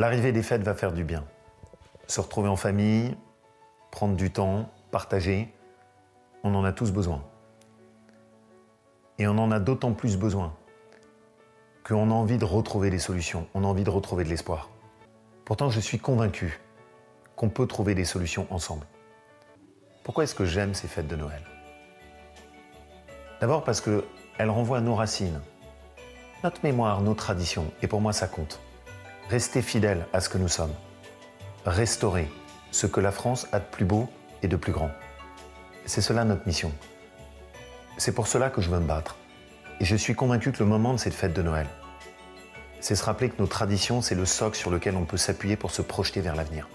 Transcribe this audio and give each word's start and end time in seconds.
L'arrivée 0.00 0.32
des 0.32 0.42
fêtes 0.42 0.62
va 0.62 0.74
faire 0.74 0.92
du 0.92 1.04
bien. 1.04 1.26
Se 2.06 2.22
retrouver 2.22 2.48
en 2.48 2.56
famille, 2.56 3.14
prendre 3.90 4.16
du 4.16 4.30
temps, 4.30 4.70
partager, 4.90 5.52
on 6.42 6.54
en 6.54 6.64
a 6.64 6.72
tous 6.72 6.90
besoin. 6.90 7.22
Et 9.18 9.26
on 9.26 9.36
en 9.36 9.50
a 9.50 9.60
d'autant 9.60 9.92
plus 9.92 10.16
besoin 10.16 10.54
qu'on 11.86 12.10
a 12.10 12.14
envie 12.14 12.38
de 12.38 12.46
retrouver 12.46 12.88
des 12.88 12.98
solutions, 12.98 13.46
on 13.52 13.62
a 13.62 13.66
envie 13.66 13.84
de 13.84 13.90
retrouver 13.90 14.24
de 14.24 14.30
l'espoir. 14.30 14.70
Pourtant, 15.44 15.68
je 15.68 15.80
suis 15.80 15.98
convaincu 15.98 16.62
qu'on 17.36 17.50
peut 17.50 17.66
trouver 17.66 17.94
des 17.94 18.06
solutions 18.06 18.46
ensemble. 18.48 18.86
Pourquoi 20.02 20.24
est-ce 20.24 20.34
que 20.34 20.46
j'aime 20.46 20.72
ces 20.72 20.88
fêtes 20.88 21.08
de 21.08 21.16
Noël? 21.16 21.42
D'abord 23.42 23.64
parce 23.64 23.82
qu'elles 23.82 24.48
renvoient 24.50 24.78
à 24.78 24.80
nos 24.80 24.94
racines, 24.94 25.42
notre 26.42 26.64
mémoire, 26.64 27.02
nos 27.02 27.12
traditions, 27.12 27.70
et 27.82 27.86
pour 27.86 28.00
moi 28.00 28.14
ça 28.14 28.28
compte. 28.28 28.60
Rester 29.30 29.62
fidèle 29.62 30.08
à 30.12 30.20
ce 30.20 30.28
que 30.28 30.38
nous 30.38 30.48
sommes. 30.48 30.74
Restaurer 31.64 32.28
ce 32.72 32.88
que 32.88 32.98
la 32.98 33.12
France 33.12 33.46
a 33.52 33.60
de 33.60 33.64
plus 33.64 33.84
beau 33.84 34.08
et 34.42 34.48
de 34.48 34.56
plus 34.56 34.72
grand. 34.72 34.90
C'est 35.86 36.00
cela 36.00 36.24
notre 36.24 36.48
mission. 36.48 36.72
C'est 37.96 38.10
pour 38.10 38.26
cela 38.26 38.50
que 38.50 38.60
je 38.60 38.68
veux 38.68 38.80
me 38.80 38.88
battre. 38.88 39.14
Et 39.78 39.84
je 39.84 39.94
suis 39.94 40.16
convaincu 40.16 40.50
que 40.50 40.58
le 40.58 40.68
moment 40.68 40.94
de 40.94 40.98
cette 40.98 41.14
fête 41.14 41.32
de 41.32 41.42
Noël, 41.42 41.68
c'est 42.80 42.96
se 42.96 43.04
rappeler 43.04 43.30
que 43.30 43.40
nos 43.40 43.46
traditions, 43.46 44.02
c'est 44.02 44.16
le 44.16 44.26
socle 44.26 44.56
sur 44.56 44.68
lequel 44.68 44.96
on 44.96 45.04
peut 45.04 45.16
s'appuyer 45.16 45.54
pour 45.54 45.70
se 45.70 45.82
projeter 45.82 46.20
vers 46.20 46.34
l'avenir. 46.34 46.68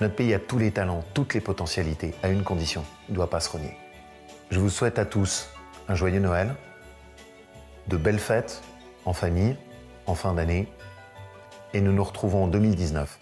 Notre 0.00 0.16
pays 0.16 0.34
a 0.34 0.40
tous 0.40 0.58
les 0.58 0.72
talents, 0.72 1.04
toutes 1.14 1.32
les 1.32 1.40
potentialités, 1.40 2.12
à 2.24 2.28
une 2.28 2.42
condition, 2.42 2.84
il 3.08 3.12
ne 3.12 3.16
doit 3.18 3.30
pas 3.30 3.38
se 3.38 3.50
renier. 3.50 3.76
Je 4.50 4.58
vous 4.58 4.68
souhaite 4.68 4.98
à 4.98 5.04
tous 5.04 5.48
un 5.88 5.94
joyeux 5.94 6.18
Noël, 6.18 6.56
de 7.86 7.96
belles 7.96 8.18
fêtes 8.18 8.62
en 9.04 9.12
famille, 9.12 9.56
en 10.06 10.16
fin 10.16 10.34
d'année, 10.34 10.68
et 11.74 11.80
nous 11.80 11.92
nous 11.92 12.04
retrouvons 12.04 12.44
en 12.44 12.48
2019. 12.48 13.18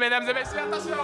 Mesdames 0.00 0.28
et 0.28 0.32
messieurs, 0.32 0.60
attention 0.60 0.96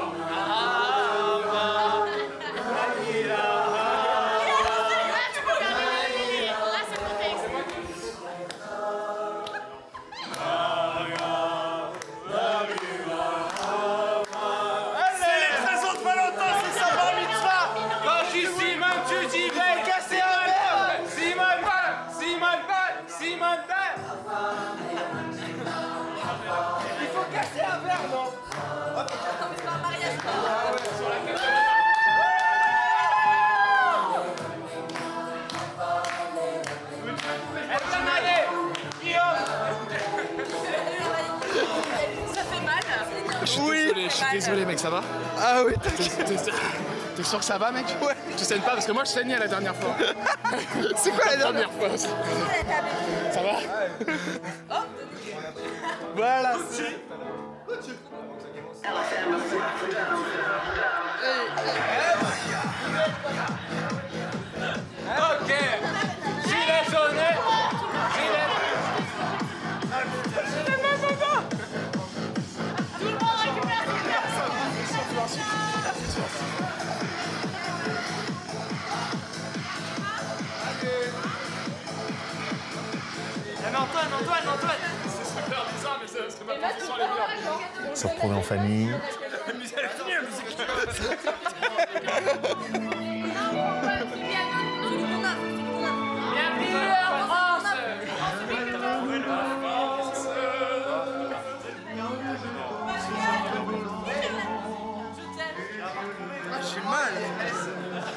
sûr 47.26 47.38
que 47.38 47.44
ça 47.44 47.58
va 47.58 47.70
mec 47.70 47.86
Ouais. 48.02 48.14
Tu 48.36 48.44
saignes 48.44 48.60
pas 48.60 48.72
parce 48.72 48.86
que 48.86 48.92
moi 48.92 49.04
je 49.04 49.10
saignais 49.10 49.38
la 49.38 49.48
dernière 49.48 49.74
fois. 49.74 49.96
c'est 50.96 51.10
quoi 51.10 51.24
la 51.26 51.36
dernière 51.36 51.70
Première 51.70 51.98
fois. 51.98 52.08
Ça 53.32 53.42
va? 53.42 53.58
Se 87.94 88.06
retrouver 88.06 88.34
en 88.34 88.42
famille, 88.42 88.94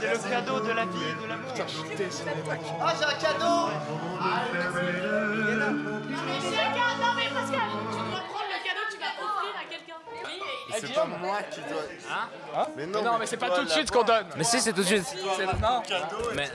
C'est 0.02 0.14
le 0.14 0.30
cadeau. 0.30 0.60
De 0.60 0.72
la 0.72 0.86
vie 0.86 1.04
et 1.04 1.24
de 1.24 1.28
l'amour 1.28 1.52
Ah, 2.82 2.94
j'ai 2.98 3.06
un 3.06 3.18
cadeau 3.20 3.70
Mais 6.16 6.40
chacun, 6.56 6.90
non 7.00 7.12
mais 7.16 7.30
Pascal, 7.34 7.70
tu 7.92 7.98
dois 7.98 8.24
prendre 8.30 8.50
le 8.50 8.60
cadeau 8.64 8.84
que 8.88 8.94
tu 8.94 9.00
vas 9.00 9.14
offrir 9.24 9.54
à 9.56 9.66
quelqu'un. 9.70 10.00
Oui, 10.26 10.36
et- 10.69 10.69
C'est 10.82 10.94
pas 10.94 11.06
moi 11.06 11.38
qui 11.52 11.60
dois. 11.62 11.82
Hein 12.12 12.68
Mais 12.76 12.86
Mais 12.86 13.02
non 13.02 13.18
mais 13.20 13.26
c'est 13.26 13.38
pas 13.38 13.50
tout 13.50 13.64
de 13.64 13.70
suite 13.70 13.92
qu'on 13.92 14.04
donne. 14.04 14.28
Mais 14.36 14.44
si, 14.44 14.60
c'est 14.62 14.74
tout 14.74 14.82
de 14.82 14.86
suite. 14.86 15.06
C'est 15.36 15.46
non. 15.46 15.82
Mais, 16.36 16.50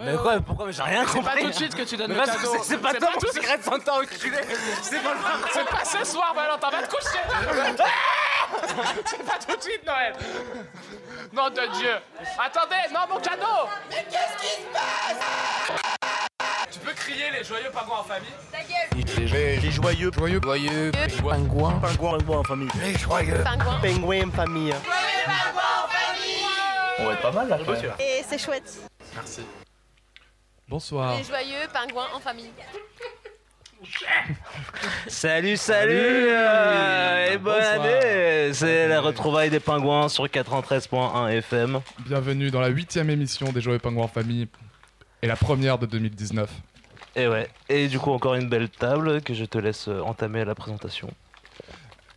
mais 0.00 0.16
quoi, 0.16 0.40
pourquoi 0.40 0.66
Mais 0.66 0.72
j'ai 0.72 0.82
rien 0.82 1.04
C'est 1.06 1.20
pas 1.22 1.30
compris. 1.30 1.42
tout 1.44 1.48
de 1.50 1.54
suite 1.54 1.74
que 1.74 1.82
tu 1.82 1.96
donnes 1.96 2.12
Mais 2.12 2.20
le 2.20 2.26
cadeau. 2.26 2.56
c'est- 2.62 2.78
pas 2.78 2.94
toi 2.94 3.08
mon 3.14 3.20
tout- 3.20 3.32
secret 3.32 3.58
de 3.58 3.62
Santa 3.62 3.94
enculé. 3.94 4.38
C'est 4.82 5.02
pas 5.02 5.12
le 5.12 5.18
C'est 5.52 5.64
pas 5.64 5.84
ce 5.84 6.04
soir 6.04 6.32
Valentin, 6.34 6.70
va 6.70 6.82
te 6.82 6.90
coucher 6.94 7.18
C'est 9.06 9.24
pas 9.24 9.38
tout 9.48 9.56
de 9.56 9.62
suite 9.62 9.86
Noël 9.86 10.14
Nom 11.32 11.48
de 11.48 11.78
Dieu 11.78 11.94
Attendez, 12.38 12.92
non 12.92 13.00
mon 13.14 13.20
cadeau 13.20 13.68
Mais 13.90 14.04
qu'est-ce 14.10 14.42
qui 14.42 14.62
se 14.62 14.66
passe? 14.72 15.96
Tu 16.72 16.78
peux 16.78 16.92
crier 16.94 17.24
les 17.38 17.44
joyeux 17.44 17.68
pingouins 17.70 17.98
en 17.98 18.02
famille 18.02 18.30
Ta 18.50 18.60
gueule. 18.60 19.04
Les 19.62 19.70
joyeux. 19.70 20.10
Joyeux. 20.10 20.40
Joyeux 20.40 20.90
pingouin. 21.20 21.78
Pingouin. 21.80 22.18
Pingouin 22.18 22.38
en 22.38 22.44
famille. 22.44 22.68
Les 22.82 22.96
joyeux. 22.96 23.42
Pingouin. 23.44 23.78
Pingouin 23.80 24.28
en 24.28 24.30
famille. 24.30 24.74
On 26.98 27.04
va 27.04 27.12
être 27.12 27.20
pas 27.20 27.32
mal 27.32 27.48
là. 27.48 27.58
Et 28.00 28.22
c'est 28.26 28.38
chouette. 28.38 28.88
Bonsoir. 30.66 31.18
Les 31.18 31.24
joyeux 31.24 31.68
pingouins 31.70 32.08
en 32.14 32.20
famille. 32.20 32.50
Salut, 35.08 35.56
salut, 35.56 35.92
euh, 35.92 37.32
et 37.32 37.36
bonne 37.36 37.56
Bonsoir. 37.56 37.84
année 37.84 38.54
C'est 38.54 38.86
la 38.86 39.00
retrouvaille 39.00 39.50
des 39.50 39.58
pingouins 39.58 40.08
sur 40.08 40.24
93.1 40.24 41.28
FM. 41.38 41.80
Bienvenue 42.06 42.52
dans 42.52 42.60
la 42.60 42.68
huitième 42.68 43.10
émission 43.10 43.50
des 43.50 43.60
Joyeux 43.60 43.80
Pingouins 43.80 44.04
en 44.04 44.08
famille 44.08 44.46
et 45.22 45.26
la 45.26 45.36
première 45.36 45.78
de 45.78 45.86
2019. 45.86 46.50
Et 47.14 47.28
ouais. 47.28 47.48
Et 47.68 47.88
du 47.88 47.98
coup, 47.98 48.10
encore 48.10 48.34
une 48.34 48.48
belle 48.48 48.68
table 48.68 49.22
que 49.22 49.34
je 49.34 49.44
te 49.44 49.58
laisse 49.58 49.88
euh, 49.88 50.00
entamer 50.00 50.44
la 50.44 50.54
présentation. 50.54 51.08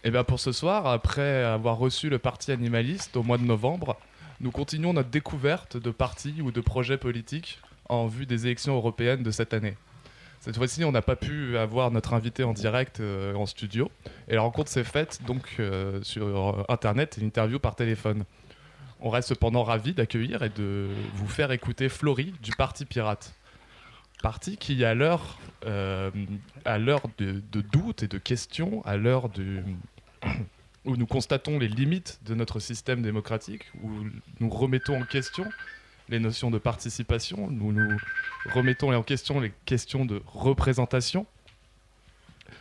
Et 0.04 0.12
bien 0.12 0.24
pour 0.24 0.40
ce 0.40 0.52
soir, 0.52 0.88
après 0.88 1.44
avoir 1.44 1.78
reçu 1.78 2.10
le 2.10 2.20
parti 2.20 2.52
animaliste 2.52 3.16
au 3.18 3.24
mois 3.24 3.38
de 3.38 3.44
novembre, 3.44 3.98
nous 4.40 4.52
continuons 4.52 4.94
notre 4.94 5.10
découverte 5.10 5.78
de 5.78 5.92
partis 5.92 6.42
ou 6.42 6.52
de 6.52 6.62
projets 6.62 6.98
politiques 6.98 7.60
en 7.90 8.08
vue 8.08 8.26
des 8.26 8.46
élections 8.46 8.76
européennes 8.76 9.24
de 9.24 9.32
cette 9.32 9.54
année. 9.54 9.76
Cette 10.40 10.58
fois-ci, 10.58 10.84
on 10.84 10.92
n'a 10.92 11.02
pas 11.02 11.16
pu 11.16 11.58
avoir 11.58 11.90
notre 11.90 12.14
invité 12.14 12.44
en 12.44 12.54
direct 12.54 13.00
euh, 13.00 13.34
en 13.34 13.48
studio, 13.48 13.90
et 14.28 14.36
la 14.36 14.42
rencontre 14.42 14.70
s'est 14.70 14.84
faite 14.84 15.22
donc 15.26 15.56
euh, 15.60 16.02
sur 16.04 16.66
Internet 16.70 17.18
et 17.18 17.22
l'interview 17.22 17.58
par 17.58 17.76
téléphone. 17.76 18.26
On 19.02 19.10
reste 19.10 19.30
cependant 19.30 19.64
ravis 19.64 19.94
d'accueillir 19.94 20.44
et 20.44 20.50
de 20.50 20.90
vous 21.14 21.28
faire 21.28 21.52
écouter 21.52 21.90
Florie 21.90 22.34
du 22.42 22.52
Parti 22.52 22.86
Pirate. 22.86 23.34
Parti 24.24 24.58
qui, 24.58 24.84
à 24.84 24.94
l'heure 24.96 25.38
euh, 25.66 26.10
à 26.64 26.78
l'heure 26.78 27.02
de, 27.18 27.42
de 27.52 27.62
doutes 27.62 28.04
et 28.04 28.08
de 28.08 28.18
questions, 28.18 28.82
à 28.86 28.98
l'heure 28.98 29.30
du- 29.30 29.62
où 30.86 30.96
nous 30.96 31.06
constatons 31.08 31.60
les 31.60 31.68
limites 31.68 32.20
de 32.26 32.34
notre 32.36 32.60
système 32.60 33.02
démocratique, 33.02 33.64
où 33.84 33.90
nous 34.40 34.50
remettons 34.50 35.00
en 35.02 35.06
question 35.06 35.46
les 36.10 36.20
notions 36.20 36.52
de 36.52 36.60
participation, 36.60 37.50
nous 37.50 37.72
nous 37.72 37.98
remettons 38.54 38.94
en 38.96 39.04
question 39.04 39.40
les 39.40 39.52
questions 39.66 40.06
de 40.06 40.22
représentation. 40.28 41.26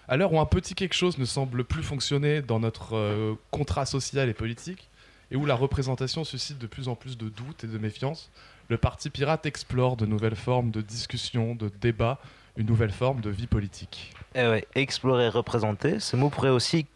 À 0.08 0.16
l'heure 0.16 0.32
où 0.32 0.40
un 0.40 0.46
petit 0.46 0.74
quelque 0.74 0.94
chose 0.94 1.18
ne 1.18 1.24
semble 1.26 1.64
plus 1.64 1.82
fonctionner 1.82 2.40
dans 2.42 2.58
notre 2.58 2.94
euh, 2.96 3.34
contrat 3.50 3.86
social 3.86 4.28
et 4.28 4.34
politique, 4.34 4.88
et 5.30 5.36
où 5.36 5.46
la 5.46 5.54
représentation 5.54 6.24
suscite 6.24 6.58
de 6.58 6.66
plus 6.66 6.88
en 6.88 6.94
plus 6.94 7.16
de 7.16 7.28
doutes 7.28 7.64
et 7.64 7.66
de 7.66 7.78
méfiance, 7.78 8.30
le 8.68 8.76
Parti 8.76 9.10
Pirate 9.10 9.46
explore 9.46 9.96
de 9.96 10.06
nouvelles 10.06 10.36
formes 10.36 10.70
de 10.70 10.80
discussion, 10.80 11.54
de 11.54 11.70
débat, 11.80 12.18
une 12.56 12.66
nouvelle 12.66 12.92
forme 12.92 13.20
de 13.20 13.30
vie 13.30 13.46
politique. 13.46 14.12
Et 14.34 14.46
ouais, 14.46 14.66
explorer, 14.74 15.28
représenter, 15.28 16.00
ce 16.00 16.16
mot 16.16 16.30
pourrait 16.30 16.50
aussi 16.50 16.86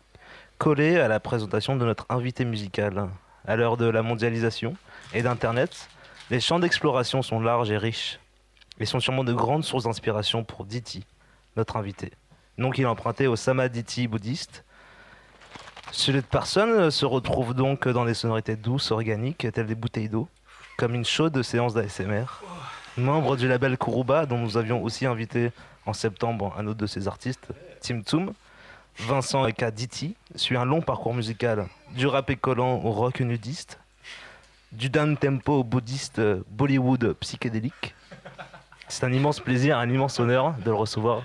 coller 0.58 0.98
à 0.98 1.08
la 1.08 1.20
présentation 1.20 1.76
de 1.76 1.84
notre 1.84 2.06
invité 2.08 2.44
musical. 2.44 3.08
À 3.46 3.56
l'heure 3.56 3.76
de 3.76 3.86
la 3.86 4.02
mondialisation 4.02 4.76
et 5.14 5.22
d'Internet, 5.22 5.88
les 6.30 6.40
champs 6.40 6.58
d'exploration 6.58 7.22
sont 7.22 7.40
larges 7.40 7.70
et 7.70 7.78
riches, 7.78 8.18
et 8.80 8.86
sont 8.86 9.00
sûrement 9.00 9.24
de 9.24 9.32
grandes 9.32 9.64
sources 9.64 9.84
d'inspiration 9.84 10.44
pour 10.44 10.64
Diti, 10.64 11.04
notre 11.56 11.76
invité. 11.76 12.12
Nom 12.58 12.70
qu'il 12.70 12.84
a 12.86 12.90
emprunté 12.90 13.26
au 13.26 13.36
Samadhi 13.36 14.08
bouddhiste. 14.08 14.64
Cette 15.92 16.26
personne 16.26 16.90
se 16.90 17.06
retrouve 17.06 17.54
donc 17.54 17.88
dans 17.88 18.04
des 18.04 18.14
sonorités 18.14 18.56
douces, 18.56 18.90
organiques, 18.90 19.46
telles 19.52 19.66
des 19.66 19.74
bouteilles 19.74 20.08
d'eau, 20.08 20.28
comme 20.76 20.94
une 20.94 21.04
chaude 21.04 21.42
séance 21.42 21.74
d'ASMR. 21.74 22.24
Membre 22.96 23.36
du 23.36 23.48
label 23.48 23.78
Kuruba, 23.78 24.26
dont 24.26 24.38
nous 24.38 24.56
avions 24.56 24.82
aussi 24.82 25.06
invité 25.06 25.50
en 25.86 25.92
septembre 25.92 26.54
un 26.58 26.66
autre 26.66 26.78
de 26.78 26.86
ses 26.86 27.08
artistes, 27.08 27.48
Tim 27.80 28.02
Toom, 28.02 28.32
Vincent 28.98 29.46
Eka 29.46 29.70
Diti, 29.70 30.14
suit 30.34 30.56
un 30.56 30.64
long 30.64 30.82
parcours 30.82 31.14
musical, 31.14 31.66
du 31.94 32.06
rap 32.06 32.34
collant 32.40 32.80
au 32.84 32.90
rock 32.90 33.20
nudiste, 33.20 33.78
du 34.72 34.90
down 34.90 35.16
tempo 35.16 35.60
au 35.60 35.64
bouddhiste 35.64 36.18
euh, 36.18 36.42
Bollywood 36.50 37.14
psychédélique. 37.20 37.94
C'est 38.88 39.04
un 39.04 39.12
immense 39.12 39.40
plaisir, 39.40 39.78
un 39.78 39.88
immense 39.88 40.20
honneur 40.20 40.54
de 40.64 40.70
le 40.70 40.76
recevoir 40.76 41.22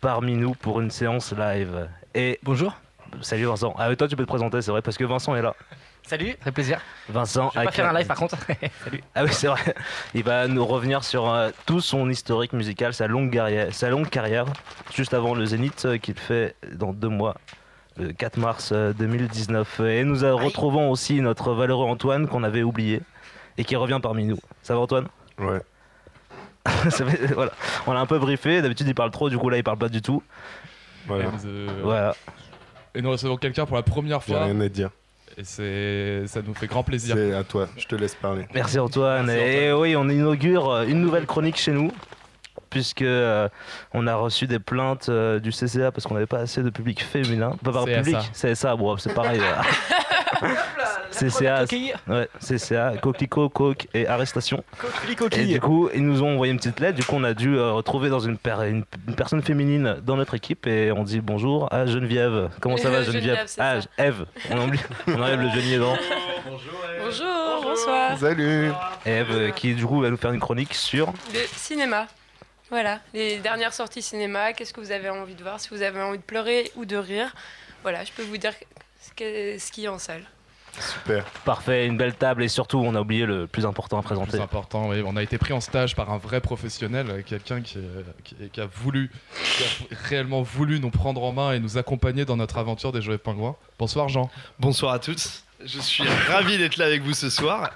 parmi 0.00 0.34
nous 0.36 0.54
pour 0.54 0.80
une 0.80 0.90
séance 0.90 1.32
live. 1.32 1.88
Et 2.14 2.38
Bonjour. 2.42 2.74
Salut 3.20 3.44
Vincent. 3.44 3.74
Ah, 3.78 3.94
toi 3.96 4.08
tu 4.08 4.16
peux 4.16 4.24
te 4.24 4.28
présenter, 4.28 4.62
c'est 4.62 4.70
vrai, 4.70 4.82
parce 4.82 4.96
que 4.96 5.04
Vincent 5.04 5.34
est 5.36 5.42
là. 5.42 5.54
Salut, 6.02 6.34
très 6.40 6.50
plaisir. 6.50 6.80
Vincent 7.08 7.50
Je 7.54 7.60
vais 7.60 7.66
pas 7.66 7.72
faire 7.72 7.86
un 7.86 7.92
live 7.92 7.98
Diti. 7.98 8.08
par 8.08 8.16
contre. 8.16 8.36
Salut. 8.84 9.02
Ah 9.14 9.22
oui, 9.24 9.30
c'est 9.32 9.46
vrai. 9.46 9.74
Il 10.14 10.24
va 10.24 10.48
nous 10.48 10.64
revenir 10.66 11.04
sur 11.04 11.28
euh, 11.28 11.50
tout 11.66 11.80
son 11.80 12.08
historique 12.10 12.52
musical, 12.52 12.94
sa 12.94 13.06
longue 13.06 13.30
carrière, 13.30 13.72
sa 13.72 13.90
longue 13.90 14.08
carrière 14.08 14.46
juste 14.94 15.14
avant 15.14 15.34
le 15.34 15.44
Zénith 15.46 15.84
euh, 15.84 15.98
qu'il 15.98 16.18
fait 16.18 16.56
dans 16.72 16.92
deux 16.92 17.08
mois, 17.10 17.36
le 17.96 18.12
4 18.12 18.38
mars 18.38 18.70
euh, 18.72 18.92
2019. 18.94 19.80
Et 19.80 20.02
nous 20.04 20.24
euh, 20.24 20.34
retrouvons 20.34 20.90
aussi 20.90 21.20
notre 21.20 21.52
valeureux 21.52 21.86
Antoine 21.86 22.26
qu'on 22.26 22.42
avait 22.42 22.62
oublié 22.62 23.02
et 23.58 23.64
qui 23.64 23.76
revient 23.76 24.00
parmi 24.02 24.24
nous. 24.24 24.38
Ça 24.62 24.74
va 24.74 24.80
Antoine? 24.80 25.06
Ouais. 25.38 25.60
Ça 26.90 27.06
fait- 27.06 27.26
voilà. 27.34 27.52
On 27.86 27.92
l'a 27.92 28.00
un 28.00 28.06
peu 28.06 28.18
briefé, 28.18 28.62
d'habitude 28.62 28.88
il 28.88 28.94
parle 28.94 29.10
trop, 29.12 29.30
du 29.30 29.38
coup 29.38 29.48
là 29.48 29.58
il 29.58 29.62
parle 29.64 29.78
pas 29.78 29.88
du 29.88 30.02
tout. 30.02 30.22
Voilà. 31.06 31.24
Et, 31.24 31.28
nous, 31.28 31.40
euh, 31.46 31.80
Voilà. 31.84 32.16
Et 32.94 33.02
nous 33.02 33.10
recevons 33.10 33.36
quelqu'un 33.36 33.66
pour 33.66 33.76
la 33.76 33.82
première 33.82 34.20
J'ai 34.26 34.32
fois, 34.32 34.44
rien 34.44 34.60
à 34.60 34.68
dire. 34.68 34.90
et 35.36 35.44
c'est, 35.44 36.24
ça 36.26 36.40
nous 36.42 36.54
fait 36.54 36.66
grand 36.66 36.82
plaisir. 36.82 37.16
C'est 37.16 37.32
à 37.34 37.44
toi. 37.44 37.68
Je 37.76 37.86
te 37.86 37.94
laisse 37.94 38.14
parler. 38.14 38.46
Merci 38.54 38.78
Antoine. 38.78 39.26
Merci, 39.26 39.42
Et 39.42 39.72
oui, 39.72 39.96
on 39.96 40.08
inaugure 40.08 40.70
euh, 40.70 40.84
une 40.86 41.00
nouvelle 41.00 41.26
chronique 41.26 41.56
chez 41.56 41.72
nous. 41.72 41.90
Puisque 42.68 43.02
euh, 43.02 43.48
on 43.92 44.06
a 44.06 44.14
reçu 44.14 44.46
des 44.46 44.60
plaintes 44.60 45.08
euh, 45.08 45.40
du 45.40 45.50
CCA 45.50 45.90
parce 45.90 46.06
qu'on 46.06 46.14
n'avait 46.14 46.26
pas 46.26 46.38
assez 46.38 46.62
de 46.62 46.70
public 46.70 47.02
féminin. 47.02 47.56
Pas 47.64 47.72
par 47.72 47.84
public, 47.84 48.16
CSA, 48.32 48.76
bon, 48.76 48.96
c'est 48.96 49.12
pareil. 49.12 49.40
CCA, 51.28 51.60
Coquille. 51.60 51.94
ouais, 52.08 52.28
CCA, 52.40 52.94
coquelicot, 53.00 53.48
coke 53.50 53.88
et 53.94 54.06
arrestation. 54.06 54.64
Coquille, 55.16 55.40
Et 55.42 55.46
du 55.54 55.60
coup, 55.60 55.88
ils 55.94 56.04
nous 56.04 56.22
ont 56.22 56.32
envoyé 56.34 56.52
une 56.52 56.58
petite 56.58 56.80
lettre. 56.80 56.96
Du 56.98 57.04
coup, 57.04 57.16
on 57.16 57.24
a 57.24 57.34
dû 57.34 57.56
euh, 57.56 57.72
retrouver 57.72 58.08
dans 58.08 58.20
une, 58.20 58.38
per- 58.38 58.66
une- 58.68 58.84
une 59.08 59.14
personne 59.14 59.42
féminine 59.42 59.96
dans 60.02 60.16
notre 60.16 60.34
équipe 60.34 60.66
et 60.66 60.90
on 60.92 61.02
dit 61.04 61.20
bonjour 61.20 61.72
à 61.72 61.86
Geneviève. 61.86 62.50
Comment 62.60 62.76
ça 62.76 62.90
va, 62.90 63.02
Geneviève, 63.02 63.46
Geneviève, 63.48 63.86
Ah. 63.98 64.02
Eve. 64.02 64.26
On, 64.50 64.58
oublie- 64.68 64.80
on 65.08 65.20
enlève 65.22 65.40
le 65.40 65.50
genier 65.50 65.78
dans. 65.78 65.96
Bonjour, 67.02 67.60
bonsoir. 67.62 68.18
Salut 68.18 68.70
Eve, 69.06 69.26
euh, 69.30 69.50
qui 69.50 69.74
du 69.74 69.84
coup 69.86 70.00
va 70.00 70.10
nous 70.10 70.16
faire 70.16 70.32
une 70.32 70.40
chronique 70.40 70.74
sur. 70.74 71.12
Le 71.32 71.40
cinéma. 71.56 72.06
Voilà, 72.70 73.00
les 73.12 73.38
dernières 73.38 73.74
sorties 73.74 74.00
cinéma, 74.02 74.52
qu'est-ce 74.52 74.72
que 74.72 74.80
vous 74.80 74.92
avez 74.92 75.10
envie 75.10 75.34
de 75.34 75.42
voir? 75.42 75.58
Si 75.58 75.68
vous 75.70 75.82
avez 75.82 76.00
envie 76.00 76.18
de 76.18 76.22
pleurer 76.22 76.70
ou 76.76 76.84
de 76.84 76.96
rire, 76.96 77.34
voilà, 77.82 78.04
je 78.04 78.12
peux 78.12 78.22
vous 78.22 78.36
dire 78.36 78.52
ce 79.16 79.70
qu'il 79.72 79.82
y 79.82 79.86
a 79.88 79.92
en 79.92 79.98
salle. 79.98 80.22
Super. 80.80 81.24
Parfait, 81.44 81.86
une 81.86 81.96
belle 81.96 82.14
table 82.14 82.42
et 82.42 82.48
surtout, 82.48 82.78
on 82.78 82.94
a 82.94 83.00
oublié 83.00 83.26
le 83.26 83.46
plus 83.46 83.66
important 83.66 83.98
à 83.98 84.00
Le 84.00 84.04
présenter. 84.06 84.30
plus 84.32 84.40
important, 84.40 84.88
oui. 84.88 85.02
On 85.04 85.16
a 85.16 85.22
été 85.22 85.38
pris 85.38 85.52
en 85.52 85.60
stage 85.60 85.94
par 85.94 86.10
un 86.10 86.18
vrai 86.18 86.40
professionnel, 86.40 87.06
euh, 87.10 87.22
quelqu'un 87.24 87.60
qui, 87.60 87.78
euh, 87.78 88.02
qui- 88.24 88.34
qui 88.50 88.60
a 88.60 88.66
voulu, 88.66 89.10
qui 89.56 89.62
a 89.64 89.96
réellement 90.08 90.42
voulu 90.42 90.80
nous 90.80 90.90
prendre 90.90 91.22
en 91.22 91.32
main 91.32 91.52
et 91.52 91.60
nous 91.60 91.78
accompagner 91.78 92.24
dans 92.24 92.36
notre 92.36 92.58
aventure 92.58 92.92
des 92.92 93.02
Joyeux 93.02 93.18
Pingouins. 93.18 93.56
Bonsoir 93.78 94.08
Jean. 94.08 94.30
Bonsoir 94.58 94.92
à 94.94 94.98
tous. 94.98 95.44
Je 95.64 95.78
suis 95.78 96.04
ravi 96.28 96.56
d'être 96.56 96.78
là 96.78 96.86
avec 96.86 97.02
vous 97.02 97.12
ce 97.12 97.28
soir. 97.28 97.70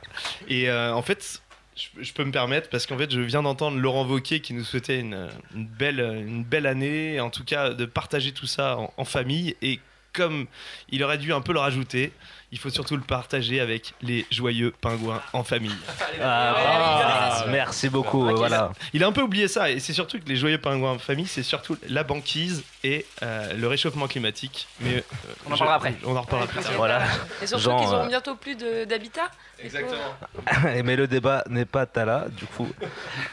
Et 0.48 0.70
euh, 0.70 0.94
en 0.94 1.02
fait, 1.02 1.42
je, 1.76 2.02
je 2.02 2.12
peux 2.14 2.24
me 2.24 2.32
permettre 2.32 2.70
parce 2.70 2.86
qu'en 2.86 2.96
fait, 2.96 3.10
je 3.10 3.20
viens 3.20 3.42
d'entendre 3.42 3.76
Laurent 3.78 4.06
Wauquiez 4.06 4.40
qui 4.40 4.54
nous 4.54 4.64
souhaitait 4.64 5.00
une, 5.00 5.28
une 5.54 5.66
belle, 5.66 6.00
une 6.00 6.44
belle 6.44 6.66
année, 6.66 7.20
en 7.20 7.28
tout 7.28 7.44
cas 7.44 7.70
de 7.70 7.84
partager 7.84 8.32
tout 8.32 8.46
ça 8.46 8.78
en, 8.78 8.92
en 8.96 9.04
famille. 9.04 9.54
Et 9.60 9.80
comme 10.14 10.46
il 10.88 11.02
aurait 11.04 11.18
dû 11.18 11.32
un 11.32 11.40
peu 11.42 11.52
le 11.52 11.58
rajouter, 11.60 12.12
il 12.52 12.58
faut 12.58 12.70
surtout 12.70 12.94
le 12.96 13.02
partager 13.02 13.58
avec 13.60 13.94
les 14.00 14.24
joyeux 14.30 14.72
pingouins 14.80 15.20
en 15.32 15.42
famille. 15.42 15.74
Ah, 16.22 16.54
ah, 16.56 17.44
merci 17.48 17.88
beaucoup, 17.88 18.24
voilà. 18.36 18.70
Il 18.92 19.02
a 19.02 19.08
un 19.08 19.12
peu 19.12 19.22
oublié 19.22 19.48
ça, 19.48 19.70
et 19.70 19.80
c'est 19.80 19.92
surtout 19.92 20.20
que 20.20 20.28
les 20.28 20.36
joyeux 20.36 20.58
pingouins 20.58 20.92
en 20.92 20.98
famille, 20.98 21.26
c'est 21.26 21.42
surtout 21.42 21.76
la 21.88 22.04
banquise 22.04 22.62
et 22.84 23.06
euh, 23.24 23.52
le 23.54 23.66
réchauffement 23.66 24.06
climatique. 24.06 24.68
Mais 24.80 24.98
euh, 24.98 25.00
On 25.46 25.52
en 25.52 25.54
je- 25.56 25.58
parlera 25.58 25.76
après. 25.76 25.94
On 26.04 26.14
en 26.16 26.20
reparlera 26.22 26.46
plus 26.48 26.60
tard. 26.60 26.72
Voilà. 26.76 27.02
Et 27.42 27.46
surtout 27.48 27.70
qu'ils 27.76 27.88
auront 27.88 28.04
euh, 28.04 28.08
bientôt 28.08 28.36
plus 28.36 28.54
de- 28.54 28.84
d'habitat. 28.84 29.28
Exactement. 29.58 30.14
Mais 30.84 30.94
le 30.94 31.08
débat 31.08 31.42
n'est 31.48 31.64
pas 31.64 31.86
Tala, 31.86 32.26
du 32.30 32.46
coup. 32.46 32.70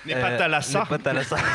N'est 0.07 0.15
pas 0.15 0.31
Euh, 0.31 0.37
Thalassa. 0.39 0.79
n'est 0.79 0.85
pas 0.85 0.97
Thalassa. 0.97 1.35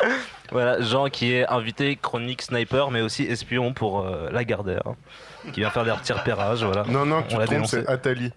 voilà, 0.52 0.80
Jean 0.80 1.08
qui 1.08 1.32
est 1.32 1.46
invité 1.48 1.96
chronique 1.96 2.42
sniper, 2.42 2.90
mais 2.90 3.00
aussi 3.00 3.24
espion 3.24 3.72
pour 3.72 4.00
euh, 4.00 4.28
Lagardère, 4.30 4.82
hein, 4.86 4.96
qui 5.52 5.60
vient 5.60 5.70
faire 5.70 5.84
des 5.84 5.92
repérages, 5.92 6.62
voilà. 6.64 6.84
Non, 6.84 7.06
non, 7.06 7.22
tu 7.22 7.34
On 7.34 7.36
te 7.36 7.40
l'a 7.40 7.46
trompes, 7.46 7.50
dénoncé. 7.50 7.82
c'est 7.84 7.88
Atali. 7.88 8.32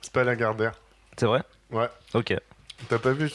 C'est 0.00 0.12
pas 0.12 0.24
Lagardère. 0.24 0.72
C'est 1.16 1.26
vrai? 1.26 1.42
Ouais. 1.70 1.88
Ok. 2.14 2.34
T'as 2.88 2.98
pas 3.00 3.10
vu? 3.10 3.28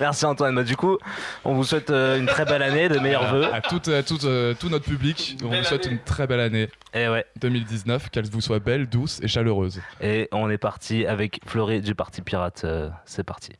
Merci 0.00 0.24
Antoine. 0.24 0.54
Bah, 0.54 0.62
du 0.62 0.76
coup, 0.76 0.98
on 1.44 1.54
vous 1.54 1.64
souhaite 1.64 1.90
euh, 1.90 2.16
une 2.18 2.26
très 2.26 2.44
belle 2.44 2.62
année, 2.62 2.88
de 2.88 2.98
meilleurs 3.00 3.32
vœux. 3.32 3.52
À 3.52 3.60
tout, 3.60 3.82
à 3.90 4.02
tout, 4.04 4.24
euh, 4.24 4.54
tout 4.58 4.68
notre 4.68 4.84
public, 4.84 5.36
on 5.42 5.48
vous 5.48 5.64
souhaite 5.64 5.86
une 5.86 5.98
très 5.98 6.26
belle 6.28 6.38
année 6.40 6.68
Et 6.94 7.08
ouais. 7.08 7.26
2019, 7.40 8.10
qu'elle 8.10 8.30
vous 8.30 8.40
soit 8.40 8.60
belle, 8.60 8.86
douce 8.88 9.18
et 9.22 9.26
chaleureuse. 9.28 9.80
Et 10.00 10.28
on 10.32 10.48
est 10.48 10.58
parti 10.58 11.06
avec 11.06 11.40
Fleury 11.46 11.80
du 11.80 11.94
Parti 11.96 12.22
Pirate. 12.22 12.62
euh, 12.64 12.88
c'est 13.04 13.24
parti. 13.24 13.50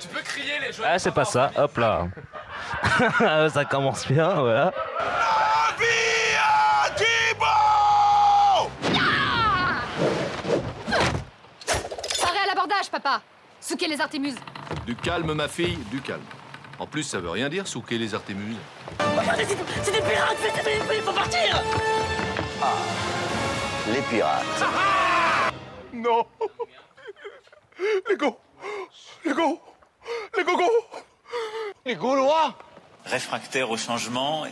Tu 0.00 0.08
peux 0.08 0.20
crier 0.20 0.58
les 0.60 0.72
joyeux 0.72 0.90
Ah, 0.92 0.98
c'est 0.98 1.12
pas 1.12 1.24
ça. 1.24 1.50
Hop 1.56 1.76
là. 1.78 2.08
ça 3.48 3.64
commence 3.64 4.06
bien, 4.06 4.28
voilà. 4.34 4.72
Arrêt 12.22 12.38
à 12.42 12.46
l'abordage, 12.46 12.90
papa 12.90 13.20
Souquez 13.60 13.88
les 13.88 14.00
artémuses 14.00 14.36
Du 14.84 14.94
calme, 14.96 15.32
ma 15.32 15.48
fille, 15.48 15.76
du 15.90 16.00
calme. 16.00 16.22
En 16.78 16.86
plus, 16.86 17.02
ça 17.02 17.18
veut 17.18 17.30
rien 17.30 17.48
dire, 17.48 17.66
souquer 17.66 17.98
les 17.98 18.14
artémuses. 18.14 18.58
C'est 19.82 19.92
des 19.92 20.00
pirates 20.00 20.36
Il 20.94 21.02
faut 21.02 21.12
partir 21.12 21.62
Les 23.88 24.02
pirates. 24.02 24.44
Non 25.92 26.26
Les 28.08 28.16
gars 28.16 28.36
Les 29.24 29.32
gars 29.32 29.75
Les 30.36 30.44
gogos 30.44 30.70
Les 31.84 31.94
Gaulois 31.96 32.54
Réfractaire 33.04 33.70
au 33.70 33.76
changement, 33.76 34.44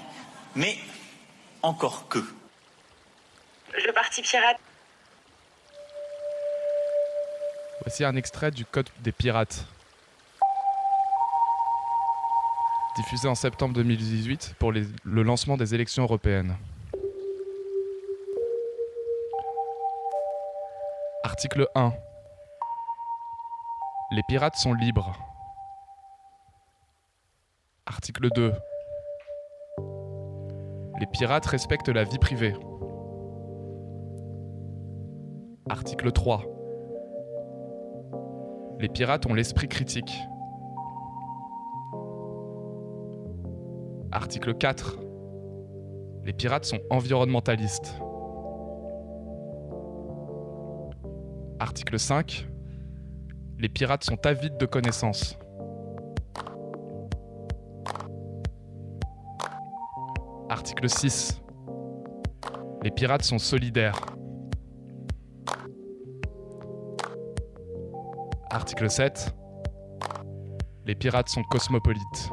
mais 0.55 0.77
encore 1.63 2.07
que. 2.09 2.21
Le 3.73 3.93
parti 3.93 4.23
pirate. 4.23 4.59
Voici 7.83 8.05
un 8.05 8.15
extrait 8.15 8.53
du 8.53 8.65
Code 8.65 8.89
des 9.01 9.11
pirates. 9.11 9.65
Diffusé 12.97 13.27
en 13.27 13.35
septembre 13.35 13.75
2018 13.75 14.55
pour 14.61 14.71
les- 14.71 14.87
le 15.03 15.23
lancement 15.25 15.57
des 15.57 15.75
élections 15.75 16.05
européennes. 16.05 16.57
Article 21.25 21.67
1. 21.75 21.93
Les 24.13 24.23
pirates 24.29 24.57
sont 24.57 24.75
libres. 24.75 25.13
Article 27.87 28.31
2. 28.35 28.51
Les 31.01 31.07
pirates 31.13 31.45
respectent 31.45 31.91
la 31.91 32.05
vie 32.05 32.19
privée. 32.19 32.55
Article 35.69 36.11
3. 36.11 36.45
Les 38.81 38.89
pirates 38.89 39.27
ont 39.27 39.35
l'esprit 39.35 39.69
critique. 39.69 40.17
Article 44.13 44.55
4. 44.55 44.99
Les 46.25 46.33
pirates 46.33 46.65
sont 46.65 46.81
environnementalistes. 46.89 48.01
Article 51.59 51.99
5. 51.99 52.49
Les 53.59 53.69
pirates 53.69 54.05
sont 54.05 54.25
avides 54.25 54.57
de 54.57 54.65
connaissances. 54.65 55.39
Article 60.51 60.91
6. 60.91 61.41
Les 62.83 62.91
pirates 62.91 63.23
sont 63.23 63.39
solidaires. 63.39 63.99
Article 68.51 68.91
7. 68.91 69.35
Les 70.85 70.95
pirates 70.95 71.31
sont 71.31 71.43
cosmopolites. 71.45 72.31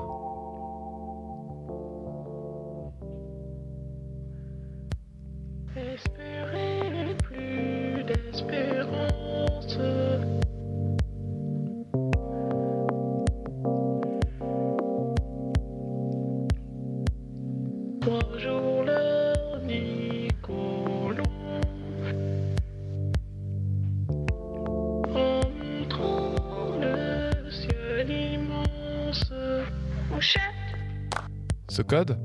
Ce 31.81 31.83
code 31.83 32.19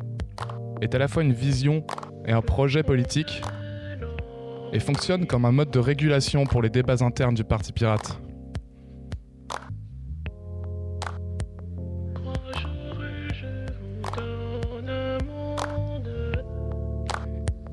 est 0.83 0.95
à 0.95 0.99
la 0.99 1.09
fois 1.09 1.23
une 1.23 1.33
vision 1.33 1.83
et 2.27 2.33
un 2.33 2.43
projet 2.43 2.83
politique 2.83 3.41
et 4.75 4.79
fonctionne 4.79 5.27
comme 5.27 5.47
un 5.47 5.51
mode 5.51 5.71
de 5.71 5.79
régulation 5.79 6.45
pour 6.45 6.61
les 6.61 6.69
débats 6.69 7.03
internes 7.03 7.35
du 7.35 7.43
Parti 7.43 7.73
pirate. 7.73 8.21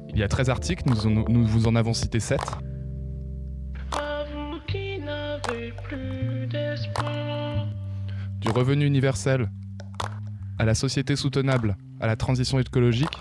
Il 0.07 0.17
y 0.17 0.23
a 0.23 0.29
13 0.29 0.49
articles, 0.49 0.83
nous, 0.87 1.25
nous 1.27 1.45
vous 1.45 1.67
en 1.67 1.75
avons 1.75 1.93
cité 1.93 2.21
7. 2.21 2.39
à 3.91 4.23
vous 4.33 4.57
qui 4.67 5.01
n'avez 5.01 5.73
plus 5.83 6.47
d'espoir. 6.47 7.67
Du 8.39 8.51
revenu 8.51 8.85
universel 8.85 9.49
à 10.63 10.65
la 10.65 10.75
société 10.75 11.17
soutenable, 11.17 11.75
à 11.99 12.07
la 12.07 12.15
transition 12.15 12.57
écologique, 12.57 13.17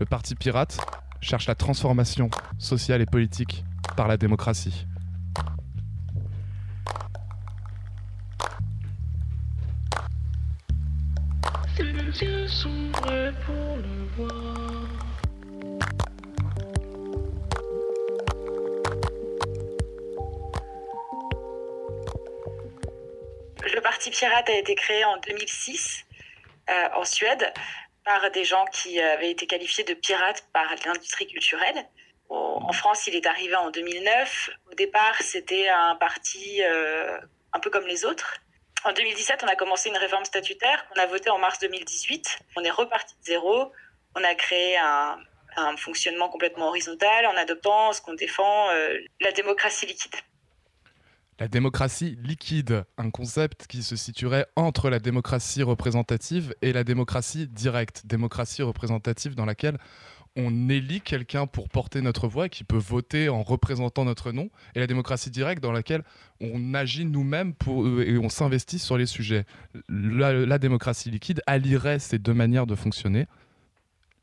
le 0.00 0.06
Parti 0.06 0.34
pirate 0.34 0.78
cherche 1.20 1.46
la 1.46 1.54
transformation 1.54 2.30
sociale 2.56 3.02
et 3.02 3.06
politique 3.06 3.62
par 3.94 4.08
la 4.08 4.16
démocratie. 4.16 4.86
Le. 11.78 13.32
Le 23.74 23.80
parti 23.82 24.10
pirate 24.10 24.48
a 24.48 24.58
été 24.58 24.74
créé 24.74 25.04
en 25.04 25.18
2006 25.28 26.04
euh, 26.04 26.07
en 26.94 27.04
Suède 27.04 27.52
par 28.04 28.30
des 28.30 28.44
gens 28.44 28.64
qui 28.72 29.00
avaient 29.00 29.30
été 29.30 29.46
qualifiés 29.46 29.84
de 29.84 29.94
pirates 29.94 30.46
par 30.52 30.66
l'industrie 30.86 31.26
culturelle. 31.26 31.86
En 32.30 32.72
France, 32.72 33.06
il 33.06 33.14
est 33.14 33.26
arrivé 33.26 33.54
en 33.54 33.70
2009. 33.70 34.50
Au 34.70 34.74
départ, 34.74 35.16
c'était 35.20 35.68
un 35.68 35.96
parti 35.96 36.62
euh, 36.62 37.18
un 37.52 37.60
peu 37.60 37.70
comme 37.70 37.86
les 37.86 38.04
autres. 38.04 38.34
En 38.84 38.92
2017, 38.92 39.42
on 39.42 39.46
a 39.46 39.56
commencé 39.56 39.88
une 39.88 39.96
réforme 39.96 40.24
statutaire 40.24 40.86
qu'on 40.88 41.00
a 41.00 41.06
votée 41.06 41.30
en 41.30 41.38
mars 41.38 41.58
2018. 41.58 42.38
On 42.56 42.64
est 42.64 42.70
reparti 42.70 43.14
de 43.14 43.24
zéro. 43.24 43.72
On 44.14 44.22
a 44.22 44.34
créé 44.34 44.76
un, 44.76 45.18
un 45.56 45.76
fonctionnement 45.76 46.28
complètement 46.28 46.68
horizontal 46.68 47.26
en 47.26 47.36
adoptant 47.36 47.92
ce 47.92 48.00
qu'on 48.00 48.14
défend, 48.14 48.70
euh, 48.70 48.98
la 49.20 49.32
démocratie 49.32 49.86
liquide. 49.86 50.14
La 51.40 51.46
démocratie 51.46 52.18
liquide, 52.20 52.84
un 52.96 53.10
concept 53.10 53.68
qui 53.68 53.84
se 53.84 53.94
situerait 53.94 54.46
entre 54.56 54.90
la 54.90 54.98
démocratie 54.98 55.62
représentative 55.62 56.52
et 56.62 56.72
la 56.72 56.82
démocratie 56.82 57.46
directe. 57.46 58.02
Démocratie 58.06 58.62
représentative 58.62 59.36
dans 59.36 59.44
laquelle 59.44 59.78
on 60.34 60.68
élit 60.68 61.00
quelqu'un 61.00 61.46
pour 61.46 61.68
porter 61.68 62.00
notre 62.00 62.26
voix 62.26 62.48
qui 62.48 62.64
peut 62.64 62.76
voter 62.76 63.28
en 63.28 63.44
représentant 63.44 64.04
notre 64.04 64.32
nom, 64.32 64.50
et 64.74 64.80
la 64.80 64.88
démocratie 64.88 65.30
directe 65.30 65.62
dans 65.62 65.70
laquelle 65.70 66.02
on 66.40 66.74
agit 66.74 67.04
nous-mêmes 67.04 67.54
euh, 67.68 68.04
et 68.04 68.18
on 68.18 68.28
s'investit 68.28 68.80
sur 68.80 68.98
les 68.98 69.06
sujets. 69.06 69.44
La, 69.88 70.32
la 70.32 70.58
démocratie 70.58 71.10
liquide 71.10 71.40
allierait 71.46 72.00
ces 72.00 72.18
deux 72.18 72.34
manières 72.34 72.66
de 72.66 72.74
fonctionner. 72.74 73.26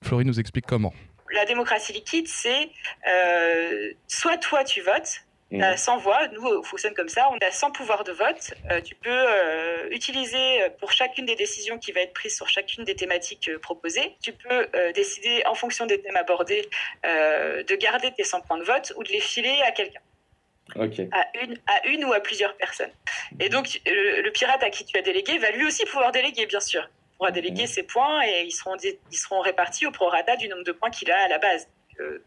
Florie 0.04 0.26
nous 0.26 0.40
explique 0.40 0.66
comment. 0.66 0.94
La 1.34 1.46
démocratie 1.46 1.94
liquide, 1.94 2.28
c'est 2.28 2.70
euh, 3.10 3.92
soit 4.08 4.38
toi 4.38 4.64
tu 4.64 4.82
votes, 4.82 5.25
Mhm. 5.52 5.60
t'as 5.62 5.78
100 5.78 5.98
voix, 5.98 6.28
nous 6.30 6.44
on 6.44 6.64
fonctionne 6.64 6.94
comme 6.96 7.08
ça, 7.10 7.30
on 7.32 7.38
a 7.38 7.52
100 7.52 7.72
pouvoirs 7.72 8.04
de 8.04 8.12
vote, 8.12 8.54
euh, 8.72 8.82
tu 8.82 8.96
peux 8.96 9.10
euh, 9.12 9.88
utiliser 9.92 10.64
euh, 10.64 10.70
pour 10.80 10.92
chacune 10.92 11.26
des 11.28 11.36
décisions 11.36 11.78
qui 11.78 11.92
va 11.92 12.02
être 12.02 12.14
prise 12.14 12.36
sur 12.36 12.50
chacune 12.50 12.84
des 12.84 12.96
thématiques 12.96 13.48
euh, 13.50 13.60
proposées, 13.60 14.16
tu 14.24 14.34
peux 14.34 14.68
euh, 14.76 14.92
décider 14.94 15.44
en 15.46 15.54
fonction 15.54 15.86
des 15.86 16.02
thèmes 16.02 16.16
abordés 16.16 16.68
euh, 17.06 17.62
de 17.64 17.76
garder 17.76 18.12
tes 18.12 18.24
100 18.24 18.42
points 18.42 18.58
de 18.58 18.64
vote 18.64 18.92
ou 18.96 19.04
de 19.04 19.10
les 19.10 19.20
filer 19.20 19.56
à 19.66 19.72
quelqu'un. 19.72 20.00
À 21.12 21.28
une, 21.44 21.60
à 21.68 21.88
une 21.88 22.04
ou 22.06 22.14
à 22.14 22.20
plusieurs 22.22 22.56
personnes. 22.58 22.92
Et 23.40 23.50
donc, 23.50 23.80
le, 23.86 24.22
le 24.24 24.32
pirate 24.32 24.64
à 24.64 24.72
qui 24.72 24.84
tu 24.84 24.98
as 24.98 25.04
délégué 25.04 25.38
va 25.38 25.52
lui 25.52 25.64
aussi 25.68 25.86
pouvoir 25.86 26.12
déléguer, 26.12 26.48
bien 26.48 26.60
sûr. 26.60 26.90
Il 27.14 27.18
pourra 27.18 27.30
déléguer 27.32 27.68
ses 27.68 27.84
points 27.84 28.24
et 28.26 28.42
ils 28.46 28.52
seront, 28.52 28.76
dé- 28.76 29.00
ils 29.12 29.18
seront 29.18 29.42
répartis 29.42 29.86
au 29.86 29.92
prorata 29.92 30.36
du 30.38 30.48
nombre 30.50 30.64
de 30.64 30.72
points 30.72 30.90
qu'il 30.90 31.12
a 31.12 31.20
à 31.24 31.28
la 31.28 31.38
base. 31.38 31.68
Donc, 31.68 32.00
euh, 32.08 32.24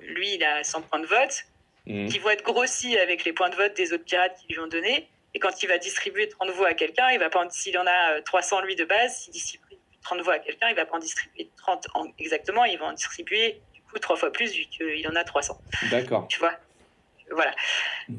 lui, 0.00 0.36
il 0.36 0.42
a 0.42 0.64
100 0.64 0.80
points 0.82 1.00
de 1.00 1.06
vote 1.06 1.44
qui 1.86 2.18
vont 2.18 2.30
être 2.30 2.42
grossis 2.44 2.96
avec 2.98 3.24
les 3.24 3.32
points 3.32 3.48
de 3.50 3.56
vote 3.56 3.74
des 3.74 3.92
autres 3.92 4.04
pirates 4.04 4.36
qui 4.38 4.52
lui 4.52 4.60
ont 4.60 4.66
donné. 4.68 5.08
Et 5.34 5.38
quand 5.38 5.62
il 5.62 5.66
va 5.68 5.78
distribuer 5.78 6.28
30 6.28 6.50
voix 6.50 6.68
à 6.68 6.74
quelqu'un, 6.74 7.10
il 7.10 7.18
va 7.18 7.30
pas 7.30 7.46
s'il 7.50 7.78
en 7.78 7.86
a 7.86 8.12
euh, 8.14 8.20
300 8.22 8.62
lui 8.62 8.76
de 8.76 8.84
base, 8.84 9.16
s'il 9.22 9.32
distribue 9.32 9.76
30 10.02 10.20
voix 10.22 10.34
à 10.34 10.38
quelqu'un, 10.38 10.68
il 10.70 10.74
va 10.76 10.86
pas 10.86 10.96
en 10.96 10.98
distribuer 10.98 11.50
30 11.58 11.86
en- 11.94 12.06
exactement, 12.18 12.64
il 12.64 12.78
va 12.78 12.86
en 12.86 12.92
distribuer 12.92 13.60
du 13.74 13.80
coup 13.82 13.98
trois 13.98 14.16
fois 14.16 14.32
plus 14.32 14.52
vu 14.54 14.64
qu'il 14.66 15.06
en 15.08 15.14
a 15.14 15.22
300 15.24 15.56
D'accord. 15.90 16.26
tu 16.28 16.38
vois? 16.40 16.52
Voilà. 17.32 17.54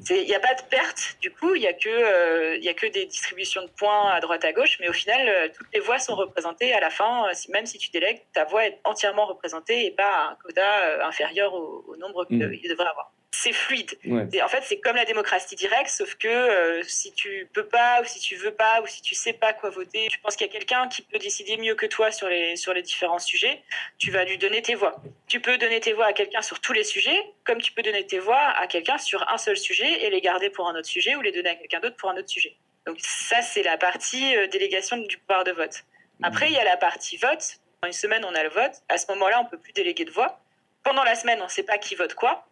C'est- 0.05 0.21
Il 0.21 0.27
n'y 0.27 0.35
a 0.35 0.39
pas 0.39 0.53
de 0.53 0.61
perte, 0.69 1.17
du 1.19 1.31
coup, 1.31 1.53
il 1.53 1.59
n'y 1.59 1.67
a, 1.67 1.73
que, 1.73 1.89
euh, 1.89 2.57
y 2.61 2.69
a 2.69 2.73
que 2.73 2.85
des 2.87 3.05
distributions 3.07 3.61
de 3.61 3.67
points 3.71 4.09
à 4.11 4.21
droite 4.21 4.45
à 4.45 4.53
gauche, 4.53 4.77
mais 4.79 4.87
au 4.87 4.93
final, 4.93 5.27
euh, 5.27 5.49
toutes 5.53 5.67
les 5.73 5.81
voix 5.81 5.99
sont 5.99 6.15
représentées 6.15 6.71
à 6.73 6.79
la 6.79 6.89
fin. 6.89 7.27
euh, 7.27 7.33
si- 7.33 7.51
même 7.51 7.65
si 7.65 7.77
tu 7.77 7.89
délègues, 7.91 8.21
ta 8.33 8.45
voix 8.45 8.65
est 8.65 8.79
entièrement 8.85 9.25
représentée 9.25 9.85
et 9.85 9.91
pas 9.91 10.07
à 10.15 10.29
un 10.31 10.35
quota 10.35 10.79
euh, 10.83 11.03
inférieur 11.03 11.53
au, 11.53 11.83
au 11.89 11.97
nombre 11.97 12.23
qu'il 12.25 12.37
Mhm. 12.37 12.61
devrait 12.69 12.87
avoir. 12.87 13.11
C'est 13.33 13.53
fluide. 13.53 13.97
Ouais. 14.05 14.43
En 14.43 14.49
fait, 14.49 14.61
c'est 14.63 14.79
comme 14.81 14.97
la 14.97 15.05
démocratie 15.05 15.55
directe, 15.55 15.89
sauf 15.89 16.15
que 16.15 16.27
euh, 16.27 16.83
si 16.83 17.13
tu 17.13 17.47
peux 17.53 17.65
pas, 17.65 18.01
ou 18.01 18.05
si 18.05 18.19
tu 18.19 18.35
veux 18.35 18.53
pas, 18.53 18.81
ou 18.81 18.87
si 18.87 19.01
tu 19.01 19.15
sais 19.15 19.31
pas 19.31 19.53
quoi 19.53 19.69
voter, 19.69 20.09
tu 20.09 20.19
penses 20.19 20.35
qu'il 20.35 20.45
y 20.45 20.49
a 20.49 20.53
quelqu'un 20.53 20.89
qui 20.89 21.01
peut 21.01 21.17
décider 21.17 21.55
mieux 21.55 21.75
que 21.75 21.85
toi 21.85 22.11
sur 22.11 22.27
les, 22.27 22.57
sur 22.57 22.73
les 22.73 22.81
différents 22.81 23.19
sujets, 23.19 23.63
tu 23.97 24.11
vas 24.11 24.25
lui 24.25 24.37
donner 24.37 24.61
tes 24.61 24.75
voix. 24.75 25.01
Tu 25.27 25.39
peux 25.39 25.57
donner 25.57 25.79
tes 25.79 25.93
voix 25.93 26.07
à 26.07 26.13
quelqu'un 26.13 26.41
sur 26.41 26.59
tous 26.59 26.73
les 26.73 26.83
sujets, 26.83 27.17
comme 27.45 27.61
tu 27.61 27.71
peux 27.71 27.81
donner 27.81 28.05
tes 28.05 28.19
voix 28.19 28.37
à 28.37 28.67
quelqu'un 28.67 28.97
sur 28.97 29.25
un 29.31 29.37
seul 29.37 29.55
sujet 29.55 30.03
et 30.03 30.09
les 30.09 30.19
garder 30.19 30.49
pour 30.49 30.67
un 30.67 30.75
autre 30.75 30.89
sujet 30.89 31.15
ou 31.15 31.21
les 31.21 31.31
donner 31.31 31.51
à 31.51 31.55
quelqu'un 31.55 31.79
d'autre 31.79 31.95
pour 31.95 32.09
un 32.09 32.17
autre 32.17 32.29
sujet. 32.29 32.57
Donc 32.85 32.97
ça, 32.99 33.41
c'est 33.41 33.63
la 33.63 33.77
partie 33.77 34.35
euh, 34.35 34.47
délégation 34.47 34.97
du 34.97 35.17
pouvoir 35.17 35.45
de 35.45 35.51
vote. 35.51 35.83
Après, 36.21 36.47
il 36.47 36.53
y 36.53 36.59
a 36.59 36.63
la 36.63 36.77
partie 36.77 37.17
vote. 37.17 37.59
Dans 37.81 37.87
une 37.87 37.93
semaine, 37.93 38.25
on 38.25 38.35
a 38.35 38.43
le 38.43 38.49
vote. 38.49 38.73
À 38.89 38.97
ce 38.97 39.05
moment-là, 39.11 39.39
on 39.41 39.45
peut 39.45 39.57
plus 39.57 39.73
déléguer 39.73 40.05
de 40.05 40.11
voix. 40.11 40.39
Pendant 40.83 41.03
la 41.03 41.15
semaine, 41.15 41.39
on 41.41 41.45
ne 41.45 41.49
sait 41.49 41.63
pas 41.63 41.77
qui 41.77 41.95
vote 41.95 42.13
quoi. 42.13 42.45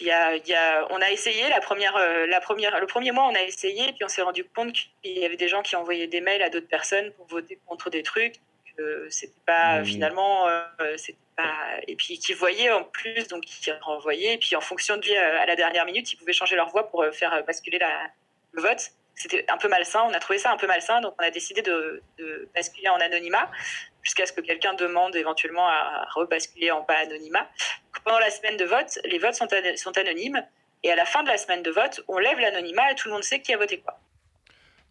Y 0.00 0.10
a- 0.10 0.36
il 0.36 0.46
y 0.46 0.54
a- 0.54 0.86
on 0.90 1.00
a 1.02 1.10
essayé 1.10 1.48
la 1.48 1.60
première, 1.60 1.96
euh, 1.96 2.26
la 2.26 2.40
première, 2.40 2.78
le 2.80 2.86
premier 2.86 3.10
mois, 3.10 3.24
on 3.24 3.34
a 3.34 3.42
essayé, 3.42 3.92
puis 3.92 4.04
on 4.04 4.08
s'est 4.08 4.22
rendu 4.22 4.44
compte 4.44 4.72
qu'il 4.72 5.18
y 5.18 5.24
avait 5.24 5.36
des 5.36 5.48
gens 5.48 5.62
qui 5.62 5.74
envoyaient 5.76 6.06
des 6.06 6.20
mails 6.20 6.42
à 6.42 6.48
d'autres 6.48 6.68
personnes 6.68 7.12
pour 7.12 7.26
voter 7.26 7.58
contre 7.66 7.90
des 7.90 8.02
trucs. 8.02 8.36
Que 8.76 9.08
c'était 9.10 9.32
pas 9.44 9.80
Mhm. 9.80 9.84
finalement, 9.84 10.48
euh, 10.48 10.62
c'était 10.96 11.18
pas, 11.36 11.52
et 11.86 11.96
puis 11.96 12.18
qui 12.18 12.32
voyaient 12.34 12.70
en 12.70 12.84
plus, 12.84 13.26
donc 13.28 13.42
qui 13.44 13.70
renvoyaient, 13.72 14.34
et 14.34 14.38
puis 14.38 14.54
en 14.56 14.60
fonction 14.60 14.96
de 14.96 15.02
lui 15.02 15.14
à 15.16 15.44
la 15.44 15.56
dernière 15.56 15.84
minute, 15.84 16.10
ils 16.12 16.16
pouvaient 16.16 16.32
changer 16.32 16.56
leur 16.56 16.68
voix 16.70 16.88
pour 16.88 17.02
euh, 17.02 17.10
faire 17.10 17.44
basculer 17.44 17.78
la, 17.78 18.06
le 18.52 18.62
vote. 18.62 18.92
C'était 19.16 19.44
un 19.50 19.58
peu 19.58 19.68
malsain. 19.68 20.02
On 20.08 20.14
a 20.14 20.20
trouvé 20.20 20.38
ça 20.38 20.50
un 20.52 20.56
peu 20.56 20.66
malsain, 20.66 21.00
donc 21.02 21.14
on 21.20 21.24
a 21.24 21.30
décidé 21.30 21.60
de, 21.62 22.00
de 22.16 22.48
basculer 22.54 22.88
en 22.88 23.00
anonymat 23.00 23.50
jusqu'à 24.02 24.26
ce 24.26 24.32
que 24.32 24.40
quelqu'un 24.40 24.74
demande 24.74 25.14
éventuellement 25.16 25.66
à 25.66 26.06
rebasculer 26.14 26.70
en 26.70 26.82
pas 26.82 26.98
anonymat. 27.02 27.48
Pendant 28.04 28.18
la 28.18 28.30
semaine 28.30 28.56
de 28.56 28.64
vote, 28.64 28.98
les 29.04 29.18
votes 29.18 29.34
sont, 29.34 29.44
an- 29.52 29.76
sont 29.76 29.96
anonymes. 29.98 30.42
Et 30.82 30.90
à 30.90 30.96
la 30.96 31.04
fin 31.04 31.22
de 31.22 31.28
la 31.28 31.36
semaine 31.36 31.62
de 31.62 31.70
vote, 31.70 32.00
on 32.08 32.18
lève 32.18 32.38
l'anonymat 32.38 32.92
et 32.92 32.94
tout 32.94 33.08
le 33.08 33.14
monde 33.14 33.22
sait 33.22 33.40
qui 33.42 33.52
a 33.52 33.58
voté 33.58 33.80
quoi. 33.80 34.00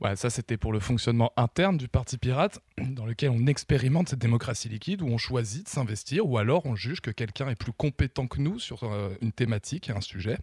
Ouais, 0.01 0.15
ça 0.15 0.29
c'était 0.29 0.55
pour 0.55 0.71
le 0.71 0.79
fonctionnement 0.79 1.33
interne 1.35 1.75
du 1.77 1.89
Parti 1.89 2.17
Pirate, 2.17 2.59
dans 2.77 3.05
lequel 3.05 3.31
on 3.31 3.47
expérimente 3.47 4.07
cette 4.07 4.19
démocratie 4.19 4.69
liquide, 4.69 5.01
où 5.01 5.07
on 5.07 5.17
choisit 5.17 5.65
de 5.65 5.69
s'investir, 5.69 6.25
ou 6.25 6.37
alors 6.37 6.65
on 6.65 6.75
juge 6.75 7.01
que 7.01 7.11
quelqu'un 7.11 7.49
est 7.49 7.55
plus 7.55 7.73
compétent 7.73 8.27
que 8.27 8.39
nous 8.39 8.59
sur 8.59 8.83
euh, 8.83 9.09
une 9.21 9.33
thématique 9.33 9.89
et 9.89 9.91
un 9.91 9.99
sujet, 9.99 10.37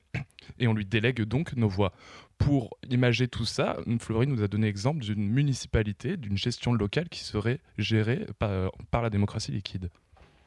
et 0.58 0.68
on 0.68 0.74
lui 0.74 0.84
délègue 0.84 1.22
donc 1.22 1.54
nos 1.54 1.68
voix. 1.68 1.92
Pour 2.38 2.76
imager 2.88 3.28
tout 3.28 3.46
ça, 3.46 3.76
Fleury 4.00 4.26
nous 4.26 4.42
a 4.42 4.48
donné 4.48 4.68
exemple 4.68 5.00
d'une 5.00 5.28
municipalité, 5.28 6.16
d'une 6.16 6.36
gestion 6.36 6.72
locale 6.72 7.08
qui 7.08 7.20
serait 7.20 7.58
gérée 7.78 8.26
par, 8.38 8.70
par 8.90 9.02
la 9.02 9.10
démocratie 9.10 9.52
liquide. 9.52 9.90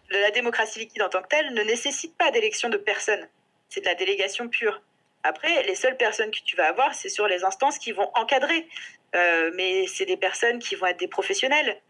La 0.09 0.31
démocratie 0.31 0.79
liquide 0.79 1.01
en 1.01 1.09
tant 1.09 1.21
que 1.21 1.27
telle 1.27 1.53
ne 1.53 1.63
nécessite 1.63 2.15
pas 2.17 2.31
d'élection 2.31 2.69
de 2.69 2.77
personnes. 2.77 3.27
C'est 3.69 3.81
de 3.81 3.85
la 3.85 3.95
délégation 3.95 4.47
pure. 4.47 4.81
Après, 5.23 5.63
les 5.63 5.75
seules 5.75 5.97
personnes 5.97 6.31
que 6.31 6.39
tu 6.45 6.55
vas 6.55 6.69
avoir, 6.69 6.93
c'est 6.93 7.09
sur 7.09 7.27
les 7.27 7.43
instances 7.43 7.77
qui 7.77 7.91
vont 7.91 8.09
encadrer. 8.15 8.67
Euh, 9.15 9.51
mais 9.55 9.87
c'est 9.87 10.05
des 10.05 10.17
personnes 10.17 10.59
qui 10.59 10.75
vont 10.75 10.87
être 10.87 10.99
des 10.99 11.07
professionnels. 11.07 11.81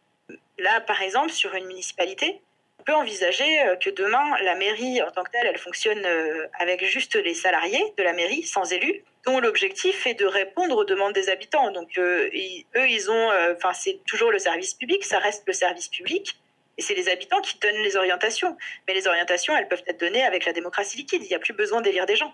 Là, 0.58 0.82
par 0.82 1.01
exemple, 1.01 1.32
sur 1.32 1.53
une 1.53 1.65
municipalité, 1.65 2.41
on 2.79 2.84
peut 2.84 2.96
envisager 2.96 3.62
euh, 3.62 3.75
que 3.75 3.89
demain, 3.89 4.38
la 4.44 4.56
mairie 4.56 5.01
en 5.01 5.12
tant 5.12 5.24
que 5.24 5.32
telle, 5.32 5.48
elle 5.48 5.58
fonctionne 5.58 6.03
euh, 6.06 6.48
avec 6.60 6.84
juste 6.86 7.15
les 7.15 7.34
salariés 7.34 7.84
de 7.98 8.03
la 8.03 8.13
mairie, 8.13 8.44
sans 8.44 8.72
élus, 8.72 9.03
dont 9.25 9.39
l'objectif 9.39 10.07
est 10.07 10.13
de 10.13 10.25
répondre 10.25 10.77
aux 10.77 10.85
demandes 10.85 11.13
des 11.13 11.29
habitants. 11.29 11.71
Donc, 11.71 11.97
euh, 11.97 12.29
eux, 12.75 12.89
ils 12.89 13.11
ont, 13.11 13.31
euh, 13.31 13.53
enfin, 13.55 13.73
c'est 13.73 13.99
toujours 14.05 14.31
le 14.31 14.39
service 14.39 14.73
public, 14.73 15.03
ça 15.03 15.19
reste 15.19 15.43
le 15.45 15.53
service 15.53 15.88
public. 15.88 16.39
Et 16.77 16.81
c'est 16.81 16.93
les 16.93 17.09
habitants 17.09 17.41
qui 17.41 17.59
donnent 17.59 17.83
les 17.83 17.97
orientations. 17.97 18.57
Mais 18.88 18.93
les 18.93 19.07
orientations, 19.07 19.55
elles 19.55 19.67
peuvent 19.67 19.83
être 19.88 19.99
données 19.99 20.23
avec 20.23 20.45
la 20.45 20.53
démocratie 20.53 20.97
liquide. 20.97 21.23
Il 21.23 21.27
n'y 21.27 21.35
a 21.35 21.39
plus 21.39 21.53
besoin 21.53 21.81
d'élire 21.81 22.05
des 22.05 22.15
gens. 22.15 22.33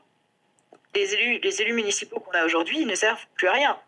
Les 0.94 1.14
élus, 1.16 1.40
les 1.40 1.62
élus 1.62 1.74
municipaux 1.74 2.20
qu'on 2.20 2.32
a 2.32 2.46
aujourd'hui, 2.46 2.80
ils 2.80 2.88
ne 2.88 2.96
servent 2.96 3.26
plus 3.36 3.48
à 3.48 3.54
rien. 3.54 3.80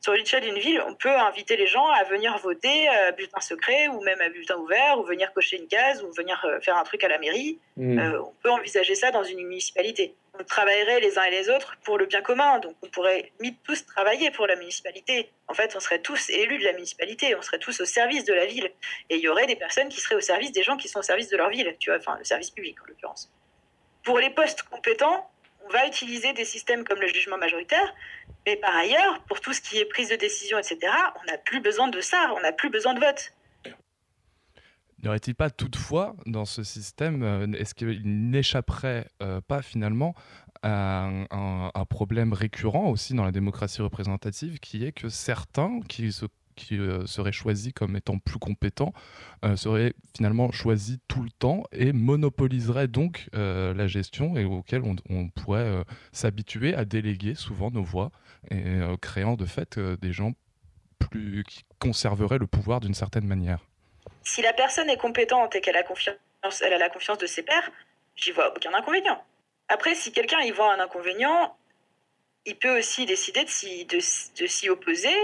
Sur 0.00 0.14
l'échelle 0.14 0.42
d'une 0.42 0.58
ville, 0.58 0.82
on 0.86 0.94
peut 0.94 1.14
inviter 1.14 1.56
les 1.56 1.66
gens 1.66 1.86
à 1.90 2.04
venir 2.04 2.36
voter 2.38 2.88
à 2.88 3.12
bulletin 3.12 3.40
secret 3.40 3.88
ou 3.88 4.00
même 4.00 4.18
à 4.22 4.30
bulletin 4.30 4.56
ouvert 4.56 4.98
ou 4.98 5.02
venir 5.02 5.30
cocher 5.34 5.58
une 5.58 5.68
case 5.68 6.02
ou 6.02 6.10
venir 6.12 6.42
euh, 6.46 6.58
faire 6.60 6.78
un 6.78 6.84
truc 6.84 7.04
à 7.04 7.08
la 7.08 7.18
mairie. 7.18 7.58
Mm. 7.76 7.98
Euh, 7.98 8.22
on 8.22 8.32
peut 8.42 8.50
envisager 8.50 8.94
ça 8.94 9.10
dans 9.10 9.24
une 9.24 9.46
municipalité. 9.46 10.14
On 10.38 10.42
travaillerait 10.42 11.00
les 11.00 11.18
uns 11.18 11.24
et 11.24 11.30
les 11.30 11.50
autres 11.50 11.76
pour 11.84 11.98
le 11.98 12.06
bien 12.06 12.22
commun. 12.22 12.60
Donc 12.60 12.76
on 12.82 12.86
pourrait 12.86 13.30
tous 13.62 13.84
travailler 13.84 14.30
pour 14.30 14.46
la 14.46 14.56
municipalité. 14.56 15.30
En 15.48 15.54
fait, 15.54 15.76
on 15.76 15.80
serait 15.80 16.00
tous 16.00 16.30
élus 16.30 16.58
de 16.58 16.64
la 16.64 16.72
municipalité. 16.72 17.34
On 17.36 17.42
serait 17.42 17.58
tous 17.58 17.78
au 17.82 17.84
service 17.84 18.24
de 18.24 18.32
la 18.32 18.46
ville. 18.46 18.70
Et 19.10 19.16
il 19.16 19.20
y 19.20 19.28
aurait 19.28 19.46
des 19.46 19.56
personnes 19.56 19.90
qui 19.90 20.00
seraient 20.00 20.14
au 20.14 20.20
service 20.22 20.52
des 20.52 20.62
gens 20.62 20.78
qui 20.78 20.88
sont 20.88 21.00
au 21.00 21.02
service 21.02 21.28
de 21.28 21.36
leur 21.36 21.50
ville. 21.50 21.76
Tu 21.78 21.90
vois, 21.90 21.98
enfin 21.98 22.16
le 22.16 22.24
service 22.24 22.50
public 22.50 22.80
en 22.82 22.86
l'occurrence. 22.86 23.30
Pour 24.02 24.18
les 24.18 24.30
postes 24.30 24.62
compétents, 24.62 25.30
va 25.70 25.86
utiliser 25.86 26.32
des 26.32 26.44
systèmes 26.44 26.84
comme 26.84 27.00
le 27.00 27.08
jugement 27.08 27.38
majoritaire, 27.38 27.94
mais 28.46 28.56
par 28.56 28.74
ailleurs, 28.76 29.22
pour 29.24 29.40
tout 29.40 29.52
ce 29.52 29.60
qui 29.60 29.78
est 29.78 29.84
prise 29.86 30.08
de 30.10 30.16
décision, 30.16 30.58
etc., 30.58 30.78
on 31.22 31.24
n'a 31.30 31.38
plus 31.38 31.60
besoin 31.60 31.88
de 31.88 32.00
ça, 32.00 32.32
on 32.36 32.40
n'a 32.40 32.52
plus 32.52 32.70
besoin 32.70 32.94
de 32.94 33.00
vote. 33.00 33.32
N'y 35.02 35.08
aurait-il 35.08 35.34
pas 35.34 35.48
toutefois 35.48 36.14
dans 36.26 36.44
ce 36.44 36.62
système, 36.62 37.22
euh, 37.22 37.46
est-ce 37.58 37.74
qu'il 37.74 38.02
n'échapperait 38.30 39.06
euh, 39.22 39.40
pas 39.40 39.62
finalement 39.62 40.14
à 40.62 41.08
un 41.32 41.84
problème 41.86 42.34
récurrent 42.34 42.90
aussi 42.90 43.14
dans 43.14 43.24
la 43.24 43.32
démocratie 43.32 43.80
représentative 43.80 44.58
qui 44.58 44.84
est 44.84 44.92
que 44.92 45.08
certains 45.08 45.80
qui, 45.88 46.12
se- 46.12 46.26
qui 46.60 46.78
euh, 46.78 47.06
seraient 47.06 47.32
choisis 47.32 47.72
comme 47.72 47.96
étant 47.96 48.18
plus 48.18 48.38
compétents 48.38 48.92
euh, 49.44 49.56
seraient 49.56 49.94
finalement 50.16 50.50
choisis 50.52 50.98
tout 51.08 51.22
le 51.22 51.30
temps 51.30 51.64
et 51.72 51.92
monopoliseraient 51.92 52.88
donc 52.88 53.28
euh, 53.34 53.72
la 53.74 53.86
gestion 53.86 54.36
et 54.36 54.44
auquel 54.44 54.82
on, 55.08 55.28
pourrait 55.28 55.84
s'habituer 56.12 56.74
à 56.74 56.84
déléguer 56.84 57.34
souvent 57.34 57.70
nos 57.70 57.82
voix 57.82 58.10
et 58.50 58.80
créant 59.00 59.36
de 59.36 59.44
fait 59.44 59.78
des 59.78 60.12
gens 60.12 60.32
plus, 60.98 61.44
qui 61.44 61.64
conserveraient 61.78 62.38
le 62.38 62.46
pouvoir 62.46 62.80
d'une 62.80 62.94
certaine 62.94 63.26
manière. 63.26 63.60
Si 64.22 64.42
la 64.42 64.52
personne 64.52 64.90
est 64.90 64.96
compétente 64.96 65.54
et 65.54 65.60
qu'elle 65.60 65.76
a 65.76 65.82
confiance, 65.82 66.16
elle 66.62 66.72
a 66.72 66.78
la 66.78 66.88
confiance 66.88 67.18
de 67.18 67.26
ses 67.26 67.42
pairs, 67.42 67.70
j'y 68.16 68.32
vois 68.32 68.54
aucun 68.54 68.74
inconvénient. 68.74 69.22
Après, 69.68 69.94
si 69.94 70.12
quelqu'un 70.12 70.40
y 70.40 70.50
voit 70.50 70.74
un 70.74 70.80
inconvénient, 70.80 71.56
il 72.44 72.56
peut 72.56 72.78
aussi 72.78 73.06
décider 73.06 73.44
de 73.44 74.46
s'y 74.46 74.68
opposer, 74.68 75.14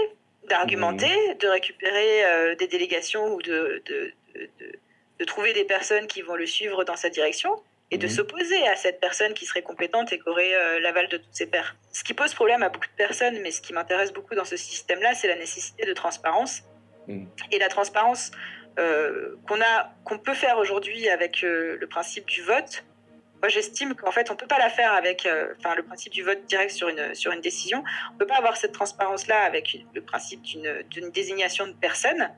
d'argumenter, 0.47 1.33
de 1.39 1.47
récupérer 1.47 2.25
euh, 2.25 2.55
des 2.55 2.67
délégations 2.67 3.33
ou 3.33 3.41
de, 3.41 3.81
de, 3.85 4.11
de- 4.35 4.49
de- 4.59 4.79
de 5.19 5.25
trouver 5.25 5.53
des 5.53 5.63
personnes 5.65 6.05
qui 6.07 6.21
vont 6.21 6.35
le 6.35 6.45
suivre 6.45 6.83
dans 6.83 6.95
sa 6.95 7.09
direction 7.09 7.51
et 7.89 7.97
de 7.97 8.07
s'opposer 8.07 8.67
à 8.67 8.75
cette 8.75 8.99
personne 8.99 9.33
qui 9.33 9.45
serait 9.45 9.61
compétente 9.63 10.11
et 10.13 10.19
qui 10.19 10.27
aurait 10.29 10.53
euh, 10.53 10.79
l'aval 10.79 11.07
de 11.07 11.17
tous 11.17 11.29
ses 11.31 11.47
pairs. 11.47 11.75
Ce 11.91 12.03
qui 12.03 12.13
pose 12.13 12.33
problème 12.33 12.61
à 12.61 12.69
beaucoup 12.69 12.85
de 12.87 12.97
personnes, 12.97 13.39
mais 13.41 13.49
ce 13.51 13.61
qui 13.61 13.73
m'intéresse 13.73 14.11
beaucoup 14.13 14.35
dans 14.35 14.45
ce 14.45 14.57
système-là, 14.57 15.13
c'est 15.15 15.27
la 15.27 15.35
nécessité 15.37 15.85
de 15.85 15.93
transparence. 15.93 16.63
Et 17.51 17.57
la 17.57 17.69
transparence 17.69 18.31
euh, 18.77 19.37
qu'on 19.47 19.61
a, 19.61 19.91
qu'on 20.03 20.19
peut 20.19 20.33
faire 20.33 20.57
aujourd'hui 20.59 21.07
avec 21.09 21.41
le 21.41 21.87
principe 21.89 22.25
du 22.27 22.41
vote, 22.43 22.83
moi 23.41 23.49
j'estime 23.49 23.93
qu'en 23.95 24.11
fait 24.11 24.31
on 24.31 24.35
peut 24.35 24.47
pas 24.47 24.57
la 24.59 24.69
faire 24.69 24.93
avec, 24.93 25.25
euh, 25.25 25.53
enfin 25.59 25.75
le 25.75 25.83
principe 25.83 26.13
du 26.13 26.23
vote 26.23 26.43
direct 26.45 26.71
sur 26.71 26.87
une 26.89 27.13
sur 27.15 27.31
une 27.31 27.41
décision. 27.41 27.83
On 28.13 28.17
peut 28.17 28.25
pas 28.27 28.35
avoir 28.37 28.57
cette 28.57 28.71
transparence-là 28.71 29.41
avec 29.43 29.77
le 29.93 30.01
principe 30.01 30.41
d'une 30.41 31.09
désignation 31.11 31.67
de 31.67 31.73
personne 31.73 32.29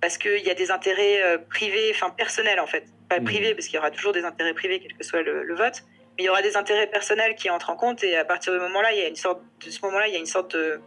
parce 0.00 0.16
qu'il 0.18 0.44
y 0.46 0.50
a 0.50 0.54
des 0.54 0.70
intérêts 0.70 1.22
euh, 1.22 1.38
privés, 1.38 1.90
enfin 1.94 2.10
personnels 2.10 2.60
en 2.60 2.66
fait, 2.66 2.84
pas 3.08 3.18
Mhm. 3.18 3.24
privés 3.24 3.54
parce 3.54 3.66
qu'il 3.66 3.74
y 3.76 3.78
aura 3.78 3.90
toujours 3.90 4.12
des 4.12 4.24
intérêts 4.24 4.54
privés 4.54 4.78
quel 4.80 4.94
que 4.96 5.02
soit 5.04 5.22
le, 5.22 5.42
le 5.42 5.54
vote, 5.56 5.82
mais 6.16 6.22
il 6.22 6.26
y 6.26 6.28
aura 6.28 6.42
des 6.42 6.56
intérêts 6.56 6.86
personnels 6.86 7.34
qui 7.34 7.50
entrent 7.50 7.70
en 7.70 7.76
compte 7.76 8.04
et 8.04 8.16
à 8.16 8.24
partir 8.24 8.52
de 8.52 8.58
moment-là, 8.60 8.92
il 8.92 8.98
y 8.98 9.02
a 9.02 9.08
une 9.08 9.16
sorte 9.16 9.40
de 9.64 9.70
ce 9.70 9.80
moment-là, 9.86 10.06
il 10.08 10.12
y 10.14 10.16
a 10.16 10.20
une 10.20 10.26
sorte 10.26 10.54
de 10.56 10.80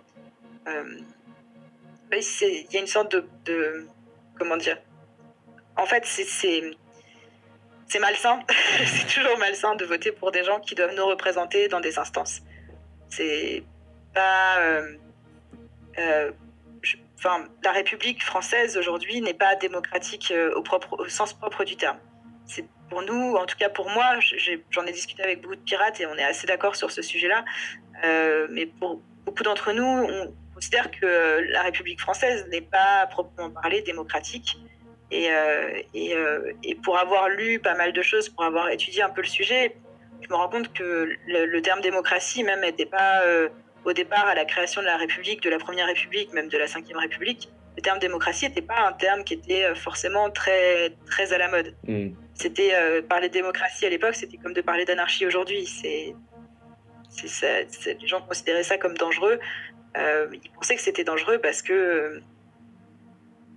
euh, 0.67 0.99
il 2.13 2.67
y 2.73 2.77
a 2.77 2.79
une 2.79 2.87
sorte 2.87 3.11
de, 3.15 3.25
de- 3.45 3.87
comment 4.37 4.57
dire? 4.57 4.77
En 5.77 5.85
fait 5.85 6.05
c'est 6.05 6.61
c'est 7.91 7.99
malsain. 7.99 8.39
C'est 8.85 9.07
toujours 9.13 9.37
malsain 9.37 9.75
de 9.75 9.83
voter 9.83 10.13
pour 10.13 10.31
des 10.31 10.43
gens 10.43 10.59
qui 10.61 10.75
doivent 10.75 10.95
nous 10.95 11.05
représenter 11.05 11.67
dans 11.67 11.81
des 11.81 11.99
instances. 11.99 12.41
C'est 13.09 13.63
pas 14.13 14.59
euh, 14.59 14.95
euh, 15.99 16.31
la 17.63 17.71
République 17.71 18.23
française 18.23 18.77
aujourd'hui 18.77 19.21
n'est 19.21 19.33
pas 19.33 19.55
démocratique 19.55 20.31
euh, 20.31 20.53
au 20.55 20.61
propre 20.63 20.97
au 20.99 21.09
sens 21.09 21.33
propre 21.33 21.65
du 21.65 21.75
terme. 21.75 21.97
C'est 22.45 22.65
pour 22.89 23.01
nous 23.01 23.35
en 23.35 23.45
tout 23.45 23.57
cas 23.57 23.69
pour 23.69 23.89
moi 23.89 24.05
j'en 24.69 24.85
ai 24.85 24.93
discuté 24.93 25.21
avec 25.21 25.41
beaucoup 25.41 25.57
de 25.57 25.61
pirates 25.61 25.99
et 25.99 26.05
on 26.05 26.15
est 26.15 26.23
assez 26.23 26.47
d'accord 26.47 26.77
sur 26.77 26.91
ce 26.91 27.01
sujet-là. 27.01 27.43
Mais 28.49 28.67
pour 28.67 29.01
beaucoup 29.25 29.43
d'entre 29.43 29.73
nous, 29.73 29.83
on 29.83 30.33
considère 30.55 30.89
que 30.91 31.41
la 31.51 31.61
République 31.61 31.99
française 31.99 32.47
n'est 32.49 32.61
pas 32.61 33.01
à 33.01 33.07
proprement 33.07 33.51
parler 33.51 33.81
démocratique. 33.81 34.57
Et, 35.11 35.29
euh, 35.29 35.81
et, 35.93 36.15
euh, 36.15 36.53
et 36.63 36.75
pour 36.75 36.97
avoir 36.97 37.29
lu 37.29 37.59
pas 37.59 37.75
mal 37.75 37.91
de 37.91 38.01
choses, 38.01 38.29
pour 38.29 38.45
avoir 38.45 38.69
étudié 38.69 39.03
un 39.03 39.09
peu 39.09 39.21
le 39.21 39.27
sujet, 39.27 39.75
je 40.21 40.29
me 40.29 40.35
rends 40.35 40.49
compte 40.49 40.71
que 40.73 41.09
le, 41.27 41.45
le 41.45 41.61
terme 41.61 41.81
démocratie 41.81 42.43
même 42.43 42.61
n'était 42.61 42.85
pas 42.85 43.23
euh, 43.23 43.49
au 43.83 43.93
départ 43.93 44.27
à 44.27 44.35
la 44.35 44.45
création 44.45 44.81
de 44.81 44.85
la 44.85 44.97
République, 44.97 45.41
de 45.43 45.49
la 45.49 45.57
Première 45.57 45.87
République, 45.87 46.31
même 46.33 46.47
de 46.47 46.57
la 46.57 46.67
Cinquième 46.67 46.97
République. 46.97 47.49
Le 47.75 47.81
terme 47.81 47.99
démocratie 47.99 48.45
n'était 48.47 48.61
pas 48.61 48.87
un 48.87 48.93
terme 48.93 49.23
qui 49.23 49.33
était 49.33 49.73
forcément 49.75 50.29
très, 50.29 50.91
très 51.09 51.33
à 51.33 51.37
la 51.37 51.49
mode. 51.49 51.75
C'était 52.33 52.73
euh, 52.73 53.01
parler 53.01 53.27
de 53.29 53.33
démocratie 53.33 53.85
à 53.85 53.89
l'époque, 53.89 54.15
c'était 54.15 54.37
comme 54.37 54.53
de 54.53 54.61
parler 54.61 54.83
d'anarchie 54.85 55.25
aujourd'hui. 55.25 55.65
C'est 55.65 56.15
les 57.23 58.07
gens 58.07 58.21
considéraient 58.21 58.63
ça 58.63 58.77
comme 58.77 58.95
dangereux. 58.97 59.39
Euh, 59.97 60.27
ils 60.31 60.49
pensaient 60.51 60.75
que 60.75 60.81
c'était 60.81 61.03
dangereux 61.03 61.39
parce 61.39 61.61
que, 61.61 62.21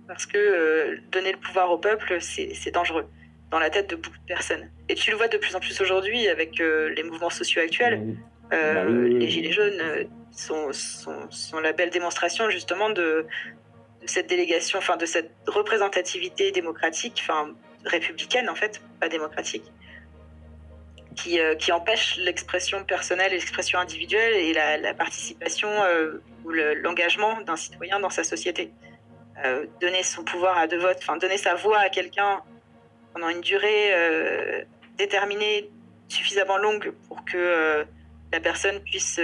parce 0.07 0.25
que 0.25 0.37
euh, 0.37 0.97
donner 1.11 1.31
le 1.31 1.37
pouvoir 1.37 1.71
au 1.71 1.77
peuple, 1.77 2.17
c'est 2.21 2.71
dangereux 2.71 3.07
dans 3.51 3.59
la 3.59 3.69
tête 3.69 3.89
de 3.91 3.95
beaucoup 3.95 4.17
de 4.17 4.25
personnes. 4.25 4.69
Et 4.89 4.95
tu 4.95 5.11
le 5.11 5.17
vois 5.17 5.27
de 5.27 5.37
plus 5.37 5.55
en 5.55 5.59
plus 5.59 5.79
aujourd'hui 5.81 6.27
avec 6.27 6.59
euh, 6.59 6.89
les 6.95 7.03
mouvements 7.03 7.29
sociaux 7.29 7.61
actuels. 7.61 8.15
Euh, 8.53 8.73
Bah 8.73 8.85
oui, 8.89 8.97
oui. 9.13 9.19
Les 9.19 9.27
Gilets 9.29 9.51
jaunes 9.51 9.79
euh, 9.81 10.03
sont, 10.31 10.71
sont, 10.73 11.29
sont 11.29 11.59
la 11.59 11.71
belle 11.71 11.89
démonstration 11.89 12.49
justement 12.49 12.89
de, 12.89 13.25
de 14.01 14.07
cette 14.07 14.27
délégation, 14.27 14.79
enfin 14.79 14.97
de 14.97 15.05
cette 15.05 15.31
représentativité 15.47 16.51
démocratique, 16.51 17.17
enfin 17.21 17.53
républicaine 17.85 18.49
en 18.49 18.55
fait, 18.55 18.81
pas 18.99 19.09
démocratique, 19.09 19.63
qui, 21.15 21.39
euh, 21.39 21.55
qui 21.55 21.71
empêche 21.71 22.17
l'expression 22.17 22.83
personnelle 22.83 23.31
et 23.31 23.35
l'expression 23.35 23.79
individuelle 23.79 24.33
et 24.33 24.53
la, 24.53 24.77
la 24.77 24.93
participation 24.93 25.69
euh, 25.69 26.21
ou 26.43 26.49
le- 26.49 26.73
l'engagement 26.75 27.39
d'un 27.41 27.55
citoyen 27.55 27.99
dans 27.99 28.09
sa 28.09 28.23
société. 28.23 28.71
Euh, 29.43 29.65
donner 29.81 30.01
son 30.01 30.23
pouvoir 30.23 30.57
à 30.57 30.67
deux 30.67 30.77
votes, 30.77 30.99
enfin 31.01 31.17
donner 31.17 31.37
sa 31.37 31.55
voix 31.55 31.79
à 31.79 31.89
quelqu'un 31.89 32.41
pendant 33.13 33.27
une 33.27 33.41
durée 33.41 33.93
euh, 33.93 34.63
déterminée, 34.97 35.69
suffisamment 36.07 36.57
longue 36.57 36.93
pour 37.09 37.25
que 37.25 37.35
euh, 37.35 37.83
la 38.31 38.39
personne 38.39 38.79
puisse 38.79 39.19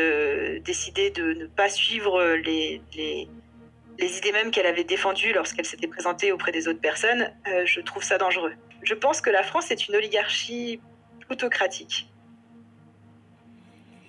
décider 0.66 1.12
de 1.12 1.34
ne 1.34 1.46
pas 1.46 1.70
suivre 1.70 2.24
les, 2.36 2.82
les, 2.94 3.30
les 4.00 4.18
idées 4.18 4.32
mêmes 4.34 4.52
qu'elle 4.52 4.66
avait 4.66 4.84
défendues 4.84 5.32
lorsqu'elle 5.34 5.66
s'était 5.66 5.88
présentée 5.88 6.32
auprès 6.32 6.52
des 6.52 6.68
autres 6.68 6.80
personnes, 6.80 7.34
je 7.66 7.82
trouve 7.82 8.04
ça 8.04 8.18
dangereux. 8.18 8.54
Je 8.84 8.94
pense 8.94 9.20
que 9.20 9.30
la 9.30 9.44
France 9.44 9.70
est 9.72 9.88
une 9.88 9.96
oligarchie 9.96 10.80
plutocratique. 11.28 12.10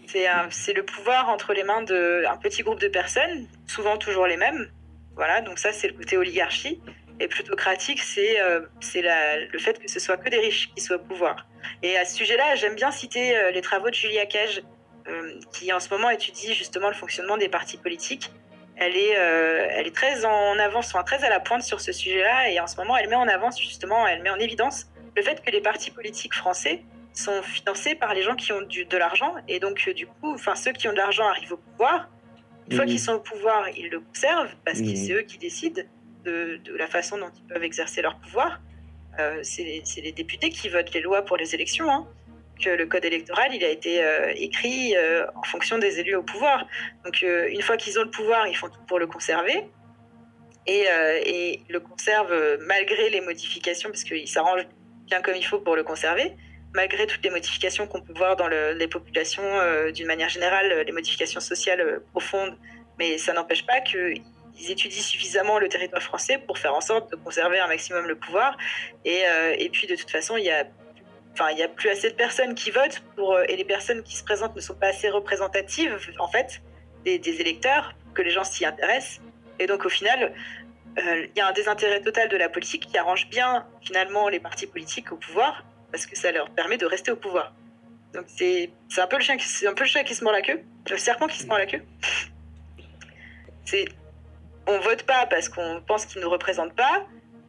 C'est 0.07 0.75
le 0.75 0.85
pouvoir 0.85 1.31
entre 1.31 1.53
les 1.53 1.65
mains 1.65 1.83
d'un 1.83 2.37
petit 2.37 2.63
groupe 2.63 2.79
de 2.79 2.89
personnes, 2.89 3.49
souvent 3.67 3.97
toujours 3.97 4.27
les 4.27 4.37
mêmes. 4.37 4.71
Voilà, 5.17 5.41
donc 5.41 5.59
ça 5.59 5.73
c'est 5.73 5.89
le 5.89 5.95
côté 5.95 6.17
oligarchie. 6.17 6.81
Et 7.21 7.29
plutocratique, 7.29 8.03
c'est 8.03 8.41
euh, 8.41 8.61
le 8.81 9.59
fait 9.59 9.79
que 9.79 9.89
ce 9.89 10.01
soit 10.01 10.17
que 10.17 10.29
des 10.29 10.39
riches 10.39 10.71
qui 10.75 10.81
soient 10.83 10.97
au 10.97 11.01
pouvoir. 11.01 11.47
Et 11.83 11.97
à 11.97 12.05
ce 12.05 12.17
sujet-là, 12.17 12.57
j'aime 12.57 12.75
bien 12.75 12.91
citer 12.91 13.37
euh, 13.37 13.51
les 13.53 13.61
travaux 13.61 13.91
de 13.91 13.95
Julia 13.95 14.27
Cage, 14.27 14.63
euh, 15.07 15.39
qui 15.53 15.73
en 15.73 15.79
ce 15.79 15.89
moment 15.91 16.11
étudie 16.11 16.53
justement 16.55 16.89
le 16.89 16.95
fonctionnement 16.95 17.37
des 17.37 17.49
partis 17.49 17.77
politiques. 17.77 18.31
Elle 18.77 18.97
est, 18.97 19.11
elle 19.11 19.87
est 19.87 19.95
très 19.95 20.25
en 20.25 20.59
avance, 20.59 20.89
enfin, 20.89 21.05
très 21.05 21.23
à 21.23 21.29
la 21.29 21.39
pointe 21.39 21.63
sur 21.63 21.81
ce 21.81 21.93
sujet-là, 21.93 22.49
et 22.49 22.59
en 22.59 22.67
ce 22.67 22.77
moment, 22.77 22.97
elle 22.97 23.09
met 23.09 23.15
en 23.15 23.29
avance 23.29 23.61
justement, 23.61 24.07
elle 24.09 24.23
met 24.23 24.31
en 24.31 24.39
évidence 24.39 24.87
le 25.15 25.23
fait 25.23 25.43
que 25.45 25.51
les 25.51 25.61
partis 25.61 25.91
politiques 25.91 26.35
français 26.35 26.83
sont 27.13 27.43
financés 27.43 27.95
par 27.95 28.15
les 28.15 28.23
gens 28.23 28.35
qui 28.35 28.51
ont 28.51 28.63
du- 28.63 28.87
de 28.87 28.97
l'argent, 28.97 29.35
et 29.47 29.61
donc 29.61 29.89
du 29.91 30.07
coup, 30.07 30.33
enfin 30.33 30.55
ceux 30.57 30.73
qui 30.73 30.89
ont 30.89 30.93
de 30.93 30.97
l'argent 30.97 31.29
arrivent 31.29 31.53
au 31.53 31.59
pouvoir. 31.59 32.09
Une 32.71 32.77
fois 32.77 32.87
qu'ils 32.87 33.01
sont 33.01 33.13
au 33.15 33.21
pouvoir, 33.21 33.69
ils 33.77 33.89
le 33.91 34.01
conservent 34.01 34.55
parce 34.65 34.79
que 34.81 34.85
Mhm. 34.87 34.97
c'est 34.97 35.13
eux 35.13 35.23
qui 35.23 35.39
décident 35.39 35.83
de, 36.25 36.59
de 36.65 36.75
la 36.77 36.87
façon 36.87 37.19
dont 37.19 37.31
ils 37.37 37.47
peuvent 37.53 37.65
exercer 37.65 38.01
leur 38.03 38.17
pouvoir. 38.19 38.61
Euh, 39.19 39.41
c'est 39.43 39.83
les, 39.97 40.13
députés 40.13 40.49
qui 40.51 40.69
votent 40.69 40.95
les 40.95 41.01
lois 41.01 41.23
pour 41.23 41.37
les 41.37 41.55
élections. 41.55 41.91
hein. 41.91 42.07
Que 42.63 42.71
le 42.71 42.87
code 42.87 43.05
électoral, 43.05 43.51
il 43.55 43.65
a 43.65 43.69
été 43.69 44.03
euh, 44.05 44.33
écrit 44.37 44.95
euh, 44.97 45.27
en 45.35 45.43
fonction 45.43 45.79
des 45.79 45.99
élus 46.01 46.15
au 46.15 46.23
pouvoir. 46.23 46.67
Donc 47.05 47.21
une 47.23 47.61
fois 47.63 47.77
qu'ils 47.77 47.99
ont 47.99 48.05
le 48.05 48.11
pouvoir, 48.11 48.47
ils 48.47 48.57
font 48.57 48.69
tout 48.69 48.81
pour 48.87 48.99
le 48.99 49.07
conserver. 49.07 49.65
Et, 50.69 50.85
et 51.27 51.61
ils 51.69 51.73
le 51.73 51.81
conservent 51.81 52.59
malgré 52.61 53.11
les 53.11 53.21
modifications, 53.21 53.91
parce 53.91 54.05
qu'ils 54.05 54.29
s'arrangent 54.29 54.69
bien 55.07 55.21
comme 55.21 55.35
il 55.35 55.45
faut 55.45 55.59
pour 55.59 55.75
le 55.75 55.83
conserver, 55.83 56.33
malgré 56.75 57.07
toutes 57.07 57.23
les 57.25 57.31
modifications 57.31 57.87
qu'on 57.87 58.01
peut 58.01 58.15
voir 58.15 58.37
dans 58.37 58.49
le- 58.49 58.73
les 58.73 58.89
populations 58.89 59.43
euh, 59.45 59.91
d'une 59.91 60.07
manière 60.07 60.29
générale, 60.29 60.73
euh, 60.73 60.85
les 60.85 60.93
modifications 60.93 61.41
sociales 61.41 61.81
euh, 61.81 62.05
profondes. 62.13 62.57
Mais 62.99 63.19
ça 63.19 63.33
n'empêche 63.33 63.67
pas 63.67 63.81
qu'ils 63.81 64.23
étudient 64.69 65.03
suffisamment 65.03 65.59
le 65.59 65.69
territoire 65.69 66.03
français 66.03 66.39
pour 66.39 66.59
faire 66.59 66.75
en 66.75 66.81
sorte 66.81 67.11
de 67.11 67.17
conserver 67.17 67.59
un 67.59 67.67
maximum 67.67 68.07
le 68.07 68.17
pouvoir. 68.17 68.57
Et, 69.05 69.25
puis 69.73 69.87
de 69.87 69.97
toute 69.97 70.11
façon, 70.11 70.37
il 70.37 70.45
y 70.45 70.51
a 70.51 70.67
Enfin, 71.35 71.49
il 71.49 71.57
n'y 71.57 71.63
a 71.63 71.69
plus 71.69 71.89
assez 71.89 72.11
de 72.11 72.15
personnes 72.15 72.55
qui 72.55 72.71
votent 72.71 73.03
pour, 73.17 73.41
et 73.41 73.57
les 73.57 73.65
personnes 73.65 74.03
qui 74.03 74.17
se 74.17 74.23
présentent 74.23 74.55
ne 74.55 74.61
sont 74.61 74.75
pas 74.75 74.89
assez 74.89 75.09
représentatives, 75.09 75.97
en 76.19 76.29
fait, 76.29 76.61
des, 77.07 77.41
électeurs, 77.41 77.95
que 78.13 78.21
les 78.21 78.29
gens 78.29 78.45
s'y 78.45 78.67
intéressent. 78.67 79.23
Et 79.59 79.67
donc, 79.67 79.87
au 79.87 79.89
final, 79.89 80.35
il 80.99 81.31
y 81.35 81.41
a 81.41 81.49
un 81.49 81.53
désintérêt 81.53 82.03
total 82.03 82.29
de 82.29 82.37
la 82.37 82.51
politique 82.51 82.87
qui 82.87 82.99
arrange 82.99 83.31
bien, 83.31 83.67
finalement, 83.81 84.29
les 84.29 84.41
partis 84.41 84.67
politiques 84.67 85.11
au 85.11 85.17
pouvoir, 85.17 85.65
parce 85.93 86.07
que 86.07 86.17
ça 86.17 86.33
leur 86.33 86.51
permet 86.51 86.79
de 86.79 86.87
rester 86.87 87.13
au 87.13 87.17
pouvoir. 87.17 87.55
Donc, 88.15 88.25
c'est 88.27 88.71
un, 88.99 89.07
peu 89.07 89.17
le 89.17 89.23
chien 89.23 89.37
qui- 89.37 89.67
un 89.67 89.75
peu 89.75 89.85
le 89.85 89.89
chien 89.89 90.05
qui 90.05 90.15
se 90.15 90.25
mord 90.25 90.33
la 90.33 90.43
queue, 90.43 90.63
le 90.91 90.99
serpent 90.99 91.27
qui 91.29 91.39
se 91.39 91.47
mord 91.47 91.59
la 91.59 91.67
queue. 91.67 91.83
C'est 93.65 93.87
on 94.67 94.79
vote 94.79 95.03
pas 95.05 95.27
parce 95.27 95.49
qu'on 95.49 95.83
pense 95.87 96.07
qu'ils 96.07 96.21
nous 96.21 96.31
représentent 96.31 96.77
pas, 96.77 97.07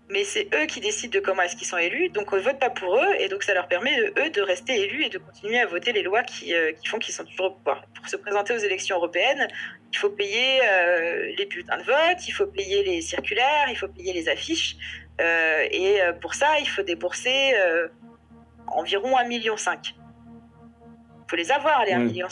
mais 0.09 0.23
c'est 0.23 0.47
eux 0.55 0.65
qui 0.65 0.79
décident 0.79 1.13
de 1.13 1.19
comment 1.19 1.41
est-ce 1.43 1.55
qu'ils 1.55 1.67
sont 1.67 1.77
élus, 1.77 2.09
donc 2.09 2.33
on 2.33 2.39
vote 2.39 2.59
pas 2.59 2.69
pour 2.69 2.95
eux, 2.97 3.15
et 3.19 3.29
donc 3.29 3.43
ça 3.43 3.53
leur 3.53 3.67
permet 3.67 3.95
eux 3.99 4.29
de 4.29 4.41
rester 4.41 4.79
élus 4.81 5.05
et 5.05 5.09
de 5.09 5.17
continuer 5.17 5.59
à 5.59 5.65
voter 5.65 5.91
les 5.91 6.01
lois 6.01 6.23
qui, 6.23 6.53
euh, 6.53 6.71
qui 6.73 6.87
font 6.87 6.97
qu'ils 6.99 7.13
sont 7.13 7.23
toujours 7.23 7.47
au 7.47 7.51
pouvoir. 7.51 7.85
Pour 7.95 8.07
se 8.07 8.15
présenter 8.15 8.53
aux 8.53 8.57
élections 8.57 8.95
européennes, 8.97 9.47
il 9.91 9.97
faut 9.97 10.09
payer 10.09 10.61
euh, 10.65 11.31
les 11.37 11.45
bulletins 11.45 11.77
de 11.77 11.83
vote, 11.83 12.27
il 12.27 12.31
faut 12.31 12.47
payer 12.47 12.83
les 12.83 13.01
circulaires, 13.01 13.67
il 13.69 13.77
faut 13.77 13.87
payer 13.87 14.13
les 14.13 14.27
affiches, 14.27 14.75
euh, 15.21 15.67
et 15.71 15.99
pour 16.21 16.33
ça, 16.33 16.59
il 16.59 16.67
faut 16.67 16.81
débourser 16.81 17.53
environ 18.75 19.17
1,5 19.17 19.27
million. 19.27 19.55
Il 19.57 21.29
faut 21.29 21.35
les 21.35 21.51
avoir, 21.51 21.83
les 21.85 21.91
1,5 21.91 21.97
Ouais. 21.99 22.05
million. 22.05 22.27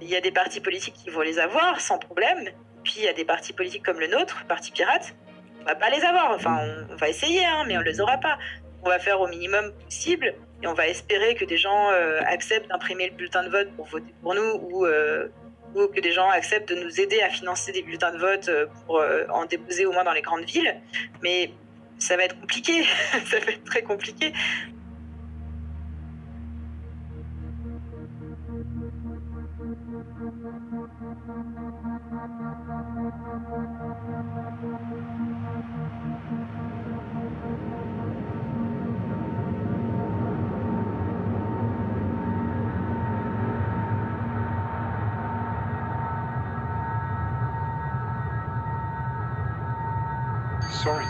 Il 0.00 0.08
y 0.08 0.16
a 0.16 0.20
des 0.20 0.30
partis 0.32 0.60
politiques 0.60 0.94
qui 0.94 1.10
vont 1.10 1.20
les 1.22 1.38
avoir 1.38 1.80
sans 1.80 1.98
problème, 1.98 2.48
puis 2.84 2.94
il 2.98 3.02
y 3.04 3.08
a 3.08 3.12
des 3.12 3.24
partis 3.24 3.52
politiques 3.52 3.82
comme 3.84 3.98
le 4.00 4.08
nôtre, 4.08 4.44
Parti 4.46 4.70
Pirate, 4.70 5.14
on 5.62 5.64
va 5.64 5.74
pas 5.74 5.90
les 5.90 6.04
avoir. 6.04 6.32
Enfin, 6.32 6.58
on, 6.60 6.92
on 6.92 6.96
va 6.96 7.08
essayer, 7.08 7.44
hein, 7.44 7.64
mais 7.66 7.76
on 7.78 7.80
les 7.80 8.00
aura 8.00 8.18
pas. 8.18 8.38
On 8.84 8.88
va 8.88 8.98
faire 8.98 9.20
au 9.20 9.26
minimum 9.26 9.72
possible 9.84 10.34
et 10.62 10.66
on 10.66 10.74
va 10.74 10.86
espérer 10.86 11.34
que 11.34 11.44
des 11.44 11.56
gens 11.56 11.90
euh, 11.90 12.20
acceptent 12.26 12.68
d'imprimer 12.68 13.08
le 13.08 13.16
bulletin 13.16 13.42
de 13.42 13.48
vote 13.48 13.68
pour 13.74 13.86
voter 13.86 14.14
pour 14.22 14.34
nous 14.34 14.52
ou, 14.62 14.86
euh, 14.86 15.28
ou 15.74 15.88
que 15.88 16.00
des 16.00 16.12
gens 16.12 16.28
acceptent 16.30 16.68
de 16.68 16.76
nous 16.76 17.00
aider 17.00 17.20
à 17.20 17.28
financer 17.30 17.72
des 17.72 17.82
bulletins 17.82 18.12
de 18.12 18.18
vote 18.18 18.48
euh, 18.48 18.66
pour 18.86 18.98
euh, 19.00 19.24
en 19.30 19.44
déposer 19.46 19.86
au 19.86 19.92
moins 19.92 20.04
dans 20.04 20.12
les 20.12 20.22
grandes 20.22 20.44
villes. 20.44 20.76
Mais 21.22 21.50
ça 21.98 22.16
va 22.16 22.24
être 22.24 22.38
compliqué. 22.38 22.84
ça 23.24 23.38
va 23.40 23.46
être 23.50 23.64
très 23.64 23.82
compliqué. 23.82 24.32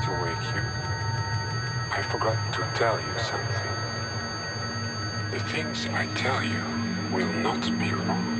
To 0.06 0.12
wake 0.22 0.46
you. 0.54 0.62
I 1.90 2.00
forgot 2.02 2.36
to 2.52 2.62
tell 2.78 2.96
you 3.00 3.14
something. 3.18 3.74
The 5.32 5.40
things 5.52 5.86
I 5.86 6.06
tell 6.14 6.44
you 6.44 6.62
will 7.12 7.32
not 7.42 7.60
be 7.80 7.90
wrong. 7.92 8.36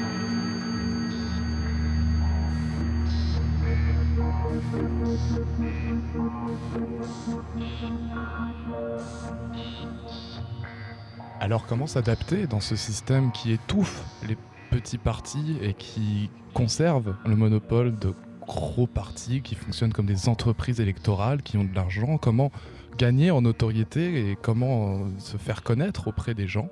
Alors 11.41 11.67
comment 11.67 11.87
s'adapter 11.89 12.47
dans 12.47 12.61
ce 12.61 12.77
système 12.77 13.33
qui 13.33 13.53
étouffe 13.53 14.05
les 14.29 14.37
petits 14.71 14.99
partis 14.99 15.59
et 15.63 15.75
qui 15.75 16.31
conserve 16.55 17.17
le 17.27 17.35
monopole 17.35 17.99
de 17.99 18.15
gros 18.47 18.87
partis 18.87 19.43
qui 19.43 19.55
fonctionnent 19.55 19.93
comme 19.93 20.07
des 20.07 20.29
entreprises 20.29 20.81
électorales 20.81 21.43
qui 21.43 21.57
ont 21.57 21.65
de 21.65 21.75
l'argent 21.75 22.19
Comment 22.19 22.51
gagner 22.97 23.31
en 23.31 23.43
notoriété 23.43 24.31
et 24.31 24.37
comment 24.41 24.95
euh, 24.95 25.09
se 25.19 25.37
faire 25.37 25.63
connaître 25.63 26.09
auprès 26.09 26.35
des 26.35 26.47
gens? 26.47 26.69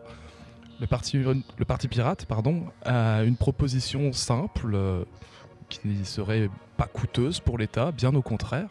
Le 0.80 0.86
parti, 0.86 1.18
le 1.18 1.64
parti 1.64 1.88
pirate 1.88 2.26
pardon, 2.26 2.66
a 2.84 3.22
une 3.22 3.36
proposition 3.36 4.12
simple 4.12 4.72
euh, 4.74 5.04
qui 5.68 5.80
ne 5.84 6.04
serait 6.04 6.48
pas 6.76 6.86
coûteuse 6.86 7.40
pour 7.40 7.58
l'État, 7.58 7.92
bien 7.92 8.14
au 8.14 8.22
contraire, 8.22 8.68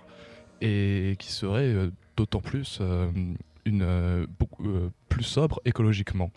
et 0.61 1.15
qui 1.19 1.31
serait 1.31 1.61
euh, 1.61 1.91
d'autant 2.17 2.41
plus 2.41 2.81
une, 3.65 4.27
plus 5.09 5.23
sobre 5.23 5.61
écologiquement. 5.65 6.31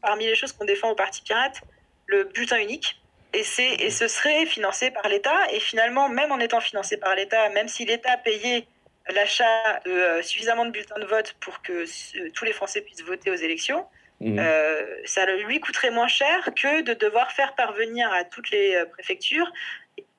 Parmi 0.00 0.24
les 0.24 0.36
choses 0.36 0.52
qu'on 0.52 0.64
défend 0.64 0.90
au 0.90 0.94
Parti 0.94 1.22
Pirate, 1.22 1.62
le 2.06 2.30
bulletin 2.32 2.58
unique. 2.62 3.02
Et, 3.36 3.44
c'est, 3.44 3.72
et 3.86 3.90
ce 3.90 4.08
serait 4.08 4.46
financé 4.46 4.90
par 4.90 5.06
l'État. 5.08 5.38
Et 5.52 5.60
finalement, 5.60 6.08
même 6.08 6.32
en 6.32 6.38
étant 6.38 6.60
financé 6.60 6.96
par 6.96 7.14
l'État, 7.14 7.48
même 7.50 7.68
si 7.68 7.84
l'État 7.84 8.16
payait 8.16 8.66
l'achat 9.10 9.80
de 9.84 9.90
euh, 9.92 10.22
suffisamment 10.22 10.64
de 10.64 10.70
bulletins 10.70 10.98
de 10.98 11.04
vote 11.06 11.34
pour 11.40 11.62
que 11.62 11.84
euh, 11.84 12.30
tous 12.34 12.44
les 12.44 12.52
Français 12.52 12.80
puissent 12.80 13.04
voter 13.04 13.30
aux 13.30 13.40
élections, 13.48 13.84
Mhm. 14.18 14.38
euh, 14.38 14.82
ça 15.04 15.26
lui 15.26 15.60
coûterait 15.60 15.90
moins 15.90 16.08
cher 16.08 16.50
que 16.56 16.80
de 16.80 16.94
devoir 16.94 17.30
faire 17.32 17.54
parvenir 17.54 18.10
à 18.14 18.24
toutes 18.24 18.50
les 18.50 18.82
préfectures, 18.94 19.52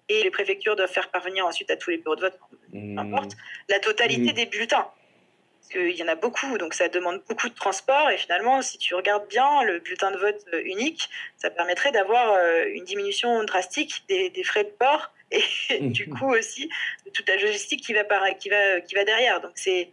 et 0.08 0.23
les 0.23 0.30
préfectures 0.30 0.75
doivent 0.75 0.91
faire 0.99 1.10
parvenir 1.10 1.47
ensuite 1.47 1.71
à 1.71 1.77
tous 1.77 1.89
les 1.89 1.97
bureaux 1.97 2.15
de 2.15 2.21
vote, 2.21 2.38
peu 2.71 2.99
importe, 3.01 3.32
la 3.69 3.80
totalité 3.80 4.30
Mhm. 4.30 4.34
des 4.34 4.45
bulletins. 4.45 4.88
Parce 5.67 5.86
qu'il 5.86 5.97
y 5.97 6.03
en 6.03 6.08
a 6.08 6.15
beaucoup, 6.15 6.58
donc 6.58 6.73
ça 6.73 6.88
demande 6.88 7.21
beaucoup 7.27 7.49
de 7.49 7.53
transport. 7.53 8.10
Et 8.10 8.17
finalement, 8.17 8.62
si 8.62 8.77
tu 8.77 8.95
regardes 8.95 9.27
bien 9.27 9.63
le 9.63 9.80
bulletin 9.80 10.12
de 10.12 10.17
vote 10.17 10.43
euh, 10.53 10.62
unique, 10.63 11.10
ça 11.38 11.49
permettrait 11.49 11.91
d'avoir 11.91 12.34
euh, 12.34 12.65
une 12.73 12.86
diminution 12.86 13.43
drastique 13.43 14.03
des, 14.08 14.30
des 14.30 14.43
frais 14.43 14.63
de 14.63 14.69
port 14.69 15.12
et 15.32 15.80
du 15.80 16.10
coup 16.10 16.34
aussi 16.34 16.69
de 17.06 17.12
toute 17.12 17.27
la 17.27 17.36
logistique 17.36 17.84
qui 17.84 17.93
va, 17.93 18.06
par, 18.06 18.23
qui 18.38 18.49
va, 18.49 18.82
qui 18.82 18.95
va 18.95 19.03
derrière. 19.03 19.41
Donc 19.41 19.51
c'est 19.56 19.91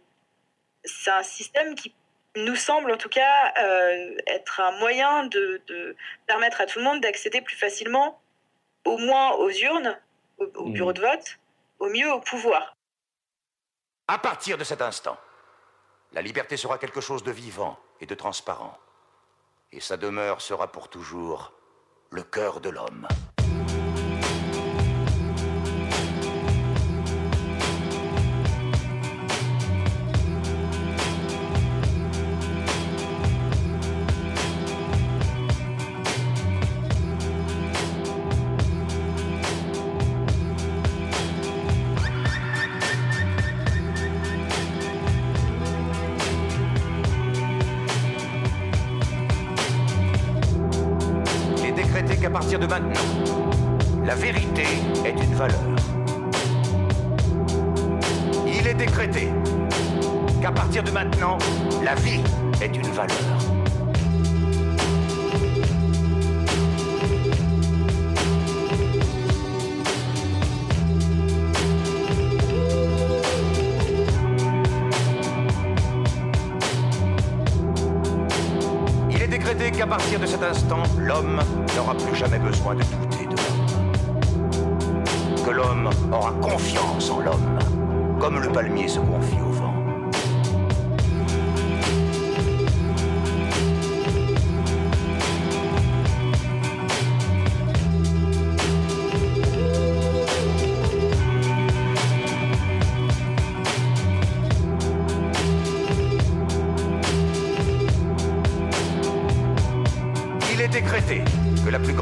c'est 0.85 1.11
un 1.11 1.23
système 1.23 1.75
qui 1.75 1.93
nous 2.35 2.55
semble 2.55 2.91
en 2.91 2.97
tout 2.97 3.09
cas 3.09 3.53
euh, 3.59 4.15
être 4.27 4.61
un 4.61 4.77
moyen 4.79 5.25
de, 5.25 5.61
de 5.67 5.95
permettre 6.27 6.61
à 6.61 6.67
tout 6.67 6.79
le 6.79 6.85
monde 6.85 7.01
d'accéder 7.01 7.41
plus 7.41 7.55
facilement, 7.55 8.21
au 8.85 8.97
moins 8.97 9.31
aux 9.31 9.49
urnes, 9.49 9.97
au, 10.37 10.45
au 10.55 10.69
bureau 10.69 10.93
de 10.93 11.01
vote, 11.01 11.37
au 11.79 11.89
mieux 11.89 12.11
au 12.11 12.19
pouvoir. 12.21 12.75
À 14.07 14.19
partir 14.19 14.57
de 14.57 14.63
cet 14.63 14.81
instant, 14.81 15.17
la 16.15 16.21
liberté 16.21 16.55
sera 16.55 16.77
quelque 16.77 17.01
chose 17.01 17.23
de 17.23 17.31
vivant 17.31 17.77
et 17.99 18.05
de 18.05 18.15
transparent. 18.15 18.77
Et 19.73 19.81
sa 19.81 19.97
demeure 19.97 20.39
sera 20.39 20.71
pour 20.71 20.87
toujours 20.87 21.51
le 22.09 22.23
cœur 22.23 22.61
de 22.61 22.69
l'homme. 22.69 23.05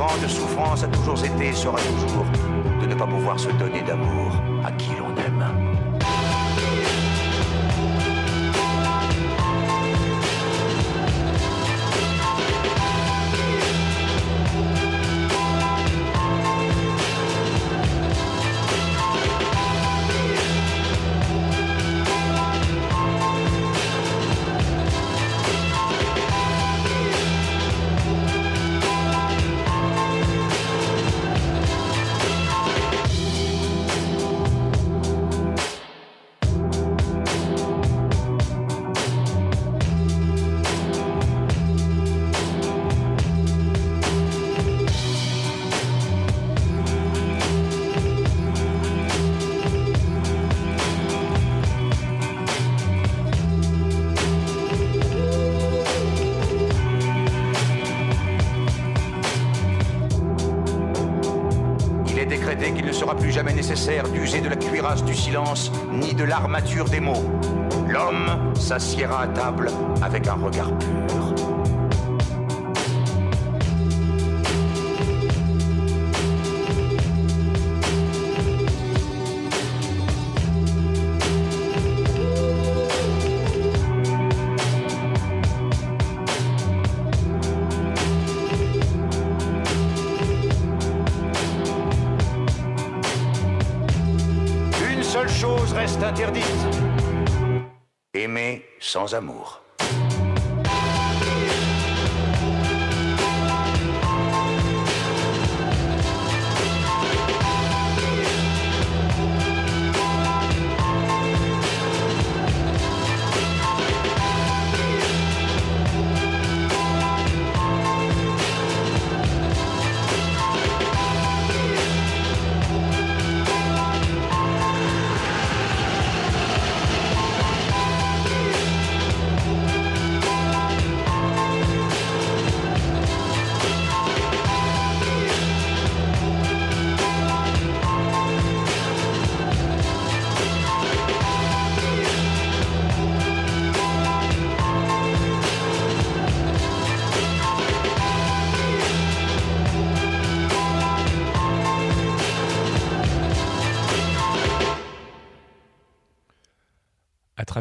Grande 0.08 0.28
souffrance 0.28 0.84
a 0.84 0.88
toujours 0.88 1.24
été 1.24 1.48
et 1.48 1.54
sera 1.54 1.78
toujours 1.78 2.26
de 2.82 2.86
ne 2.88 2.96
pas 2.96 3.08
pouvoir 3.08 3.40
se 3.40 3.50
donner 3.52 3.82
d'amour 3.82 4.43
l'armature 66.44 66.90
des 66.90 67.00
mots. 67.00 67.24
L'homme 67.88 68.54
s'assiera 68.54 69.22
à 69.22 69.28
table 69.28 69.72
avec 70.02 70.28
un 70.28 70.34
regard 70.34 70.78
pur. 70.78 71.23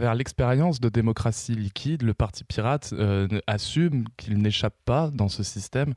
Travers 0.02 0.16
l'expérience 0.16 0.80
de 0.80 0.88
démocratie 0.88 1.54
liquide, 1.54 2.02
le 2.02 2.12
Parti 2.12 2.42
pirate 2.42 2.92
euh, 2.92 3.28
assume 3.46 4.02
qu'il 4.16 4.36
n'échappe 4.38 4.74
pas 4.84 5.12
dans 5.12 5.28
ce 5.28 5.44
système 5.44 5.94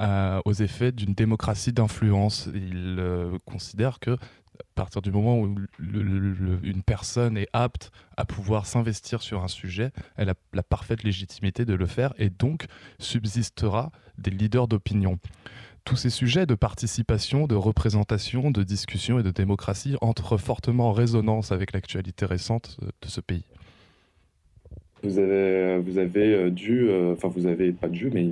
euh, 0.00 0.40
aux 0.44 0.52
effets 0.52 0.92
d'une 0.92 1.12
démocratie 1.12 1.72
d'influence. 1.72 2.48
Il 2.54 2.98
euh, 3.00 3.36
considère 3.46 3.98
que 3.98 4.12
à 4.12 4.64
partir 4.76 5.02
du 5.02 5.10
moment 5.10 5.40
où 5.40 5.56
une 5.82 6.82
personne 6.86 7.36
est 7.36 7.48
apte 7.52 7.90
à 8.16 8.24
pouvoir 8.24 8.64
s'investir 8.64 9.22
sur 9.22 9.42
un 9.42 9.48
sujet, 9.48 9.90
elle 10.16 10.30
a 10.30 10.34
la 10.52 10.62
parfaite 10.62 11.02
légitimité 11.02 11.64
de 11.64 11.74
le 11.74 11.86
faire 11.86 12.14
et 12.16 12.30
donc 12.30 12.66
subsistera 13.00 13.90
des 14.18 14.30
leaders 14.30 14.68
d'opinion. 14.68 15.18
Tous 15.88 15.96
ces 15.96 16.10
sujets 16.10 16.44
de 16.44 16.54
participation, 16.54 17.46
de 17.46 17.54
représentation, 17.54 18.50
de 18.50 18.62
discussion 18.62 19.20
et 19.20 19.22
de 19.22 19.30
démocratie 19.30 19.96
entrent 20.02 20.36
fortement 20.36 20.90
en 20.90 20.92
résonance 20.92 21.50
avec 21.50 21.72
l'actualité 21.72 22.26
récente 22.26 22.76
euh, 22.82 22.88
de 23.00 23.08
ce 23.08 23.22
pays. 23.22 23.44
Vous 25.02 25.18
avez, 25.18 25.78
vous 25.78 25.96
avez 25.96 26.34
euh, 26.34 26.50
dû, 26.50 26.90
euh, 26.90 27.14
enfin 27.14 27.28
vous 27.28 27.46
avez 27.46 27.72
pas 27.72 27.88
dû, 27.88 28.10
mais 28.12 28.28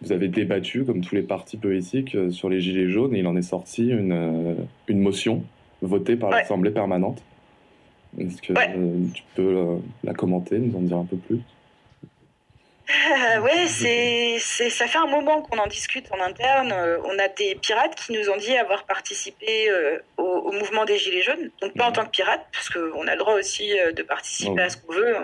vous 0.00 0.12
avez 0.12 0.28
débattu, 0.28 0.86
comme 0.86 1.02
tous 1.02 1.14
les 1.14 1.20
partis 1.20 1.58
politiques, 1.58 2.14
euh, 2.14 2.30
sur 2.30 2.48
les 2.48 2.62
gilets 2.62 2.88
jaunes 2.88 3.14
et 3.14 3.18
il 3.18 3.26
en 3.26 3.36
est 3.36 3.42
sorti 3.42 3.88
une, 3.90 4.12
euh, 4.12 4.54
une 4.86 5.00
motion 5.00 5.44
votée 5.82 6.16
par 6.16 6.30
l'Assemblée 6.30 6.70
permanente. 6.70 7.22
Est-ce 8.16 8.40
que 8.40 8.54
euh, 8.56 9.06
tu 9.12 9.24
peux 9.34 9.58
euh, 9.58 9.76
la 10.04 10.14
commenter, 10.14 10.58
nous 10.58 10.74
en 10.74 10.80
dire 10.80 10.96
un 10.96 11.04
peu 11.04 11.18
plus? 11.18 11.40
Euh, 12.90 13.40
ouais, 13.40 13.66
c'est, 13.66 14.38
c'est, 14.40 14.70
ça 14.70 14.86
fait 14.86 14.96
un 14.98 15.06
moment 15.06 15.42
qu'on 15.42 15.58
en 15.58 15.66
discute 15.66 16.10
en 16.10 16.20
interne. 16.20 16.72
Euh, 16.72 16.98
On 17.04 17.18
a 17.18 17.28
des 17.28 17.54
pirates 17.54 17.94
qui 17.94 18.12
nous 18.12 18.30
ont 18.30 18.36
dit 18.36 18.56
avoir 18.56 18.84
participé 18.84 19.68
euh, 19.68 19.98
au, 20.16 20.22
au 20.22 20.52
mouvement 20.52 20.86
des 20.86 20.96
Gilets 20.96 21.22
jaunes. 21.22 21.50
Donc 21.60 21.76
pas 21.76 21.86
en 21.86 21.92
tant 21.92 22.06
que 22.06 22.10
pirate, 22.10 22.46
parce 22.50 22.70
qu'on 22.70 23.06
a 23.06 23.12
le 23.12 23.18
droit 23.18 23.34
aussi 23.34 23.78
euh, 23.78 23.92
de 23.92 24.02
participer 24.02 24.62
à 24.62 24.70
ce 24.70 24.78
qu'on 24.78 24.94
veut. 24.94 25.16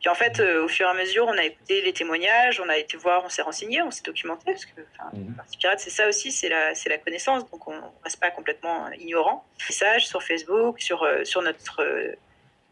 Puis 0.00 0.10
en 0.10 0.14
fait, 0.14 0.40
au 0.40 0.68
fur 0.68 0.86
et 0.86 0.90
à 0.90 0.94
mesure, 0.94 1.26
on 1.28 1.38
a 1.38 1.44
écouté 1.44 1.80
les 1.80 1.92
témoignages, 1.92 2.60
on 2.60 2.68
a 2.68 2.76
été 2.76 2.96
voir, 2.96 3.22
on 3.24 3.28
s'est 3.28 3.42
renseigné, 3.42 3.80
on 3.82 3.90
s'est 3.92 4.02
documenté, 4.02 4.46
parce 4.46 4.66
que 4.66 4.80
enfin, 4.98 5.10
le 5.14 5.32
Parti 5.36 5.56
pirate, 5.56 5.78
c'est 5.78 5.90
ça 5.90 6.08
aussi, 6.08 6.32
c'est 6.32 6.48
la, 6.48 6.74
c'est 6.74 6.88
la 6.88 6.98
connaissance, 6.98 7.48
donc 7.48 7.68
on 7.68 7.74
ne 7.76 7.80
reste 8.02 8.18
pas 8.18 8.30
complètement 8.32 8.90
ignorant. 8.98 9.46
Messages 9.68 10.08
sur 10.08 10.22
Facebook, 10.22 10.80
sur, 10.80 11.08
sur 11.22 11.40
notre... 11.40 11.80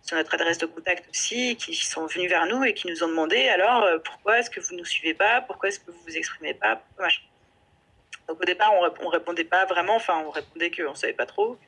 sur 0.02 0.16
notre 0.16 0.34
adresse 0.34 0.58
de 0.58 0.66
contact 0.66 1.08
aussi, 1.10 1.56
qui 1.56 1.74
sont 1.74 2.06
venus 2.06 2.28
vers 2.28 2.46
nous 2.46 2.64
et 2.64 2.74
qui 2.74 2.88
nous 2.88 3.04
ont 3.04 3.08
demandé 3.08 3.48
alors 3.48 3.82
euh, 3.84 3.98
pourquoi 3.98 4.38
est-ce 4.38 4.50
que 4.50 4.60
vous 4.60 4.72
ne 4.72 4.78
nous 4.78 4.84
suivez 4.84 5.14
pas, 5.14 5.40
pourquoi 5.42 5.68
est-ce 5.68 5.80
que 5.80 5.90
vous 5.90 6.00
vous 6.06 6.16
exprimez 6.16 6.54
pas, 6.54 6.76
pourquoi 6.76 7.06
machin. 7.06 7.22
Donc 8.28 8.40
au 8.40 8.44
départ, 8.44 8.72
on, 8.74 9.06
on 9.06 9.08
répondait 9.08 9.44
pas 9.44 9.66
vraiment, 9.66 9.96
enfin 9.96 10.22
on 10.26 10.30
répondait 10.30 10.70
qu'on 10.70 10.94
savait 10.94 11.12
pas 11.12 11.26
trop. 11.26 11.58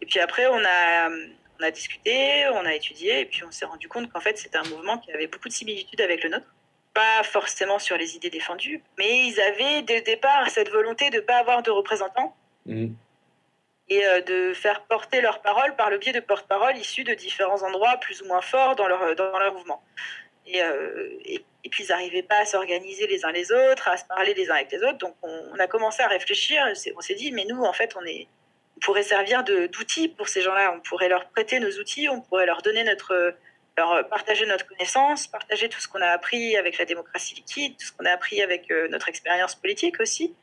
Et 0.00 0.06
puis 0.06 0.20
après, 0.20 0.46
on 0.46 0.62
a, 0.64 1.08
on 1.08 1.62
a 1.62 1.70
discuté, 1.70 2.46
on 2.52 2.64
a 2.64 2.74
étudié, 2.74 3.20
et 3.20 3.24
puis 3.24 3.44
on 3.44 3.50
s'est 3.50 3.64
rendu 3.64 3.88
compte 3.88 4.10
qu'en 4.10 4.20
fait, 4.20 4.38
c'était 4.38 4.58
un 4.58 4.68
mouvement 4.68 4.98
qui 4.98 5.12
avait 5.12 5.26
beaucoup 5.26 5.48
de 5.48 5.54
similitudes 5.54 6.00
avec 6.00 6.22
le 6.22 6.30
nôtre. 6.30 6.46
Pas 6.94 7.22
forcément 7.24 7.78
sur 7.78 7.96
les 7.96 8.16
idées 8.16 8.30
défendues, 8.30 8.82
mais 8.98 9.26
ils 9.26 9.40
avaient 9.40 9.82
dès 9.82 9.96
le 9.96 10.02
départ 10.02 10.48
cette 10.50 10.70
volonté 10.70 11.10
de 11.10 11.16
ne 11.16 11.20
pas 11.20 11.36
avoir 11.36 11.62
de 11.62 11.70
représentants 11.70 12.34
et 13.88 14.04
euh, 14.04 14.20
de 14.20 14.52
faire 14.54 14.82
porter 14.82 15.20
leurs 15.20 15.40
paroles 15.40 15.76
par 15.76 15.90
le 15.90 15.98
biais 15.98 16.12
de 16.12 16.20
porte-paroles 16.20 16.76
issus 16.76 17.04
de 17.04 17.14
différents 17.14 17.62
endroits 17.62 17.96
plus 17.98 18.22
ou 18.22 18.26
moins 18.26 18.40
forts 18.40 18.76
dans 18.76 18.88
leur, 18.88 19.14
dans 19.14 19.38
leur 19.38 19.54
mouvement. 19.54 19.82
Et, 20.46 20.62
euh, 20.62 21.08
et, 21.24 21.44
et 21.66 21.68
puis 21.68 21.82
ils 21.82 21.88
n'arrivaient 21.88 22.22
pas 22.22 22.38
à 22.38 22.44
s'organiser 22.44 23.08
les 23.08 23.24
uns 23.24 23.32
les 23.32 23.50
autres, 23.50 23.88
à 23.88 23.96
se 23.96 24.04
parler 24.04 24.34
les 24.34 24.48
uns 24.50 24.54
avec 24.54 24.70
les 24.70 24.82
autres. 24.84 24.98
Donc 24.98 25.16
on, 25.22 25.58
a 25.58 25.66
commencé 25.66 26.00
à 26.00 26.06
réfléchir. 26.06 26.62
On 26.96 27.00
s'est 27.00 27.14
dit, 27.14 27.32
mais 27.32 27.44
nous, 27.44 27.60
en 27.62 27.72
fait, 27.72 27.96
on, 27.96 28.04
est, 28.04 28.28
pourrait 28.80 29.02
servir 29.02 29.42
d'outils 29.42 30.08
pour 30.08 30.28
ces 30.28 30.42
gens-là. 30.42 30.72
On 30.76 30.80
pourrait 30.80 31.08
leur 31.08 31.28
prêter 31.30 31.58
nos 31.58 31.72
outils, 31.80 32.08
on 32.08 32.20
pourrait 32.20 32.46
leur 32.46 32.62
donner 32.62 32.84
notre, 32.84 33.34
leur 33.76 34.08
partager 34.08 34.46
notre 34.46 34.64
connaissance, 34.66 35.26
partager 35.26 35.68
tout 35.68 35.80
ce 35.80 35.88
qu'on 35.88 36.00
a 36.00 36.08
appris 36.08 36.56
avec 36.56 36.78
la 36.78 36.84
démocratie 36.84 37.34
liquide, 37.34 37.76
tout 37.76 37.86
ce 37.86 37.92
qu'on 37.92 38.04
a 38.04 38.12
appris 38.12 38.40
avec 38.42 38.70
euh, 38.70 38.86
notre 38.88 39.08
expérience 39.08 39.56
politique 39.56 40.00
aussi. 40.00 40.34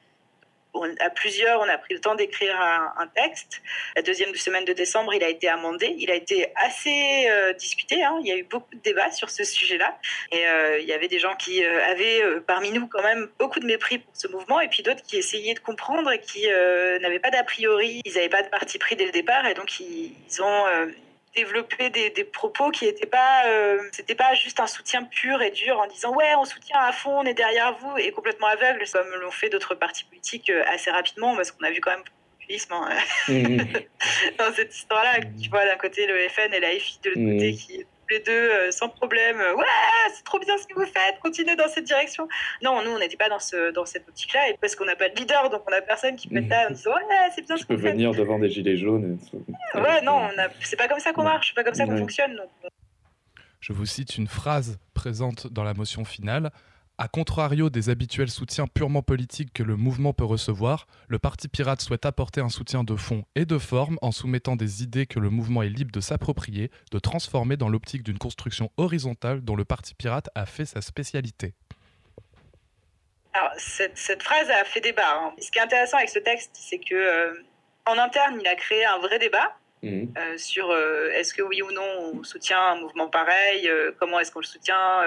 On- 0.73 0.95
à 0.99 1.09
plusieurs, 1.09 1.59
on 1.61 1.69
a 1.69 1.77
pris 1.77 1.93
le 1.93 1.99
temps 2.01 2.15
d'écrire 2.15 2.59
un, 2.59 3.07
texte. 3.15 3.61
La 3.95 4.01
deuxième 4.01 4.33
semaine 4.35 4.65
de 4.65 4.73
décembre, 4.73 5.13
il 5.13 5.23
a 5.23 5.29
été 5.29 5.47
amendé. 5.47 5.93
Il 5.99 6.09
a 6.09 6.15
été 6.15 6.51
assez 6.55 7.27
euh, 7.29 7.53
discuté. 7.53 8.03
hein. 8.03 8.17
Il 8.21 8.27
y 8.27 8.31
a 8.31 8.37
eu 8.37 8.43
beaucoup 8.43 8.73
de 8.73 8.79
débats 8.81 9.11
sur 9.11 9.29
ce 9.29 9.43
sujet-là. 9.43 9.97
Et 10.31 10.47
euh, 10.47 10.79
il 10.79 10.85
y 10.85 10.93
avait 10.93 11.07
des 11.07 11.19
gens 11.19 11.35
qui 11.35 11.63
euh, 11.63 11.85
avaient 11.85 12.23
parmi 12.47 12.71
nous 12.71 12.87
quand 12.87 13.03
même 13.03 13.29
beaucoup 13.37 13.59
de 13.59 13.65
mépris 13.65 13.99
pour 13.99 14.15
ce 14.15 14.27
mouvement, 14.27 14.59
et 14.61 14.67
puis 14.67 14.81
d'autres 14.83 15.03
qui 15.03 15.17
essayaient 15.17 15.53
de 15.53 15.59
comprendre 15.59 16.11
et 16.11 16.19
qui 16.19 16.47
n'avaient 17.01 17.19
pas 17.19 17.29
d'a 17.29 17.43
priori. 17.43 18.01
Ils 18.05 18.13
n'avaient 18.13 18.29
pas 18.29 18.41
de 18.41 18.49
parti 18.49 18.79
pris 18.79 18.95
dès 18.95 19.05
le 19.05 19.11
départ, 19.11 19.45
et 19.45 19.53
donc 19.53 19.79
ils 19.79 20.41
ont 20.41 20.65
développé 21.35 21.89
des, 21.89 22.09
des 22.09 22.23
propos 22.23 22.69
qui 22.71 22.85
n'étaient 22.85 23.07
pas, 23.07 23.45
euh, 23.47 23.79
c'était 23.91 24.15
pas 24.15 24.33
juste 24.35 24.59
un 24.59 24.67
soutien 24.67 25.03
pur 25.03 25.41
et 25.41 25.51
dur 25.51 25.79
en 25.79 25.87
disant 25.87 26.13
ouais 26.13 26.35
on 26.37 26.45
soutient 26.45 26.79
à 26.79 26.91
fond, 26.91 27.19
on 27.19 27.23
est 27.23 27.33
derrière 27.33 27.75
vous 27.77 27.97
et 27.97 28.11
complètement 28.11 28.47
aveugle 28.47 28.83
comme 28.91 29.07
l'ont 29.21 29.31
fait 29.31 29.49
d'autres 29.49 29.75
partis 29.75 30.03
politiques 30.05 30.49
euh, 30.49 30.63
assez 30.67 30.91
rapidement 30.91 31.35
parce 31.35 31.51
qu'on 31.51 31.65
a 31.65 31.71
vu 31.71 31.81
quand 31.81 31.91
même 31.91 31.99
beaucoup 31.99 32.11
de 32.11 32.39
populisme 32.39 32.73
hein, 32.73 32.89
dans 34.37 34.53
cette 34.53 34.75
histoire-là. 34.75 35.21
Tu 35.41 35.49
vois 35.49 35.65
d'un 35.65 35.77
côté 35.77 36.05
le 36.05 36.27
FN 36.29 36.53
et 36.53 36.59
la 36.59 36.69
FI 36.69 36.99
de 37.03 37.09
l'autre 37.09 37.33
côté 37.33 37.53
qui 37.53 37.85
les 38.13 38.19
deux 38.19 38.31
euh, 38.31 38.71
sans 38.71 38.89
problème 38.89 39.39
euh, 39.39 39.55
ouais 39.55 39.65
c'est 40.15 40.23
trop 40.23 40.39
bien 40.39 40.57
ce 40.57 40.65
que 40.67 40.73
vous 40.75 40.85
faites, 40.85 41.19
continuez 41.21 41.55
dans 41.55 41.67
cette 41.67 41.85
direction. 41.85 42.27
Non 42.61 42.81
nous 42.83 42.91
on 42.91 42.99
n'était 42.99 43.17
pas 43.17 43.29
dans 43.29 43.39
ce 43.39 43.71
dans 43.71 43.85
cette 43.85 44.07
optique-là 44.07 44.49
et 44.49 44.57
parce 44.61 44.75
qu'on 44.75 44.85
n'a 44.85 44.95
pas 44.95 45.09
de 45.09 45.15
leader 45.15 45.49
donc 45.49 45.63
on 45.69 45.73
a 45.73 45.81
personne 45.81 46.15
qui 46.15 46.27
peut 46.27 46.37
être 46.37 46.49
là 46.49 46.67
en 46.69 46.71
disant 46.71 46.91
ouais 46.95 47.29
c'est 47.35 47.45
bien 47.45 47.55
ce 47.57 47.61
Tu 47.61 47.67
que 47.67 47.73
peux 47.73 47.75
vous 47.79 47.83
faites. 47.83 47.93
venir 47.93 48.11
devant 48.11 48.39
des 48.39 48.49
gilets 48.49 48.77
jaunes. 48.77 49.17
et- 49.33 49.79
Ouais, 49.79 50.01
non, 50.01 50.17
a- 50.37 50.49
c'est 50.61 50.75
pas 50.77 50.87
comme 50.87 50.99
ça 50.99 51.11
qu'on 51.13 51.23
marche, 51.23 51.49
c'est 51.49 51.55
pas 51.55 51.63
comme 51.63 51.73
ça 51.73 51.85
qu'on 51.85 51.93
Ouais. 51.93 51.99
fonctionne. 51.99 52.35
donc. 52.35 52.49
Je 53.59 53.71
vous 53.73 53.85
cite 53.85 54.17
une 54.17 54.27
phrase 54.27 54.77
présente 54.93 55.47
dans 55.51 55.63
la 55.63 55.73
motion 55.73 56.03
finale. 56.05 56.51
A 56.99 57.07
contrario 57.07 57.71
des 57.71 57.89
habituels 57.89 58.29
soutiens 58.29 58.67
purement 58.67 59.01
politiques 59.01 59.51
que 59.51 59.63
le 59.63 59.75
mouvement 59.75 60.13
peut 60.13 60.25
recevoir, 60.25 60.85
le 61.07 61.17
Parti 61.17 61.47
pirate 61.47 61.81
souhaite 61.81 62.05
apporter 62.05 62.39
un 62.39 62.49
soutien 62.49 62.83
de 62.83 62.95
fond 62.95 63.25
et 63.33 63.45
de 63.45 63.57
forme 63.57 63.97
en 64.03 64.11
soumettant 64.11 64.55
des 64.55 64.83
idées 64.83 65.07
que 65.07 65.19
le 65.19 65.31
mouvement 65.31 65.63
est 65.63 65.69
libre 65.69 65.91
de 65.91 65.99
s'approprier, 65.99 66.69
de 66.91 66.99
transformer 66.99 67.57
dans 67.57 67.67
l'optique 67.67 68.03
d'une 68.03 68.19
construction 68.19 68.69
horizontale 68.77 69.41
dont 69.41 69.55
le 69.55 69.65
Parti 69.65 69.95
pirate 69.95 70.29
a 70.35 70.45
fait 70.45 70.65
sa 70.65 70.81
spécialité. 70.81 71.55
Alors, 73.33 73.51
cette, 73.57 73.97
cette 73.97 74.21
phrase 74.21 74.47
a 74.51 74.63
fait 74.63 74.81
débat. 74.81 75.17
hein. 75.17 75.33
Ce 75.39 75.49
qui 75.49 75.57
est 75.57 75.63
intéressant 75.63 75.97
avec 75.97 76.09
ce 76.09 76.19
texte, 76.19 76.51
c'est 76.53 76.77
que 76.77 76.93
euh, 76.93 77.33
en 77.87 77.97
interne, 77.97 78.37
il 78.39 78.47
a 78.47 78.55
créé 78.55 78.85
un 78.85 78.99
vrai 78.99 79.17
débat 79.17 79.57
euh, 79.83 80.37
sur 80.37 80.71
euh, 80.71 81.09
est-ce 81.11 81.33
que 81.33 81.41
oui 81.41 81.61
ou 81.61 81.71
non 81.71 82.13
on 82.13 82.23
soutient 82.23 82.59
un 82.59 82.75
mouvement 82.75 83.09
pareil, 83.09 83.67
euh, 83.67 83.91
comment 83.99 84.19
est-ce 84.19 84.31
qu'on 84.31 84.39
le 84.39 84.45
soutient, 84.45 85.01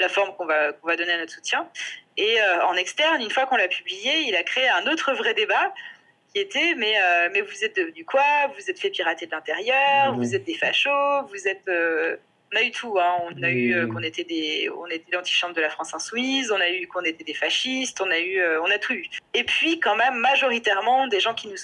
la 0.00 0.08
forme 0.08 0.34
qu'on 0.36 0.46
va, 0.46 0.72
qu'on 0.72 0.88
va 0.88 0.96
donner 0.96 1.12
à 1.12 1.18
notre 1.18 1.32
soutien. 1.32 1.68
Et 2.16 2.36
en 2.64 2.74
externe, 2.74 3.20
une 3.20 3.30
fois 3.30 3.46
qu'on 3.46 3.56
l'a 3.56 3.68
publié, 3.68 4.20
il 4.26 4.34
a 4.36 4.42
créé 4.42 4.68
un 4.68 4.86
autre 4.86 5.12
vrai 5.12 5.34
débat 5.34 5.72
qui 6.32 6.40
était 6.40 6.74
mais, 6.76 6.94
mais 7.32 7.40
vous 7.42 7.64
êtes 7.64 7.76
devenu 7.76 8.04
quoi? 8.04 8.22
Vous 8.56 8.70
êtes 8.70 8.80
fait 8.80 8.90
pirater 8.90 9.26
de 9.26 9.30
l'intérieur, 9.30 10.12
Mhm. 10.12 10.18
vous 10.18 10.34
êtes 10.34 10.44
des 10.44 10.54
fachos, 10.54 11.26
vous 11.28 11.46
êtes... 11.46 11.68
on 11.68 12.56
a 12.56 12.62
eu 12.62 12.70
tout, 12.70 12.98
hein. 12.98 13.16
on 13.20 13.42
a 13.42 13.50
eu 13.50 13.88
qu'on 13.88 14.02
était 14.02 14.24
des, 14.24 14.70
on 14.76 14.86
était 14.86 15.12
l'antichambre 15.12 15.54
de 15.54 15.60
la 15.60 15.70
France 15.70 15.94
insoumise, 15.94 16.50
on 16.50 16.60
a 16.60 16.70
eu 16.70 16.86
qu'on 16.88 17.02
était 17.02 17.24
des 17.24 17.34
fascistes, 17.34 18.00
on 18.00 18.10
a 18.10 18.18
eu, 18.18 18.40
on 18.58 18.70
a 18.70 18.78
tout 18.78 18.94
eu. 18.94 19.06
Et 19.34 19.44
puis 19.44 19.78
quand 19.78 19.96
même 19.96 20.16
majoritairement 20.16 21.06
des 21.06 21.20
gens 21.20 21.34
qui 21.34 21.48
nous 21.48 21.56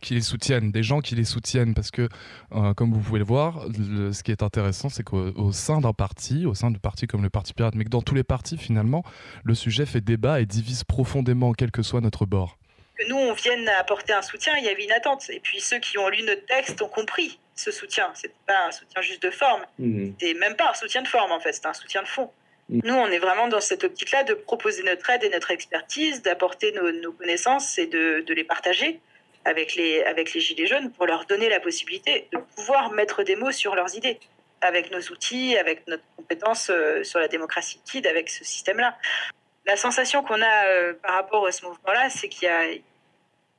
Qui 0.00 0.14
les 0.14 0.20
soutiennent, 0.20 0.70
des 0.70 0.82
gens 0.82 1.00
qui 1.00 1.14
les 1.14 1.24
soutiennent, 1.24 1.74
parce 1.74 1.90
que, 1.90 2.08
euh, 2.54 2.74
comme 2.74 2.92
vous 2.92 3.00
pouvez 3.00 3.18
le 3.18 3.24
voir, 3.24 3.64
le- 3.76 4.12
ce 4.12 4.22
qui 4.22 4.30
est 4.30 4.42
intéressant, 4.42 4.88
c'est 4.88 5.02
qu'au 5.02 5.32
au 5.34 5.52
sein 5.52 5.80
d'un 5.80 5.92
parti, 5.92 6.46
au 6.46 6.54
sein 6.54 6.70
de 6.70 6.78
partis 6.78 7.06
comme 7.06 7.22
le 7.22 7.30
Parti 7.30 7.52
pirate, 7.54 7.74
mais 7.74 7.84
que 7.84 7.88
dans 7.90 8.02
tous 8.02 8.14
les 8.14 8.22
partis, 8.24 8.56
finalement, 8.58 9.02
le 9.44 9.54
sujet 9.54 9.86
fait 9.86 10.00
débat 10.00 10.40
et 10.40 10.46
divise 10.46 10.84
profondément, 10.84 11.52
quel 11.52 11.70
que 11.70 11.82
soit 11.82 12.00
notre 12.00 12.26
bord. 12.26 12.58
que 12.98 13.08
nous, 13.08 13.16
on 13.16 13.32
vienne 13.32 13.68
apporter 13.78 14.12
un 14.12 14.22
soutien, 14.22 14.54
il 14.58 14.64
y 14.64 14.68
avait 14.68 14.84
une 14.84 14.90
attente. 14.92 15.30
Et 15.30 15.38
puis 15.40 15.60
ceux 15.60 15.78
qui 15.78 15.98
ont 15.98 16.08
lu 16.08 16.22
notre 16.24 16.44
texte 16.46 16.82
ont 16.82 16.88
compris 16.88 17.38
ce 17.54 17.70
soutien. 17.70 18.08
C'était 18.14 18.34
pas 18.46 18.66
un 18.68 18.72
soutien 18.72 19.02
juste 19.02 19.22
de 19.22 19.30
forme. 19.30 19.62
C'était 19.78 20.34
même 20.34 20.56
pas 20.56 20.70
un 20.70 20.74
soutien 20.74 21.02
de 21.02 21.06
forme, 21.08 21.30
en 21.30 21.38
fait. 21.38 21.52
C'était 21.52 21.68
un 21.68 21.74
soutien 21.74 22.02
de 22.02 22.08
fond. 22.08 22.28
Nous, 22.70 22.92
on 22.94 23.06
est 23.06 23.18
vraiment 23.20 23.46
dans 23.48 23.60
cette 23.60 23.84
optique-là 23.84 24.24
de 24.24 24.34
proposer 24.34 24.82
notre 24.82 25.08
aide 25.10 25.22
et 25.24 25.30
notre 25.30 25.50
expertise, 25.52 26.22
d'apporter 26.22 26.72
nos, 26.72 26.90
nos 27.00 27.12
connaissances 27.12 27.78
et 27.78 27.86
de, 27.86 28.24
de 28.26 28.34
les 28.34 28.44
partager 28.44 29.00
avec 29.48 29.74
les, 29.74 30.02
avec 30.04 30.34
les 30.34 30.40
Gilets 30.40 30.66
jaunes 30.66 30.92
pour 30.92 31.06
leur 31.06 31.24
donner 31.24 31.48
la 31.48 31.60
possibilité 31.60 32.28
de 32.32 32.38
pouvoir 32.56 32.90
mettre 32.92 33.22
des 33.22 33.34
mots 33.34 33.52
sur 33.52 33.74
leurs 33.74 33.94
idées 33.96 34.20
avec 34.60 34.90
nos 34.90 35.00
outils, 35.00 35.56
avec 35.56 35.86
notre 35.86 36.02
compétence 36.16 36.70
euh, 36.70 37.02
sur 37.04 37.18
la 37.18 37.28
démocratie 37.28 37.76
liquide, 37.76 38.06
avec 38.06 38.28
ce 38.28 38.44
système-là. 38.44 38.96
La 39.66 39.76
sensation 39.76 40.22
qu'on 40.22 40.40
a 40.42 40.66
euh, 40.66 40.94
par 40.94 41.14
rapport 41.14 41.46
à 41.46 41.52
ce 41.52 41.64
mouvement-là, 41.64 42.10
c'est 42.10 42.28
qu'il 42.28 42.44
y 42.44 42.50
a, 42.50 42.66
il 42.70 42.82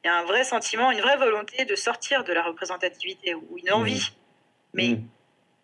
y 0.06 0.08
a 0.08 0.16
un 0.16 0.24
vrai 0.24 0.44
sentiment, 0.44 0.92
une 0.92 1.02
vraie 1.02 1.18
volonté 1.18 1.66
de 1.66 1.76
sortir 1.76 2.24
de 2.24 2.34
la 2.34 2.44
représentativité 2.44 3.34
ou 3.34 3.58
une 3.58 3.72
envie, 3.72 4.12
mais 4.74 5.00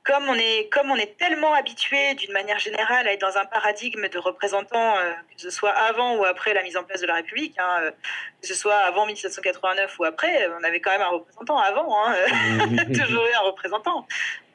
comme 0.05 0.29
on 0.29 0.35
est, 0.35 0.69
comme 0.71 0.91
on 0.91 0.95
est 0.95 1.17
tellement 1.17 1.53
habitué 1.53 2.13
d'une 2.13 2.31
manière 2.31 2.59
générale 2.59 3.07
à 3.07 3.13
être 3.13 3.21
dans 3.21 3.37
un 3.37 3.45
paradigme 3.45 4.07
de 4.07 4.19
représentants, 4.19 4.97
euh, 4.97 5.11
que 5.35 5.41
ce 5.41 5.49
soit 5.49 5.71
avant 5.71 6.15
ou 6.17 6.23
après 6.23 6.53
la 6.53 6.61
mise 6.61 6.77
en 6.77 6.83
place 6.83 7.01
de 7.01 7.07
la 7.07 7.15
République, 7.15 7.55
hein, 7.57 7.77
euh, 7.81 7.91
que 8.39 8.47
ce 8.47 8.53
soit 8.53 8.75
avant 8.75 9.07
1789 9.07 9.97
ou 9.97 10.03
après, 10.03 10.47
on 10.59 10.63
avait 10.63 10.79
quand 10.79 10.91
même 10.91 11.01
un 11.01 11.09
représentant 11.09 11.57
avant, 11.57 12.05
hein, 12.05 12.13
toujours 12.93 13.25
eu 13.25 13.33
un 13.33 13.45
représentant. 13.47 14.07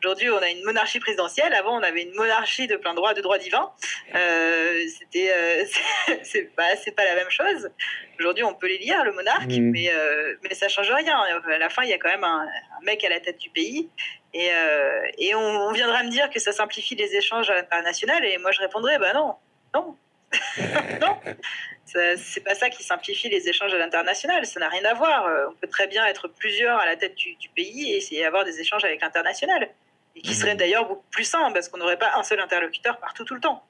Aujourd'hui, 0.03 0.31
on 0.31 0.39
a 0.39 0.49
une 0.49 0.65
monarchie 0.65 0.99
présidentielle. 0.99 1.53
Avant, 1.53 1.79
on 1.79 1.83
avait 1.83 2.03
une 2.05 2.15
monarchie 2.15 2.67
de 2.67 2.77
plein 2.77 2.95
droit, 2.95 3.13
de 3.13 3.21
droit 3.21 3.37
divin. 3.37 3.71
Euh, 4.15 4.81
c'était, 4.99 5.31
euh, 5.31 5.65
c'est- 6.23 6.55
pas, 6.57 6.75
c'est 6.83 6.93
pas 6.93 7.05
la 7.05 7.15
même 7.17 7.29
chose. 7.29 7.69
Aujourd'hui, 8.19 8.43
on 8.45 8.55
peut 8.55 8.67
les 8.67 8.79
lire, 8.79 9.05
le 9.05 9.13
monarque, 9.13 9.51
Mhm. 9.51 9.71
mais, 9.71 9.91
euh, 9.93 10.37
mais 10.43 10.55
ça 10.55 10.69
change 10.69 10.91
rien. 10.91 11.19
À 11.21 11.59
la 11.59 11.69
fin, 11.69 11.83
il 11.83 11.91
y 11.91 11.93
a 11.93 11.99
quand 11.99 12.09
même 12.09 12.25
un, 12.25 12.47
un 12.49 12.85
mec 12.85 13.05
à 13.05 13.11
la 13.11 13.21
tête 13.21 13.37
du 13.39 13.51
pays. 13.51 13.91
Et, 14.33 14.49
euh, 14.55 15.03
et 15.19 15.35
on, 15.35 15.39
on 15.69 15.73
viendra 15.73 16.03
me 16.03 16.09
dire 16.09 16.31
que 16.31 16.39
ça 16.41 16.53
simplifie 16.53 16.95
les 16.95 17.15
échanges 17.17 17.51
à 17.51 17.55
l'international. 17.57 18.25
Et 18.25 18.39
moi, 18.39 18.53
je 18.53 18.61
répondrai, 18.61 18.97
bah 18.99 19.13
non, 19.13 19.35
non. 19.75 19.97
non, 21.03 21.19
c'est 21.85 22.45
pas 22.45 22.55
ça 22.55 22.71
qui 22.71 22.85
simplifie 22.85 23.29
les 23.29 23.49
échanges 23.49 23.75
à 23.75 23.79
l'international. 23.79 24.47
Ça 24.47 24.61
n'a 24.61 24.69
rien 24.69 24.85
à 24.85 24.95
voir. 24.95 25.27
Euh, 25.27 25.47
On 25.51 25.55
peut 25.57 25.67
très 25.69 25.89
bien 25.89 26.07
être 26.07 26.29
plusieurs 26.29 26.79
à 26.79 26.87
la 26.87 26.97
tête 26.97 27.17
du, 27.17 27.35
du 27.35 27.49
pays 27.51 27.93
et 27.93 27.97
essayer 27.97 28.23
d'avoir 28.23 28.45
des 28.45 28.61
échanges 28.61 28.85
avec 28.85 29.03
l'international. 29.03 29.69
Et 30.17 30.23
qui 30.23 30.35
seraient 30.35 30.57
d'ailleurs 30.57 30.87
beaucoup 30.87 31.07
plus 31.11 31.25
simples 31.25 31.53
parce 31.53 31.69
qu'on 31.69 31.79
n'aurait 31.79 31.99
pas 31.99 32.13
un 32.17 32.23
seul 32.23 32.41
interlocuteur 32.41 32.99
partout 32.99 33.25
tout 33.25 33.35
le 33.35 33.41
temps. 33.41 33.65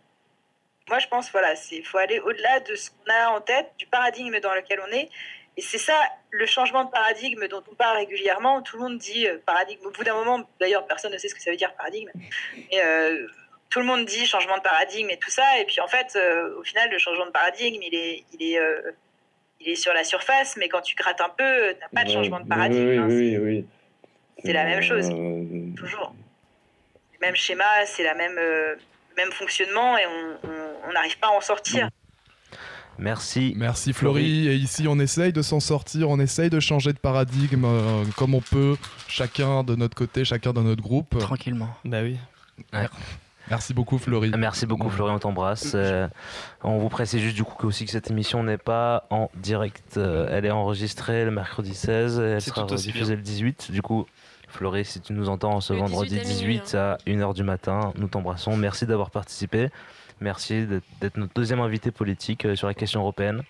Moi, 0.89 0.99
je 0.99 1.07
pense, 1.07 1.31
voilà, 1.31 1.55
il 1.71 1.85
faut 1.85 1.99
aller 1.99 2.19
au-delà 2.19 2.61
de 2.61 2.75
ce 2.75 2.91
qu'on 2.91 3.13
a 3.13 3.29
en 3.29 3.41
tête, 3.41 3.71
du 3.79 3.87
paradigme 3.87 4.41
dans 4.41 4.55
lequel 4.55 4.81
on 4.87 4.93
est. 4.93 5.09
Et 5.57 5.63
c'est 5.63 5.79
ça, 5.79 5.95
le 6.31 6.47
changement 6.47 6.85
de 6.85 6.91
paradigme 6.91 7.47
dont 7.49 7.63
on 7.71 7.75
parle 7.75 7.99
régulièrement. 7.99 8.63
Tout 8.63 8.77
le 8.77 8.83
monde 8.83 8.99
dit 8.99 9.27
euh, 9.27 9.39
paradigme. 9.45 9.85
Au 9.87 9.91
bout 9.91 10.05
d'un 10.05 10.15
moment, 10.15 10.49
d'ailleurs, 10.59 10.87
personne 10.87 11.13
ne 11.13 11.19
sait 11.19 11.29
ce 11.29 11.35
que 11.35 11.43
ça 11.43 11.51
veut 11.51 11.57
dire 11.57 11.75
paradigme. 11.75 12.11
Euh, 12.73 13.27
tout 13.69 13.79
le 13.79 13.85
monde 13.85 14.05
dit 14.05 14.27
changement 14.27 14.57
de 14.57 14.63
paradigme 14.63 15.11
et 15.11 15.19
tout 15.19 15.31
ça. 15.31 15.59
Et 15.61 15.65
puis 15.65 15.81
en 15.81 15.87
fait, 15.87 16.17
euh, 16.17 16.59
au 16.59 16.65
final, 16.65 16.91
le 16.91 16.99
changement 16.99 17.27
de 17.27 17.31
paradigme, 17.31 17.81
il 17.83 17.95
est, 17.95 18.25
il 18.33 18.43
est, 18.43 18.59
il 19.61 19.69
est 19.69 19.77
sur 19.77 19.93
la 19.93 20.03
surface. 20.03 20.57
Mais 20.57 20.69
quand 20.69 20.81
tu 20.81 20.97
grattes 20.97 21.21
un 21.21 21.29
peu, 21.29 21.75
t'as 21.79 21.89
pas 21.95 22.05
de 22.05 22.11
changement 22.11 22.41
de 22.41 22.49
paradigme. 22.49 22.89
Oui, 22.89 22.99
hein. 22.99 23.07
oui, 23.09 23.37
oui. 23.37 23.59
oui. 23.59 23.67
C'est 24.45 24.53
la 24.53 24.65
même 24.65 24.83
chose, 24.83 25.09
toujours. 25.77 26.15
Même 27.21 27.35
schéma, 27.35 27.65
c'est 27.87 28.03
la 28.05 28.15
même, 28.15 28.37
euh, 28.39 28.75
le 28.75 29.17
même 29.17 29.33
fonctionnement 29.33 29.97
et 29.99 30.03
on- 30.07 30.93
n'arrive 30.93 31.19
pas 31.21 31.29
à 31.29 31.31
en 31.31 31.41
sortir. 31.41 31.89
Merci. 32.99 33.55
Merci 33.57 33.93
Florie. 33.93 34.49
Et 34.49 34.55
ici, 34.57 34.87
on 34.89 34.99
essaye 34.99 35.33
de 35.33 35.41
s'en 35.41 35.61
sortir, 35.61 36.11
on 36.11 36.19
essaye 36.19 36.51
de 36.51 36.59
changer 36.61 36.93
de 36.93 36.99
paradigme 36.99 37.65
euh, 37.65 38.05
comme 38.17 38.35
on 38.35 38.41
peut, 38.41 38.77
chacun 39.09 39.63
de 39.63 39.75
notre 39.77 39.95
côté, 39.95 40.25
chacun 40.25 40.53
dans 40.53 40.63
notre 40.63 40.83
groupe. 40.83 41.17
Tranquillement. 41.19 41.69
Bah 41.85 41.99
oui. 42.03 42.19
Merci 43.49 43.73
beaucoup 43.73 43.99
Florie. 43.99 44.31
Merci 44.37 44.67
beaucoup 44.67 44.91
Florie, 44.91 45.13
on 45.13 45.19
t'embrasse. 45.19 45.73
Euh, 45.75 46.07
on 46.63 46.79
vous 46.79 46.89
précise 46.89 47.21
juste 47.21 47.37
du 47.37 47.43
coup 47.45 47.55
que, 47.57 47.67
aussi 47.67 47.85
que 47.85 47.91
cette 47.91 48.11
émission 48.11 48.43
n'est 48.45 48.59
pas 48.59 49.07
en 49.11 49.31
direct. 49.35 49.97
Euh, 49.97 50.29
elle 50.31 50.45
est 50.45 50.51
enregistrée 50.51 51.25
le 51.25 51.31
mercredi 51.31 51.75
16 51.75 52.19
et 52.19 52.23
elle 52.23 52.41
C'est 52.43 52.51
sera 52.51 52.67
tout 52.67 52.75
aussi 52.75 52.89
diffusée 52.93 53.17
le 53.17 53.23
18. 53.23 53.71
Du 53.73 53.81
coup, 53.83 54.07
Florie, 54.51 54.85
si 54.85 55.01
tu 55.01 55.13
nous 55.13 55.29
entends 55.29 55.61
ce 55.61 55.73
Le 55.73 55.81
18 55.81 55.89
vendredi 55.91 56.19
à 56.19 56.23
minuit, 56.25 56.61
18 56.61 56.75
à 56.75 56.99
1h 57.07 57.35
du 57.35 57.43
matin, 57.43 57.93
nous 57.97 58.09
t'embrassons. 58.09 58.57
Merci 58.57 58.87
d'avoir 58.87 59.11
participé. 59.11 59.69
Merci 60.21 60.67
d'être- 61.01 61.17
notre 61.17 61.33
deuxième 61.35 61.61
invité 61.61 61.91
politique 61.91 62.45
euh, 62.45 62.55
sur 62.57 62.67
la 62.67 62.75
question 62.75 63.01
européenne. 63.01 63.43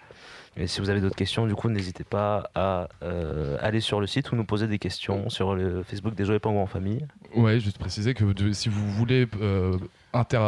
Et 0.57 0.67
si 0.67 0.81
vous 0.81 0.91
avez 0.91 1.01
d'autres 1.01 1.17
questions, 1.17 1.47
du 1.47 1.55
coup, 1.55 1.69
n'hésitez 1.69 2.03
pas 2.05 2.51
à 2.57 2.89
euh, 3.03 3.57
aller 3.61 3.81
sur 3.81 4.01
le 4.01 4.07
site 4.07 4.31
ou 4.33 4.37
nous 4.37 4.45
poser 4.45 4.67
des 4.67 4.79
questions 4.81 5.31
sur 5.31 5.55
le 5.55 5.83
Facebook 5.85 6.15
des 6.15 6.25
Joyeux 6.25 6.41
Pingouins 6.41 6.63
en 6.63 6.67
famille. 6.67 7.07
Ouais, 7.37 7.61
juste 7.61 7.79
préciser 7.79 8.15
que 8.15 8.25
de- 8.25 8.53
si 8.53 8.69
vous 8.69 8.91
voulez 8.91 9.27
euh, 9.41 9.79
inter- 10.13 10.39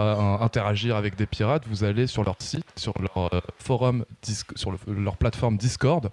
interagir 0.41 0.97
avec 0.97 1.15
des 1.17 1.27
pirates, 1.27 1.63
vous 1.69 1.85
allez 1.85 2.09
sur 2.09 2.25
leur 2.25 2.35
site, 2.41 2.67
sur 2.77 2.95
leur 3.01 3.33
euh, 3.33 3.41
forum, 3.59 4.05
sur 4.57 4.73
le- 4.73 4.79
leur 4.93 5.17
plateforme 5.17 5.57
Discord, 5.57 6.11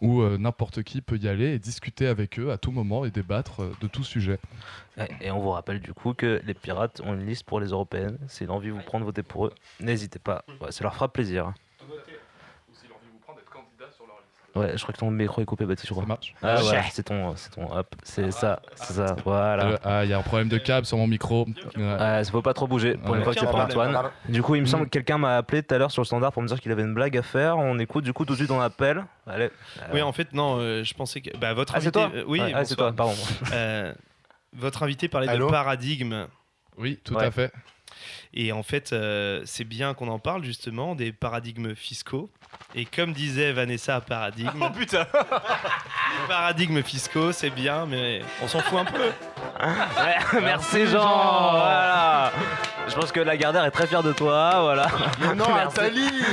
où 0.00 0.22
euh, 0.22 0.38
n'importe 0.38 0.82
qui 0.82 1.00
peut 1.00 1.16
y 1.16 1.28
aller 1.28 1.52
et 1.54 1.58
discuter 1.58 2.06
avec 2.06 2.38
eux 2.38 2.50
à 2.50 2.58
tout 2.58 2.70
moment 2.70 3.04
et 3.04 3.10
débattre 3.10 3.60
euh, 3.60 3.72
de 3.80 3.88
tout 3.88 4.04
sujet. 4.04 4.38
Et 5.20 5.30
on 5.30 5.38
vous 5.38 5.50
rappelle 5.50 5.80
du 5.80 5.92
coup 5.92 6.12
que 6.12 6.40
les 6.44 6.54
pirates 6.54 7.00
ont 7.04 7.14
une 7.14 7.24
liste 7.24 7.44
pour 7.44 7.60
les 7.60 7.68
européennes. 7.68 8.18
Si 8.26 8.46
l'envie 8.46 8.70
vous 8.70 8.80
prend 8.80 8.98
de 8.98 9.04
voter 9.04 9.22
pour 9.22 9.46
eux, 9.46 9.52
n'hésitez 9.80 10.18
pas. 10.18 10.44
Ouais, 10.60 10.72
ça 10.72 10.82
leur 10.82 10.94
fera 10.94 11.12
plaisir. 11.12 11.52
Ouais, 14.58 14.72
je 14.76 14.82
crois 14.82 14.92
que 14.92 14.98
ton 14.98 15.10
micro 15.10 15.40
est 15.40 15.44
coupé, 15.44 15.64
Baptiste, 15.64 15.88
je 15.88 15.92
crois. 15.92 16.02
Ça 16.04 16.08
marche 16.08 16.34
Ah 16.42 16.62
ouais, 16.62 16.70
Ouais. 16.70 16.82
c'est 16.92 17.02
ton, 17.04 17.34
c'est 17.36 17.50
ton, 17.50 17.70
hop, 17.72 17.94
c'est 18.02 18.30
ça, 18.30 18.60
c'est 18.74 18.94
ça, 18.94 19.16
voilà. 19.24 19.64
Euh, 19.66 19.76
ah, 19.84 20.04
il 20.04 20.10
y 20.10 20.12
a 20.12 20.18
un 20.18 20.22
problème 20.22 20.48
de 20.48 20.58
câble 20.58 20.86
sur 20.86 20.96
mon 20.98 21.06
micro. 21.06 21.46
Ouais, 21.76 22.24
ça 22.24 22.30
faut 22.30 22.42
pas 22.42 22.54
trop 22.54 22.66
bouger 22.66 22.96
pour 22.96 23.14
une 23.14 23.22
fois 23.24 23.34
que 23.34 23.40
c'est 23.40 23.46
pour 23.46 23.54
Aucun 23.56 23.64
Antoine. 23.66 23.98
Du 24.28 24.42
coup, 24.42 24.54
il 24.54 24.60
me 24.62 24.66
semble 24.66 24.84
Mm. 24.84 24.86
que 24.86 24.90
quelqu'un 24.90 25.18
m'a 25.18 25.36
appelé 25.36 25.62
tout 25.62 25.74
à 25.74 25.78
l'heure 25.78 25.90
sur 25.90 26.02
le 26.02 26.06
standard 26.06 26.32
pour 26.32 26.42
me 26.42 26.48
dire 26.48 26.60
qu'il 26.60 26.70
avait 26.72 26.82
une 26.82 26.94
blague 26.94 27.16
à 27.16 27.22
faire. 27.22 27.58
On 27.58 27.78
écoute 27.78 28.04
du 28.04 28.12
coup 28.12 28.24
tout 28.24 28.32
de 28.34 28.38
suite 28.38 28.50
on 28.50 28.60
appelle. 28.60 29.04
Allez. 29.26 29.50
Oui, 29.92 30.02
en 30.02 30.12
fait, 30.12 30.32
non, 30.32 30.56
euh, 30.58 30.82
je 30.84 30.94
pensais 30.94 31.20
que. 31.20 31.36
Bah, 31.36 31.54
votre 31.54 31.74
Ah, 31.74 31.80
c'est 31.80 31.96
invité. 31.96 32.10
toi 32.14 32.20
euh, 32.20 32.24
oui, 32.26 32.40
ah, 32.54 32.64
c'est 32.64 32.76
toi, 32.76 32.92
pardon. 32.92 33.14
Euh, 33.52 33.92
votre 34.56 34.82
invité 34.82 35.08
parlait 35.08 35.28
Allô 35.28 35.46
de 35.46 35.50
paradigme. 35.50 36.26
Oui, 36.78 36.98
tout 37.04 37.18
à 37.18 37.30
fait. 37.30 37.52
Et 38.34 38.52
en 38.52 38.62
fait, 38.62 38.92
euh, 38.92 39.42
c'est 39.44 39.64
bien 39.64 39.94
qu'on 39.94 40.08
en 40.08 40.18
parle 40.18 40.44
justement 40.44 40.94
des 40.94 41.12
paradigmes 41.12 41.74
fiscaux. 41.74 42.30
Et 42.74 42.84
comme 42.84 43.12
disait 43.12 43.52
Vanessa 43.52 44.00
Paradigme. 44.00 44.50
Oh 44.60 44.70
putain 44.70 45.06
Les 45.12 46.28
paradigmes 46.28 46.82
fiscaux, 46.82 47.32
c'est 47.32 47.50
bien, 47.50 47.86
mais 47.86 48.20
on 48.42 48.48
s'en 48.48 48.60
fout 48.60 48.78
un 48.80 48.84
peu. 48.84 48.98
Ouais, 49.60 50.40
merci 50.42 50.86
Jean. 50.86 51.50
Voilà. 51.50 52.32
Je 52.86 52.94
pense 52.94 53.10
que 53.10 53.18
Lagardère 53.18 53.64
est 53.64 53.72
très 53.72 53.88
fier 53.88 54.02
de 54.04 54.12
toi. 54.12 54.60
Voilà. 54.62 54.86
Mais 55.20 55.34
non, 55.34 55.46
Merci. 55.54 55.76
Nathalie 55.80 56.24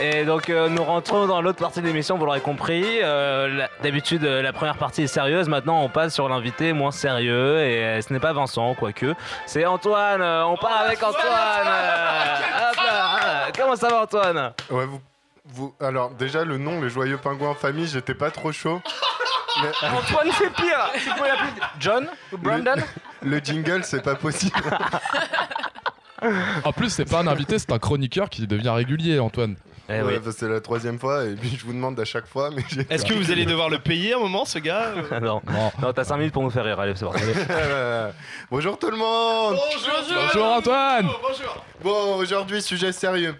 Et 0.00 0.24
donc 0.24 0.50
euh, 0.50 0.68
nous 0.68 0.82
rentrons 0.82 1.26
dans 1.26 1.40
l'autre 1.40 1.58
partie 1.60 1.80
de 1.80 1.86
l'émission, 1.86 2.18
vous 2.18 2.24
l'aurez 2.26 2.40
compris. 2.40 2.84
Euh, 3.02 3.48
la- 3.48 3.68
D'habitude 3.82 4.24
euh, 4.24 4.42
la 4.42 4.52
première 4.52 4.76
partie 4.76 5.02
est 5.02 5.06
sérieuse, 5.06 5.48
maintenant 5.48 5.80
on 5.82 5.88
passe 5.88 6.14
sur 6.14 6.28
l'invité 6.28 6.72
moins 6.72 6.90
sérieux 6.90 7.60
et 7.60 7.84
euh, 7.84 8.00
ce 8.00 8.12
n'est 8.12 8.18
pas 8.20 8.32
Vincent 8.32 8.74
quoique. 8.74 9.14
C'est 9.46 9.64
Antoine, 9.66 10.20
on 10.22 10.56
part 10.56 10.80
avec 10.84 11.00
Antoine. 11.02 11.22
hop 11.22 12.76
là, 12.84 13.16
euh, 13.24 13.50
comment 13.56 13.76
ça 13.76 13.88
va 13.88 14.02
Antoine? 14.02 14.52
Ouais, 14.70 14.86
vous, 14.86 15.00
vous. 15.46 15.74
Alors, 15.80 16.10
déjà, 16.10 16.44
le 16.44 16.58
nom, 16.58 16.80
les 16.80 16.88
joyeux 16.90 17.18
pingouins 17.18 17.50
en 17.50 17.54
famille, 17.54 17.86
j'étais 17.86 18.14
pas 18.14 18.30
trop 18.30 18.50
chaud. 18.50 18.80
Mais- 19.62 19.88
Antoine, 19.88 20.28
c'est 20.36 20.52
pire 20.54 20.90
Tu 20.94 21.10
peux 21.10 21.26
l'appeler 21.28 21.50
John? 21.78 22.08
Ou 22.32 22.38
Brandon? 22.38 22.74
Le, 23.22 23.30
le 23.30 23.38
jingle, 23.38 23.84
c'est 23.84 24.02
pas 24.02 24.16
possible. 24.16 24.58
En 26.64 26.72
plus, 26.72 26.90
c'est 26.90 27.04
pas 27.04 27.20
un 27.20 27.26
invité, 27.26 27.58
c'est 27.58 27.72
un 27.72 27.78
chroniqueur 27.78 28.28
qui 28.30 28.46
devient 28.46 28.70
régulier, 28.70 29.18
Antoine. 29.18 29.56
Eh 29.90 30.00
Ouais, 30.00 30.18
c'est 30.34 30.48
la 30.48 30.60
troisième 30.62 30.98
fois, 30.98 31.26
et 31.26 31.34
puis 31.34 31.54
je 31.58 31.64
vous 31.66 31.74
demande 31.74 32.00
à 32.00 32.06
chaque 32.06 32.26
fois. 32.26 32.50
mais 32.50 32.62
j'ai- 32.70 32.86
Est-ce 32.88 33.04
que 33.04 33.12
vous 33.12 33.30
allez 33.30 33.44
devoir 33.44 33.68
le 33.68 33.78
payer 33.78 34.14
un 34.14 34.18
moment, 34.18 34.46
ce 34.46 34.58
gars 34.58 34.92
euh 35.12 35.20
non, 35.20 35.42
non, 35.82 35.92
t'as 35.92 36.04
5 36.04 36.16
minutes 36.16 36.32
pour 36.32 36.42
nous 36.42 36.48
faire 36.50 36.64
rire, 36.64 36.80
allez 36.80 36.94
c'est 36.96 37.04
parti. 37.04 37.20
Bonjour 38.50 38.78
tout 38.78 38.90
le 38.90 38.96
monde 38.96 39.56
Bonjour 40.32 40.46
Antoine 40.46 41.08
Bon, 41.82 42.16
aujourd'hui, 42.16 42.62
sujet 42.62 42.92
sérieux. 42.92 43.34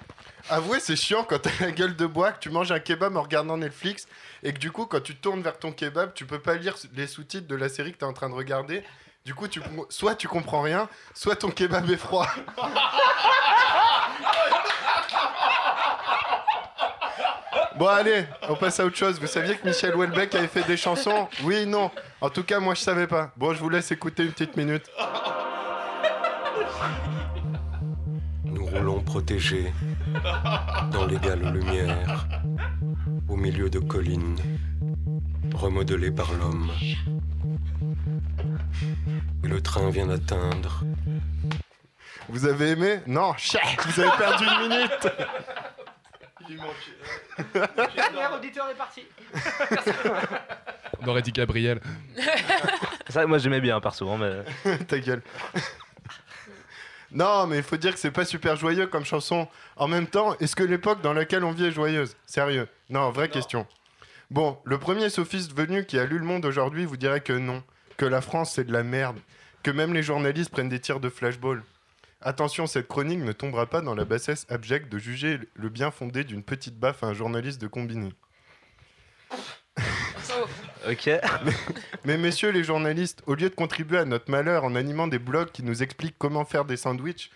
Avouez, 0.50 0.80
c'est 0.80 0.96
chiant 0.96 1.24
quand 1.26 1.38
t'as 1.40 1.50
la 1.60 1.70
gueule 1.70 1.96
de 1.96 2.04
bois, 2.04 2.32
que 2.32 2.40
tu 2.40 2.50
manges 2.50 2.70
un 2.72 2.78
kebab 2.78 3.16
en 3.16 3.22
regardant 3.22 3.56
Netflix, 3.56 4.06
et 4.42 4.52
que 4.52 4.58
du 4.58 4.70
coup, 4.70 4.84
quand 4.84 5.00
tu 5.02 5.16
tournes 5.16 5.40
vers 5.40 5.58
ton 5.58 5.72
kebab, 5.72 6.12
tu 6.14 6.26
peux 6.26 6.38
pas 6.38 6.56
lire 6.56 6.74
les 6.94 7.06
sous-titres 7.06 7.46
de 7.48 7.56
la 7.56 7.70
série 7.70 7.92
que 7.92 7.98
t'es 7.98 8.04
en 8.04 8.12
train 8.12 8.28
de 8.28 8.34
regarder. 8.34 8.82
Du 9.24 9.34
coup, 9.34 9.48
tu, 9.48 9.58
soit 9.88 10.16
tu 10.16 10.28
comprends 10.28 10.60
rien, 10.60 10.86
soit 11.14 11.34
ton 11.34 11.48
kebab 11.48 11.88
est 11.88 11.96
froid. 11.96 12.28
Bon 17.78 17.86
allez, 17.86 18.26
on 18.50 18.54
passe 18.54 18.80
à 18.80 18.84
autre 18.84 18.96
chose. 18.96 19.18
Vous 19.18 19.26
saviez 19.26 19.56
que 19.56 19.66
Michel 19.66 19.96
Houellebecq 19.96 20.34
avait 20.34 20.46
fait 20.46 20.64
des 20.64 20.76
chansons? 20.76 21.26
Oui, 21.42 21.64
non. 21.64 21.90
En 22.20 22.28
tout 22.28 22.42
cas, 22.42 22.60
moi 22.60 22.74
je 22.74 22.82
savais 22.82 23.06
pas. 23.06 23.32
Bon, 23.38 23.54
je 23.54 23.60
vous 23.60 23.70
laisse 23.70 23.90
écouter 23.90 24.24
une 24.24 24.32
petite 24.32 24.58
minute. 24.58 24.90
Nous 28.44 28.66
roulons 28.66 29.00
protégés 29.00 29.72
dans 30.92 31.06
l'égale 31.06 31.50
lumière, 31.50 32.28
au 33.30 33.36
milieu 33.36 33.70
de 33.70 33.78
collines, 33.78 34.36
remodelées 35.54 36.12
par 36.12 36.30
l'homme. 36.34 36.70
Et 39.44 39.48
le 39.48 39.60
train 39.60 39.90
vient 39.90 40.06
d'atteindre. 40.06 40.82
Vous 42.28 42.46
avez 42.46 42.70
aimé 42.70 43.00
Non, 43.06 43.34
chut, 43.36 43.60
vous 43.86 44.00
avez 44.00 44.16
perdu 44.16 44.44
une 44.44 44.68
minute. 44.68 45.08
Il 46.48 46.56
manque. 46.56 47.92
Dernier 47.94 48.34
auditeur 48.34 48.70
est 48.70 48.74
parti. 48.74 49.02
On 51.02 51.08
aurait 51.08 51.22
dit 51.22 51.32
Gabriel. 51.32 51.80
Ça 53.08 53.26
moi 53.26 53.36
j'aimais 53.38 53.60
bien 53.60 53.78
perso, 53.80 54.08
hein, 54.10 54.18
mais... 54.64 54.78
Ta 54.88 54.98
gueule. 54.98 55.22
Non, 57.12 57.46
mais 57.46 57.58
il 57.58 57.62
faut 57.62 57.76
dire 57.76 57.92
que 57.92 57.98
c'est 57.98 58.10
pas 58.10 58.24
super 58.24 58.56
joyeux 58.56 58.86
comme 58.86 59.04
chanson. 59.04 59.46
En 59.76 59.88
même 59.88 60.06
temps, 60.06 60.36
est-ce 60.40 60.56
que 60.56 60.64
l'époque 60.64 61.02
dans 61.02 61.12
laquelle 61.12 61.44
on 61.44 61.52
vit 61.52 61.66
est 61.66 61.70
joyeuse? 61.70 62.16
Sérieux? 62.26 62.66
Non, 62.88 63.10
vraie 63.10 63.28
question. 63.28 63.66
Bon, 64.30 64.58
le 64.64 64.78
premier 64.78 65.10
sophiste 65.10 65.54
venu 65.54 65.84
qui 65.84 65.98
a 65.98 66.06
lu 66.06 66.18
le 66.18 66.24
monde 66.24 66.46
aujourd'hui 66.46 66.86
vous 66.86 66.96
dirait 66.96 67.20
que 67.20 67.34
non, 67.34 67.62
que 68.04 68.08
la 68.10 68.20
France 68.20 68.52
c'est 68.52 68.64
de 68.64 68.72
la 68.72 68.82
merde, 68.82 69.18
que 69.62 69.70
même 69.70 69.94
les 69.94 70.02
journalistes 70.02 70.50
prennent 70.50 70.68
des 70.68 70.78
tirs 70.78 71.00
de 71.00 71.08
flashball. 71.08 71.62
Attention, 72.20 72.66
cette 72.66 72.86
chronique 72.86 73.20
ne 73.20 73.32
tombera 73.32 73.64
pas 73.64 73.80
dans 73.80 73.94
la 73.94 74.04
bassesse 74.04 74.44
abjecte 74.50 74.92
de 74.92 74.98
juger 74.98 75.40
le 75.54 75.70
bien 75.70 75.90
fondé 75.90 76.22
d'une 76.22 76.42
petite 76.42 76.78
baffe 76.78 77.02
à 77.02 77.06
un 77.06 77.14
journaliste 77.14 77.62
de 77.62 77.66
Combini. 77.66 78.12
Ok. 80.86 81.06
Mais, 81.06 81.52
mais 82.04 82.18
messieurs 82.18 82.50
les 82.50 82.62
journalistes, 82.62 83.22
au 83.26 83.34
lieu 83.34 83.48
de 83.48 83.54
contribuer 83.54 83.96
à 83.96 84.04
notre 84.04 84.30
malheur 84.30 84.64
en 84.64 84.74
animant 84.74 85.06
des 85.06 85.18
blogs 85.18 85.50
qui 85.50 85.62
nous 85.62 85.82
expliquent 85.82 86.16
comment 86.18 86.44
faire 86.44 86.66
des 86.66 86.76
sandwichs 86.76 87.30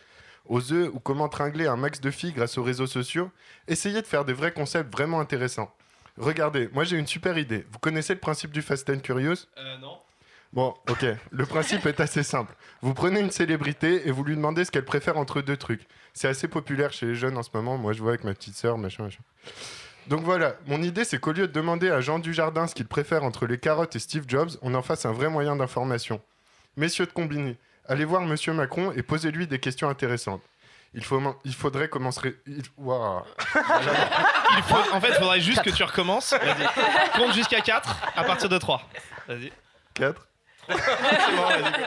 aux 0.45 0.73
œufs 0.73 0.91
ou 0.93 1.01
comment 1.01 1.31
tringler 1.31 1.67
un 1.67 1.77
max 1.77 2.01
de 2.03 2.11
filles 2.11 2.33
grâce 2.33 2.59
aux 2.59 2.63
réseaux 2.63 2.87
sociaux, 2.87 3.31
essayez 3.69 4.03
de 4.03 4.07
faire 4.07 4.27
des 4.27 4.35
vrais 4.35 4.53
concepts 4.53 4.93
vraiment 4.93 5.21
intéressants. 5.21 5.75
Regardez, 6.19 6.69
moi 6.75 6.85
j'ai 6.85 6.99
une 6.99 7.07
super 7.07 7.39
idée. 7.39 7.65
Vous 7.73 7.79
connaissez 7.79 8.13
le 8.13 8.21
principe 8.21 8.51
du 8.51 8.61
Fast 8.61 8.91
and 8.91 8.99
Curious 8.99 9.47
Euh, 9.57 9.79
non. 9.79 9.99
Bon, 10.53 10.75
ok. 10.89 11.05
Le 11.31 11.47
principe 11.47 11.85
est 11.87 12.01
assez 12.01 12.23
simple. 12.23 12.55
Vous 12.81 12.95
prenez 12.95 13.21
une 13.21 13.31
célébrité 13.31 14.09
et 14.09 14.11
vous 14.11 14.25
lui 14.25 14.35
demandez 14.35 14.65
ce 14.65 14.71
qu'elle 14.71 14.85
préfère 14.85 15.19
entre 15.19 15.43
deux 15.43 15.57
trucs. 15.57 15.87
C'est 16.15 16.29
assez 16.29 16.49
populaire 16.49 16.93
chez 16.93 17.07
les 17.07 17.15
jeunes 17.15 17.37
en 17.37 17.43
ce 17.43 17.51
moment. 17.53 17.77
Moi, 17.77 17.93
je 17.93 18.01
vois 18.01 18.11
avec 18.13 18.25
ma 18.25 18.33
petite 18.35 18.57
sœur, 18.57 18.79
machin, 18.79 19.05
machin. 19.05 19.21
Donc 20.07 20.23
voilà, 20.23 20.55
mon 20.67 20.83
idée, 20.83 21.05
c'est 21.05 21.19
qu'au 21.21 21.33
lieu 21.33 21.47
de 21.49 21.53
demander 21.53 21.91
à 21.91 22.01
Jean 22.01 22.19
Dujardin 22.19 22.67
ce 22.67 22.75
qu'il 22.75 22.87
préfère 22.87 23.25
entre 23.25 23.47
les 23.47 23.59
carottes 23.59 23.95
et 23.95 23.99
Steve 23.99 24.25
Jobs, 24.27 24.51
on 24.63 24.75
en 24.75 24.81
fasse 24.83 25.05
un 25.05 25.13
vrai 25.13 25.29
moyen 25.29 25.55
d'information. 25.55 26.23
Messieurs 26.79 27.05
de 27.05 27.13
Combini, 27.13 27.59
allez 27.87 28.07
voir 28.07 28.23
Monsieur 28.23 28.55
Macron 28.55 28.91
et 28.93 29.03
posez-lui 29.03 29.47
des 29.47 29.59
questions 29.59 29.89
intéressantes. 29.91 30.41
Il, 30.95 31.05
faut, 31.05 31.21
il 31.45 31.55
faudrait 31.55 31.89
commencer... 31.89 32.39
il- 32.47 32.63
faut- 34.63 34.95
en 34.95 35.01
fait, 35.01 35.09
il 35.11 35.15
faudrait 35.17 35.41
juste 35.41 35.63
que 35.63 35.69
tu 35.71 35.83
recommences. 35.85 36.35
Compte 37.15 37.35
jusqu'à 37.35 37.61
4 37.61 38.03
à 38.17 38.25
partir 38.25 38.49
de 38.49 38.57
3. 38.57 38.83
Vas-y. 39.29 39.53
4 39.93 40.28
Bon, 40.69 40.75
vas-y. 40.77 41.87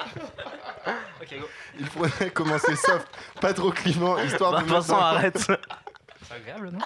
Il 1.80 1.86
faudrait 1.88 2.32
commencer 2.32 2.76
soft, 2.76 3.08
pas 3.40 3.54
trop 3.54 3.72
clivant, 3.72 4.18
histoire 4.20 4.52
Bah, 4.54 4.62
de... 4.64 4.68
Vincent, 4.68 4.96
mettre 4.96 5.00
dans- 5.00 5.00
arrête. 5.18 5.38
C'est 6.24 6.34
agréable, 6.34 6.70
non 6.72 6.80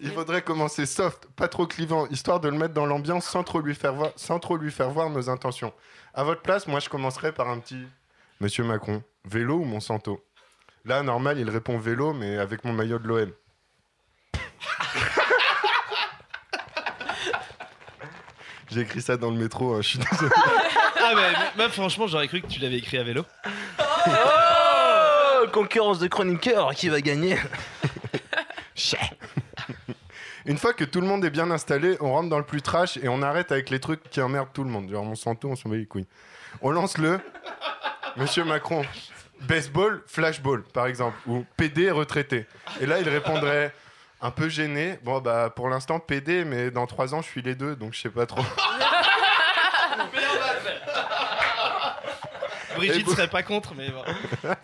Il 0.00 0.10
faudrait 0.12 0.42
commencer 0.42 0.86
soft, 0.86 1.26
pas 1.36 1.48
trop 1.48 1.66
clivant, 1.66 2.06
histoire 2.08 2.40
de 2.40 2.48
le 2.48 2.56
mettre 2.56 2.74
dans 2.74 2.86
l'ambiance 2.86 3.24
sans 3.24 3.42
trop 3.44 3.60
lui 3.60 3.74
faire 3.74 3.94
voir, 3.94 4.10
sans 4.16 4.38
trop 4.38 4.56
lui 4.56 4.70
faire 4.70 4.90
voir 4.90 5.10
nos 5.10 5.28
intentions. 5.30 5.72
À 6.14 6.24
votre 6.24 6.42
place, 6.42 6.66
moi, 6.66 6.80
je 6.80 6.88
commencerais 6.88 7.32
par 7.32 7.48
un 7.48 7.58
petit 7.58 7.86
Monsieur 8.40 8.64
Macron, 8.64 9.02
vélo 9.24 9.56
ou 9.56 9.64
Monsanto? 9.64 10.24
Là, 10.84 11.02
normal, 11.02 11.38
il 11.38 11.48
répond 11.48 11.78
vélo, 11.78 12.12
mais 12.12 12.38
avec 12.38 12.64
mon 12.64 12.72
maillot 12.72 12.98
de 12.98 13.06
l'OM. 13.08 13.32
J'ai 18.72 18.80
écrit 18.80 19.02
ça 19.02 19.18
dans 19.18 19.30
le 19.30 19.36
métro, 19.36 19.74
hein, 19.74 19.82
je 19.82 19.88
suis 19.88 19.98
désolé. 19.98 20.30
Ah, 21.04 21.12
mais 21.14 21.32
bah, 21.56 21.68
franchement, 21.68 22.06
j'aurais 22.06 22.28
cru 22.28 22.40
que 22.40 22.46
tu 22.46 22.60
l'avais 22.60 22.78
écrit 22.78 22.96
à 22.96 23.02
vélo. 23.02 23.24
Oh 23.78 25.46
Concurrence 25.52 25.98
de 25.98 26.06
chroniqueurs, 26.06 26.74
qui 26.74 26.88
va 26.88 27.00
gagner 27.00 27.36
Une 30.46 30.56
fois 30.56 30.72
que 30.72 30.84
tout 30.84 31.00
le 31.00 31.06
monde 31.06 31.24
est 31.24 31.30
bien 31.30 31.50
installé, 31.50 31.96
on 32.00 32.12
rentre 32.12 32.30
dans 32.30 32.38
le 32.38 32.44
plus 32.44 32.62
trash 32.62 32.96
et 32.96 33.08
on 33.08 33.20
arrête 33.20 33.52
avec 33.52 33.68
les 33.68 33.78
trucs 33.78 34.08
qui 34.10 34.20
emmerdent 34.20 34.52
tout 34.52 34.64
le 34.64 34.70
monde. 34.70 34.90
Genre 34.90 35.04
Monsanto, 35.04 35.48
on 35.48 35.56
s'en 35.56 35.68
bat 35.68 35.76
les 35.76 35.86
couilles. 35.86 36.06
On 36.62 36.70
lance 36.70 36.96
le 36.98 37.20
Monsieur 38.16 38.44
Macron, 38.44 38.84
baseball, 39.40 40.02
flashball, 40.06 40.62
par 40.62 40.86
exemple, 40.86 41.16
ou 41.26 41.44
PD 41.56 41.90
retraité. 41.90 42.46
Et 42.80 42.86
là, 42.86 43.00
il 43.00 43.08
répondrait 43.08 43.74
un 44.22 44.30
peu 44.30 44.48
gêné. 44.48 44.98
Bon, 45.02 45.20
bah, 45.20 45.52
pour 45.54 45.68
l'instant, 45.68 45.98
PD, 46.00 46.44
mais 46.44 46.70
dans 46.70 46.86
trois 46.86 47.14
ans, 47.14 47.20
je 47.20 47.26
suis 47.26 47.42
les 47.42 47.54
deux, 47.54 47.76
donc 47.76 47.92
je 47.92 48.00
sais 48.00 48.08
pas 48.08 48.24
trop. 48.24 48.42
Brigitte 52.76 53.10
serait 53.10 53.28
pas 53.28 53.42
contre, 53.42 53.74
mais 53.74 53.90
bon. 53.90 54.02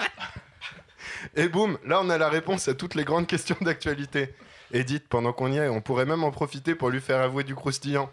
Et 1.35 1.49
boum, 1.49 1.79
là 1.85 2.01
on 2.03 2.09
a 2.11 2.19
la 2.19 2.29
réponse 2.29 2.69
à 2.69 2.75
toutes 2.75 2.95
les 2.95 3.05
grandes 3.05 3.27
questions 3.27 3.57
d'actualité. 3.61 4.35
Edith, 4.73 5.09
pendant 5.09 5.33
qu'on 5.33 5.53
y 5.53 5.59
est, 5.59 5.69
on 5.69 5.81
pourrait 5.81 6.07
même 6.07 6.25
en 6.25 6.31
profiter 6.31 6.75
pour 6.75 6.91
lui 6.91 7.01
faire 7.01 7.21
avouer 7.21 7.45
du 7.45 7.55
croustillant. 7.55 8.11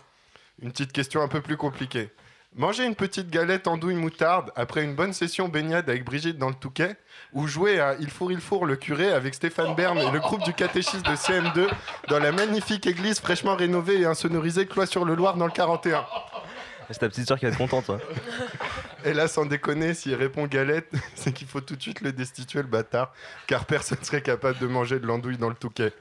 Une 0.62 0.72
petite 0.72 0.92
question 0.92 1.22
un 1.22 1.28
peu 1.28 1.42
plus 1.42 1.58
compliquée. 1.58 2.10
Manger 2.58 2.86
une 2.86 2.96
petite 2.96 3.30
galette 3.30 3.68
andouille 3.68 3.96
moutarde 3.96 4.52
après 4.56 4.82
une 4.82 4.96
bonne 4.96 5.12
session 5.12 5.50
baignade 5.50 5.90
avec 5.90 6.06
Brigitte 6.06 6.38
dans 6.38 6.48
le 6.48 6.56
Touquet 6.56 6.96
ou 7.34 7.48
jouer 7.48 7.82
à 7.82 7.96
Il 8.00 8.10
four, 8.10 8.32
il 8.32 8.40
four 8.40 8.66
le 8.66 8.78
curé 8.78 9.12
avec 9.12 9.34
Stéphane 9.34 9.76
Bern 9.76 9.98
et 9.98 10.10
le 10.10 10.20
groupe 10.20 10.42
du 10.44 10.54
catéchisme 10.54 11.02
de 11.02 11.16
CM2 11.18 11.68
dans 12.08 12.20
la 12.20 12.32
magnifique 12.32 12.88
église 12.88 13.20
fraîchement 13.20 13.56
rénovée 13.58 14.00
et 14.00 14.06
insonorisée 14.06 14.68
Cloix-sur-le-Loir 14.68 15.36
dans 15.36 15.48
le 15.48 15.52
41. 15.52 16.06
C'est 16.90 17.00
ta 17.00 17.10
petite 17.10 17.28
soeur 17.28 17.38
qui 17.38 17.46
va 17.46 17.52
être 17.52 17.58
contente. 17.58 17.90
hein. 17.90 18.00
Et 19.04 19.14
là, 19.14 19.28
sans 19.28 19.46
déconner, 19.46 19.94
s'il 19.94 20.16
répond 20.16 20.46
galette, 20.46 20.90
c'est 21.16 21.34
qu'il 21.34 21.48
faut 21.48 21.60
tout 21.62 21.76
de 21.76 21.82
suite 21.82 22.00
le 22.02 22.14
destituer, 22.14 22.60
le 22.60 22.68
bâtard, 22.68 23.12
car 23.48 23.66
personne 23.66 23.98
serait 24.02 24.22
capable 24.22 24.60
de 24.60 24.68
manger 24.68 25.00
de 25.00 25.08
l'andouille 25.08 25.38
dans 25.38 25.50
le 25.50 25.56
touquet. 25.56 25.92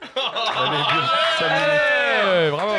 Allez, 0.55 0.77
boum, 0.77 1.03
cinq 1.37 1.49
minutes. 1.49 1.81
Ouais, 2.25 2.49
bravo. 2.51 2.73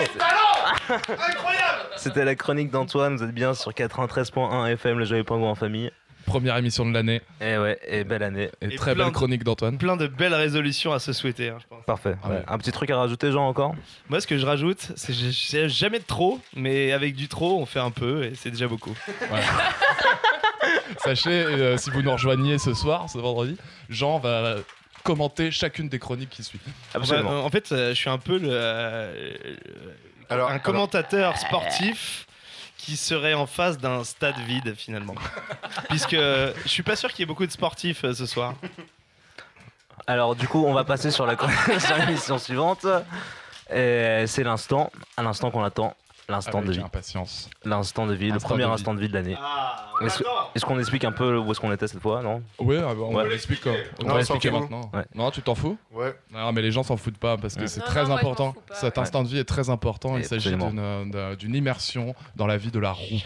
C'était 2.06 2.24
la 2.24 2.34
chronique 2.34 2.70
d'Antoine, 2.70 3.16
vous 3.16 3.22
êtes 3.24 3.34
bien 3.34 3.54
sur 3.54 3.72
93.1 3.72 4.66
FM, 4.72 4.98
le 4.98 5.04
joyeux 5.04 5.24
pingouin 5.24 5.50
en 5.50 5.54
famille. 5.54 5.90
Première 6.24 6.56
émission 6.56 6.84
de 6.84 6.92
l'année. 6.92 7.22
Et 7.40 7.56
ouais, 7.56 7.78
et 7.86 8.02
belle 8.02 8.24
année. 8.24 8.50
Et, 8.60 8.66
Et 8.66 8.76
très 8.76 8.94
belle 8.96 9.06
de- 9.06 9.10
chronique 9.12 9.44
d'Antoine. 9.44 9.78
Plein 9.78 9.96
de 9.96 10.08
belles 10.08 10.34
résolutions 10.34 10.92
à 10.92 10.98
se 10.98 11.12
souhaiter, 11.12 11.50
hein, 11.50 11.58
je 11.60 11.66
pense. 11.68 11.84
Parfait. 11.84 12.16
Ah 12.24 12.28
ouais. 12.30 12.42
Un 12.48 12.58
petit 12.58 12.72
truc 12.72 12.90
à 12.90 12.96
rajouter, 12.96 13.30
Jean, 13.30 13.46
encore? 13.46 13.76
Moi, 14.08 14.20
ce 14.20 14.26
que 14.26 14.36
je 14.36 14.44
rajoute, 14.44 14.92
c'est 14.96 15.12
que 15.12 15.18
j'ai- 15.30 15.68
jamais 15.68 16.00
de 16.00 16.04
trop, 16.04 16.40
mais 16.56 16.90
avec 16.92 17.14
du 17.14 17.28
trop, 17.28 17.60
on 17.60 17.66
fait 17.66 17.78
un 17.78 17.92
peu 17.92 18.24
et 18.24 18.34
c'est 18.34 18.50
déjà 18.50 18.66
beaucoup. 18.66 18.96
Sachez, 20.98 21.30
euh, 21.30 21.76
si 21.76 21.90
vous 21.90 22.02
nous 22.02 22.10
rejoignez 22.12 22.58
ce 22.58 22.74
soir, 22.74 23.08
ce 23.08 23.18
vendredi, 23.18 23.56
Jean 23.88 24.18
va 24.18 24.56
commenter 25.04 25.52
chacune 25.52 25.88
des 25.88 26.00
chroniques 26.00 26.30
qui 26.30 26.42
suivent. 26.42 26.60
Bah, 26.94 27.00
en 27.24 27.50
fait, 27.50 27.70
euh, 27.70 27.90
je 27.90 27.94
suis 27.94 28.10
un 28.10 28.18
peu 28.18 28.38
le, 28.38 28.48
euh, 28.50 29.28
Alors, 30.28 30.50
un 30.50 30.58
commentateur 30.58 31.36
sportif 31.38 32.26
qui 32.76 32.96
serait 32.96 33.34
en 33.34 33.46
face 33.46 33.78
d'un 33.78 34.04
stade 34.04 34.38
vide 34.40 34.74
finalement. 34.76 35.14
Puisque 35.88 36.16
je 36.16 36.52
suis 36.66 36.82
pas 36.82 36.96
sûr 36.96 37.10
qu'il 37.10 37.20
y 37.20 37.22
ait 37.22 37.26
beaucoup 37.26 37.46
de 37.46 37.52
sportifs 37.52 38.04
euh, 38.04 38.12
ce 38.12 38.26
soir. 38.26 38.54
Alors, 40.06 40.36
du 40.36 40.46
coup, 40.46 40.64
on 40.64 40.72
va 40.72 40.84
passer 40.84 41.10
sur 41.10 41.26
la 41.26 41.36
sur 41.78 41.96
l'émission 41.96 42.38
suivante. 42.38 42.86
Et 43.72 44.24
C'est 44.26 44.44
l'instant, 44.44 44.92
à 45.16 45.22
l'instant 45.22 45.50
qu'on 45.50 45.64
attend, 45.64 45.96
l'instant 46.28 46.62
de 46.62 46.72
vie. 46.72 46.80
impatience. 46.80 47.48
L'instant 47.64 48.06
de 48.06 48.14
vie, 48.14 48.30
le 48.30 48.38
premier 48.38 48.62
de 48.62 48.68
vie. 48.68 48.72
instant 48.74 48.94
de 48.94 49.00
vie 49.00 49.08
de 49.08 49.14
l'année. 49.14 49.36
Ah, 49.40 49.86
Est-ce 50.02 50.22
est-ce 50.54 50.64
qu'on 50.64 50.78
explique 50.78 51.04
un 51.04 51.12
peu 51.12 51.36
où 51.38 51.50
est-ce 51.50 51.60
qu'on 51.60 51.72
était 51.72 51.86
cette 51.86 52.00
fois, 52.00 52.22
non? 52.22 52.42
Ouais, 52.58 52.78
ah 52.78 52.94
bah, 52.94 53.00
on 53.02 53.14
Ouais. 53.14 53.28
l'expliquer. 53.28 53.70
On 54.04 54.18
fout. 54.24 54.44
maintenant. 54.52 54.90
Ouais. 54.92 55.04
Non, 55.14 55.30
tu 55.30 55.42
t'en 55.42 55.54
fous? 55.54 55.78
Ouais. 55.92 56.14
Non, 56.32 56.52
mais 56.52 56.62
les 56.62 56.72
gens 56.72 56.82
s'en 56.82 56.96
foutent 56.96 57.18
pas 57.18 57.36
parce 57.36 57.54
que 57.54 57.60
Ouais. 57.62 57.66
c'est 57.68 57.80
Non, 57.80 57.86
très 57.86 58.04
non, 58.04 58.16
important. 58.16 58.52
pas. 58.68 58.74
Cet 58.74 58.98
instant 58.98 59.22
de 59.22 59.28
vie 59.28 59.38
est 59.38 59.44
très 59.44 59.70
important. 59.70 60.16
Il 60.16 60.24
s'agit 60.24 60.50
d'une 60.54 60.78
euh, 60.78 61.36
d'une 61.36 61.54
immersion 61.54 62.14
dans 62.36 62.46
la 62.46 62.56
vie 62.56 62.70
de 62.70 62.78
la 62.78 62.92
roue. 62.92 63.22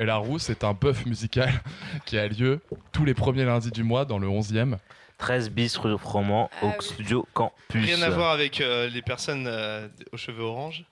Et 0.00 0.04
la 0.04 0.16
roue, 0.16 0.38
c'est 0.38 0.62
un 0.64 0.74
bœuf 0.74 1.06
musical 1.06 1.50
qui 2.06 2.18
a 2.18 2.28
lieu 2.28 2.60
tous 2.92 3.04
les 3.04 3.14
premiers 3.14 3.44
lundis 3.44 3.70
du 3.72 3.82
mois 3.82 4.04
dans 4.04 4.18
le 4.18 4.28
11e. 4.28 4.76
13 5.18 5.50
bis 5.50 5.76
rue 5.78 5.98
Froment 5.98 6.48
au 6.62 6.68
Ah 6.68 6.74
oui. 6.78 6.84
studio 6.84 7.26
Campus. 7.34 7.84
Rien 7.84 8.00
à 8.02 8.10
voir 8.10 8.30
avec 8.30 8.60
euh, 8.60 8.88
les 8.88 9.02
personnes 9.02 9.46
euh, 9.48 9.88
aux 10.12 10.16
cheveux 10.16 10.44
orange. 10.44 10.84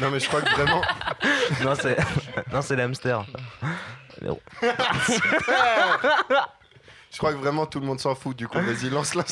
Non, 0.00 0.10
mais 0.10 0.20
je 0.20 0.28
crois 0.28 0.42
que 0.42 0.50
vraiment. 0.50 0.82
non, 1.62 1.74
c'est 1.74 1.96
non, 2.52 2.62
c'est 2.62 2.76
l'hamster. 2.76 3.24
Mais 4.22 4.28
bon. 4.28 4.40
Je 7.12 7.18
crois 7.18 7.32
que 7.32 7.38
vraiment 7.38 7.64
tout 7.66 7.80
le 7.80 7.86
monde 7.86 7.98
s'en 8.00 8.14
fout. 8.14 8.36
Du 8.36 8.46
coup, 8.46 8.58
vas-y, 8.60 8.90
lance 8.90 9.14
vie. 9.14 9.22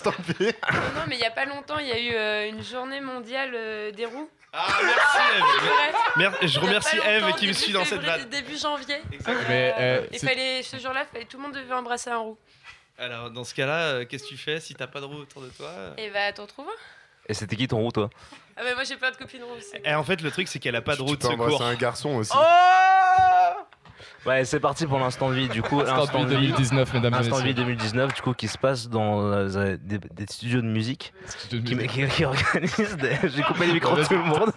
Non, 0.72 0.78
non, 0.94 1.02
mais 1.06 1.16
il 1.16 1.18
n'y 1.18 1.26
a 1.26 1.30
pas 1.30 1.44
longtemps, 1.44 1.78
il 1.78 1.86
y 1.86 1.92
a 1.92 1.98
eu 2.00 2.14
euh, 2.14 2.48
une 2.48 2.62
journée 2.62 3.00
mondiale 3.00 3.52
euh, 3.54 3.90
des 3.92 4.06
roues. 4.06 4.28
Ah, 4.52 4.66
merci 4.82 5.18
Eve. 5.36 5.94
Mer- 6.16 6.38
Je 6.48 6.60
remercie 6.60 6.96
Eve 7.04 7.32
qui 7.34 7.48
me 7.48 7.52
suit 7.52 7.72
dans 7.72 7.84
cette 7.84 8.00
vanne. 8.02 8.24
Début 8.28 8.56
janvier. 8.56 9.02
Mais, 9.48 9.74
euh, 9.78 10.06
Il 10.12 10.18
c'est- 10.18 10.28
fallait, 10.28 10.62
ce 10.62 10.78
jour-là, 10.78 11.04
fallait- 11.12 11.24
tout 11.26 11.36
le 11.36 11.42
monde 11.42 11.52
devait 11.54 11.74
embrasser 11.74 12.10
un 12.10 12.18
roux. 12.18 12.38
Alors, 12.96 13.30
dans 13.30 13.42
ce 13.44 13.52
cas-là, 13.54 13.78
euh, 13.80 14.04
qu'est-ce 14.06 14.22
que 14.24 14.28
tu 14.28 14.36
fais 14.38 14.60
si 14.60 14.74
t'as 14.74 14.86
pas 14.86 15.00
de 15.00 15.06
roue 15.06 15.16
autour 15.18 15.42
de 15.42 15.48
toi? 15.48 15.66
Euh 15.68 15.94
Et 15.98 16.08
bah, 16.10 16.32
t'en 16.32 16.46
trouves 16.46 16.68
un 16.68 17.28
Et 17.28 17.34
c'était 17.34 17.56
qui 17.56 17.66
ton 17.68 17.78
roux, 17.80 17.90
toi? 17.90 18.08
Ah, 18.56 18.62
bah, 18.62 18.74
moi, 18.74 18.84
j'ai 18.84 18.96
plein 18.96 19.10
de 19.10 19.16
copines 19.16 19.42
aussi. 19.56 19.76
Et 19.84 19.94
en 19.94 20.04
fait, 20.04 20.22
le 20.22 20.30
truc, 20.30 20.48
c'est 20.48 20.58
qu'elle 20.58 20.76
a 20.76 20.82
pas 20.82 20.96
de 20.96 21.02
embrasser 21.02 21.28
secours. 21.28 21.62
un 21.62 21.74
garçon 21.74 22.10
aussi. 22.16 22.32
Ouais, 24.26 24.44
c'est 24.44 24.60
parti 24.60 24.86
pour 24.86 24.98
l'instant 24.98 25.28
de 25.30 25.34
vie. 25.34 25.48
Du 25.48 25.60
coup, 25.62 25.80
Instant 25.80 26.24
de 26.24 26.28
vie 26.34 26.46
2019, 26.48 26.94
mesdames 26.94 27.12
et 27.14 27.16
Instant 27.18 27.36
de 27.38 27.42
vie 27.42 27.48
messieurs. 27.50 27.64
2019, 27.64 28.14
du 28.14 28.22
coup, 28.22 28.32
qui 28.32 28.48
se 28.48 28.56
passe 28.58 28.88
dans 28.88 29.20
euh, 29.22 29.76
des, 29.82 29.98
des 29.98 30.26
studios 30.28 30.62
de 30.62 30.66
musique 30.66 31.12
Studio 31.26 31.60
de 31.60 31.64
qui, 31.68 31.74
musique. 31.74 31.90
qui- 31.90 32.06
qui 32.08 32.24
organisent 32.24 32.96
des. 32.96 33.16
J'ai 33.28 33.42
coupé 33.42 33.66
les 33.66 33.74
micros 33.74 33.96
de 33.96 34.04
tout 34.04 34.14
le 34.14 34.24
monde. 34.24 34.50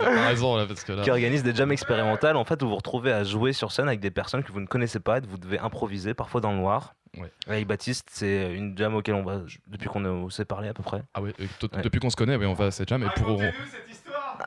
Bien, 0.00 0.26
raison 0.28 0.56
là, 0.56 0.64
parce 0.66 0.84
que 0.84 0.92
là. 0.92 1.02
qui 1.02 1.10
organise 1.10 1.42
des 1.42 1.54
jams 1.54 1.72
expérimentales 1.72 2.36
en 2.36 2.44
fait 2.44 2.62
où 2.62 2.66
vous 2.66 2.70
vous 2.70 2.76
retrouvez 2.76 3.12
à 3.12 3.24
jouer 3.24 3.52
sur 3.52 3.72
scène 3.72 3.88
avec 3.88 4.00
des 4.00 4.10
personnes 4.10 4.42
que 4.42 4.52
vous 4.52 4.60
ne 4.60 4.66
connaissez 4.66 5.00
pas 5.00 5.18
et 5.18 5.20
vous 5.28 5.38
devez 5.38 5.58
improviser 5.58 6.14
parfois 6.14 6.40
dans 6.40 6.50
le 6.52 6.58
noir. 6.58 6.94
Ouais. 7.16 7.30
Avec 7.46 7.66
Baptiste, 7.68 8.08
c'est 8.10 8.52
une 8.54 8.76
jam 8.76 8.94
auquel 8.96 9.14
on 9.14 9.22
va 9.22 9.40
depuis 9.68 9.88
qu'on 9.88 10.28
s'est 10.30 10.44
parlé 10.44 10.68
à 10.68 10.74
peu 10.74 10.82
près. 10.82 11.02
Ah 11.14 11.22
oui, 11.22 11.30
Ouais. 11.38 11.82
depuis 11.82 12.00
qu'on 12.00 12.10
se 12.10 12.16
connaît, 12.16 12.34
oui, 12.36 12.46
on 12.46 12.54
va 12.54 12.66
à 12.66 12.70
cette 12.72 12.88
jam. 12.88 13.02
Et 13.04 13.20
pour, 13.20 13.40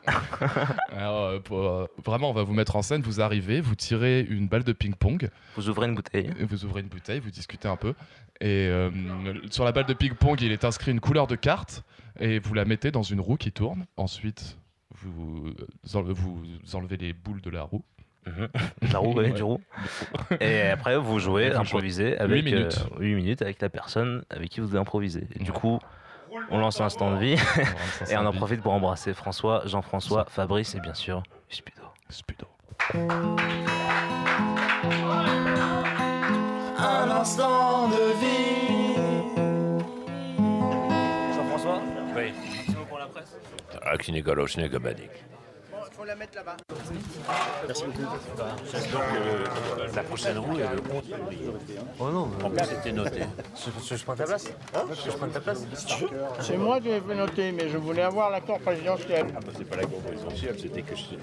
Alors, 0.91 1.23
euh, 1.25 1.39
pour, 1.39 1.59
euh, 1.65 1.85
vraiment, 2.03 2.29
on 2.29 2.33
va 2.33 2.43
vous 2.43 2.53
mettre 2.53 2.75
en 2.75 2.81
scène. 2.81 3.01
Vous 3.01 3.21
arrivez, 3.21 3.61
vous 3.61 3.75
tirez 3.75 4.21
une 4.21 4.47
balle 4.47 4.63
de 4.63 4.73
ping-pong. 4.73 5.29
Vous 5.55 5.69
ouvrez 5.69 5.87
une 5.87 5.95
bouteille. 5.95 6.29
Vous 6.49 6.65
ouvrez 6.65 6.81
une 6.81 6.87
bouteille, 6.87 7.19
vous 7.19 7.31
discutez 7.31 7.67
un 7.67 7.75
peu. 7.77 7.93
Et 8.39 8.67
euh, 8.67 8.89
sur 9.49 9.65
la 9.65 9.71
balle 9.71 9.85
de 9.85 9.93
ping-pong, 9.93 10.39
il 10.41 10.51
est 10.51 10.63
inscrit 10.65 10.91
une 10.91 10.99
couleur 10.99 11.27
de 11.27 11.35
carte. 11.35 11.83
Et 12.19 12.39
vous 12.39 12.53
la 12.53 12.65
mettez 12.65 12.91
dans 12.91 13.03
une 13.03 13.19
roue 13.19 13.37
qui 13.37 13.51
tourne. 13.51 13.85
Ensuite, 13.97 14.57
vous, 15.01 15.53
enle- 15.93 16.11
vous 16.11 16.43
enlevez 16.73 16.97
les 16.97 17.13
boules 17.13 17.41
de 17.41 17.49
la 17.49 17.63
roue. 17.63 17.83
Mhm. 18.25 18.47
La 18.91 18.99
roue, 18.99 19.13
ouais, 19.13 19.31
du 19.31 19.41
roue. 19.43 19.61
Et 20.41 20.61
après, 20.63 20.97
vous 20.97 21.19
jouez, 21.19 21.53
improvisez 21.53 22.17
avec 22.17 22.43
Huit 22.43 22.51
minutes. 22.53 22.83
8 22.99 23.15
minutes 23.15 23.41
avec 23.41 23.61
la 23.61 23.69
personne 23.69 24.23
avec 24.29 24.49
qui 24.49 24.59
vous 24.59 24.67
devez 24.67 24.79
improviser. 24.79 25.27
Et 25.39 25.43
du 25.43 25.51
coup, 25.53 25.79
on 26.49 26.59
lance 26.59 26.81
un 26.81 26.85
instant 26.85 27.11
de 27.11 27.17
vie 27.17 27.35
et 28.09 28.17
on 28.17 28.25
en 28.25 28.33
profite 28.33 28.61
pour 28.61 28.73
embrasser 28.73 29.13
François, 29.13 29.63
Jean-François, 29.65 30.25
Fabrice 30.29 30.75
et 30.75 30.79
bien 30.79 30.93
sûr 30.93 31.23
Spudo. 31.49 31.83
Spudo. 32.09 32.47
Un 36.79 37.11
instant 37.11 37.89
de 37.89 38.13
vie. 38.19 38.95
Jean-François? 41.35 41.81
Oui. 42.15 42.33
pour 42.87 42.99
la 42.99 43.07
presse? 43.07 43.35
Aksinegaloshne 43.81 44.67
Gabadik. 44.67 45.11
Faut 45.97 46.05
la 46.05 46.15
mettre 46.15 46.35
là-bas. 46.35 46.55
Merci 47.65 47.83
beaucoup. 47.85 48.01
Donc, 48.01 48.11
euh, 49.15 49.87
la 49.95 50.03
prochaine 50.03 50.37
roue 50.37 50.59
est 50.59 50.61
le 50.61 50.81
11 50.93 51.03
février. 51.03 51.49
Oh 51.99 52.09
non, 52.09 52.29
en 52.43 52.49
plus, 52.51 52.65
c'était 52.65 52.91
noté. 52.91 53.21
Je, 53.55 53.71
je 53.95 54.03
prends 54.03 54.15
ta 54.15 54.25
place 54.25 54.45
Je 55.05 55.11
prends 55.11 55.27
ta 55.27 55.39
place 55.39 55.65
C'est 56.41 56.57
moi 56.57 56.79
qui 56.79 56.89
ai 56.89 57.01
fait 57.01 57.15
noter, 57.15 57.51
mais 57.51 57.67
je 57.69 57.77
voulais 57.77 58.03
avoir 58.03 58.29
l'accord 58.29 58.59
présidentiel. 58.59 59.25
Ah, 59.35 59.39
bah, 59.43 59.51
c'est 59.57 59.67
pas 59.67 59.77
la 59.77 59.85
cour 59.85 59.99
présidentielle, 60.01 60.55
c'était 60.59 60.83
que 60.83 60.95
je. 60.95 61.01
Justement, 61.01 61.17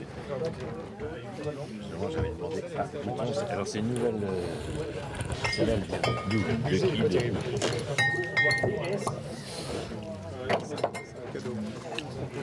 j'avais 2.10 2.30
demandé. 2.30 2.64
Ah, 2.76 2.84
c'est- 3.32 3.50
alors, 3.52 3.66
c'est 3.68 3.78
une 3.78 3.94
nouvelle. 3.94 4.14
elle 5.58 5.64
vient 5.66 5.78
d'où? 6.30 6.38
De 6.38 6.42
qui 6.68 6.78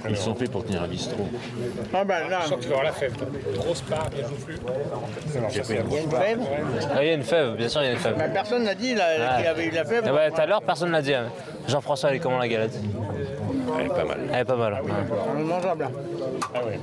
Ils 0.09 0.17
sont 0.17 0.33
faits 0.35 0.49
pour 0.51 0.63
tenir 0.65 0.81
un 0.83 0.87
bistrot. 0.87 1.27
Ah 1.93 2.03
ben 2.03 2.27
là. 2.29 2.39
Je 2.43 2.47
sens 2.49 2.57
que 2.57 2.63
tu 2.63 2.67
vas 2.69 2.75
avoir 2.79 2.85
la 2.85 2.91
fève. 2.91 3.13
Grosse 3.55 3.81
part, 3.81 4.09
bien 4.09 4.27
joufflu. 4.27 4.57
J'ai 5.51 5.63
fait 5.63 5.83
Il 5.89 5.93
y 5.93 5.97
a 5.97 6.01
une 6.01 6.09
fève 6.11 6.39
Ah, 6.95 7.03
il 7.03 7.07
y 7.07 7.11
a 7.11 7.13
une 7.13 7.23
fève, 7.23 7.55
bien 7.55 7.69
sûr, 7.69 7.81
il 7.81 7.85
y 7.85 7.89
a 7.89 7.91
une 7.93 7.97
fève. 7.99 8.17
Ben, 8.17 8.31
Personne 8.33 8.63
n'a 8.63 8.75
dit 8.75 8.95
Ah. 8.99 9.35
qu'il 9.37 9.45
y 9.45 9.47
avait 9.47 9.65
eu 9.65 9.71
la 9.71 9.85
fève. 9.85 10.03
Ah 10.07 10.11
bah, 10.11 10.31
tout 10.31 10.41
à 10.41 10.45
l'heure, 10.45 10.61
personne 10.61 10.91
l'a 10.91 11.01
dit. 11.01 11.13
hein. 11.13 11.25
Jean-François, 11.67 12.09
elle 12.09 12.15
est 12.15 12.19
comment 12.19 12.39
la 12.39 12.47
galette? 12.47 12.73
Elle 13.79 13.85
est 13.85 13.89
pas 13.89 14.03
mal. 14.03 14.17
Elle 14.33 14.39
est 14.39 14.45
pas 14.45 14.55
mal. 14.55 14.73
ouais. 14.73 14.79
On 15.35 15.39
est 15.39 15.43
mangeable 15.43 15.81
là. 15.83 15.91
Ah 16.55 16.59
ouais. 16.65 16.79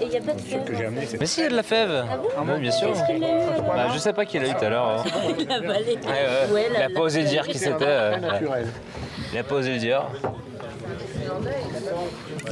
Et 0.00 0.04
il 0.04 0.08
n'y 0.10 0.16
a 0.16 0.20
pas 0.20 0.32
de 0.32 0.40
fève. 0.40 0.64
que 0.64 0.72
amené. 0.84 1.06
Mais 1.18 1.26
si, 1.26 1.40
il 1.40 1.44
y 1.44 1.46
a 1.46 1.50
de 1.50 1.56
la 1.56 1.62
fève. 1.62 2.04
Ah 2.10 2.16
bon? 2.44 2.52
Ouais, 2.52 2.58
bien 2.58 2.70
sûr. 2.70 2.88
Eu 2.88 3.20
Bah, 3.20 3.86
je 3.94 3.98
sais 3.98 4.12
pas 4.12 4.24
qui 4.24 4.38
l'a 4.38 4.48
eu 4.48 4.54
tout 4.54 4.64
à 4.64 4.68
l'heure. 4.68 4.86
hein. 4.86 5.04
Il 5.38 5.50
a 5.50 5.60
balé. 5.60 5.84
Ouais, 5.84 5.96
ouais. 6.04 6.52
Ouais, 6.52 6.66
il 6.68 6.78
la- 6.78 6.86
a 6.86 6.88
pas 6.90 7.00
osé 7.00 7.22
dire 7.24 7.46
qui 7.46 7.58
c'était. 7.58 7.84
euh. 7.86 8.16
Il 9.32 9.38
a 9.38 9.42
pas 9.44 9.54
osé 9.54 9.72
le 9.72 9.78
dire. 9.78 10.02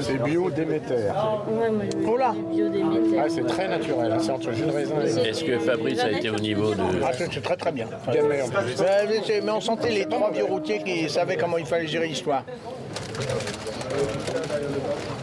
C'est 0.00 0.22
bio 0.22 0.50
Déméter. 0.50 1.10
Oh 2.06 2.16
là. 2.16 2.34
Ah, 3.18 3.24
c'est 3.28 3.46
très 3.46 3.68
naturel, 3.68 4.12
hein, 4.12 4.18
c'est 4.20 4.30
entre 4.30 4.52
jus 4.52 4.64
de 4.64 4.70
raisin 4.70 4.94
et. 5.02 5.28
Est-ce 5.28 5.44
que 5.44 5.58
Fabrice 5.58 6.00
a 6.00 6.10
été 6.10 6.30
au 6.30 6.36
niveau 6.36 6.74
de. 6.74 6.82
Ah, 7.04 7.10
c'est 7.12 7.32
c'est 7.32 7.42
très 7.42 7.56
très 7.56 7.72
bien. 7.72 7.86
Mais 8.08 9.50
on 9.50 9.60
sentait 9.60 9.90
les 9.90 10.06
trois 10.06 10.30
vieux 10.30 10.44
routiers 10.44 10.82
qui 10.82 11.08
savaient 11.08 11.36
comment 11.36 11.58
il 11.58 11.66
fallait 11.66 11.86
gérer 11.86 12.08
l'histoire. 12.08 12.44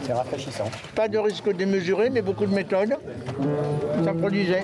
C'est 0.02 0.12
rafraîchissant. 0.12 0.70
Pas 0.94 1.08
de 1.08 1.18
risque 1.18 1.52
démesuré, 1.54 2.10
mais 2.10 2.22
beaucoup 2.22 2.46
de 2.46 2.54
méthodes. 2.54 2.96
Ça 4.04 4.12
produisait. 4.12 4.62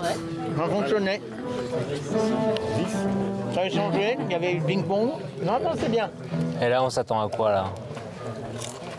Ça 0.57 0.65
fonctionnait. 0.65 1.21
Ça 3.55 3.67
échangeait, 3.67 4.17
il 4.27 4.33
y 4.33 4.35
avait 4.35 4.53
eu 4.53 4.59
le 4.61 4.65
ping-pong. 4.65 5.11
Non, 5.45 5.59
non, 5.63 5.71
c'est 5.77 5.91
bien. 5.91 6.11
Et 6.61 6.69
là, 6.69 6.83
on 6.83 6.91
s'attend 6.91 7.21
à 7.23 7.29
quoi 7.29 7.51
là? 7.51 7.65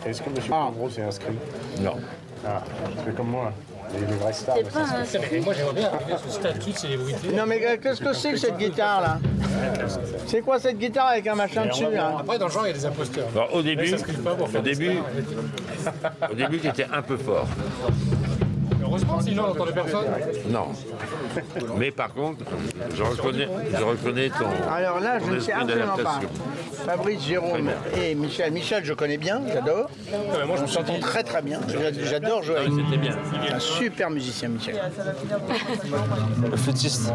Est-ce 0.05 0.21
que 0.21 0.29
M. 0.29 0.35
Ah. 0.51 0.69
S'est 0.89 1.01
inscrit 1.01 1.33
Non. 1.81 1.95
Ah, 2.45 2.61
c'est 3.05 3.15
comme 3.15 3.29
moi. 3.29 3.51
Les, 3.93 4.15
vrais 4.15 4.33
stars. 4.33 4.55
C'est 4.57 4.73
pas 4.73 4.79
un- 4.79 5.31
Mais 5.31 5.39
moi, 5.39 5.53
j'aimerais 5.53 5.73
bien 5.73 5.87
arriver 5.93 6.13
à 6.13 6.17
ce 6.17 6.29
stade 6.29 6.59
toute 6.59 6.77
célébrité. 6.77 7.27
Non, 7.31 7.43
mais 7.45 7.63
euh, 7.65 7.77
qu'est-ce 7.81 8.01
que 8.01 8.13
c'est 8.13 8.31
que 8.31 8.37
cette 8.37 8.57
guitare 8.57 9.01
là? 9.01 9.19
C'est 10.25 10.41
quoi 10.41 10.59
cette 10.59 10.79
guitare 10.79 11.07
avec 11.09 11.27
un 11.27 11.35
machin 11.35 11.67
dessus 11.67 11.91
là? 11.91 12.15
Après, 12.19 12.39
dans 12.39 12.47
le 12.47 12.51
genre, 12.51 12.65
il 12.65 12.69
y 12.69 12.71
a 12.71 12.77
des 12.77 12.85
imposteurs. 12.85 13.27
Bon, 13.33 13.45
au 13.53 13.61
début, 13.61 13.93
au 13.93 14.61
début, 14.61 14.97
au 16.31 16.33
début, 16.33 16.59
tu 16.59 16.67
étais 16.67 16.87
un 16.91 17.01
peu 17.01 17.17
fort. 17.17 17.47
Heureusement, 18.93 19.19
sinon, 19.21 19.43
on 19.45 19.47
n'entendait 19.47 19.71
personne. 19.73 20.05
Non. 20.49 20.67
Mais 21.77 21.89
par 21.89 22.13
contre, 22.13 22.43
je 22.95 23.01
reconnais, 23.01 23.47
je 23.75 23.83
reconnais 23.83 24.29
ton, 24.29 24.45
Alors 24.71 24.99
là, 24.99 25.17
je 25.25 25.31
ne 25.31 25.39
sais 25.39 25.51
absolument 25.51 25.97
pas. 25.97 26.19
Fabrice, 26.85 27.23
Jérôme 27.25 27.69
et 27.99 28.13
Michel. 28.13 28.51
Michel, 28.51 28.85
je 28.85 28.93
connais 28.93 29.17
bien, 29.17 29.41
j'adore. 29.51 29.89
moi, 30.45 30.57
je 30.57 30.63
On 30.63 30.67
s'entend 30.67 30.99
très 30.99 31.23
très 31.23 31.41
bien. 31.41 31.59
J'a- 31.67 32.03
J'adore 32.03 32.43
jouer 32.43 32.57
avec 32.57 32.69
lui. 32.69 32.83
C'était 32.85 32.97
bien. 33.01 33.17
Un 33.53 33.59
super 33.59 34.09
musicien, 34.11 34.49
Michel. 34.49 34.79
Le 36.51 36.57
flûtiste. 36.57 37.11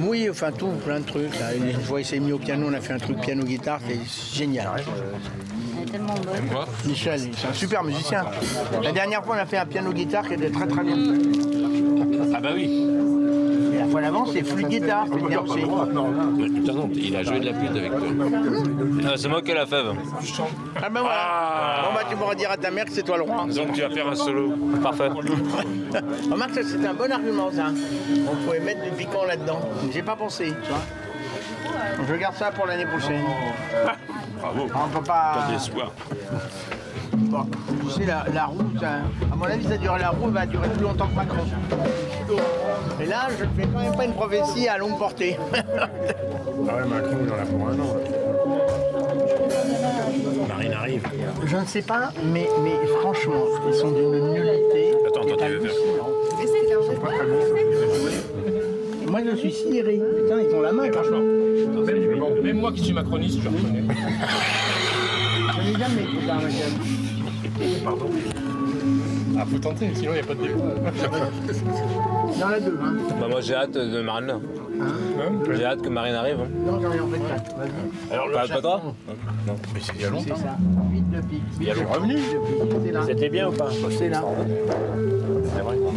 Oui, 0.00 0.28
enfin 0.30 0.52
tout, 0.52 0.68
plein 0.84 1.00
de 1.00 1.06
trucs. 1.06 1.38
Là. 1.40 1.54
Une 1.54 1.80
fois, 1.80 2.00
il 2.00 2.04
s'est 2.04 2.20
mis 2.20 2.32
au 2.32 2.38
piano, 2.38 2.66
on 2.70 2.74
a 2.74 2.80
fait 2.80 2.92
un 2.92 2.98
truc 2.98 3.18
piano-guitare, 3.20 3.80
c'est 3.86 4.36
génial. 4.36 4.68
Elle 4.76 5.88
est 5.88 5.92
tellement 5.92 6.14
bonne. 6.14 6.66
Michel, 6.86 7.20
c'est 7.36 7.48
un 7.48 7.52
super 7.52 7.82
musicien. 7.84 8.24
La 8.82 8.92
dernière 8.92 9.24
fois, 9.24 9.36
on 9.36 9.42
a 9.42 9.46
fait 9.46 9.58
un 9.58 9.66
piano-guitare 9.66 10.26
qui 10.28 10.34
était 10.34 10.49
très 10.52 10.66
très 10.66 10.82
bien. 10.82 10.96
Ah 12.34 12.40
bah 12.40 12.50
oui. 12.54 12.86
Et 13.74 13.78
la 13.78 13.86
fois 13.86 14.00
d'avant, 14.00 14.26
c'est 14.26 14.42
flûte-guitare, 14.42 15.06
c'est 15.12 15.26
bien 15.26 15.40
aussi. 15.40 15.60
Putain, 15.60 16.72
non, 16.72 16.90
il 16.94 17.16
a 17.16 17.22
joué 17.22 17.40
de 17.40 17.46
la 17.46 17.54
flûte 17.54 17.70
avec 17.70 17.90
toi. 17.90 18.08
Ah, 19.06 19.14
c'est 19.16 19.28
moi 19.28 19.42
qui 19.42 19.50
ai 19.50 19.54
la 19.54 19.66
fève. 19.66 19.92
Ah 20.76 20.88
ben 20.88 21.00
voilà. 21.00 21.82
Bon 21.84 21.94
bah 21.94 22.00
tu 22.08 22.16
pourras 22.16 22.34
dire 22.34 22.50
à 22.50 22.56
ta 22.56 22.70
mère 22.70 22.84
que 22.84 22.92
c'est 22.92 23.02
toi 23.02 23.16
le 23.16 23.22
roi. 23.24 23.46
Donc 23.54 23.72
tu 23.72 23.80
vas 23.80 23.90
faire 23.90 24.08
un 24.08 24.14
solo. 24.14 24.52
Parfait. 24.82 25.08
Remarque, 26.30 26.54
ça 26.54 26.60
c'est 26.62 26.86
un 26.86 26.94
bon 26.94 27.10
argument 27.10 27.50
ça. 27.52 27.66
On 28.30 28.36
pouvait 28.44 28.60
mettre 28.60 28.82
du 28.82 28.90
piquant 28.90 29.24
là-dedans. 29.26 29.60
J'ai 29.92 30.02
pas 30.02 30.16
pensé, 30.16 30.52
tu 30.62 30.70
vois. 30.70 30.80
Je 32.08 32.14
garde 32.14 32.34
ça 32.36 32.50
pour 32.50 32.66
l'année 32.66 32.86
prochaine. 32.86 33.22
Bravo. 34.40 34.68
On 34.74 34.98
peut 34.98 35.04
pas. 35.04 35.32
Pas 35.34 35.52
d'espoir. 35.52 35.92
Bon, 37.30 37.44
tu 37.84 37.90
sais, 38.00 38.06
la, 38.06 38.24
la 38.34 38.44
roue, 38.46 38.58
ça- 38.80 38.88
à 39.32 39.36
mon 39.36 39.44
avis, 39.44 39.64
ça 39.64 39.76
dure, 39.76 39.96
la 39.98 40.10
roue 40.10 40.30
va 40.30 40.46
durer 40.46 40.68
plus 40.68 40.82
longtemps 40.82 41.06
que 41.06 41.14
Macron. 41.14 41.44
Et 43.00 43.06
là, 43.06 43.28
je 43.38 43.44
ne 43.44 43.50
fais 43.50 43.68
quand 43.72 43.80
même 43.80 43.94
pas 43.96 44.04
une 44.04 44.14
prophétie 44.14 44.66
à 44.68 44.78
longue 44.78 44.98
portée. 44.98 45.36
Ah 46.68 46.74
ouais, 46.76 46.86
Macron, 46.88 47.16
il 47.24 47.30
en 47.32 47.36
a 47.36 47.46
pour 47.46 47.68
un 47.68 47.72
an. 47.80 47.96
Marine 50.46 50.72
arrive. 50.74 51.02
je 51.46 51.56
ne 51.56 51.64
sais 51.64 51.80
pas, 51.82 52.12
mais, 52.32 52.46
mais 52.62 52.74
franchement, 53.00 53.44
ils 53.66 53.74
sont 53.74 53.90
d'une 53.90 54.32
nullité. 54.34 54.94
Attends, 55.08 55.22
attends, 55.22 55.36
tu 55.46 55.52
veux 55.52 55.60
faire. 55.60 55.72
Moi, 59.08 59.20
je 59.30 59.36
suis 59.36 59.52
sidéré. 59.52 60.00
Putain, 60.22 60.40
ils 60.48 60.54
ont 60.54 60.60
la 60.60 60.72
main, 60.72 60.92
franchement. 60.92 61.18
Même, 61.18 62.42
même 62.42 62.60
moi 62.60 62.72
qui 62.72 62.84
suis 62.84 62.92
macroniste, 62.92 63.38
je 63.42 63.48
reconnais. 63.48 63.84
Je 65.56 65.72
n'ai 65.72 65.78
jamais 65.78 66.06
Pardon. 67.84 68.06
Ah, 69.38 69.44
faut 69.50 69.58
tenter, 69.58 69.90
sinon 69.94 70.10
il 70.12 70.14
n'y 70.14 70.20
a 70.20 70.24
pas 70.24 70.34
de 70.34 70.42
débat. 70.42 70.60
Deux, 72.60 72.78
hein. 72.80 72.94
Bah, 73.20 73.26
moi, 73.28 73.40
j'ai 73.40 73.54
hâte 73.54 73.72
de 73.72 74.02
Marine 74.02 74.26
là. 74.26 74.38
J'ai 75.54 75.64
hâte 75.64 75.82
que 75.82 75.88
Marine 75.88 76.14
arrive. 76.14 76.40
hein. 76.40 76.48
Non, 76.66 76.80
j'en 76.80 76.92
ai 76.92 77.00
en 77.00 77.06
fait 77.08 77.18
quatre. 77.20 77.56
Vas-y. 77.56 78.12
Alors, 78.12 78.30
Pas, 78.32 78.48
pas 78.48 78.60
toi 78.60 78.82
Non, 79.46 79.54
mais 79.74 79.80
c'est 79.80 79.92
il 79.94 80.00
y 80.00 80.04
a 80.04 80.06
C'est 80.08 80.12
longtemps. 80.12 80.36
ça. 80.36 80.56
8 80.92 81.10
de 81.10 81.20
pique. 81.22 81.42
Il 81.60 81.66
y 81.66 81.70
a 81.70 81.74
longtemps. 81.74 81.92
Revenu 81.94 82.16
C'est 82.84 82.92
là. 82.92 83.00
C'était 83.06 83.28
bien 83.28 83.48
ou 83.48 83.52
pas 83.52 83.68
C'est 83.90 84.08
là. 84.08 84.24
C'est 85.54 85.60
vrai 85.62 85.76
qu'on 85.76 85.88
a. 85.88 85.90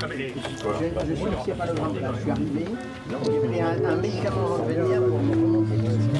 Je, 0.00 0.84
je 1.08 1.14
suis 1.14 1.24
ici 1.40 1.50
à 1.50 1.54
pas 1.54 1.66
le 1.66 1.72
grand. 1.74 1.88
Je 1.92 2.20
suis 2.20 2.30
arrivé. 2.30 2.64
J'ai 3.24 3.48
pris 3.48 3.60
un, 3.60 3.84
un 3.84 3.96
médicament 3.96 4.44
avant 4.54 4.58
de 4.66 4.72
venir 4.72 5.02
pour 5.02 5.18
me 5.18 5.32
remonter. 5.32 5.76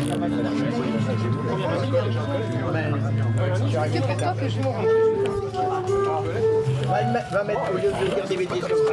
Ça 0.08 0.16
va 0.16 0.26
faire 0.28 0.42
la 0.42 0.50
c'est 1.20 1.30
pour 1.30 1.42
Va 7.30 7.44
mettre 7.44 7.60
au 7.70 7.76
lieu 7.76 7.90
de 7.92 8.14
dire 8.14 8.26
des 8.28 8.36
bêtises 8.36 8.64
comme 8.66 8.82
ça. 8.86 8.92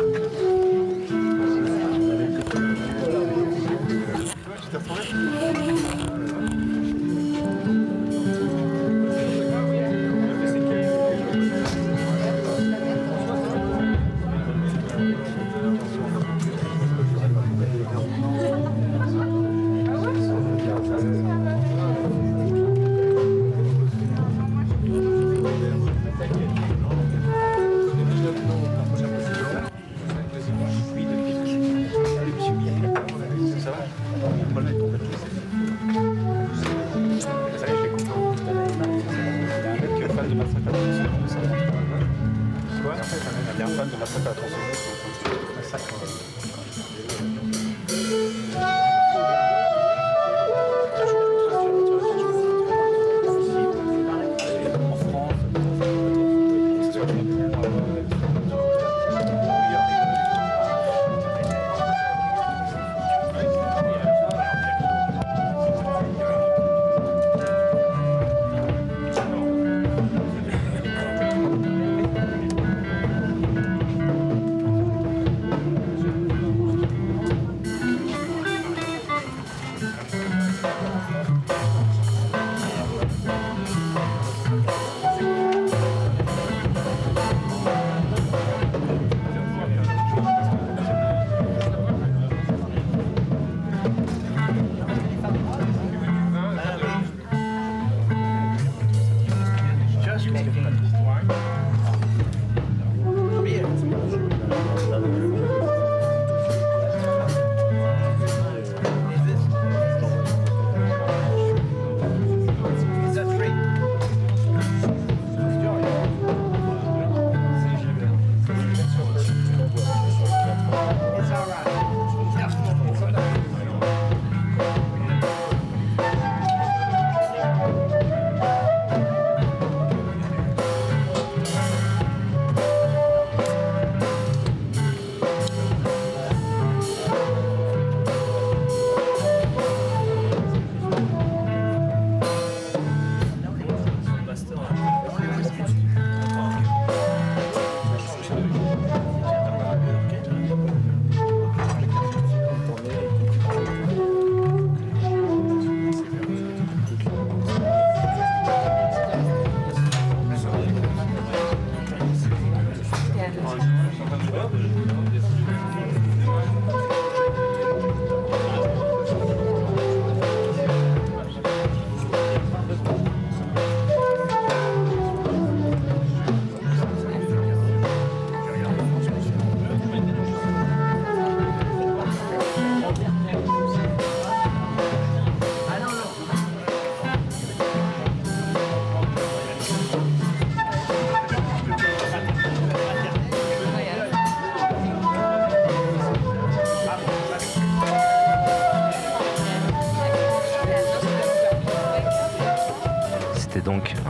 Fait, 43.05 43.17
elle 43.17 43.61
est 43.61 43.75
fan 43.75 43.89
de 43.89 43.95
à 43.95 44.29
la 44.29 44.35
tronçonneuse. 44.35 45.15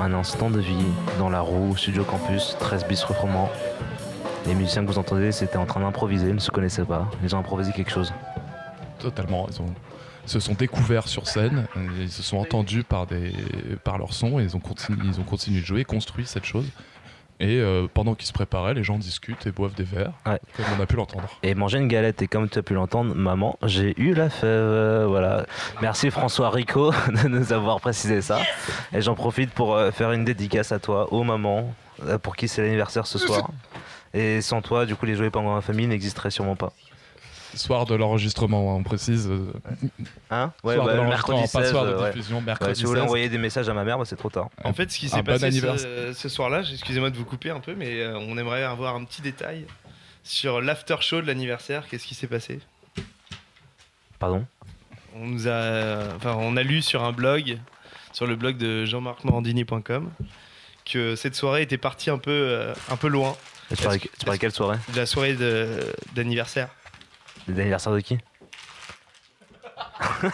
Un 0.05 0.13
instant 0.13 0.51
de 0.51 0.59
vie 0.59 0.85
dans 1.17 1.29
la 1.29 1.41
roue, 1.41 1.75
Studio 1.75 2.03
Campus, 2.03 2.55
13 2.59 2.85
bis 2.87 3.03
Refroment. 3.03 3.49
Les 4.45 4.53
musiciens 4.53 4.83
que 4.85 4.91
vous 4.91 4.99
entendez, 4.99 5.31
c'était 5.31 5.57
en 5.57 5.65
train 5.65 5.79
d'improviser, 5.79 6.27
ils 6.29 6.35
ne 6.35 6.39
se 6.39 6.51
connaissaient 6.51 6.85
pas. 6.85 7.09
Ils 7.23 7.35
ont 7.35 7.39
improvisé 7.39 7.71
quelque 7.71 7.89
chose. 7.89 8.13
Totalement. 8.99 9.47
Ils, 9.51 9.61
ont- 9.63 9.73
ils 10.25 10.29
se 10.29 10.39
sont 10.39 10.53
découverts 10.53 11.07
sur 11.07 11.27
scène, 11.27 11.65
euh, 11.75 11.87
ils 12.01 12.11
se 12.11 12.21
sont 12.23 12.37
entendus 12.37 12.83
par, 12.83 13.07
des, 13.07 13.31
par 13.83 13.97
leur 13.97 14.13
son 14.13 14.39
et 14.39 14.43
ils 14.43 14.55
ont, 14.55 14.59
continué, 14.59 14.99
ils 15.05 15.19
ont 15.19 15.23
continué 15.23 15.61
de 15.61 15.65
jouer, 15.65 15.83
construit 15.83 16.25
cette 16.27 16.45
chose. 16.45 16.65
Et 17.39 17.59
euh, 17.59 17.87
pendant 17.91 18.13
qu'ils 18.15 18.27
se 18.27 18.33
préparaient, 18.33 18.73
les 18.75 18.83
gens 18.83 18.97
discutent 18.99 19.45
et 19.47 19.51
boivent 19.51 19.73
des 19.75 19.83
verres, 19.83 20.13
comme 20.57 20.65
on 20.77 20.81
a 20.81 20.85
pu 20.85 20.95
l'entendre. 20.95 21.27
Et 21.43 21.53
manger 21.55 21.77
une 21.79 21.87
galette, 21.87 22.21
et 22.21 22.27
comme 22.27 22.47
tu 22.49 22.59
as 22.59 22.63
pu 22.63 22.73
l'entendre, 22.73 23.13
maman, 23.15 23.57
j'ai 23.63 23.93
eu 24.01 24.13
la 24.13 24.29
fève. 24.29 25.05
Voilà. 25.07 25.45
Merci 25.81 26.11
François 26.11 26.49
Rico 26.49 26.91
de 27.23 27.27
nous 27.27 27.53
avoir 27.53 27.79
précisé 27.81 28.21
ça. 28.21 28.39
Et 28.93 29.01
j'en 29.01 29.15
profite 29.15 29.51
pour 29.51 29.75
euh, 29.75 29.91
faire 29.91 30.11
une 30.11 30.25
dédicace 30.25 30.71
à 30.71 30.79
toi, 30.79 31.11
aux 31.13 31.23
mamans, 31.23 31.73
euh, 32.05 32.17
pour 32.17 32.35
qui 32.35 32.47
c'est 32.47 32.61
l'anniversaire 32.61 33.07
ce 33.07 33.17
soir. 33.17 33.49
Et 34.13 34.41
sans 34.41 34.61
toi, 34.61 34.85
du 34.85 34.95
coup, 34.95 35.05
les 35.05 35.15
jouets 35.15 35.29
pendant 35.29 35.55
la 35.55 35.61
famille 35.61 35.87
n'existeraient 35.87 36.31
sûrement 36.31 36.55
pas. 36.55 36.71
Soir 37.53 37.85
de 37.85 37.95
l'enregistrement, 37.95 38.75
on 38.75 38.83
précise. 38.83 39.29
euh, 39.29 39.53
Hein? 40.29 40.51
Ouais, 40.63 40.75
soir 40.75 40.87
bah, 40.87 40.93
de 40.95 40.99
mercredi 41.01 41.39
mercredi 41.39 41.47
16. 41.47 41.51
pas 41.61 41.65
soir 41.69 41.85
de 41.85 41.93
ouais. 41.95 42.11
diffusion, 42.11 42.37
Ouais, 42.37 42.43
mercredi 42.43 42.75
si 42.75 42.83
vous 42.83 42.89
voulez 42.89 42.99
16. 43.01 43.05
envoyer 43.07 43.29
des 43.29 43.37
messages 43.37 43.69
à 43.69 43.73
ma 43.73 43.85
mère, 43.85 43.97
bah, 43.97 44.03
c'est 44.05 44.17
trop 44.17 44.29
tard. 44.29 44.49
En 44.65 44.73
fait, 44.73 44.91
ce 44.91 44.99
qui 44.99 45.07
s'est 45.07 45.21
bon 45.21 45.31
passé 45.31 45.45
anniversaire. 45.45 45.89
ce, 46.07 46.13
ce 46.13 46.27
soir-là, 46.29 46.63
excusez-moi 46.69 47.11
de 47.11 47.17
vous 47.17 47.23
couper 47.23 47.51
un 47.51 47.61
peu, 47.61 47.73
mais 47.73 48.05
on 48.07 48.37
aimerait 48.37 48.63
avoir 48.63 48.95
un 48.95 49.05
petit 49.05 49.21
détail 49.21 49.65
sur 50.25 50.59
l'after 50.59 50.97
show 50.99 51.21
de 51.21 51.27
l'anniversaire. 51.27 51.87
Qu'est-ce 51.87 52.05
qui 52.05 52.15
s'est 52.15 52.27
passé? 52.27 52.59
Pardon? 54.19 54.45
On 55.15 55.25
nous 55.27 55.47
a, 55.47 56.13
enfin, 56.17 56.35
on 56.37 56.57
a 56.57 56.63
lu 56.63 56.81
sur 56.81 57.03
un 57.05 57.13
blog, 57.13 57.57
sur 58.11 58.27
le 58.27 58.35
blog 58.35 58.57
de 58.57 58.83
jean-marc-morandini.com, 58.83 60.11
que 60.83 61.15
cette 61.15 61.35
soirée 61.35 61.61
était 61.61 61.77
partie 61.77 62.09
un 62.09 62.17
peu, 62.17 62.31
euh, 62.31 62.73
un 62.89 62.97
peu 62.97 63.07
loin. 63.07 63.37
Parlais- 63.81 63.95
Est-ce 63.97 64.07
que- 64.07 64.17
tu 64.17 64.25
parlais 64.25 64.39
quelle 64.39 64.51
soirée? 64.51 64.77
De 64.93 64.97
la 64.97 65.05
soirée 65.05 65.35
de- 65.35 65.93
d'anniversaire. 66.13 66.67
L'anniversaire 67.47 67.93
de 67.93 67.99
qui? 68.01 68.17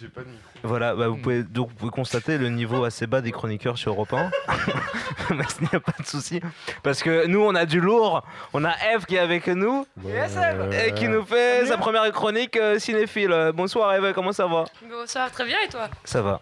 J'ai 0.00 0.08
pas 0.08 0.20
de 0.20 0.26
micro. 0.26 0.48
Voilà, 0.62 0.94
bah, 0.94 1.08
vous, 1.08 1.16
pouvez, 1.16 1.42
donc, 1.42 1.70
vous 1.70 1.74
pouvez 1.74 1.90
constater 1.90 2.38
le 2.38 2.48
niveau 2.48 2.84
assez 2.84 3.06
bas 3.06 3.20
des 3.20 3.32
chroniqueurs 3.32 3.78
sur 3.78 3.92
Europe 3.92 4.12
1. 4.12 4.30
Mais 5.30 5.44
il 5.60 5.68
n'y 5.70 5.76
a 5.76 5.80
pas 5.80 5.94
de 5.98 6.06
souci. 6.06 6.40
Parce 6.82 7.02
que 7.02 7.26
nous, 7.26 7.40
on 7.40 7.54
a 7.54 7.66
du 7.66 7.80
lourd. 7.80 8.24
On 8.52 8.64
a 8.64 8.72
Eve 8.92 9.04
qui 9.06 9.16
est 9.16 9.20
avec 9.20 9.46
nous. 9.48 9.86
Et 10.06 10.92
qui 10.92 11.08
nous 11.08 11.24
fait 11.24 11.66
sa 11.66 11.76
première 11.76 12.10
chronique 12.12 12.56
euh, 12.56 12.78
cinéphile. 12.78 13.52
Bonsoir 13.54 13.94
Eve, 13.94 14.12
comment 14.14 14.32
ça 14.32 14.46
va? 14.46 14.64
Bonsoir, 14.88 15.30
très 15.30 15.44
bien 15.44 15.58
et 15.64 15.68
toi? 15.68 15.88
Ça 16.04 16.22
va. 16.22 16.40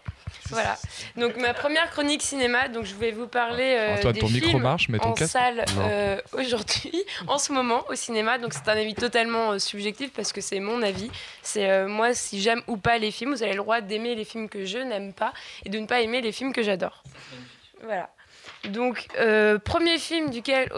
Voilà. 0.50 0.78
Donc 1.16 1.36
ma 1.36 1.54
première 1.54 1.90
chronique 1.90 2.22
cinéma, 2.22 2.68
donc 2.68 2.84
je 2.84 2.94
vais 2.94 3.12
vous 3.12 3.26
parler 3.26 3.76
euh, 3.78 3.96
Antoine, 3.96 4.12
des 4.12 4.20
ton 4.20 4.28
micro 4.28 4.50
films 4.50 4.62
marche, 4.62 4.88
mets 4.88 4.98
ton 4.98 5.10
en 5.10 5.12
casque. 5.12 5.32
salle 5.32 5.64
euh, 5.78 6.20
aujourd'hui, 6.32 7.04
en 7.26 7.38
ce 7.38 7.52
moment 7.52 7.84
au 7.88 7.94
cinéma. 7.94 8.38
Donc 8.38 8.52
c'est 8.52 8.68
un 8.68 8.76
avis 8.76 8.94
totalement 8.94 9.52
euh, 9.52 9.58
subjectif 9.58 10.12
parce 10.12 10.32
que 10.32 10.40
c'est 10.40 10.60
mon 10.60 10.82
avis. 10.82 11.10
C'est 11.42 11.70
euh, 11.70 11.88
moi 11.88 12.14
si 12.14 12.40
j'aime 12.40 12.62
ou 12.66 12.76
pas 12.76 12.98
les 12.98 13.10
films. 13.10 13.34
Vous 13.34 13.42
avez 13.42 13.52
le 13.52 13.58
droit 13.58 13.80
d'aimer 13.80 14.14
les 14.14 14.24
films 14.24 14.48
que 14.48 14.64
je 14.64 14.78
n'aime 14.78 15.12
pas 15.12 15.32
et 15.64 15.68
de 15.68 15.78
ne 15.78 15.86
pas 15.86 16.00
aimer 16.00 16.20
les 16.20 16.32
films 16.32 16.52
que 16.52 16.62
j'adore. 16.62 17.02
Voilà. 17.82 18.10
Donc, 18.68 19.06
euh, 19.18 19.58
premier 19.58 19.98
film 19.98 20.30
duquel, 20.30 20.70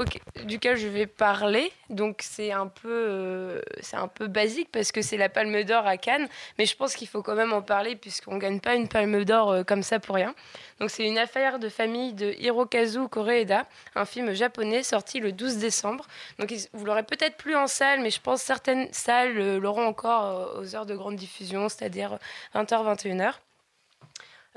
duquel 0.45 0.77
je 0.77 0.89
vais 0.89 1.07
parler, 1.07 1.73
donc 1.89 2.21
c'est 2.23 2.53
un, 2.53 2.67
peu, 2.67 2.91
euh, 2.91 3.63
un 3.93 4.09
peu 4.09 4.27
basique 4.27 4.69
parce 4.71 4.93
que 4.93 5.01
c'est 5.01 5.17
la 5.17 5.29
Palme 5.29 5.63
d'Or 5.65 5.87
à 5.87 5.97
Cannes, 5.97 6.29
mais 6.59 6.67
je 6.67 6.77
pense 6.77 6.95
qu'il 6.95 7.09
faut 7.09 7.23
quand 7.23 7.35
même 7.35 7.53
en 7.53 7.63
parler 7.63 7.97
puisqu'on 7.97 8.35
ne 8.35 8.41
gagne 8.41 8.61
pas 8.61 8.75
une 8.75 8.89
Palme 8.89 9.25
d'Or 9.25 9.51
euh, 9.51 9.63
comme 9.63 9.83
ça 9.83 10.01
pour 10.01 10.17
rien. 10.17 10.35
Donc, 10.81 10.91
c'est 10.91 11.05
une 11.05 11.19
affaire 11.19 11.59
de 11.59 11.69
famille 11.69 12.13
de 12.13 12.35
Hirokazu 12.39 13.09
Koreeda, 13.09 13.67
un 13.95 14.05
film 14.05 14.35
japonais 14.35 14.83
sorti 14.83 15.19
le 15.21 15.33
12 15.33 15.57
décembre. 15.57 16.07
Donc, 16.39 16.53
vous 16.75 16.85
l'aurez 16.85 17.05
peut-être 17.05 17.37
plus 17.37 17.57
en 17.57 17.67
salle, 17.67 18.01
mais 18.01 18.11
je 18.11 18.21
pense 18.21 18.43
certaines 18.43 18.93
salles 18.93 19.59
l'auront 19.59 19.87
encore 19.87 20.59
aux 20.59 20.77
heures 20.77 20.87
de 20.87 20.95
grande 20.95 21.17
diffusion, 21.17 21.69
c'est-à-dire 21.69 22.19
20h, 22.55 22.97
21h. 22.97 23.35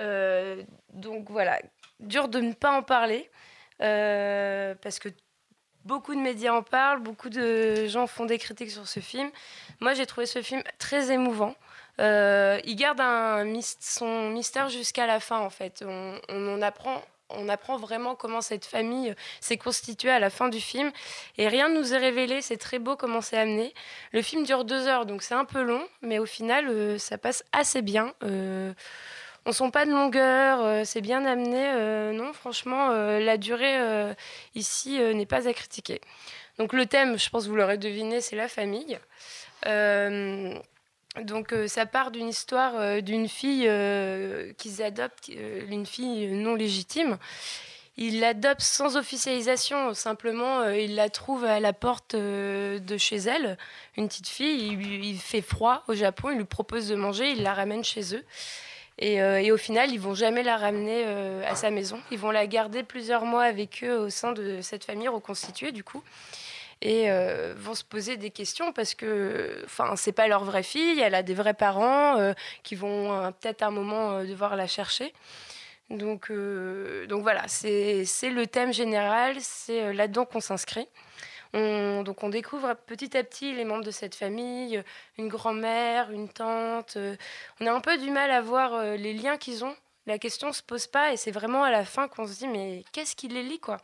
Euh, 0.01 0.63
donc 0.93 1.29
voilà, 1.29 1.59
dur 2.01 2.27
de 2.27 2.39
ne 2.39 2.53
pas 2.53 2.71
en 2.71 2.83
parler 2.83 3.29
euh, 3.81 4.75
parce 4.81 4.99
que 4.99 5.09
beaucoup 5.85 6.13
de 6.13 6.19
médias 6.19 6.53
en 6.53 6.63
parlent, 6.63 7.01
beaucoup 7.01 7.29
de 7.29 7.87
gens 7.87 8.07
font 8.07 8.25
des 8.25 8.37
critiques 8.37 8.71
sur 8.71 8.87
ce 8.87 8.99
film. 8.99 9.29
Moi, 9.79 9.93
j'ai 9.93 10.05
trouvé 10.05 10.25
ce 10.25 10.41
film 10.41 10.61
très 10.77 11.11
émouvant. 11.11 11.55
Euh, 11.99 12.59
il 12.65 12.75
garde 12.75 13.01
son 13.79 14.29
mystère 14.29 14.69
jusqu'à 14.69 15.05
la 15.05 15.19
fin, 15.19 15.39
en 15.39 15.49
fait. 15.49 15.83
On, 15.87 16.19
on 16.29 16.55
en 16.55 16.61
apprend. 16.61 17.01
On 17.33 17.47
apprend 17.47 17.77
vraiment 17.77 18.13
comment 18.13 18.41
cette 18.41 18.65
famille 18.65 19.15
s'est 19.39 19.55
constituée 19.57 20.11
à 20.11 20.19
la 20.19 20.29
fin 20.29 20.49
du 20.49 20.59
film. 20.59 20.91
Et 21.37 21.47
rien 21.47 21.69
ne 21.69 21.79
nous 21.79 21.93
est 21.93 21.97
révélé, 21.97 22.41
c'est 22.41 22.57
très 22.57 22.77
beau 22.77 22.97
comment 22.97 23.21
c'est 23.21 23.37
amené. 23.37 23.73
Le 24.11 24.21
film 24.21 24.43
dure 24.43 24.65
deux 24.65 24.85
heures, 24.87 25.05
donc 25.05 25.23
c'est 25.23 25.33
un 25.33 25.45
peu 25.45 25.61
long, 25.61 25.87
mais 26.01 26.19
au 26.19 26.25
final, 26.25 26.67
euh, 26.67 26.97
ça 26.97 27.17
passe 27.17 27.45
assez 27.53 27.81
bien. 27.81 28.13
Euh, 28.23 28.73
on 29.45 29.51
sent 29.51 29.71
pas 29.71 29.85
de 29.85 29.91
longueur, 29.91 30.61
euh, 30.61 30.83
c'est 30.85 31.01
bien 31.01 31.25
amené. 31.25 31.63
euh, 31.65 32.13
non, 32.13 32.33
franchement, 32.33 32.91
euh, 32.91 33.19
la 33.19 33.37
durée 33.37 33.77
ici 34.55 34.99
n'est 34.99 35.25
pas 35.25 35.47
à 35.47 35.53
critiquer. 35.53 36.01
Donc 36.57 36.73
le 36.73 36.85
thème, 36.85 37.17
je 37.17 37.29
pense 37.29 37.45
que 37.45 37.49
vous 37.49 37.55
l'aurez 37.55 37.77
deviné, 37.77 38.21
c'est 38.21 38.35
la 38.35 38.47
famille. 38.47 38.99
Donc 41.21 41.53
ça 41.67 41.85
part 41.85 42.11
d'une 42.11 42.29
histoire 42.29 43.01
d'une 43.01 43.27
fille 43.27 43.69
qu'ils 44.57 44.83
adoptent, 44.83 45.29
une 45.29 45.85
fille 45.85 46.27
non 46.27 46.55
légitime. 46.55 47.17
Il 47.97 48.21
l'adopte 48.21 48.61
sans 48.61 48.95
officialisation, 48.95 49.93
simplement 49.93 50.61
euh, 50.61 50.77
il 50.77 50.95
la 50.95 51.09
trouve 51.09 51.43
à 51.43 51.59
la 51.59 51.73
porte 51.73 52.15
de 52.15 52.97
chez 52.97 53.17
elle, 53.17 53.57
une 53.97 54.07
petite 54.07 54.29
fille, 54.29 54.69
il, 54.71 55.05
il 55.05 55.19
fait 55.19 55.41
froid 55.41 55.83
au 55.89 55.93
Japon, 55.93 56.29
il 56.31 56.37
lui 56.37 56.45
propose 56.45 56.87
de 56.87 56.95
manger, 56.95 57.31
il 57.31 57.43
la 57.43 57.53
ramène 57.53 57.83
chez 57.83 58.15
eux. 58.15 58.23
Et, 59.01 59.19
euh, 59.19 59.41
et 59.41 59.51
au 59.51 59.57
final, 59.57 59.91
ils 59.91 59.99
vont 59.99 60.13
jamais 60.13 60.43
la 60.43 60.57
ramener 60.57 61.03
euh, 61.07 61.43
à 61.47 61.55
sa 61.55 61.71
maison. 61.71 61.99
Ils 62.11 62.19
vont 62.19 62.29
la 62.29 62.45
garder 62.45 62.83
plusieurs 62.83 63.25
mois 63.25 63.43
avec 63.43 63.83
eux 63.83 63.97
au 63.97 64.09
sein 64.11 64.31
de 64.31 64.61
cette 64.61 64.85
famille 64.85 65.07
reconstituée, 65.07 65.71
du 65.71 65.83
coup. 65.83 66.03
Et 66.83 67.11
euh, 67.11 67.53
vont 67.57 67.73
se 67.73 67.83
poser 67.83 68.17
des 68.17 68.29
questions 68.29 68.71
parce 68.71 68.93
que, 68.93 69.61
enfin, 69.65 69.95
c'est 69.95 70.11
pas 70.11 70.27
leur 70.27 70.43
vraie 70.43 70.63
fille. 70.63 70.99
Elle 70.99 71.15
a 71.15 71.23
des 71.23 71.33
vrais 71.33 71.55
parents 71.55 72.19
euh, 72.19 72.33
qui 72.61 72.75
vont 72.75 73.33
peut-être 73.41 73.63
un 73.63 73.71
moment 73.71 74.23
devoir 74.23 74.55
la 74.55 74.67
chercher. 74.67 75.13
Donc, 75.89 76.31
donc 77.09 77.21
voilà, 77.23 77.47
c'est 77.47 78.05
le 78.23 78.45
thème 78.45 78.71
général. 78.71 79.35
C'est 79.39 79.93
là-dedans 79.93 80.25
qu'on 80.25 80.39
s'inscrit. 80.39 80.87
On, 81.53 82.03
donc 82.03 82.23
on 82.23 82.29
découvre 82.29 82.73
petit 82.85 83.17
à 83.17 83.23
petit 83.23 83.53
les 83.53 83.65
membres 83.65 83.83
de 83.83 83.91
cette 83.91 84.15
famille, 84.15 84.77
euh, 84.77 84.83
une 85.17 85.27
grand-mère, 85.27 86.11
une 86.11 86.29
tante. 86.29 86.95
euh, 86.97 87.15
on 87.59 87.67
a 87.67 87.73
un 87.73 87.81
peu 87.81 87.97
du 87.97 88.09
mal 88.09 88.31
à 88.31 88.41
voir 88.41 88.73
euh, 88.73 88.95
les 88.95 89.13
liens 89.13 89.37
qu'ils 89.37 89.65
ont. 89.65 89.75
La 90.07 90.17
question 90.17 90.53
se 90.53 90.63
pose 90.63 90.87
pas 90.87 91.13
et 91.13 91.17
c'est 91.17 91.31
vraiment 91.31 91.63
à 91.63 91.71
la 91.71 91.85
fin 91.85 92.07
qu'on 92.07 92.25
se 92.25 92.37
dit 92.37 92.47
mais 92.47 92.83
qu'est-ce 92.91 93.15
qui 93.15 93.27
les 93.27 93.43
lie 93.43 93.59
quoi? 93.59 93.77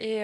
Et, 0.00 0.22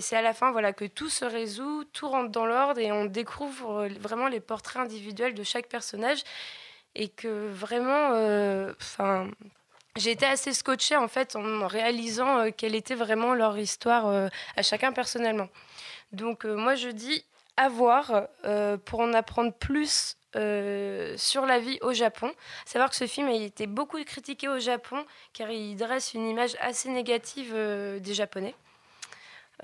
c'est 0.00 0.16
à 0.16 0.22
la 0.22 0.32
fin 0.32 0.52
voilà 0.52 0.72
que 0.72 0.84
tout 0.86 1.10
se 1.10 1.24
résout, 1.24 1.84
tout 1.92 2.08
rentre 2.08 2.30
dans 2.30 2.46
l'ordre 2.46 2.80
et 2.80 2.92
on 2.92 3.04
découvre 3.04 3.88
vraiment 4.00 4.28
les 4.28 4.40
portraits 4.40 4.82
individuels 4.82 5.34
de 5.34 5.42
chaque 5.42 5.68
personnage 5.68 6.22
et 6.94 7.08
que 7.08 7.48
vraiment, 7.50 8.10
enfin. 8.80 9.28
J'ai 9.96 10.12
été 10.12 10.26
assez 10.26 10.52
scotchée 10.52 10.96
en 10.96 11.08
fait 11.08 11.36
en 11.36 11.66
réalisant 11.66 12.38
euh, 12.38 12.50
quelle 12.56 12.74
était 12.74 12.94
vraiment 12.94 13.34
leur 13.34 13.58
histoire 13.58 14.06
euh, 14.06 14.28
à 14.56 14.62
chacun 14.62 14.92
personnellement. 14.92 15.48
Donc 16.12 16.44
euh, 16.44 16.56
moi 16.56 16.74
je 16.74 16.88
dis 16.88 17.24
à 17.56 17.68
voir 17.68 18.28
euh, 18.44 18.78
pour 18.78 19.00
en 19.00 19.12
apprendre 19.12 19.52
plus 19.52 20.16
sur 20.34 21.44
la 21.44 21.58
vie 21.58 21.78
au 21.82 21.92
Japon. 21.92 22.32
Savoir 22.64 22.88
que 22.88 22.96
ce 22.96 23.06
film 23.06 23.28
a 23.28 23.34
été 23.34 23.66
beaucoup 23.66 24.02
critiqué 24.02 24.48
au 24.48 24.58
Japon 24.58 25.04
car 25.34 25.50
il 25.50 25.76
dresse 25.76 26.14
une 26.14 26.26
image 26.26 26.56
assez 26.58 26.88
négative 26.88 27.52
des 28.00 28.14
Japonais. 28.14 28.54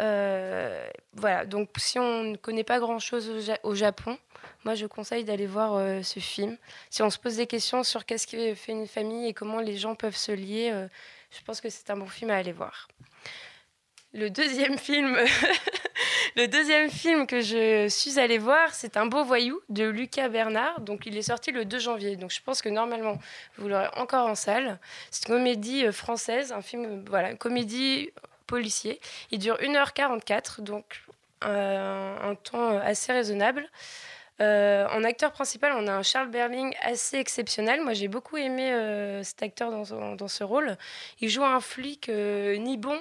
Euh, 0.01 0.89
voilà, 1.15 1.45
donc 1.45 1.71
si 1.77 1.99
on 1.99 2.23
ne 2.25 2.37
connaît 2.37 2.65
pas 2.65 2.79
grand-chose 2.79 3.29
au, 3.31 3.41
Ja- 3.41 3.59
au 3.65 3.75
Japon, 3.75 4.17
moi 4.65 4.75
je 4.77 4.87
conseille 4.87 5.25
d'aller 5.25 5.47
voir 5.47 5.75
euh, 5.75 6.03
ce 6.03 6.21
film. 6.21 6.57
Si 6.91 7.03
on 7.03 7.11
se 7.11 7.19
pose 7.19 7.37
des 7.37 7.47
questions 7.49 7.83
sur 7.83 8.05
qu'est-ce 8.07 8.27
qui 8.27 8.55
fait 8.55 8.73
une 8.73 8.87
famille 8.87 9.27
et 9.29 9.35
comment 9.35 9.59
les 9.61 9.77
gens 9.77 9.95
peuvent 9.97 10.17
se 10.17 10.31
lier, 10.33 10.71
euh, 10.73 10.87
je 11.31 11.43
pense 11.45 11.61
que 11.61 11.69
c'est 11.69 11.91
un 11.91 11.97
bon 11.97 12.07
film 12.07 12.31
à 12.31 12.37
aller 12.37 12.53
voir. 12.53 12.87
Le 14.13 14.31
deuxième 14.31 14.79
film, 14.89 15.19
le 16.37 16.47
deuxième 16.47 16.91
film 16.91 17.27
que 17.27 17.41
je 17.41 17.89
suis 17.89 18.19
allée 18.21 18.39
voir, 18.39 18.73
c'est 18.73 18.97
Un 18.97 19.07
beau 19.07 19.25
voyou 19.25 19.61
de 19.69 19.85
Lucas 19.85 20.29
Bernard. 20.29 20.81
Donc 20.81 21.07
il 21.07 21.17
est 21.17 21.23
sorti 21.23 21.51
le 21.51 21.65
2 21.65 21.79
janvier. 21.81 22.15
Donc 22.17 22.31
je 22.31 22.41
pense 22.41 22.63
que 22.63 22.69
normalement 22.69 23.19
vous 23.57 23.69
l'aurez 23.69 23.89
encore 23.97 24.29
en 24.29 24.35
salle. 24.37 24.79
C'est 25.11 25.29
une 25.29 25.35
comédie 25.35 25.91
française, 25.93 26.53
un 26.53 26.63
film, 26.63 27.05
voilà, 27.09 27.33
une 27.33 27.39
comédie 27.39 28.11
policier. 28.49 29.01
Il 29.31 29.39
dure 29.39 29.57
1h44, 29.59 30.63
donc 30.63 31.05
euh, 31.45 32.17
un 32.21 32.35
temps 32.35 32.77
assez 32.79 33.13
raisonnable. 33.13 33.69
Euh, 34.41 34.87
en 34.93 35.03
acteur 35.03 35.33
principal, 35.33 35.73
on 35.77 35.87
a 35.89 35.93
un 35.93 36.03
Charles 36.03 36.31
Berling 36.31 36.75
assez 36.83 37.17
exceptionnel. 37.17 37.83
Moi, 37.83 37.93
j'ai 37.93 38.09
beaucoup 38.09 38.37
aimé 38.37 38.73
euh, 38.73 39.23
cet 39.25 39.43
acteur 39.43 39.71
dans, 39.71 40.29
ce 40.29 40.45
rôle. 40.45 40.77
Il 41.21 41.29
joue 41.29 41.45
un 41.45 41.61
flic 41.61 42.09
euh, 42.09 42.57
ni 42.57 42.77
bon 42.77 43.01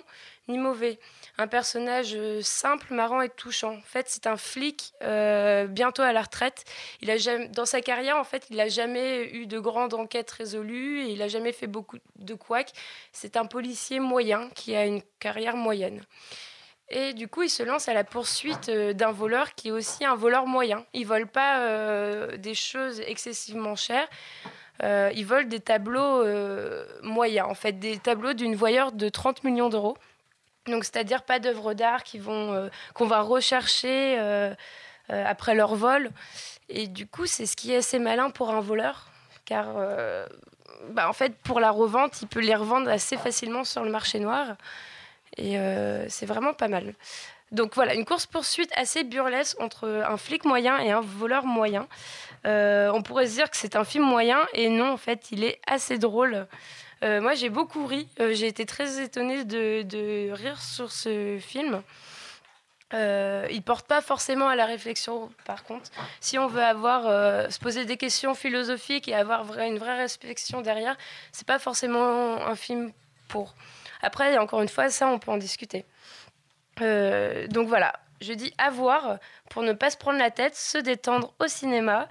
ni 0.49 0.57
mauvais. 0.57 0.97
Un 1.37 1.47
personnage 1.47 2.17
simple, 2.41 2.93
marrant 2.93 3.21
et 3.21 3.27
touchant. 3.27 3.73
En 3.73 3.81
fait, 3.81 4.05
c'est 4.07 4.27
un 4.27 4.37
flic 4.37 4.93
bientôt 5.01 6.03
à 6.03 6.13
la 6.13 6.21
retraite. 6.21 6.63
Il 7.01 7.11
a 7.11 7.17
jamais, 7.17 7.49
dans 7.49 7.65
sa 7.65 7.81
carrière, 7.81 8.15
en 8.15 8.23
fait, 8.23 8.47
il 8.49 8.55
n'a 8.55 8.69
jamais 8.69 9.29
eu 9.33 9.45
de 9.45 9.59
grandes 9.59 9.93
enquêtes 9.93 10.31
résolues 10.31 11.01
et 11.01 11.09
il 11.09 11.19
n'a 11.19 11.27
jamais 11.27 11.51
fait 11.51 11.67
beaucoup 11.67 11.97
de 12.15 12.33
couacs. 12.33 12.71
C'est 13.11 13.35
un 13.35 13.45
policier 13.45 13.99
moyen 13.99 14.49
qui 14.55 14.73
a 14.73 14.85
une 14.85 15.01
carrière 15.19 15.57
moyenne. 15.57 16.01
Et 16.89 17.13
du 17.13 17.27
coup, 17.27 17.43
il 17.43 17.49
se 17.49 17.63
lance 17.63 17.89
à 17.89 17.93
la 17.93 18.03
poursuite 18.03 18.69
euh, 18.69 18.93
d'un 18.93 19.11
voleur 19.11 19.55
qui 19.55 19.69
est 19.69 19.71
aussi 19.71 20.05
un 20.05 20.15
voleur 20.15 20.47
moyen. 20.47 20.85
Il 20.93 21.05
vole 21.05 21.27
pas 21.27 21.59
euh, 21.59 22.37
des 22.37 22.53
choses 22.53 23.01
excessivement 23.01 23.75
chères. 23.75 24.07
Euh, 24.83 25.11
il 25.13 25.25
vole 25.25 25.49
des 25.49 25.59
tableaux 25.59 26.23
euh, 26.23 26.85
moyens, 27.01 27.47
en 27.49 27.55
fait, 27.55 27.73
des 27.73 27.97
tableaux 27.97 28.33
d'une 28.33 28.55
voyeur 28.55 28.93
de 28.93 29.09
30 29.09 29.43
millions 29.43 29.69
d'euros. 29.69 29.97
Donc, 30.67 30.85
c'est-à-dire 30.85 31.23
pas 31.23 31.39
d'œuvres 31.39 31.73
d'art 31.73 32.03
vont, 32.15 32.69
qu'on 32.93 33.07
va 33.07 33.21
rechercher 33.21 34.19
après 35.07 35.55
leur 35.55 35.75
vol. 35.75 36.11
Et 36.67 36.87
du 36.87 37.07
coup, 37.07 37.25
c'est 37.25 37.45
ce 37.45 37.55
qui 37.55 37.71
est 37.71 37.77
assez 37.77 37.99
malin 37.99 38.29
pour 38.31 38.49
un 38.49 38.59
voleur, 38.59 39.07
car 39.45 39.67
bah, 40.89 41.07
en 41.07 41.13
fait, 41.13 41.37
pour 41.37 41.61
la 41.61 41.71
revente, 41.71 42.21
il 42.21 42.27
peut 42.27 42.41
les 42.41 42.53
revendre 42.53 42.89
assez 42.89 43.15
facilement 43.15 43.63
sur 43.63 43.85
le 43.85 43.91
marché 43.91 44.19
noir. 44.19 44.57
Et 45.37 45.57
euh, 45.57 46.05
c'est 46.09 46.25
vraiment 46.25 46.53
pas 46.53 46.67
mal. 46.67 46.93
Donc 47.51 47.75
voilà, 47.75 47.93
une 47.93 48.03
course-poursuite 48.03 48.71
assez 48.75 49.03
burlesque 49.03 49.59
entre 49.61 49.87
un 49.87 50.17
flic 50.17 50.43
moyen 50.43 50.79
et 50.79 50.91
un 50.91 51.01
voleur 51.01 51.45
moyen. 51.45 51.87
Euh, 52.45 52.91
on 52.93 53.01
pourrait 53.01 53.27
se 53.27 53.33
dire 53.33 53.49
que 53.49 53.57
c'est 53.57 53.75
un 53.75 53.85
film 53.85 54.03
moyen, 54.03 54.45
et 54.53 54.69
non, 54.69 54.91
en 54.91 54.97
fait, 54.97 55.31
il 55.31 55.43
est 55.43 55.59
assez 55.65 55.97
drôle. 55.97 56.47
Euh, 57.03 57.21
moi, 57.21 57.35
j'ai 57.35 57.49
beaucoup 57.49 57.85
ri. 57.85 58.07
J'ai 58.19 58.47
été 58.47 58.65
très 58.65 59.01
étonnée 59.01 59.45
de, 59.45 60.31
rire 60.31 60.61
sur 60.61 60.91
ce 60.91 61.37
film. 61.39 61.81
Euh, 62.93 63.45
il 63.51 63.61
porte 63.61 63.85
pas 63.85 64.01
forcément 64.01 64.47
à 64.47 64.55
la 64.55 64.65
réflexion, 64.65 65.29
par 65.45 65.63
contre. 65.63 65.89
Si 66.19 66.37
on 66.37 66.47
veut 66.47 66.63
avoir, 66.63 67.03
se 67.51 67.59
poser 67.59 67.85
des 67.85 67.97
questions 67.97 68.33
philosophiques 68.33 69.07
et 69.07 69.15
avoir 69.15 69.57
une 69.59 69.77
vraie 69.77 69.97
réflexion 69.97 70.61
derrière, 70.61 70.97
c'est 71.31 71.47
pas 71.47 71.59
forcément 71.59 72.45
un 72.45 72.55
film 72.55 72.91
pour. 73.29 73.55
Après, 74.01 74.37
encore 74.37 74.61
une 74.61 74.69
fois, 74.69 74.89
ça, 74.89 75.07
on 75.07 75.19
peut 75.19 75.31
en 75.31 75.37
discuter. 75.37 75.85
Euh, 76.81 77.47
donc 77.47 77.67
voilà, 77.67 77.93
je 78.21 78.33
dis 78.33 78.53
à 78.57 78.69
voir 78.69 79.17
pour 79.49 79.63
ne 79.63 79.73
pas 79.73 79.89
se 79.89 79.97
prendre 79.97 80.19
la 80.19 80.31
tête, 80.31 80.55
se 80.55 80.77
détendre 80.77 81.33
au 81.39 81.47
cinéma 81.47 82.07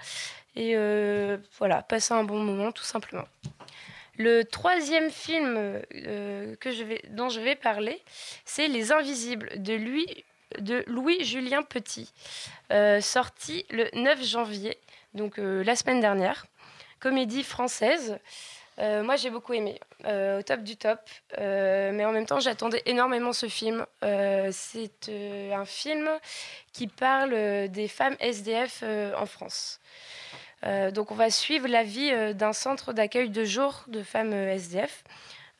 et 0.55 0.73
euh, 0.75 1.37
voilà, 1.57 1.81
passer 1.83 2.13
un 2.13 2.23
bon 2.23 2.39
moment 2.39 2.71
tout 2.71 2.83
simplement. 2.83 3.25
Le 4.17 4.43
troisième 4.43 5.11
film 5.11 5.55
euh, 5.57 6.55
que 6.59 6.71
je 6.71 6.83
vais, 6.83 7.01
dont 7.09 7.29
je 7.29 7.39
vais 7.39 7.55
parler, 7.55 8.01
c'est 8.45 8.67
Les 8.67 8.91
Invisibles 8.91 9.49
de, 9.61 9.73
Louis- 9.75 10.25
de 10.59 10.83
Louis-Julien 10.87 11.61
Petit, 11.63 12.11
sorti 12.99 13.65
le 13.69 13.87
9 13.93 14.23
janvier, 14.25 14.77
donc 15.13 15.35
la 15.37 15.75
semaine 15.75 16.01
dernière. 16.01 16.45
Comédie 16.99 17.43
française. 17.43 18.17
Euh, 18.79 19.03
moi, 19.03 19.15
j'ai 19.15 19.29
beaucoup 19.29 19.53
aimé, 19.53 19.79
euh, 20.05 20.39
au 20.39 20.41
top 20.43 20.61
du 20.61 20.77
top. 20.77 20.99
Euh, 21.39 21.91
mais 21.93 22.05
en 22.05 22.11
même 22.11 22.25
temps, 22.25 22.39
j'attendais 22.39 22.81
énormément 22.85 23.33
ce 23.33 23.47
film. 23.47 23.85
C'est 24.51 25.09
un 25.53 25.65
film 25.65 26.09
qui 26.73 26.87
parle 26.87 27.67
des 27.69 27.87
femmes 27.87 28.15
SDF 28.19 28.83
en 29.17 29.25
France. 29.25 29.79
Donc, 30.63 31.11
on 31.11 31.15
va 31.15 31.29
suivre 31.29 31.67
la 31.67 31.83
vie 31.83 32.11
d'un 32.35 32.53
centre 32.53 32.93
d'accueil 32.93 33.29
de 33.29 33.43
jour 33.43 33.83
de 33.87 34.03
femmes 34.03 34.33
SDF. 34.33 35.03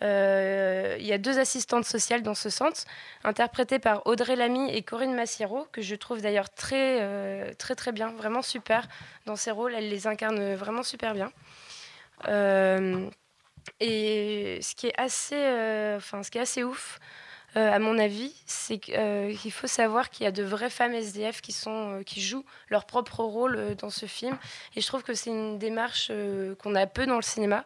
Il 0.02 1.06
y 1.06 1.14
a 1.14 1.18
deux 1.18 1.40
assistantes 1.40 1.86
sociales 1.86 2.22
dans 2.22 2.36
ce 2.36 2.50
centre, 2.50 2.84
interprétées 3.24 3.80
par 3.80 4.06
Audrey 4.06 4.36
Lamy 4.36 4.70
et 4.72 4.84
Corinne 4.84 5.16
Massiero, 5.16 5.68
que 5.72 5.82
je 5.82 5.96
trouve 5.96 6.22
d'ailleurs 6.22 6.52
très, 6.52 7.54
très, 7.56 7.76
très 7.76 7.92
bien, 7.92 8.12
vraiment 8.12 8.44
super 8.44 8.88
dans 9.26 9.36
ces 9.36 9.52
rôles. 9.52 9.74
Elles 9.74 9.90
les 9.90 10.06
incarnent 10.06 10.54
vraiment 10.54 10.84
super 10.84 11.14
bien. 11.14 11.32
Euh, 12.28 13.10
Et 13.80 14.60
ce 14.62 14.76
qui 14.76 14.88
est 14.88 15.00
assez, 15.00 15.36
euh, 15.36 15.98
enfin, 15.98 16.24
ce 16.24 16.32
qui 16.32 16.38
est 16.38 16.42
assez 16.42 16.64
ouf, 16.64 17.00
euh, 17.56 17.72
à 17.72 17.80
mon 17.80 17.98
avis, 18.00 18.34
c'est 18.46 18.78
qu'il 18.80 19.52
faut 19.52 19.68
savoir 19.68 20.10
qu'il 20.10 20.24
y 20.24 20.28
a 20.28 20.32
de 20.32 20.44
vraies 20.44 20.70
femmes 20.70 20.94
SDF 20.94 21.42
qui, 21.42 21.52
sont, 21.52 22.02
qui 22.06 22.22
jouent 22.22 22.46
leur 22.70 22.86
propre 22.86 23.22
rôle 23.24 23.76
dans 23.76 23.90
ce 23.90 24.06
film. 24.06 24.38
Et 24.76 24.82
je 24.82 24.88
trouve 24.88 25.04
que 25.04 25.14
c'est 25.14 25.30
une 25.30 25.58
démarche 25.58 26.12
qu'on 26.62 26.76
a 26.76 26.88
peu 26.88 27.06
dans 27.06 27.16
le 27.16 27.22
cinéma 27.22 27.66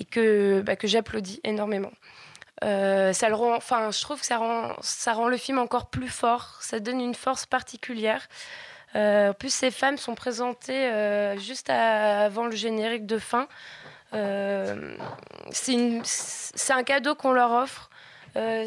et 0.00 0.04
que, 0.04 0.62
bah, 0.62 0.76
que 0.76 0.86
j'applaudis 0.86 1.40
énormément. 1.44 1.92
Ça 2.60 3.28
le 3.28 3.34
rend, 3.34 3.54
enfin, 3.54 3.90
je 3.90 4.00
trouve 4.00 4.20
que 4.20 4.26
ça 4.26 4.38
rend, 4.38 4.74
ça 4.82 5.12
rend 5.12 5.28
le 5.28 5.36
film 5.36 5.58
encore 5.58 5.90
plus 5.90 6.08
fort. 6.08 6.58
Ça 6.60 6.80
donne 6.80 7.00
une 7.00 7.14
force 7.14 7.46
particulière. 7.46 8.28
Euh, 8.96 9.30
en 9.30 9.34
plus, 9.34 9.52
ces 9.52 9.70
femmes 9.70 9.98
sont 9.98 10.14
présentées 10.14 10.86
euh, 10.86 11.36
juste 11.38 11.70
avant 11.70 12.46
le 12.46 12.56
générique 12.56 13.06
de 13.06 13.18
fin. 13.18 13.48
Euh, 14.14 14.96
c'est 15.50 16.72
un 16.72 16.82
cadeau 16.82 17.14
qu'on 17.14 17.32
leur 17.32 17.52
offre. 17.52 17.90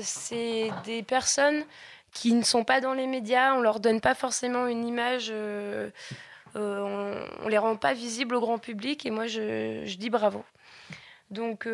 C'est 0.01 0.69
des 0.83 1.01
personnes 1.01 1.63
qui 2.11 2.33
ne 2.33 2.43
sont 2.43 2.65
pas 2.65 2.81
dans 2.81 2.93
les 2.93 3.07
médias. 3.07 3.53
On 3.53 3.61
leur 3.61 3.79
donne 3.79 4.01
pas 4.01 4.15
forcément 4.15 4.67
une 4.67 4.85
image. 4.85 5.31
on, 6.55 7.15
on 7.43 7.47
les 7.47 7.57
rend 7.57 7.77
pas 7.77 7.93
visibles 7.93 8.35
au 8.35 8.41
grand 8.41 8.59
public. 8.59 9.05
Et 9.05 9.11
moi, 9.11 9.27
je, 9.27 9.95
dis 9.95 10.09
bravo. 10.09 10.43
Donc, 11.29 11.67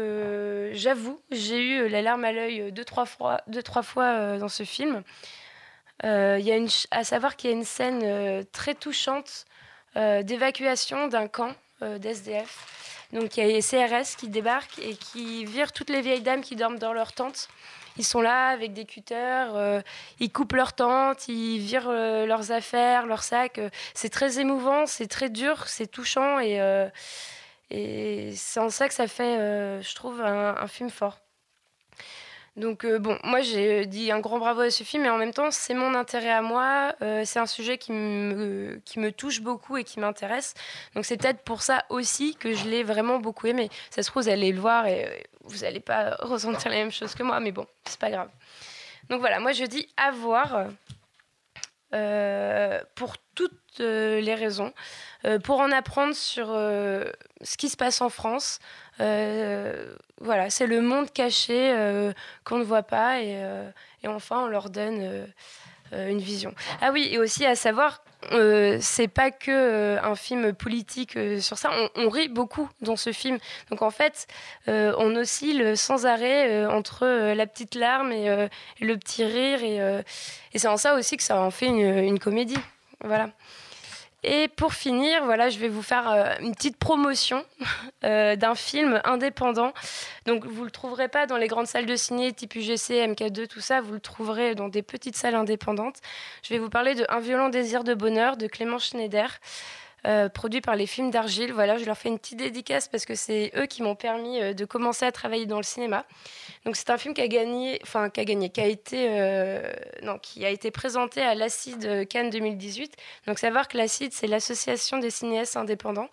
j'avoue, 0.74 1.20
j'ai 1.32 1.60
eu 1.60 1.88
la 1.89 2.04
larme 2.04 2.24
à 2.24 2.32
l'œil 2.32 2.72
deux, 2.72 2.86
trois 2.86 3.08
fois, 3.08 3.41
deux, 3.48 3.64
trois 3.64 3.84
fois 3.84 4.38
dans 4.38 4.50
ce 4.50 4.64
film. 4.64 5.04
Euh, 6.04 6.38
y 6.39 6.52
a 6.52 6.56
une, 6.56 6.70
à 6.91 7.04
savoir 7.04 7.36
qu'il 7.36 7.50
y 7.50 7.54
a 7.54 7.56
une 7.56 7.64
scène 7.64 8.02
euh, 8.04 8.43
très 8.52 8.76
touchante 8.76 9.45
euh, 9.95 10.22
d'évacuation 10.22 11.08
d'un 11.08 11.28
camp 11.28 11.56
euh, 11.82 11.98
d'SDF. 11.98 13.08
Donc, 13.14 13.38
il 13.38 13.48
y 13.48 13.50
a 13.50 13.54
les 13.54 13.62
CRS 13.62 14.16
qui 14.18 14.28
débarquent 14.28 14.80
et 14.80 14.95
qui 14.95 15.45
virent 15.45 15.72
toutes 15.72 15.89
les 15.89 16.02
vieilles 16.02 16.22
dames 16.22 16.41
qui 16.41 16.56
dorment 16.56 16.78
dans 16.78 16.93
leur 16.93 17.14
tente. 17.14 17.48
Ils 17.98 18.06
sont 18.06 18.22
là 18.22 18.50
avec 18.50 18.74
des 18.74 18.86
cutters, 18.86 19.82
ils 20.20 20.32
coupent 20.32 20.54
leur 20.54 20.74
tente, 20.74 21.28
ils 21.30 21.58
virent 21.58 21.89
leurs 21.89 22.52
affaires, 22.52 23.08
leurs 23.08 23.24
sacs. 23.24 23.60
C'est 23.95 24.10
très 24.10 24.39
émouvant, 24.39 24.86
c'est 24.86 25.08
très 25.08 25.30
dur, 25.30 25.68
c'est 25.68 25.88
touchant 25.88 26.39
et, 26.39 26.91
c'est 27.72 28.60
en 28.60 28.70
ça 28.70 28.88
que 28.88 28.93
ça 28.93 29.08
fait, 29.08 29.82
je 29.82 29.95
trouve, 29.95 30.22
un, 30.22 30.58
un 30.58 30.68
film 30.68 30.91
fort. 30.91 31.18
Donc 32.58 32.86
euh, 32.86 32.97
bon, 32.97 33.20
moi 33.24 33.41
j'ai 33.41 33.86
dit 33.86 34.12
un 34.12 34.20
grand 34.20 34.39
bravo 34.39 34.62
à 34.62 34.72
ce 34.72 34.84
film, 34.84 35.03
mais 35.03 35.10
en 35.10 35.18
même 35.18 35.32
temps 35.32 35.51
c'est 35.51 35.76
mon 35.76 35.93
intérêt 35.93 36.32
à 36.32 36.41
moi, 36.41 36.95
euh, 37.03 37.22
c'est 37.24 37.38
un 37.38 37.45
sujet 37.45 37.78
qui 37.78 37.91
me, 37.91 38.82
qui 38.84 38.99
me 38.99 39.12
touche 39.12 39.41
beaucoup 39.41 39.78
et 39.78 39.84
qui 39.84 39.99
m'intéresse. 39.99 40.55
Donc 40.95 41.05
c'est 41.05 41.18
peut-être 41.18 41.43
pour 41.43 41.62
ça 41.62 41.86
aussi 41.89 42.36
que 42.36 42.53
je 42.53 42.68
l'ai 42.68 42.84
vraiment 42.84 43.20
beaucoup 43.20 43.45
aimé. 43.45 43.70
Ça 43.91 44.01
se 44.01 44.10
trouve 44.10 44.24
vous 44.24 44.30
allez 44.30 44.51
le 44.51 44.60
voir 44.60 44.88
et 44.88 45.05
euh, 45.05 45.10
vous 45.43 45.60
n'allez 45.60 45.80
pas 45.80 46.16
ressentir 46.20 46.72
la 46.72 46.78
même 46.78 46.91
chose 46.91 47.14
que 47.14 47.22
moi, 47.22 47.39
mais 47.39 47.51
bon, 47.51 47.68
c'est 47.86 47.99
pas 47.99 48.10
grave. 48.10 48.30
Donc 49.10 49.20
voilà, 49.20 49.39
moi 49.39 49.51
je 49.51 49.64
dis 49.64 49.88
à 49.95 50.10
voir 50.10 50.66
euh, 51.94 52.82
pour 52.96 53.16
toutes 53.34 53.54
euh, 53.80 54.20
les 54.20 54.36
raisons, 54.36 54.74
euh, 55.24 55.40
pour 55.40 55.62
en 55.62 55.72
apprendre 55.72 56.14
sur 56.14 56.48
ce 56.48 57.58
qui 57.58 57.70
se 57.70 57.78
passe 57.78 58.02
en 58.02 58.10
France. 58.10 58.60
Voilà, 59.00 60.50
c'est 60.50 60.66
le 60.68 60.82
monde 60.82 61.12
caché 61.14 62.12
qu'on 62.44 62.58
ne 62.58 62.64
voit 62.64 62.84
pas 62.84 63.22
et, 63.22 63.40
enfin 64.06 64.42
on 64.44 64.48
leur 64.48 64.70
donne 64.70 65.28
une 65.94 66.20
vision. 66.20 66.54
Ah 66.82 66.92
oui, 66.92 67.08
et 67.12 67.20
aussi 67.20 67.46
à 67.46 67.56
savoir, 67.56 68.04
euh, 68.32 68.78
c'est 68.82 69.08
pas 69.08 69.32
que 69.32 69.52
euh, 69.52 70.02
un 70.04 70.16
film 70.16 70.54
politique 70.54 71.16
euh, 71.16 71.40
sur 71.40 71.58
ça, 71.58 71.72
on, 71.96 72.10
rit 72.10 72.28
beaucoup 72.28 72.70
dans 72.82 72.96
ce 72.96 73.12
film. 73.12 73.38
Donc 73.70 73.82
en 73.82 73.92
fait, 73.92 74.28
on 74.68 75.16
oscille 75.16 75.78
sans 75.78 76.06
arrêt 76.06 76.66
entre 76.66 77.34
la 77.34 77.48
petite 77.48 77.76
larme 77.76 78.12
et, 78.12 78.50
le 78.82 78.98
petit 78.98 79.24
rire 79.24 79.64
et, 79.64 79.78
et 80.54 80.60
c'est 80.60 80.68
en 80.68 80.78
ça 80.78 80.96
aussi 80.96 81.18
que 81.18 81.24
ça 81.24 81.40
en 81.42 81.52
fait 81.52 81.68
une, 81.68 81.80
une 81.80 82.20
comédie. 82.20 82.60
Voilà. 83.04 83.30
Et 84.24 84.47
pour 84.47 84.74
finir, 84.74 85.24
voilà, 85.26 85.49
je 85.49 85.59
vais 85.59 85.68
vous 85.68 85.84
faire 85.84 86.09
euh, 86.09 86.34
une 86.41 86.53
petite 86.55 86.78
promotion 86.78 87.45
euh, 88.03 88.36
d'un 88.36 88.55
film 88.55 88.99
indépendant. 89.03 89.74
Donc, 90.26 90.45
vous 90.45 90.63
le 90.63 90.72
trouverez 90.72 91.07
pas 91.07 91.28
dans 91.28 91.38
les 91.38 91.47
grandes 91.47 91.68
salles 91.68 91.86
de 91.86 91.95
ciné 91.95 92.34
type 92.34 92.55
UGC, 92.55 93.05
MK2, 93.07 93.47
tout 93.47 93.61
ça. 93.61 93.80
Vous 93.80 93.93
le 93.93 93.99
trouverez 93.99 94.55
dans 94.55 94.70
des 94.70 94.82
petites 94.82 95.15
salles 95.15 95.36
indépendantes. 95.36 95.97
Je 96.43 96.53
vais 96.53 96.59
vous 96.59 96.70
parler 96.70 96.95
de 96.95 97.05
Un 97.09 97.20
violent 97.20 97.49
désir 97.49 97.84
de 97.84 97.93
bonheur 97.93 98.38
de 98.38 98.47
Clément 98.47 98.80
Schneider. 98.80 99.39
Euh, 100.06 100.30
produit 100.30 100.62
par 100.62 100.76
les 100.76 100.86
films 100.86 101.10
d'Argile. 101.10 101.52
Voilà, 101.52 101.78
je 101.78 101.86
leur 101.86 101.98
fais 101.98 102.10
une 102.10 102.20
petite 102.20 102.38
dédicace 102.38 102.88
parce 102.88 103.06
que 103.06 103.16
c'est 103.16 103.52
eux 103.58 103.66
qui 103.66 103.82
m'ont 103.82 103.95
permis 103.95 104.39
euh, 104.39 104.54
de 104.54 104.64
commencer 104.64 105.06
à 105.06 105.12
travailler 105.12 105.45
dans 105.45 105.58
le 105.58 105.64
cinéma. 105.64 106.06
Donc 106.66 106.76
c'est 106.76 106.89
un 106.91 106.98
film 106.98 107.14
qui 107.14 107.22
a 107.22 107.28
gagné, 107.28 107.80
enfin 107.82 108.10
qui 108.10 108.20
a 108.20 108.26
gagné, 108.26 108.50
qui 108.50 108.62
a 108.62 108.68
été, 108.68 109.08
euh, 109.10 109.74
non, 110.04 110.20
qui 110.20 110.45
a 110.45 110.50
été 110.50 110.70
présenté 110.72 111.22
à 111.22 111.34
l'Acide 111.34 112.08
Cannes 112.08 112.30
2018. 112.30 112.95
Donc 113.26 113.39
savoir 113.39 113.68
que 113.68 113.78
l'Acide 113.78 114.14
c'est 114.14 114.28
l'association 114.28 115.00
des 115.00 115.10
cinéastes 115.10 115.58
indépendants. 115.58 116.10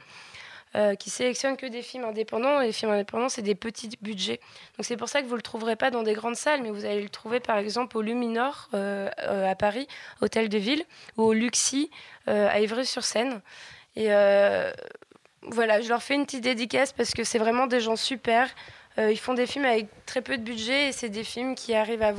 Euh, 0.76 0.96
qui 0.96 1.08
sélectionne 1.08 1.56
que 1.56 1.66
des 1.66 1.82
films 1.82 2.02
indépendants 2.02 2.58
les 2.58 2.72
films 2.72 2.90
indépendants 2.90 3.28
c'est 3.28 3.42
des 3.42 3.54
petits 3.54 3.90
budgets 4.02 4.40
donc 4.76 4.84
c'est 4.84 4.96
pour 4.96 5.08
ça 5.08 5.22
que 5.22 5.28
vous 5.28 5.36
le 5.36 5.42
trouverez 5.42 5.76
pas 5.76 5.92
dans 5.92 6.02
des 6.02 6.14
grandes 6.14 6.34
salles 6.34 6.62
mais 6.62 6.70
vous 6.70 6.84
allez 6.84 7.00
le 7.00 7.08
trouver 7.08 7.38
par 7.38 7.58
exemple 7.58 7.96
au 7.96 8.02
Luminor 8.02 8.70
euh, 8.74 9.08
euh, 9.20 9.48
à 9.48 9.54
Paris 9.54 9.86
hôtel 10.20 10.48
de 10.48 10.58
ville 10.58 10.84
ou 11.16 11.22
au 11.22 11.32
Luxi 11.32 11.92
à 12.26 12.58
Ivry-sur-Seine 12.58 13.40
et 13.94 14.08
voilà, 15.46 15.82
je 15.82 15.88
leur 15.90 16.02
fais 16.02 16.14
une 16.14 16.24
petite 16.24 16.42
dédicace 16.42 16.92
parce 16.92 17.12
que 17.12 17.22
c'est 17.22 17.38
vraiment 17.38 17.66
des 17.66 17.80
gens 17.80 17.96
super. 17.96 18.48
Ils 18.96 19.18
font 19.18 19.34
des 19.34 19.46
films 19.46 19.66
avec 19.66 19.86
très 20.06 20.22
peu 20.22 20.38
de 20.38 20.42
budget 20.42 20.88
et 20.88 20.92
c'est 20.92 21.10
des 21.10 21.22
films 21.22 21.54
qui 21.54 21.74
arrivent 21.74 22.02
à 22.02 22.14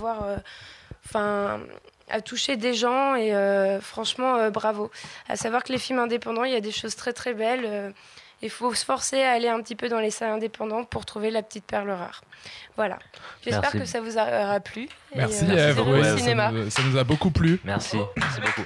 enfin, 1.03 1.59
à 2.07 2.21
toucher 2.21 2.55
des 2.55 2.75
gens 2.75 3.15
et 3.15 3.33
franchement, 3.81 4.51
bravo. 4.51 4.91
À 5.27 5.35
savoir 5.35 5.63
que 5.63 5.73
les 5.73 5.79
films 5.79 5.99
indépendants, 5.99 6.43
il 6.43 6.53
y 6.53 6.55
a 6.55 6.61
des 6.61 6.71
choses 6.71 6.95
très 6.95 7.13
très 7.13 7.33
belles. 7.33 7.93
Euh, 8.45 8.47
il 8.47 8.49
faut 8.49 8.73
se 8.73 8.85
forcer 8.85 9.21
à 9.21 9.31
aller 9.31 9.47
un 9.47 9.61
petit 9.61 9.75
peu 9.75 9.89
dans 9.89 9.99
les 9.99 10.11
salles 10.11 10.31
indépendantes 10.31 10.89
pour 10.89 11.05
trouver 11.05 11.31
la 11.31 11.43
petite 11.43 11.65
perle 11.65 11.89
rare. 11.89 12.21
Voilà. 12.75 12.99
J'espère 13.43 13.71
que 13.71 13.85
ça 13.85 14.01
vous 14.01 14.17
aura 14.17 14.59
plu. 14.59 14.83
Et, 14.83 15.17
Merci 15.17 15.45
euh, 15.45 15.69
Ève, 15.69 15.75
c'est 15.77 15.81
ouais, 15.81 15.99
au 15.99 16.03
ça, 16.03 16.17
cinéma. 16.17 16.51
nous, 16.51 16.69
ça 16.69 16.81
nous 16.83 16.97
a 16.97 17.03
beaucoup 17.03 17.31
plu. 17.31 17.59
Merci, 17.63 17.97
merci 18.17 18.41
beaucoup. 18.41 18.63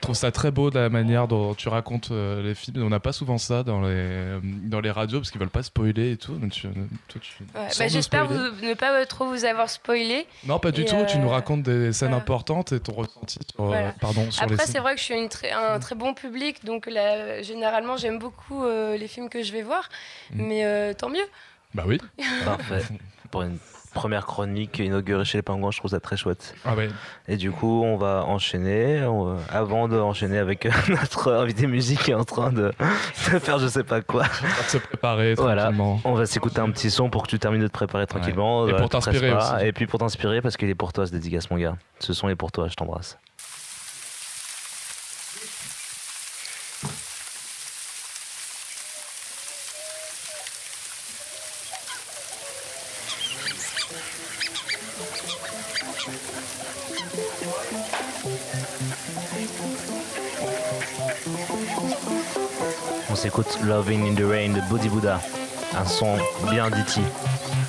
Je 0.00 0.06
trouve 0.06 0.16
ça 0.16 0.30
très 0.32 0.50
beau 0.50 0.70
de 0.70 0.78
la 0.78 0.88
manière 0.88 1.28
dont 1.28 1.52
tu 1.54 1.68
racontes 1.68 2.08
euh, 2.10 2.42
les 2.42 2.54
films. 2.54 2.82
On 2.82 2.88
n'a 2.88 3.00
pas 3.00 3.12
souvent 3.12 3.36
ça 3.36 3.62
dans 3.62 3.82
les, 3.82 3.88
euh, 3.90 4.40
dans 4.42 4.80
les 4.80 4.90
radios 4.90 5.18
parce 5.18 5.30
qu'ils 5.30 5.38
veulent 5.40 5.50
pas 5.50 5.62
spoiler 5.62 6.12
et 6.12 6.16
tout. 6.16 6.38
Tu- 6.50 6.68
toi, 7.08 7.20
tu- 7.20 7.42
Ouais, 7.54 7.68
bah, 7.78 7.86
J'espère 7.88 8.30
ne 8.30 8.72
pas 8.72 9.04
trop 9.04 9.26
vous 9.26 9.44
avoir 9.44 9.68
spoilé. 9.68 10.26
Non, 10.46 10.58
pas 10.58 10.70
du 10.70 10.80
Et, 10.80 10.84
tout. 10.86 10.96
Tu 11.06 11.18
nous 11.18 11.28
euh, 11.28 11.32
racontes 11.32 11.64
des 11.64 11.92
scènes 11.92 12.08
voilà. 12.08 12.22
importantes 12.22 12.72
et 12.72 12.80
ton 12.80 12.92
ressenti 12.94 13.38
sur, 13.54 13.62
euh, 13.62 13.66
Voilà. 13.66 13.92
pardon, 14.00 14.30
sur 14.30 14.46
les 14.46 14.54
Après, 14.54 14.66
c'est 14.66 14.78
vrai 14.78 14.94
que 14.94 15.00
je 15.00 15.04
suis 15.04 15.14
une 15.14 15.28
un 15.54 15.78
très 15.78 15.94
bon 15.94 16.14
public, 16.14 16.64
donc 16.64 16.86
là, 16.86 17.42
généralement, 17.42 17.98
j'aime 17.98 18.18
beaucoup 18.18 18.64
euh, 18.64 18.96
les 18.96 19.06
films 19.06 19.28
que 19.28 19.42
je 19.42 19.52
vais 19.52 19.62
voir, 19.62 19.90
Mm. 20.32 20.42
mais 20.46 20.64
euh, 20.64 20.94
tant 20.94 21.10
mieux. 21.10 21.26
Bah 21.74 21.84
oui. 21.86 21.98
Parfait. 22.46 22.82
Pour 23.30 23.42
une 23.42 23.58
première 23.92 24.26
chronique 24.26 24.78
inaugurée 24.78 25.24
chez 25.24 25.38
les 25.38 25.42
Pingouins, 25.42 25.70
je 25.70 25.78
trouve 25.78 25.90
ça 25.90 26.00
très 26.00 26.16
chouette. 26.16 26.54
Ah 26.64 26.74
ouais. 26.74 26.88
Et 27.28 27.36
du 27.36 27.50
coup, 27.50 27.82
on 27.84 27.96
va 27.96 28.24
enchaîner. 28.26 29.02
On- 29.04 29.36
avant 29.50 29.88
d'enchaîner 29.88 30.38
avec 30.38 30.66
euh, 30.66 30.70
notre 30.88 31.32
invité 31.32 31.66
musique 31.66 32.02
qui 32.02 32.10
est 32.10 32.14
en 32.14 32.24
train 32.24 32.52
de, 32.52 32.72
de 33.32 33.38
faire 33.38 33.58
je 33.58 33.68
sais 33.68 33.84
pas 33.84 34.00
quoi. 34.00 34.22
De 34.24 34.68
se 34.68 34.78
préparer 34.78 35.34
Voilà. 35.34 35.62
tranquillement. 35.64 36.00
On 36.04 36.14
va 36.14 36.26
s'écouter 36.26 36.60
un 36.60 36.70
petit 36.70 36.90
son 36.90 37.10
pour 37.10 37.22
que 37.24 37.28
tu 37.28 37.38
termines 37.38 37.62
de 37.62 37.68
te 37.68 37.72
préparer 37.72 38.06
tranquillement. 38.06 38.66
Et 38.66 38.70
Voilà, 38.72 38.86
pour 38.88 39.00
stresse 39.02 39.20
t'inspirer. 39.20 39.66
Et 39.68 39.72
puis 39.72 39.86
pour 39.86 39.98
t'inspirer, 40.00 40.40
parce 40.40 40.56
qu'il 40.56 40.68
est 40.68 40.74
pour 40.74 40.92
toi 40.92 41.06
ce 41.06 41.12
dédicace, 41.12 41.50
mon 41.50 41.56
gars. 41.58 41.76
Ce 41.98 42.12
son 42.12 42.28
est 42.28 42.36
pour 42.36 42.52
toi, 42.52 42.68
je 42.68 42.74
t'embrasse. 42.74 43.18
Loving 63.64 64.06
in 64.06 64.14
the 64.14 64.24
Rain 64.24 64.52
de 64.52 64.60
Body 64.68 64.88
Buddha. 64.88 65.20
Un 65.78 65.84
son 65.86 66.16
bien 66.50 66.70
ditty 66.70 67.00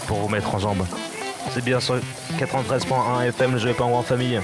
pour 0.08 0.18
vous 0.18 0.30
mettre 0.30 0.54
en 0.56 0.60
jambe. 0.60 0.86
C'est 1.52 1.64
bien 1.64 1.80
sur 1.80 1.96
93.1 2.40 3.28
FM, 3.28 3.58
je 3.58 3.68
vais 3.68 3.74
pas 3.74 3.84
en 3.84 4.02
famille. 4.02 4.40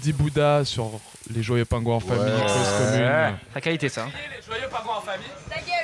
Boudi 0.00 0.12
Bouddha 0.14 0.64
sur 0.64 0.92
les 1.34 1.42
joyeux 1.42 1.66
pingouins 1.66 1.96
en 1.96 2.00
famille, 2.00 2.22
Ouais. 2.24 2.40
cause 2.40 2.90
commune. 2.90 3.36
La 3.54 3.60
qualité, 3.60 3.90
ça. 3.90 4.06
Les 4.06 4.42
joyeux 4.46 4.68
pingouins 4.72 4.96
en 4.96 5.00
famille. 5.02 5.26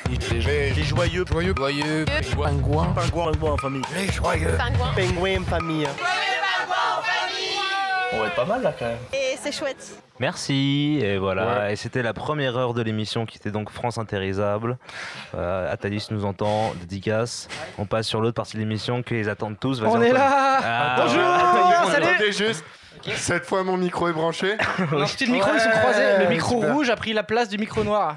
Les, 0.09 0.83
joyeux, 0.83 1.25
joyeux, 1.27 1.55
joyeux, 1.55 2.05
pingouins, 2.35 2.87
pingouins, 2.95 3.33
pingouins 3.33 3.53
en 3.53 3.57
famille. 3.59 3.83
Les 3.95 4.11
joyeux, 4.11 4.57
Pingouins. 4.57 4.93
pingouins 4.97 5.41
en 5.43 5.45
famille. 5.45 5.87
On 8.15 8.21
va 8.21 8.27
être 8.29 8.35
pas 8.37 8.45
mal 8.47 8.63
là 8.63 8.73
quand 8.79 8.87
même. 8.87 8.97
Et 9.13 9.37
c'est 9.43 9.53
chouette. 9.53 10.01
Merci, 10.19 10.99
et 11.03 11.19
voilà, 11.19 11.71
et 11.71 11.77
c'était 11.77 12.03
la 12.03 12.15
première 12.15 12.57
heure 12.57 12.73
de 12.73 12.81
l'émission 12.81 13.27
qui 13.27 13.37
était 13.37 13.51
donc 13.51 13.71
France 13.71 13.99
Intérisable. 13.99 14.79
Euh, 15.35 15.71
Athalis 15.71 16.07
nous 16.11 16.25
entend, 16.25 16.73
dédicace. 16.81 17.49
On 17.77 17.85
passe 17.85 18.07
sur 18.07 18.23
l'autre 18.23 18.37
partie 18.37 18.55
de 18.55 18.61
l'émission 18.61 19.03
qu'ils 19.03 19.29
attendent 19.29 19.61
tous. 19.61 19.83
Vas-y, 19.83 19.91
On 19.91 20.01
est 20.01 20.13
là 20.13 20.61
Ah, 20.65 20.97
Bonjour. 21.03 21.93
Salut. 21.93 22.55
Cette 23.15 23.47
fois, 23.47 23.63
mon 23.65 23.77
micro 23.77 24.09
est 24.09 24.13
branché. 24.13 24.57
Non, 24.93 25.07
c'était 25.07 25.27
le 25.27 25.33
micro, 25.33 25.51
ils 25.55 25.61
sont 25.61 25.71
croisés. 25.71 26.19
Le 26.21 26.29
micro 26.29 26.57
super. 26.57 26.75
rouge 26.75 26.91
a 26.91 26.97
pris 26.97 27.13
la 27.13 27.23
place 27.23 27.49
du 27.49 27.59
micro 27.59 27.85
noir. 27.85 28.17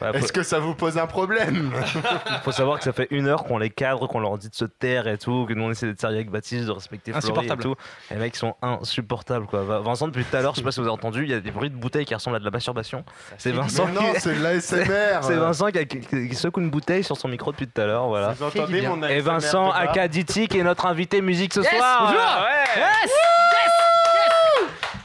Ouais, 0.00 0.08
faut, 0.12 0.14
Est-ce 0.24 0.32
que 0.32 0.42
ça 0.42 0.58
vous 0.60 0.74
pose 0.74 0.96
un 0.96 1.06
problème 1.06 1.70
faut 2.42 2.52
savoir 2.52 2.78
que 2.78 2.84
ça 2.84 2.92
fait 2.94 3.06
une 3.10 3.26
heure 3.26 3.44
qu'on 3.44 3.58
les 3.58 3.68
cadre, 3.68 4.06
qu'on 4.06 4.20
leur 4.20 4.38
dit 4.38 4.48
de 4.48 4.54
se 4.54 4.64
taire 4.64 5.06
et 5.06 5.18
tout, 5.18 5.44
que 5.46 5.52
nous 5.52 5.64
on 5.64 5.70
essaie 5.70 5.84
d'être 5.86 6.00
sérieux 6.00 6.16
avec 6.16 6.30
Baptiste, 6.30 6.64
de 6.64 6.70
respecter 6.70 7.12
Florie 7.12 7.26
et 7.26 7.28
Insupportable. 7.28 7.62
tout. 7.62 7.74
Les 8.10 8.16
mecs 8.16 8.34
sont 8.34 8.54
insupportables 8.62 9.44
quoi. 9.46 9.62
Va- 9.62 9.80
Vincent, 9.80 10.06
depuis 10.08 10.24
tout 10.24 10.34
à 10.34 10.40
l'heure, 10.40 10.54
je 10.54 10.60
sais 10.60 10.64
pas 10.64 10.72
si 10.72 10.80
vous 10.80 10.86
avez 10.86 10.94
entendu, 10.94 11.24
il 11.24 11.30
y 11.30 11.34
a 11.34 11.40
des 11.40 11.50
bruits 11.50 11.68
de 11.68 11.76
bouteilles 11.76 12.06
qui 12.06 12.14
ressemblent 12.14 12.36
à 12.36 12.38
de 12.38 12.44
la 12.46 12.50
masturbation. 12.50 13.04
C'est 13.36 13.50
Vincent. 13.52 13.84
Mais 13.88 13.92
non, 14.00 14.12
qui- 14.14 14.20
c'est 14.20 14.34
de 14.38 14.42
l'ASMR. 14.42 15.18
C'est 15.22 15.34
Vincent 15.36 15.66
qui, 15.66 15.78
a- 15.78 15.84
qui- 15.84 16.00
qui 16.00 16.34
secoue 16.34 16.60
une 16.60 16.70
bouteille 16.70 17.04
sur 17.04 17.18
son 17.18 17.28
micro 17.28 17.52
depuis 17.52 17.68
tout 17.68 17.78
à 17.82 17.84
l'heure, 17.84 18.06
voilà. 18.08 18.30
Vous 18.32 18.44
entendez 18.46 18.80
mon 18.88 19.02
Et 19.02 19.20
Vincent 19.20 19.66
de 19.66 19.72
bas 19.72 19.78
Akaditi 19.80 20.48
qui 20.48 20.58
est 20.60 20.62
notre 20.64 20.86
invité 20.86 21.20
musique 21.20 21.52
ce 21.52 21.60
Yes 21.60 21.76
soir. 21.76 21.98
Bonjour 22.06 22.20
Ouais. 22.22 22.80
Yes 22.80 23.10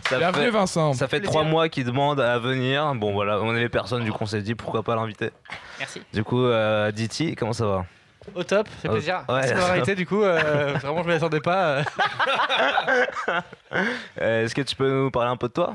Ça 0.10 0.18
Bienvenue 0.20 0.46
fait, 0.46 0.52
Vincent. 0.52 0.94
ça 0.94 1.08
fait 1.08 1.20
trois 1.22 1.44
mois 1.44 1.68
qu'il 1.68 1.84
demande 1.86 2.20
à 2.22 2.38
venir. 2.38 2.94
Bon 2.96 3.12
voilà, 3.14 3.40
on 3.42 3.50
avait 3.50 3.70
personne, 3.70 4.04
du 4.04 4.12
coup 4.12 4.20
on 4.22 4.26
s'est 4.28 4.42
dit 4.42 4.54
pourquoi 4.54 4.84
pas 4.84 4.96
l'inviter. 4.96 5.32
Merci. 5.80 6.02
Du 6.14 6.24
coup, 6.24 6.44
euh, 6.46 6.92
Diti, 6.92 7.36
comment 7.36 7.54
ça 7.54 7.66
va 7.66 7.86
Au 8.36 8.44
top, 8.44 8.68
c'est 8.82 8.88
plaisir. 8.90 9.24
ouais. 9.28 9.36
Merci 9.36 9.54
d'avoir 9.56 9.76
été, 9.78 9.96
du 9.96 10.06
coup. 10.06 10.22
euh, 10.22 10.74
vraiment, 10.80 11.02
je 11.02 11.08
ne 11.08 11.12
m'y 11.12 11.18
attendais 11.18 11.40
pas. 11.42 11.78
euh. 13.28 14.44
Est-ce 14.44 14.54
que 14.54 14.62
tu 14.62 14.76
peux 14.76 14.90
nous 14.90 15.12
parler 15.12 15.32
un 15.32 15.38
peu 15.38 15.48
de 15.48 15.54
toi? 15.54 15.74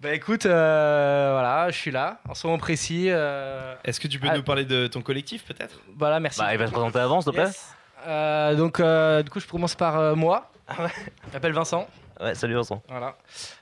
Bah 0.00 0.12
écoute, 0.14 0.44
euh, 0.46 1.30
voilà, 1.32 1.70
je 1.70 1.76
suis 1.76 1.90
là, 1.90 2.18
en 2.28 2.34
ce 2.34 2.46
moment 2.46 2.58
précis. 2.58 3.06
euh, 3.08 3.74
Est-ce 3.84 3.98
que 4.00 4.08
tu 4.08 4.18
peux 4.18 4.28
Ah. 4.30 4.36
nous 4.36 4.42
parler 4.42 4.64
de 4.66 4.86
ton 4.88 5.00
collectif 5.02 5.44
peut-être? 5.46 5.78
Voilà, 5.98 6.20
merci. 6.20 6.38
Bah, 6.40 6.52
il 6.52 6.58
va 6.58 6.66
se 6.66 6.72
présenter 6.72 6.98
avant, 6.98 7.20
s'il 7.22 7.30
te 7.32 7.36
plaît. 7.36 7.46
Yes. 7.46 7.74
Euh, 8.06 8.54
donc, 8.56 8.78
euh, 8.80 9.22
du 9.22 9.30
coup, 9.30 9.40
je 9.40 9.46
commence 9.46 9.74
par 9.74 9.98
euh, 9.98 10.14
moi. 10.14 10.50
Je 10.70 11.32
m'appelle 11.34 11.52
Vincent. 11.52 11.86
Ouais, 12.20 12.34
salut 12.34 12.54
Vincent. 12.54 12.82
Voilà. 12.88 13.16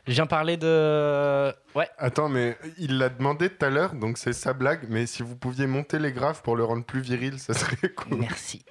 Je 0.06 0.12
viens 0.12 0.26
parler 0.26 0.56
de. 0.56 1.52
Ouais. 1.74 1.88
Attends, 1.98 2.28
mais 2.28 2.56
il 2.78 2.98
l'a 2.98 3.08
demandé 3.08 3.48
tout 3.50 3.64
à 3.64 3.70
l'heure, 3.70 3.94
donc 3.94 4.18
c'est 4.18 4.32
sa 4.32 4.52
blague. 4.52 4.86
Mais 4.88 5.06
si 5.06 5.22
vous 5.22 5.36
pouviez 5.36 5.66
monter 5.68 5.98
les 5.98 6.12
graphes 6.12 6.42
pour 6.42 6.56
le 6.56 6.64
rendre 6.64 6.84
plus 6.84 7.00
viril, 7.00 7.38
ça 7.38 7.54
serait 7.54 7.88
cool. 7.90 8.18
Merci. 8.18 8.64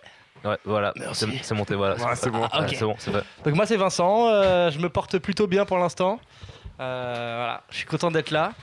Ouais, 0.44 0.58
voilà, 0.66 0.94
c'est 1.14 1.26
c'est 1.42 1.56
monté, 1.56 1.74
voilà. 1.76 1.96
Ouais, 1.96 2.16
c'est 2.16 2.30
bon. 2.30 2.48
Ah, 2.52 2.60
ok. 2.60 2.70
Ouais, 2.70 2.76
c'est 2.76 2.86
bon, 2.86 2.96
c'est 3.00 3.12
fait. 3.12 3.24
Donc, 3.44 3.56
moi, 3.56 3.66
c'est 3.66 3.78
Vincent. 3.78 4.28
euh, 4.30 4.70
je 4.72 4.80
me 4.80 4.90
porte 4.90 5.18
plutôt 5.20 5.48
bien 5.48 5.66
pour 5.66 5.78
l'instant. 5.78 6.20
Euh, 6.80 7.34
voilà. 7.38 7.64
Je 7.72 7.78
suis 7.78 7.86
content 7.88 8.12
d'être 8.12 8.30
là. 8.32 8.54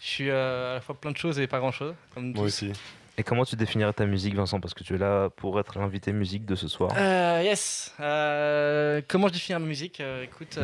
Je 0.00 0.06
suis 0.08 0.30
euh, 0.30 0.72
à 0.72 0.74
la 0.76 0.80
fois 0.80 0.94
plein 0.96 1.12
de 1.12 1.16
choses 1.16 1.38
et 1.38 1.46
pas 1.46 1.60
grand 1.60 1.70
chose. 1.70 1.94
Comme 2.14 2.32
Moi 2.32 2.34
tous. 2.34 2.46
aussi. 2.46 2.72
Et 3.18 3.22
comment 3.22 3.44
tu 3.44 3.56
définirais 3.56 3.92
ta 3.92 4.06
musique, 4.06 4.34
Vincent? 4.34 4.58
Parce 4.58 4.72
que 4.72 4.82
tu 4.82 4.94
es 4.94 4.98
là 4.98 5.28
pour 5.28 5.60
être 5.60 5.78
l'invité 5.78 6.12
musique 6.12 6.46
de 6.46 6.54
ce 6.54 6.66
soir. 6.66 6.90
Euh, 6.96 7.42
yes. 7.44 7.94
Euh, 8.00 9.02
comment 9.06 9.28
je 9.28 9.34
définis 9.34 9.58
ma 9.58 9.66
musique? 9.66 10.00
Euh, 10.00 10.24
Écoute, 10.24 10.58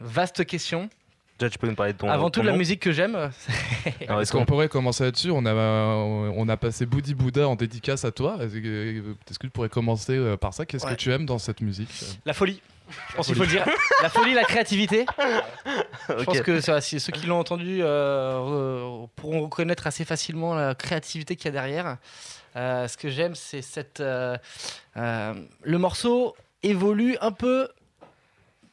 vaste 0.00 0.44
question. 0.44 0.90
Déjà, 1.38 1.50
tu 1.50 1.58
peux 1.58 1.66
nous 1.66 1.74
parler 1.74 1.92
de 1.92 1.98
ton. 1.98 2.08
Avant 2.08 2.30
tout, 2.30 2.40
ton 2.40 2.46
la 2.46 2.52
nom 2.52 2.58
musique 2.58 2.80
que 2.80 2.92
j'aime. 2.92 3.30
Est-ce 4.00 4.32
qu'on 4.32 4.46
pourrait 4.46 4.68
commencer 4.68 5.04
là-dessus 5.04 5.30
on 5.30 5.44
a, 5.44 5.52
on 5.54 6.48
a 6.48 6.56
passé 6.56 6.86
Boudi 6.86 7.14
Bouddha 7.14 7.46
en 7.46 7.56
dédicace 7.56 8.04
à 8.04 8.10
toi. 8.10 8.38
Est-ce 8.40 8.54
que 8.54 9.00
que 9.38 9.46
tu 9.46 9.50
pourrais 9.50 9.68
commencer 9.68 10.16
euh, 10.16 10.36
par 10.36 10.54
ça 10.54 10.64
Qu'est-ce 10.64 10.86
Ouais. 10.86 10.92
que 10.92 10.96
tu 10.96 11.12
aimes 11.12 11.26
dans 11.26 11.38
cette 11.38 11.60
musique 11.60 11.90
La 12.24 12.32
folie. 12.32 12.62
Je 13.10 13.16
pense 13.16 13.26
qu'il 13.26 13.34
faut 13.34 13.42
le 13.42 13.48
dire. 13.48 13.66
La 14.02 14.08
folie, 14.08 14.32
la 14.32 14.44
créativité. 14.44 15.04
Je 16.08 16.24
pense 16.24 16.40
que 16.40 16.60
ça, 16.60 16.80
ceux 16.80 16.98
qui 17.12 17.26
l'ont 17.26 17.40
entendu 17.40 17.80
euh, 17.82 19.04
pourront 19.16 19.42
reconnaître 19.42 19.86
assez 19.88 20.04
facilement 20.04 20.54
la 20.54 20.74
créativité 20.76 21.34
qu'il 21.36 21.46
y 21.46 21.48
a 21.48 21.52
derrière. 21.52 21.96
Euh, 22.54 22.86
ce 22.88 22.96
que 22.96 23.10
j'aime, 23.10 23.34
c'est 23.34 23.60
cette. 23.60 24.00
euh, 24.00 24.36
euh, 24.96 25.34
le 25.62 25.78
morceau 25.78 26.34
évolue 26.62 27.16
un 27.20 27.32
peu 27.32 27.68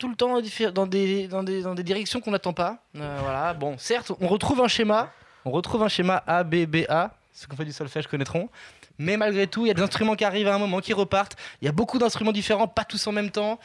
tout 0.03 0.09
le 0.09 0.15
temps 0.17 0.33
dans 0.73 0.85
des, 0.85 1.27
dans 1.29 1.43
des, 1.43 1.61
dans 1.61 1.75
des 1.75 1.83
directions 1.83 2.19
qu'on 2.19 2.31
n'attend 2.31 2.51
pas. 2.51 2.79
Euh, 2.97 3.19
voilà. 3.21 3.53
Bon, 3.53 3.77
certes, 3.77 4.11
on 4.19 4.27
retrouve 4.27 4.59
un 4.59 4.67
schéma. 4.67 5.09
On 5.45 5.51
retrouve 5.51 5.81
un 5.81 5.87
schéma 5.87 6.21
A, 6.27 6.43
B, 6.43 6.65
B, 6.65 6.83
A. 6.89 7.11
Ceux 7.31 7.47
qui 7.47 7.53
ont 7.53 7.55
fait 7.55 7.63
du 7.63 7.71
solfège 7.71 8.07
connaîtront. 8.07 8.49
Mais 8.97 9.15
malgré 9.15 9.47
tout, 9.47 9.65
il 9.65 9.69
y 9.69 9.71
a 9.71 9.73
des 9.73 9.81
instruments 9.81 10.17
qui 10.17 10.25
arrivent 10.25 10.49
à 10.49 10.55
un 10.55 10.57
moment, 10.57 10.81
qui 10.81 10.91
repartent. 10.91 11.37
Il 11.61 11.65
y 11.65 11.69
a 11.69 11.71
beaucoup 11.71 11.99
d'instruments 11.99 12.33
différents, 12.33 12.67
pas 12.67 12.83
tous 12.83 13.07
en 13.07 13.13
même 13.13 13.31
temps. 13.31 13.61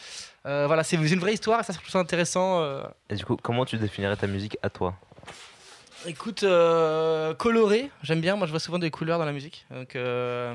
Euh, 0.46 0.68
voilà, 0.68 0.84
c'est 0.84 0.94
une 0.94 1.18
vraie 1.18 1.34
histoire 1.34 1.58
et 1.58 1.64
ça, 1.64 1.72
je 1.72 1.78
trouve 1.78 1.90
ça 1.90 1.98
intéressant. 1.98 2.62
euh. 2.62 2.84
Et 3.10 3.16
du 3.16 3.24
coup, 3.24 3.36
comment 3.36 3.64
tu 3.64 3.76
définirais 3.76 4.14
ta 4.14 4.28
musique 4.28 4.58
à 4.62 4.70
toi? 4.70 4.94
Écoute, 6.06 6.44
euh, 6.44 7.34
coloré, 7.34 7.90
j'aime 8.04 8.20
bien. 8.20 8.36
Moi, 8.36 8.46
je 8.46 8.52
vois 8.52 8.60
souvent 8.60 8.78
des 8.78 8.92
couleurs 8.92 9.18
dans 9.18 9.24
la 9.24 9.32
musique. 9.32 9.66
Donc, 9.72 9.96
euh, 9.96 10.54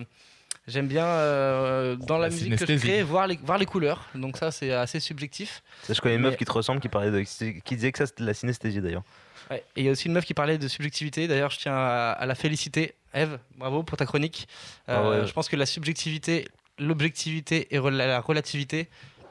j'aime 0.67 0.87
bien 0.87 1.05
euh, 1.05 1.95
dans 1.95 2.17
la, 2.17 2.27
La 2.29 2.33
musique 2.33 2.55
que 2.57 2.65
je 2.65 2.77
crée 2.79 3.03
voir 3.03 3.27
les, 3.27 3.37
voir 3.43 3.57
les 3.57 3.65
couleurs. 3.65 4.07
Donc, 4.15 4.37
ça, 4.37 4.51
c'est 4.51 4.71
assez 4.71 4.99
subjectif. 4.99 5.61
Ça, 5.83 5.93
Je 5.93 6.01
connais 6.01 6.15
une 6.15 6.21
meuf 6.21 6.31
Mais- 6.31 6.37
qui 6.37 6.45
te 6.45 6.51
ressemble 6.51 6.79
qui, 6.81 6.89
parlait 6.89 7.11
de, 7.11 7.21
qui 7.21 7.75
disait 7.75 7.91
que 7.91 7.97
ça 7.97 8.05
c'était 8.05 8.23
de 8.23 8.27
la 8.27 8.33
synesthésie 8.33 8.81
d'ailleurs. 8.81 9.03
Ouais. 9.51 9.63
Et 9.75 9.81
il 9.81 9.85
y 9.85 9.89
a 9.89 9.91
aussi 9.91 10.07
une 10.07 10.13
meuf 10.13 10.25
qui 10.25 10.33
parlait 10.33 10.57
de 10.57 10.67
subjectivité. 10.67 11.27
D'ailleurs, 11.27 11.49
je 11.51 11.59
tiens 11.59 11.75
à, 11.75 12.11
à 12.11 12.25
la 12.25 12.35
féliciter. 12.35 12.93
Eve, 13.13 13.37
bravo 13.57 13.83
pour 13.83 13.97
ta 13.97 14.05
chronique. 14.05 14.47
Euh, 14.89 14.95
Ah 14.97 15.09
ouais. 15.21 15.27
Je 15.27 15.33
pense 15.33 15.49
que 15.49 15.55
la 15.55 15.65
subjectivité, 15.65 16.47
l'objectivité 16.79 17.67
et 17.75 17.79
la 17.79 18.19
relativité 18.21 18.89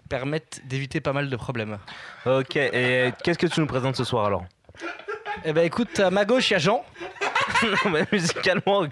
permettent 0.09 0.61
d'éviter 0.67 1.01
pas 1.01 1.13
mal 1.15 1.31
de 1.31 1.37
problèmes. 1.37 1.79
Ok, 2.27 2.57
et 2.57 3.13
qu'est-ce 3.25 3.39
que 3.39 3.47
tu 3.47 3.61
nous 3.61 3.67
présentes 3.67 3.97
ce 3.97 4.05
soir 4.05 4.27
alors? 4.27 4.45
Eh 5.45 5.53
ben 5.55 5.65
écoute, 5.65 5.99
à 5.99 6.11
ma 6.11 6.25
gauche, 6.27 6.51
il 6.51 6.53
y 6.53 6.57
a 6.57 6.59
Jean. 6.59 6.85
Non, 7.62 7.90
mais 7.90 8.06
musicalement. 8.10 8.86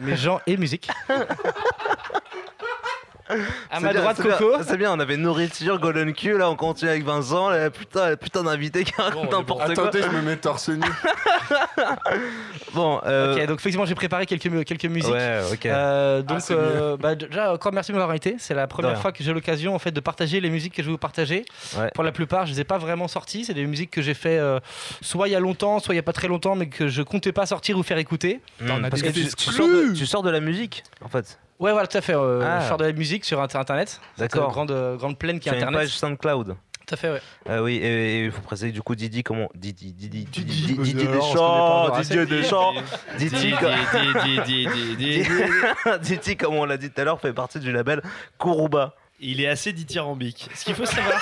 Mais 0.00 0.16
Jean 0.16 0.40
et 0.46 0.56
musique. 0.56 0.88
À 3.70 3.80
ma 3.80 3.92
bien, 3.92 4.00
droite, 4.00 4.16
c'est 4.16 4.22
bien, 4.28 4.36
Coco. 4.36 4.62
C'est 4.62 4.76
bien, 4.76 4.92
on 4.92 5.00
avait 5.00 5.16
nourriture, 5.16 5.78
Golden 5.80 6.12
Q, 6.12 6.38
là 6.38 6.50
on 6.50 6.56
continue 6.56 6.90
avec 6.90 7.04
Vincent, 7.04 7.50
là, 7.50 7.70
putain, 7.70 8.16
putain 8.16 8.42
d'invité 8.44 8.84
qui 8.84 8.92
raconte 9.00 9.30
n'importe 9.32 9.74
quoi. 9.74 9.88
Attendez, 9.88 10.02
je 10.02 10.08
me 10.16 10.22
mets 10.22 10.36
torse 10.36 10.68
nu. 10.68 10.80
Bon, 12.74 13.00
euh, 13.04 13.34
Ok, 13.34 13.46
donc 13.46 13.58
effectivement, 13.60 13.84
j'ai 13.84 13.94
préparé 13.94 14.26
quelques, 14.26 14.64
quelques 14.64 14.84
musiques. 14.86 15.12
Ouais, 15.12 15.40
ok. 15.52 15.66
Euh, 15.66 16.22
donc, 16.22 16.40
Ah, 16.48 16.52
euh, 16.52 16.96
bah, 16.96 17.14
déjà, 17.14 17.52
encore 17.52 17.72
merci 17.72 17.92
de 17.92 17.96
m'avoir 17.96 18.10
invité. 18.10 18.36
C'est 18.38 18.54
la 18.54 18.66
première 18.66 18.98
fois 19.00 19.12
que 19.12 19.22
j'ai 19.22 19.32
l'occasion 19.32 19.74
en 19.74 19.78
fait 19.78 19.90
de 19.90 20.00
partager 20.00 20.40
les 20.40 20.50
musiques 20.50 20.74
que 20.74 20.82
je 20.82 20.86
vais 20.86 20.92
vous 20.92 20.98
partager. 20.98 21.44
Ouais. 21.76 21.90
Pour 21.94 22.04
la 22.04 22.12
plupart, 22.12 22.46
je 22.46 22.52
les 22.52 22.60
ai 22.60 22.64
pas 22.64 22.78
vraiment 22.78 23.08
sorties. 23.08 23.44
C'est 23.44 23.54
des 23.54 23.66
musiques 23.66 23.90
que 23.90 24.00
j'ai 24.02 24.14
fait 24.14 24.38
euh, 24.38 24.58
soit 25.02 25.28
il 25.28 25.32
y 25.32 25.34
a 25.34 25.40
longtemps, 25.40 25.78
soit 25.80 25.94
il 25.94 25.96
y 25.96 26.00
a 26.00 26.02
pas 26.02 26.12
très 26.14 26.28
longtemps, 26.28 26.54
mais 26.54 26.68
que 26.68 26.88
je 26.88 27.02
comptais 27.02 27.32
pas 27.32 27.46
sortir 27.46 27.76
ou 27.78 27.82
faire 27.82 27.98
écouter. 27.98 28.40
Hmm, 28.60 28.88
parce 28.88 29.02
que 29.02 29.08
des 29.08 29.12
tu, 29.12 29.20
tu 29.20 29.26
exclus. 29.26 29.52
sors 29.54 29.68
de, 29.68 29.92
tu 29.94 30.06
sors 30.06 30.22
de 30.22 30.30
la 30.30 30.40
musique 30.40 30.82
en 31.04 31.08
fait. 31.08 31.38
Ouais, 31.60 31.70
voilà, 31.72 31.86
tout 31.86 31.96
à 31.98 32.00
fait. 32.00 32.14
euh, 32.14 32.40
Ah. 32.44 32.60
Je 32.62 32.68
sors 32.68 32.76
de 32.76 32.84
la 32.84 32.92
musique 32.92 33.24
sur 33.24 33.40
inter- 33.40 33.58
Internet. 33.58 34.00
D'accord. 34.18 34.48
euh, 34.48 34.52
grande, 34.52 34.70
euh, 34.72 34.96
grande 34.96 35.16
plaine 35.18 35.38
qui 35.38 35.48
est 35.48 35.52
as 35.52 35.56
une 35.56 35.62
Internet. 35.62 35.80
page 35.82 35.90
SoundCloud. 35.96 36.56
Tout 36.84 36.94
à 36.94 36.96
fait, 36.96 37.10
ouais. 37.12 37.20
Ah 37.48 37.62
oui, 37.62 37.76
et 37.76 38.24
il 38.24 38.32
faut 38.32 38.42
préciser 38.42 38.72
du 38.72 38.82
coup 38.82 38.96
Didi, 38.96 39.22
comment 39.22 39.48
Didi, 39.54 39.92
Didi, 39.92 40.24
Didi, 40.24 40.74
Didi, 40.76 41.06
Deschamps, 41.06 41.90
Didier 42.00 42.26
Deschamps, 42.26 42.72
Didi, 43.16 43.52
comme- 43.52 43.70
Il 44.26 44.42
Didi, 44.42 45.22
Didi, 46.02 46.36
comme 46.36 46.54
on 46.56 46.64
l'a 46.64 46.76
dit 46.76 46.90
tout 46.90 47.00
à 47.00 47.04
l'heure, 47.04 47.20
fait 47.20 47.32
partie 47.32 47.60
du 47.60 47.70
label 47.72 48.02
Kuruba. 48.38 48.94
Est 49.40 49.46
assez 49.48 49.72
dithyrambique. 49.72 50.48
Ce 50.54 50.64
qu'il 50.64 50.74
faut 50.74 50.84
savoir 50.84 51.20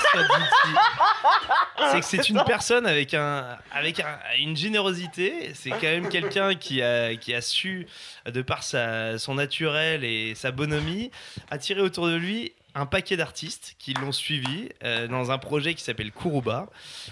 c'est 1.92 2.00
que 2.00 2.06
c'est 2.06 2.28
une 2.28 2.42
personne 2.44 2.86
avec, 2.86 3.14
un, 3.14 3.58
avec 3.72 4.00
un- 4.00 4.18
une 4.38 4.56
générosité. 4.56 5.52
C'est 5.54 5.70
quand 5.70 5.82
même 5.82 6.08
quelqu'un 6.08 6.54
qui 6.54 6.82
a, 6.82 7.14
qui 7.16 7.34
a 7.34 7.40
su, 7.40 7.86
de 8.26 8.42
par 8.42 8.62
sa, 8.62 9.18
son 9.18 9.34
naturel 9.34 10.04
et 10.04 10.34
sa 10.34 10.50
bonhomie, 10.50 11.10
attirer 11.50 11.80
autour 11.80 12.06
de 12.06 12.14
lui 12.16 12.52
un 12.74 12.86
paquet 12.86 13.16
d'artistes 13.16 13.74
qui 13.78 13.94
l'ont 13.94 14.12
suivi 14.12 14.68
euh, 14.84 15.08
dans 15.08 15.30
un 15.30 15.38
projet 15.38 15.74
qui 15.74 15.82
s'appelle 15.82 16.12
Kuruba. 16.12 16.68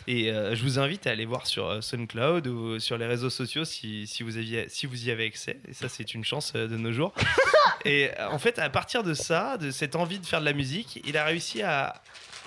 Et 0.06 0.30
euh, 0.30 0.55
je 0.55 0.62
vous 0.62 0.78
invite 0.78 1.06
à 1.06 1.10
aller 1.10 1.26
voir 1.26 1.47
sur 1.47 1.66
euh, 1.66 1.80
SoundCloud 1.80 2.47
ou 2.47 2.78
sur 2.78 2.98
les 2.98 3.06
réseaux 3.06 3.30
sociaux 3.30 3.64
si, 3.64 4.06
si, 4.06 4.22
vous, 4.22 4.36
aviez, 4.36 4.68
si 4.68 4.86
vous 4.86 5.09
y 5.09 5.10
avez 5.10 5.26
accès. 5.26 5.59
Et 5.68 5.72
ça, 5.72 5.89
c'est 5.89 6.14
une 6.14 6.24
chance 6.24 6.52
de 6.52 6.76
nos 6.76 6.93
jours. 6.93 7.12
Et 7.85 8.10
en 8.30 8.39
fait, 8.39 8.59
à 8.59 8.70
partir 8.70 9.02
de 9.02 9.14
ça, 9.14 9.56
de 9.56 9.70
cette 9.70 9.94
envie 9.94 10.18
de 10.18 10.26
faire 10.26 10.40
de 10.40 10.44
la 10.44 10.52
musique, 10.52 11.01
il 11.06 11.16
a 11.16 11.24
réussi 11.24 11.62
à, 11.62 12.02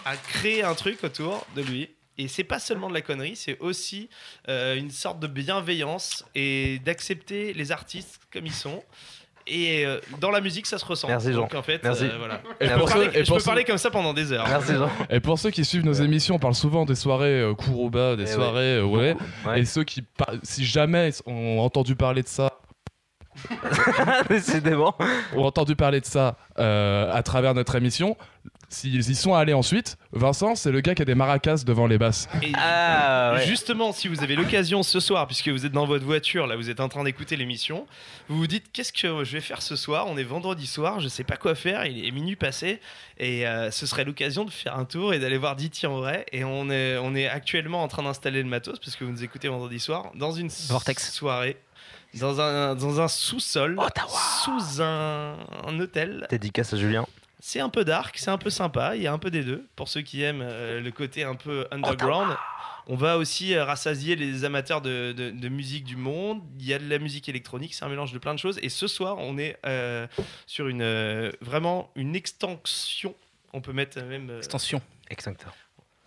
à 0.06 0.18
créer 0.18 0.64
un 0.64 0.76
truc 0.76 1.04
autour 1.04 1.46
de 1.56 1.62
lui. 1.62 1.90
Et 2.18 2.28
c'est 2.28 2.44
pas 2.44 2.60
seulement 2.60 2.90
de 2.90 2.94
la 2.94 3.02
connerie, 3.02 3.36
c'est 3.36 3.58
aussi 3.60 4.10
euh, 4.48 4.76
une 4.76 4.92
sorte 4.92 5.20
de 5.20 5.28
bienveillance 5.28 6.26
et 6.36 6.80
d'accepter 6.80 7.54
les 7.54 7.72
artistes 7.72 8.20
comme 8.32 8.46
ils 8.46 8.54
sont. 8.54 8.84
Et 9.48 9.86
euh, 9.86 10.00
dans 10.20 10.32
la 10.32 10.42
musique, 10.42 10.66
ça 10.66 10.78
se 10.78 10.86
ressent. 10.86 11.08
Merci, 11.08 11.34
Jean. 11.34 11.42
Donc 11.42 11.56
en 11.56 11.62
fait, 11.62 11.82
Merci. 11.84 12.06
euh, 12.06 12.18
voilà. 12.18 12.42
Et 12.60 12.68
je 12.68 12.74
peux, 12.74 12.86
parler, 12.86 13.06
ceux- 13.06 13.18
et 13.20 13.24
je 13.24 13.28
pour 13.28 13.36
peux 13.36 13.40
ceux- 13.42 13.46
parler 13.46 13.64
comme 13.64 13.78
ça 13.78 13.90
pendant 13.92 14.14
des 14.14 14.32
heures. 14.32 14.46
Et 15.10 15.20
pour 15.20 15.40
ceux 15.40 15.50
qui 15.52 15.66
suivent 15.66 15.86
nos 15.86 15.94
émissions, 15.94 16.36
on 16.36 16.40
parle 16.40 16.56
souvent 16.56 16.86
des 16.86 16.96
soirées 16.96 17.42
euh, 17.42 17.54
Kuroba, 17.54 18.16
des 18.16 18.24
Eh 18.24 18.28
soirées 18.28 18.78
euh, 18.78 18.84
ouais. 18.86 19.16
Ouais. 19.46 19.62
Et 19.62 19.66
ceux 19.66 19.84
qui, 19.84 20.04
si 20.44 20.64
jamais 20.66 21.12
ont 21.26 21.60
entendu 21.60 21.96
parler 21.96 22.22
de 22.24 22.28
ça, 22.28 22.52
Décidément. 24.30 24.96
ont 25.36 25.44
entendu 25.46 25.76
parler 25.76 26.02
de 26.02 26.06
ça 26.06 26.38
euh, 26.60 27.12
à 27.14 27.24
travers 27.24 27.54
notre 27.54 27.76
émission, 27.76 28.18
s'ils 28.70 29.10
y 29.10 29.16
sont 29.16 29.34
allés 29.36 29.54
ensuite, 29.54 29.98
Vincent, 30.14 30.56
c'est 30.56 30.72
le 30.72 30.80
gars 30.80 30.96
qui 30.96 31.02
a 31.02 31.06
des 31.06 31.16
maracas 31.16 31.64
devant 31.66 31.88
les 31.88 31.98
basses. 31.98 32.30
Et 32.42 32.52
Ah, 32.56 33.34
ouais. 33.36 33.46
Justement, 33.46 33.92
si 33.92 34.08
vous 34.08 34.24
avez 34.24 34.36
l'occasion 34.36 34.82
ce 34.82 35.00
soir, 35.02 35.28
puisque 35.28 35.50
vous 35.50 35.66
êtes 35.66 35.74
dans 35.74 35.86
votre 35.86 36.06
voiture, 36.06 36.48
là, 36.48 36.56
vous 36.56 36.70
êtes 36.70 36.80
en 36.80 36.88
train 36.88 37.04
d'écouter 37.04 37.36
l'émission, 37.36 37.86
vous 38.30 38.38
vous 38.38 38.48
dites 38.48 38.72
qu'est-ce 38.72 38.94
que 38.94 39.24
je 39.26 39.32
vais 39.34 39.42
faire 39.42 39.62
ce 39.62 39.76
soir? 39.76 40.06
On 40.08 40.18
est 40.18 40.24
vendredi 40.24 40.68
soir, 40.68 41.02
je 41.02 41.10
sais 41.10 41.26
pas 41.26 41.36
quoi 41.36 41.54
faire, 41.54 41.86
il 41.86 42.06
est 42.06 42.12
minuit 42.12 42.38
passé, 42.38 42.80
et 43.18 43.46
euh, 43.46 43.72
ce 43.72 43.86
serait 43.86 44.06
l'occasion 44.06 44.46
de 44.46 44.52
faire 44.52 44.78
un 44.78 44.86
tour 44.86 45.14
et 45.14 45.20
d'aller 45.20 45.38
voir 45.38 45.56
Diti 45.58 45.86
en 45.86 45.98
vrai. 45.98 46.26
Et 46.32 46.46
on 46.46 46.70
est, 46.70 46.98
on 46.98 47.14
est 47.14 47.28
actuellement 47.28 47.84
en 47.84 47.88
train 47.90 48.04
d'installer 48.04 48.42
le 48.42 48.48
matos, 48.50 48.80
parce 48.80 48.96
que 48.96 49.04
vous 49.04 49.12
nous 49.12 49.24
écoutez 49.24 49.50
vendredi 49.50 49.80
soir, 49.80 50.12
dans 50.16 50.32
une 50.32 50.50
Vortex. 50.70 51.12
soirée. 51.12 51.58
Dans 52.20 52.42
un, 52.42 52.76
dans 52.76 53.00
un 53.00 53.08
sous-sol, 53.08 53.78
sous 54.44 54.82
un, 54.82 55.38
un 55.66 55.80
hôtel. 55.80 56.28
Dédicace 56.30 56.74
à 56.74 56.78
Julien. 56.78 57.06
C'est 57.40 57.60
un 57.60 57.70
peu 57.70 57.84
dark, 57.86 58.18
c'est 58.20 58.30
un 58.30 58.38
peu 58.38 58.50
sympa, 58.52 58.96
il 58.96 59.02
y 59.02 59.08
a 59.08 59.14
un 59.14 59.18
peu 59.18 59.32
des 59.32 59.44
deux. 59.44 59.66
Pour 59.76 59.88
ceux 59.88 60.02
qui 60.02 60.22
aiment 60.22 60.44
euh, 60.44 60.80
le 60.80 60.92
côté 60.92 61.24
un 61.24 61.34
peu 61.36 61.66
underground, 61.72 62.36
on 62.86 62.96
va 62.96 63.18
aussi 63.18 63.56
euh, 63.56 63.64
rassasier 63.66 64.16
les 64.16 64.44
amateurs 64.46 64.82
de, 64.82 65.12
de- 65.14 65.32
de 65.32 65.50
musique 65.50 65.84
du 65.86 65.96
monde. 65.96 66.42
Il 66.60 66.66
y 66.68 66.74
a 66.74 66.78
de 66.80 66.88
la 66.88 67.00
musique 67.00 67.30
électronique, 67.30 67.74
c'est 67.74 67.84
un 67.86 67.90
mélange 67.90 68.12
de 68.14 68.20
plein 68.20 68.34
de 68.36 68.40
choses. 68.40 68.60
Et 68.62 68.70
ce 68.70 68.86
soir, 68.88 69.16
on 69.18 69.38
est 69.40 69.58
euh, 69.66 70.06
sur 70.46 70.68
une 70.68 70.84
euh, 70.84 71.32
vraiment 71.42 71.90
une 71.96 72.16
extension. 72.16 73.16
On 73.54 73.62
peut 73.62 73.74
mettre 73.74 74.00
même 74.04 74.30
euh, 74.30 74.38
Extension. 74.38 74.82
Extincteur. 75.10 75.56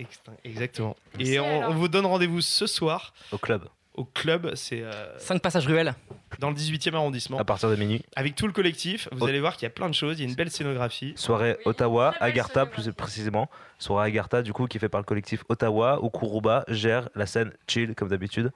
extin- 0.00 0.36
exactement. 0.44 0.94
Et 1.18 1.40
on, 1.40 1.68
on 1.70 1.74
vous 1.74 1.88
donne 1.88 2.06
rendez-vous 2.06 2.42
ce 2.42 2.66
soir 2.68 3.12
Au 3.32 3.38
club. 3.38 3.64
Au 3.94 4.04
club. 4.04 4.52
C'est 4.54 4.82
euh, 4.82 5.18
5 5.18 5.40
passages 5.40 5.66
ruelles. 5.66 5.94
dans 6.38 6.50
le 6.50 6.56
18e 6.56 6.94
arrondissement. 6.94 7.38
À 7.38 7.44
partir 7.44 7.70
de 7.70 7.76
minuit. 7.76 8.04
Avec 8.16 8.34
tout 8.34 8.46
le 8.46 8.52
collectif, 8.52 9.08
vous 9.12 9.26
allez 9.26 9.40
voir 9.40 9.54
qu'il 9.56 9.64
y 9.64 9.66
a 9.66 9.70
plein 9.70 9.88
de 9.88 9.94
choses. 9.94 10.18
Il 10.18 10.24
y 10.24 10.26
a 10.26 10.28
une 10.28 10.34
belle 10.34 10.50
scénographie. 10.50 11.12
Soirée 11.16 11.56
Ottawa, 11.64 12.14
Agartha 12.20 12.66
plus 12.66 12.90
précisément. 12.92 13.48
Soirée 13.78 14.08
Agartha, 14.08 14.42
du 14.42 14.52
coup, 14.52 14.66
qui 14.66 14.78
est 14.78 14.80
fait 14.80 14.88
par 14.88 15.00
le 15.00 15.04
collectif 15.04 15.44
Ottawa, 15.48 16.02
où 16.02 16.10
Kuruba 16.10 16.64
gère 16.68 17.08
la 17.14 17.26
scène 17.26 17.52
chill, 17.68 17.94
comme 17.94 18.08
d'habitude. 18.08 18.52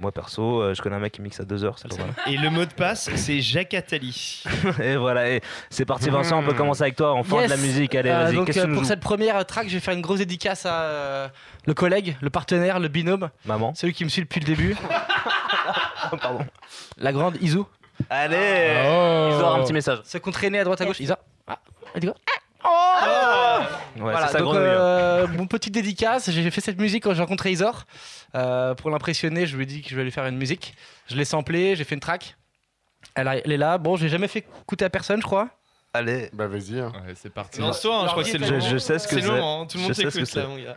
Moi, 0.00 0.10
perso, 0.10 0.60
euh, 0.60 0.74
je 0.74 0.82
connais 0.82 0.96
un 0.96 0.98
mec 0.98 1.12
qui 1.12 1.22
mixe 1.22 1.38
à 1.38 1.44
2 1.44 1.62
heures, 1.64 1.78
c'est 1.78 1.88
pas 1.88 1.96
mal. 1.96 2.12
Et 2.26 2.36
le 2.36 2.50
mot 2.50 2.64
de 2.64 2.72
passe, 2.72 3.08
c'est 3.14 3.40
Jacques 3.40 3.74
Attali. 3.74 4.42
et 4.82 4.96
voilà, 4.96 5.30
et 5.30 5.40
c'est 5.70 5.84
parti, 5.84 6.10
Vincent, 6.10 6.40
on 6.40 6.42
peut 6.42 6.52
commencer 6.52 6.82
avec 6.82 6.96
toi, 6.96 7.12
enfant 7.12 7.40
Yes. 7.40 7.50
de 7.50 7.56
la 7.56 7.62
musique. 7.62 7.94
Allez, 7.94 8.10
Euh, 8.10 8.24
vas-y, 8.24 8.34
donc 8.34 8.56
euh, 8.56 8.74
pour 8.74 8.84
cette 8.84 8.98
première 9.00 9.46
track, 9.46 9.68
je 9.68 9.74
vais 9.74 9.80
faire 9.80 9.94
une 9.94 10.00
grosse 10.02 10.18
dédicace 10.18 10.66
à 10.66 10.74
euh, 10.82 11.28
le 11.66 11.74
collègue, 11.74 12.16
le 12.20 12.28
partenaire, 12.30 12.80
le 12.80 12.88
binôme, 12.88 13.30
Maman. 13.46 13.72
celui 13.76 13.92
qui 13.94 14.04
me 14.04 14.08
suit 14.10 14.22
depuis 14.22 14.40
le 14.40 14.46
début, 14.46 14.76
Pardon. 16.20 16.44
la 16.98 17.12
grande 17.12 17.36
Izu. 17.40 17.60
Allez 18.10 18.72
Oh. 18.84 19.28
Ils 19.30 19.40
auront 19.42 19.60
un 19.60 19.62
petit 19.64 19.72
message. 19.72 20.00
Ceux 20.04 20.18
qu'on 20.18 20.32
traînait 20.32 20.58
à 20.58 20.64
droite 20.64 20.80
à 20.80 20.86
gauche, 20.86 20.98
Isa. 21.00 21.18
Ah, 21.46 21.58
elle 21.94 22.12
quoi 22.64 23.60
Ouais, 23.96 24.10
Voilà, 24.12 24.32
donc 24.32 24.54
euh, 24.54 25.26
mon 25.28 25.46
petite 25.46 25.72
dédicace, 25.72 26.30
j'ai 26.30 26.50
fait 26.50 26.60
cette 26.60 26.78
musique 26.80 27.04
quand 27.04 27.14
j'ai 27.14 27.20
rencontré 27.22 27.52
Isor. 27.52 27.84
Euh, 28.34 28.74
pour 28.74 28.90
l'impressionner, 28.90 29.46
je 29.46 29.56
lui 29.56 29.62
ai 29.62 29.66
dit 29.66 29.82
que 29.82 29.88
je 29.90 29.96
vais 29.96 30.02
lui 30.04 30.10
faire 30.10 30.26
une 30.26 30.36
musique. 30.36 30.74
Je 31.06 31.16
l'ai 31.16 31.24
samplé, 31.24 31.76
j'ai 31.76 31.84
fait 31.84 31.94
une 31.94 32.00
track. 32.00 32.36
Elle, 33.14 33.28
a- 33.28 33.36
elle 33.36 33.52
est 33.52 33.56
là. 33.56 33.78
Bon, 33.78 33.96
j'ai 33.96 34.08
jamais 34.08 34.26
fait 34.28 34.40
écouter 34.62 34.84
à 34.84 34.90
personne, 34.90 35.20
je 35.20 35.26
crois. 35.26 35.48
Allez. 35.92 36.28
Bah 36.32 36.48
vas-y. 36.48 36.80
hein. 36.80 36.92
Ouais, 37.06 37.14
c'est 37.14 37.30
parti. 37.32 37.60
Lance-toi, 37.60 37.96
hein, 37.96 38.04
je 38.06 38.10
crois 38.10 38.24
que 38.24 38.28
c'est 38.30 38.38
le 38.38 38.46
Je, 38.46 38.52
moment. 38.54 38.66
je 38.68 38.78
sais 38.78 38.98
ce 38.98 39.06
que 39.06 39.14
C'est 39.14 39.20
c'est. 39.20 39.26
le 39.28 39.32
moment, 39.34 39.62
hein, 39.62 39.66
tout 39.66 39.76
le 39.78 39.84
monde 39.84 39.92
t'écoute 39.94 40.14
là, 40.16 40.24
c'est. 40.26 40.46
mon 40.46 40.56
gars. 40.56 40.76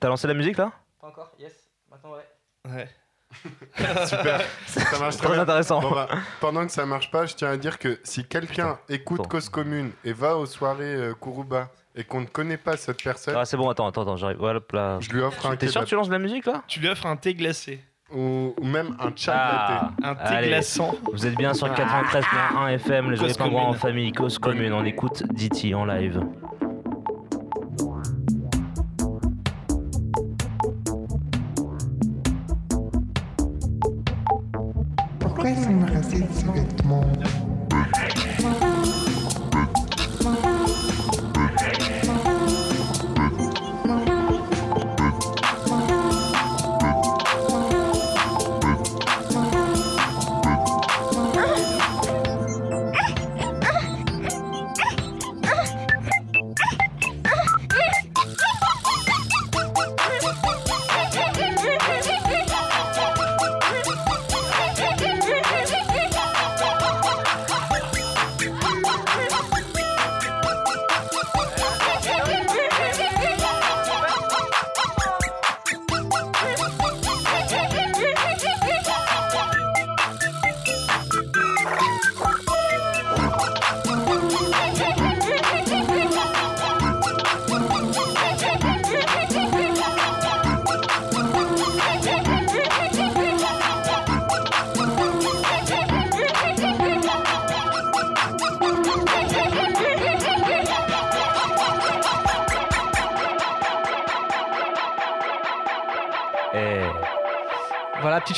T'as 0.00 0.08
lancé 0.08 0.26
la 0.26 0.34
musique 0.34 0.56
là? 0.56 0.72
Pas 1.00 1.06
encore, 1.08 1.30
yes. 1.38 1.52
Maintenant, 1.88 2.10
ouais. 2.14 2.72
Ouais. 2.74 2.88
Super. 4.06 4.40
Ça 4.66 4.98
marche 4.98 5.16
Très 5.16 5.26
très 5.26 5.32
bien. 5.34 5.42
intéressant. 5.42 5.80
Bon, 5.80 5.90
bah, 5.92 6.08
pendant 6.40 6.66
que 6.66 6.72
ça 6.72 6.84
marche 6.86 7.10
pas, 7.10 7.26
je 7.26 7.34
tiens 7.34 7.50
à 7.50 7.56
dire 7.56 7.78
que 7.78 7.98
si 8.02 8.24
quelqu'un 8.24 8.78
écoute. 8.88 9.26
Cause 9.28 9.48
Commune 9.48 9.92
et 10.04 10.12
va 10.12 10.36
aux 10.36 10.46
soirées 10.46 10.94
euh, 10.94 11.14
Kuruba 11.14 11.68
et 11.94 12.04
qu'on 12.04 12.20
ne 12.20 12.26
connaît 12.26 12.56
pas 12.56 12.76
cette 12.76 13.02
personne, 13.02 13.34
Ah, 13.36 13.44
c'est 13.44 13.56
bon, 13.56 13.68
attends, 13.68 13.86
attends, 13.86 14.02
attends, 14.02 14.16
j'arrive. 14.16 14.38
Voilà, 14.38 14.60
là. 14.72 14.98
je 15.00 15.10
lui 15.10 15.20
offre 15.20 15.46
un 15.46 15.56
T'es 15.56 15.68
sûr 15.68 15.80
que 15.82 15.86
tu 15.86 15.94
lances 15.94 16.08
de 16.08 16.12
la 16.12 16.18
musique 16.18 16.46
là? 16.46 16.62
Tu 16.66 16.80
lui 16.80 16.88
offres 16.88 17.06
un 17.06 17.16
thé 17.16 17.34
glacé. 17.34 17.80
ou, 18.12 18.54
ou 18.60 18.64
même 18.66 18.96
un 19.00 19.12
chat 19.14 19.32
Ah. 19.36 19.90
Un 20.02 20.14
thé 20.16 20.22
Allez. 20.34 20.48
glaçant. 20.48 20.94
Vous 21.12 21.26
êtes 21.26 21.36
bien 21.36 21.54
sur 21.54 21.68
93.1 21.68 22.68
FM, 22.74 23.10
les 23.12 23.34
pingouins 23.34 23.62
en 23.62 23.72
famille, 23.74 24.12
cause 24.12 24.38
commune. 24.38 24.72
On 24.72 24.84
écoute 24.84 25.22
Diti 25.32 25.74
en 25.74 25.84
live. 25.84 26.20
Pourquoi 35.42 35.72
me 35.72 35.90
rasé 35.90 36.18
de 36.18 36.26
ce 36.34 36.44
vêtement 36.52 37.02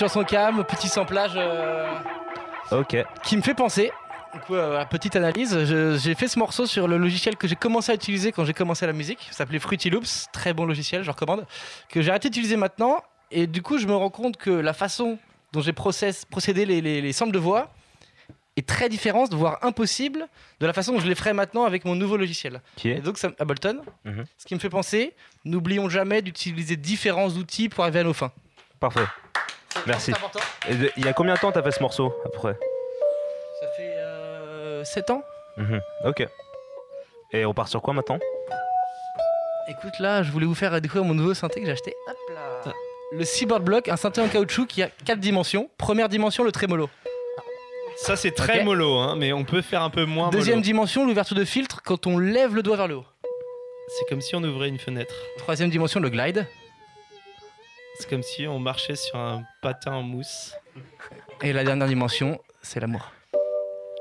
chanson 0.03 0.25
calme, 0.25 0.65
petit 0.65 0.89
samplage 0.89 1.33
euh, 1.37 1.87
ok. 2.73 2.97
qui 3.23 3.37
me 3.37 3.43
fait 3.43 3.55
penser. 3.55 3.93
Du 4.35 4.41
coup, 4.41 4.55
euh, 4.57 4.85
petite 4.87 5.15
analyse. 5.15 5.65
Je- 5.65 5.97
J'ai 5.97 6.15
fait 6.17 6.27
ce 6.27 6.39
morceau 6.41 6.67
sur 6.67 6.89
le 6.89 6.97
logiciel 6.97 7.37
que 7.37 7.47
j'ai 7.47 7.55
commencé 7.55 7.93
à 7.93 7.95
utiliser 7.95 8.33
quand 8.33 8.45
j'ai 8.45 8.53
commencé 8.55 8.85
la 8.85 8.93
musique. 8.95 9.21
Ça 9.31 9.39
s'appelait 9.39 9.61
Fruity 9.61 9.91
Loops. 9.91 10.27
Très 10.33 10.53
bon 10.55 10.65
logiciel, 10.65 11.05
je 11.05 11.11
recommande. 11.13 11.47
Que 11.89 12.03
j'ai 12.03 12.11
arrêté 12.11 12.31
d'utiliser 12.31 12.57
maintenant. 12.57 13.01
Et 13.31 13.47
du 13.47 13.63
coup, 13.63 13.79
je 13.79 13.87
me 13.87 13.95
rends 13.95 14.11
compte 14.11 14.37
que 14.37 14.51
la 14.51 14.73
façon 14.73 15.19
dont 15.53 15.61
j'ai 15.61 15.73
process- 15.73 16.25
procédé 16.25 16.65
les, 16.67 16.81
les, 16.81 17.01
les 17.01 17.13
samples 17.13 17.33
de 17.33 17.39
voix 17.39 17.71
est 18.57 18.67
très 18.67 18.89
différente, 18.89 19.33
voire 19.35 19.59
impossible, 19.63 20.27
de 20.61 20.67
la 20.67 20.73
façon 20.73 20.93
dont 20.95 21.01
je 21.01 21.07
les 21.07 21.15
ferai 21.15 21.33
maintenant 21.33 21.65
avec 21.65 21.85
mon 21.85 21.95
nouveau 21.95 22.17
logiciel. 22.17 22.61
Qui 22.77 22.89
Et 22.89 22.97
est 22.97 23.01
donc, 23.01 23.19
ça, 23.19 23.31
Ableton. 23.39 23.83
Mhm. 24.05 24.25
Ce 24.37 24.47
qui 24.47 24.55
me 24.55 24.61
fait 24.61 24.69
penser, 24.69 25.15
n'oublions 25.45 25.89
jamais 25.89 26.23
d'utiliser 26.23 26.77
différents 26.77 27.29
outils 27.29 27.69
pour 27.69 27.85
arriver 27.85 28.01
à 28.01 28.05
nos 28.05 28.13
fins. 28.15 28.33
Parfait. 28.81 29.05
Merci. 29.87 30.13
Et 30.69 30.75
de- 30.75 30.93
il 30.97 31.05
y 31.05 31.09
a 31.09 31.13
combien 31.13 31.35
de 31.35 31.39
temps 31.41 31.53
t'as 31.53 31.63
fait 31.63 31.71
ce 31.73 31.81
morceau 31.81 32.15
après 32.25 32.57
Ça 33.61 33.67
fait 33.77 34.85
7 34.85 35.11
ans. 35.11 35.23
Mhm, 35.57 35.81
Ok. 36.07 36.27
Et 37.33 37.45
on 37.47 37.55
part 37.55 37.69
sur 37.69 37.81
quoi 37.83 37.95
maintenant? 37.95 38.19
Écoute, 39.69 39.99
là, 40.01 40.23
je 40.23 40.31
voulais 40.31 40.47
vous 40.47 40.55
faire 40.55 40.79
découvrir 40.81 41.05
mon 41.05 41.15
nouveau 41.15 41.35
synthé 41.35 41.61
que 41.61 41.67
j'ai 41.67 41.73
acheté. 41.73 41.95
Hop 42.09 42.17
là. 42.35 42.73
Le 43.13 43.25
Seaboard 43.25 43.63
Block, 43.63 43.89
un 43.89 43.97
synthé 43.97 44.21
en 44.21 44.29
caoutchouc 44.29 44.67
qui 44.67 44.83
a 44.83 44.89
4 45.05 45.19
dimensions. 45.21 45.71
Première 45.79 46.09
dimension, 46.09 46.45
le 46.45 46.53
trémolo. 46.53 46.89
Ça, 47.97 48.17
c'est 48.17 48.31
très 48.33 48.61
Ok. 48.61 48.65
mollo, 48.65 48.97
hein, 48.99 49.15
mais 49.17 49.33
on 49.33 49.45
peut 49.45 49.61
faire 49.63 49.83
un 49.83 49.91
peu 49.91 50.05
moins 50.07 50.31
Deuxième 50.31 50.57
mollo. 50.57 50.65
dimension, 50.65 51.07
l'ouverture 51.07 51.37
de 51.37 51.45
filtre 51.45 51.83
quand 51.85 52.07
on 52.07 52.19
lève 52.19 52.55
le 52.55 52.63
doigt 52.63 52.77
vers 52.77 52.89
le 52.89 52.97
haut. 52.97 53.05
C'est 53.89 54.09
comme 54.09 54.21
si 54.23 54.35
on 54.35 54.43
ouvrait 54.43 54.69
une 54.69 54.79
fenêtre. 54.79 55.15
Troisième 55.39 55.69
dimension, 55.71 56.01
le 56.01 56.09
glide. 56.09 56.47
C'est 57.99 58.09
comme 58.09 58.23
si 58.23 58.47
on 58.47 58.59
marchait 58.59 58.97
sur 58.97 59.17
un 59.19 59.43
patin 59.63 59.93
en 59.93 60.03
mousse. 60.03 60.55
Et 61.43 61.53
la 61.53 61.65
dernière 61.65 61.89
dimension, 61.89 62.39
c'est 62.63 62.81
l'amour. 62.81 63.13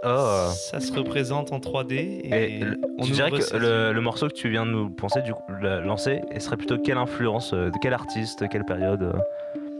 Oh. 0.04 0.50
Ça 0.72 0.80
se 0.80 0.92
représente 0.94 1.52
en 1.52 1.60
3D 1.60 1.94
et, 1.94 2.30
Et 2.30 2.60
le- 2.62 2.80
on 2.98 3.04
tu 3.04 3.12
dirais 3.12 3.30
que 3.30 3.56
le, 3.58 3.92
le 3.94 4.02
morceau 4.02 4.28
que 4.30 4.34
tu 4.34 4.50
viens 4.50 4.66
de 4.66 4.72
nous 4.72 4.90
penser, 4.90 5.22
du 5.22 5.34
coup, 5.34 5.44
le- 5.50 5.82
lancer, 5.82 6.22
et 6.32 6.40
serait 6.40 6.58
plutôt 6.58 6.80
quelle 6.80 6.98
influence, 6.98 7.54
euh, 7.54 7.70
de 7.70 7.78
quel 7.82 7.94
artiste, 7.94 8.48
quelle 8.50 8.66
période 8.66 9.04
euh 9.04 9.14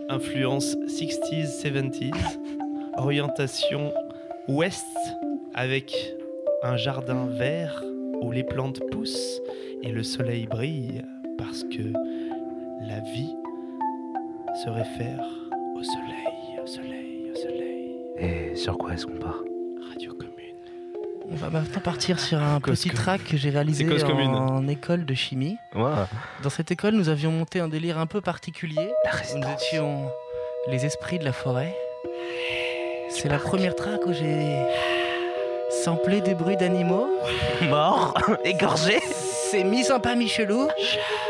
influence 0.10 0.76
60s, 0.88 1.62
70s, 1.64 2.12
orientation 2.98 3.94
ouest 4.50 4.86
avec 5.54 5.96
un 6.64 6.76
jardin 6.76 7.28
vert 7.28 7.82
où 8.22 8.30
les 8.32 8.44
plantes 8.44 8.82
poussent 8.92 9.40
et 9.84 9.90
le 9.92 10.04
soleil 10.04 10.48
brille 10.48 11.02
parce 11.38 11.64
que 11.64 11.94
la 12.82 13.00
vie 13.14 13.34
se 14.56 14.70
réfère 14.70 15.20
au 15.76 15.84
soleil, 15.84 16.60
au 16.62 16.68
soleil, 16.68 17.32
au 17.32 17.36
soleil. 17.36 17.96
Et 18.18 18.56
sur 18.56 18.78
quoi 18.78 18.94
est-ce 18.94 19.06
qu'on 19.06 19.18
part? 19.18 19.40
Radio 19.90 20.14
Commune. 20.14 20.34
On 21.30 21.36
va 21.36 21.50
maintenant 21.50 21.82
partir 21.82 22.20
sur 22.20 22.42
un 22.42 22.60
petit 22.60 22.90
track 22.90 23.24
que 23.24 23.38
j'ai 23.38 23.50
réalisé 23.50 23.86
Commune. 23.86 24.36
en 24.36 24.68
école 24.68 25.06
de 25.06 25.14
chimie. 25.14 25.58
Dans 25.74 26.50
cette 26.50 26.72
école, 26.72 26.96
nous 26.96 27.10
avions 27.10 27.32
monté 27.32 27.60
un 27.60 27.70
délire 27.70 27.98
un 27.98 28.08
peu 28.08 28.20
particulier. 28.22 28.92
Nous 29.36 29.48
étions 29.48 30.10
les 30.70 30.86
esprits 30.86 31.18
de 31.18 31.26
la 31.26 31.34
forêt. 31.34 31.74
C'est 33.10 33.30
la 33.30 33.40
première 33.40 33.76
track 33.76 34.06
où 34.06 34.14
j'ai 34.14 34.66
samplé 35.84 36.22
des 36.22 36.34
bruits 36.34 36.58
d'animaux. 36.58 37.08
Morts, 37.70 38.14
égorgés. 38.44 39.02
C'est 39.50 39.64
mis 39.64 39.84
sympa, 39.84 40.16
Michelou. 40.16 40.68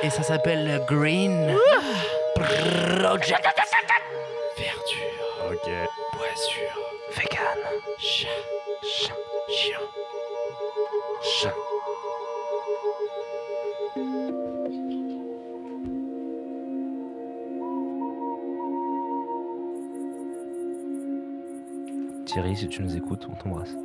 Et 0.03 0.09
ça 0.09 0.23
s'appelle 0.23 0.81
Green 0.87 1.55
Verdure. 3.11 3.35
Ok. 5.49 5.67
Boisure. 6.13 6.79
Vegan. 7.11 7.59
Chat. 7.99 8.29
Chat. 8.81 9.15
Chien. 9.49 9.79
Chat. 11.21 11.53
Thierry, 22.25 22.55
si 22.55 22.69
tu 22.69 22.81
nous 22.81 22.95
écoutes, 22.95 23.27
on 23.29 23.35
t'embrasse. 23.35 23.75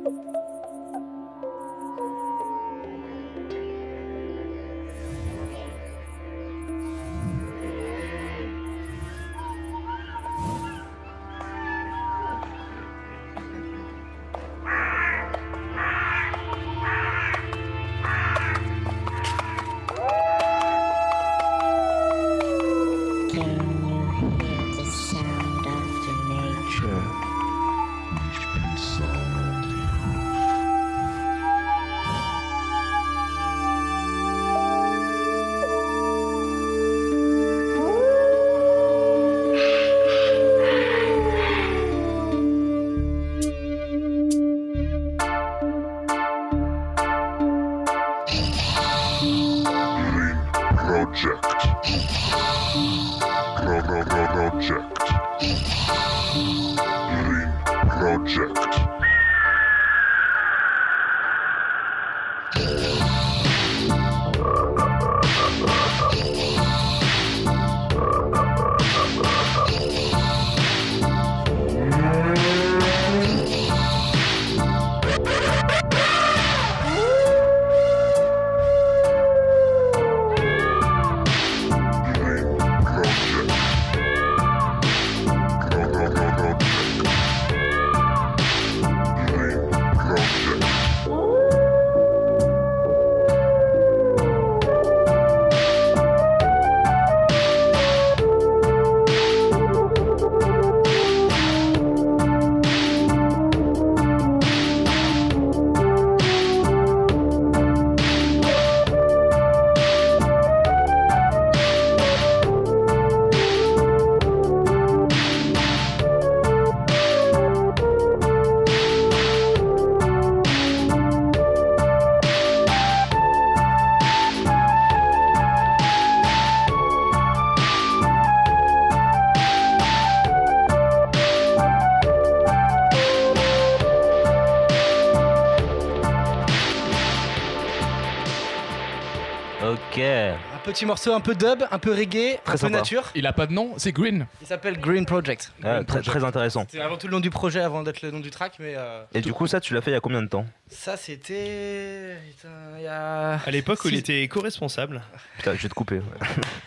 Petit 140.67 140.85
morceau 140.85 141.13
un 141.13 141.21
peu 141.21 141.33
dub, 141.33 141.63
un 141.71 141.79
peu 141.79 141.91
reggae, 141.93 142.33
un 142.35 142.37
Très 142.43 142.51
peu 142.53 142.57
sympa. 142.57 142.77
nature. 142.77 143.03
Il 143.15 143.25
a 143.25 143.31
pas 143.33 143.47
de 143.47 143.53
nom, 143.53 143.73
c'est 143.77 143.91
Green. 143.93 144.27
Il 144.41 144.47
s'appelle 144.47 144.77
Green 144.79 145.05
Project. 145.05 145.53
Ah, 145.63 145.83
très, 145.85 146.01
très 146.01 146.23
intéressant. 146.23 146.65
C'est 146.69 146.81
avant 146.81 146.97
tout 146.97 147.07
le 147.07 147.13
nom 147.13 147.19
du 147.21 147.29
projet 147.29 147.61
avant 147.61 147.83
d'être 147.83 148.01
le 148.01 148.11
nom 148.11 148.19
du 148.19 148.29
track, 148.31 148.53
mais 148.59 148.73
euh, 148.75 149.03
Et 149.13 149.21
du 149.21 149.31
coup, 149.33 149.47
ça, 149.47 149.61
tu 149.61 149.73
l'as 149.73 149.81
fait 149.81 149.91
il 149.91 149.93
y 149.93 149.97
a 149.97 150.01
combien 150.01 150.21
de 150.21 150.27
temps? 150.27 150.45
Ça 150.69 150.97
c'était. 150.97 152.17
Putain, 152.35 152.49
il 152.77 152.83
y 152.83 152.87
a. 152.87 153.39
À 153.45 153.51
l'époque 153.51 153.79
où 153.85 153.87
il 153.87 153.95
était 153.95 154.21
éco-responsable. 154.23 155.01
Putain, 155.37 155.53
je 155.55 155.61
vais 155.63 155.69
te 155.69 155.73
couper. 155.73 155.95
ouais. 155.99 156.27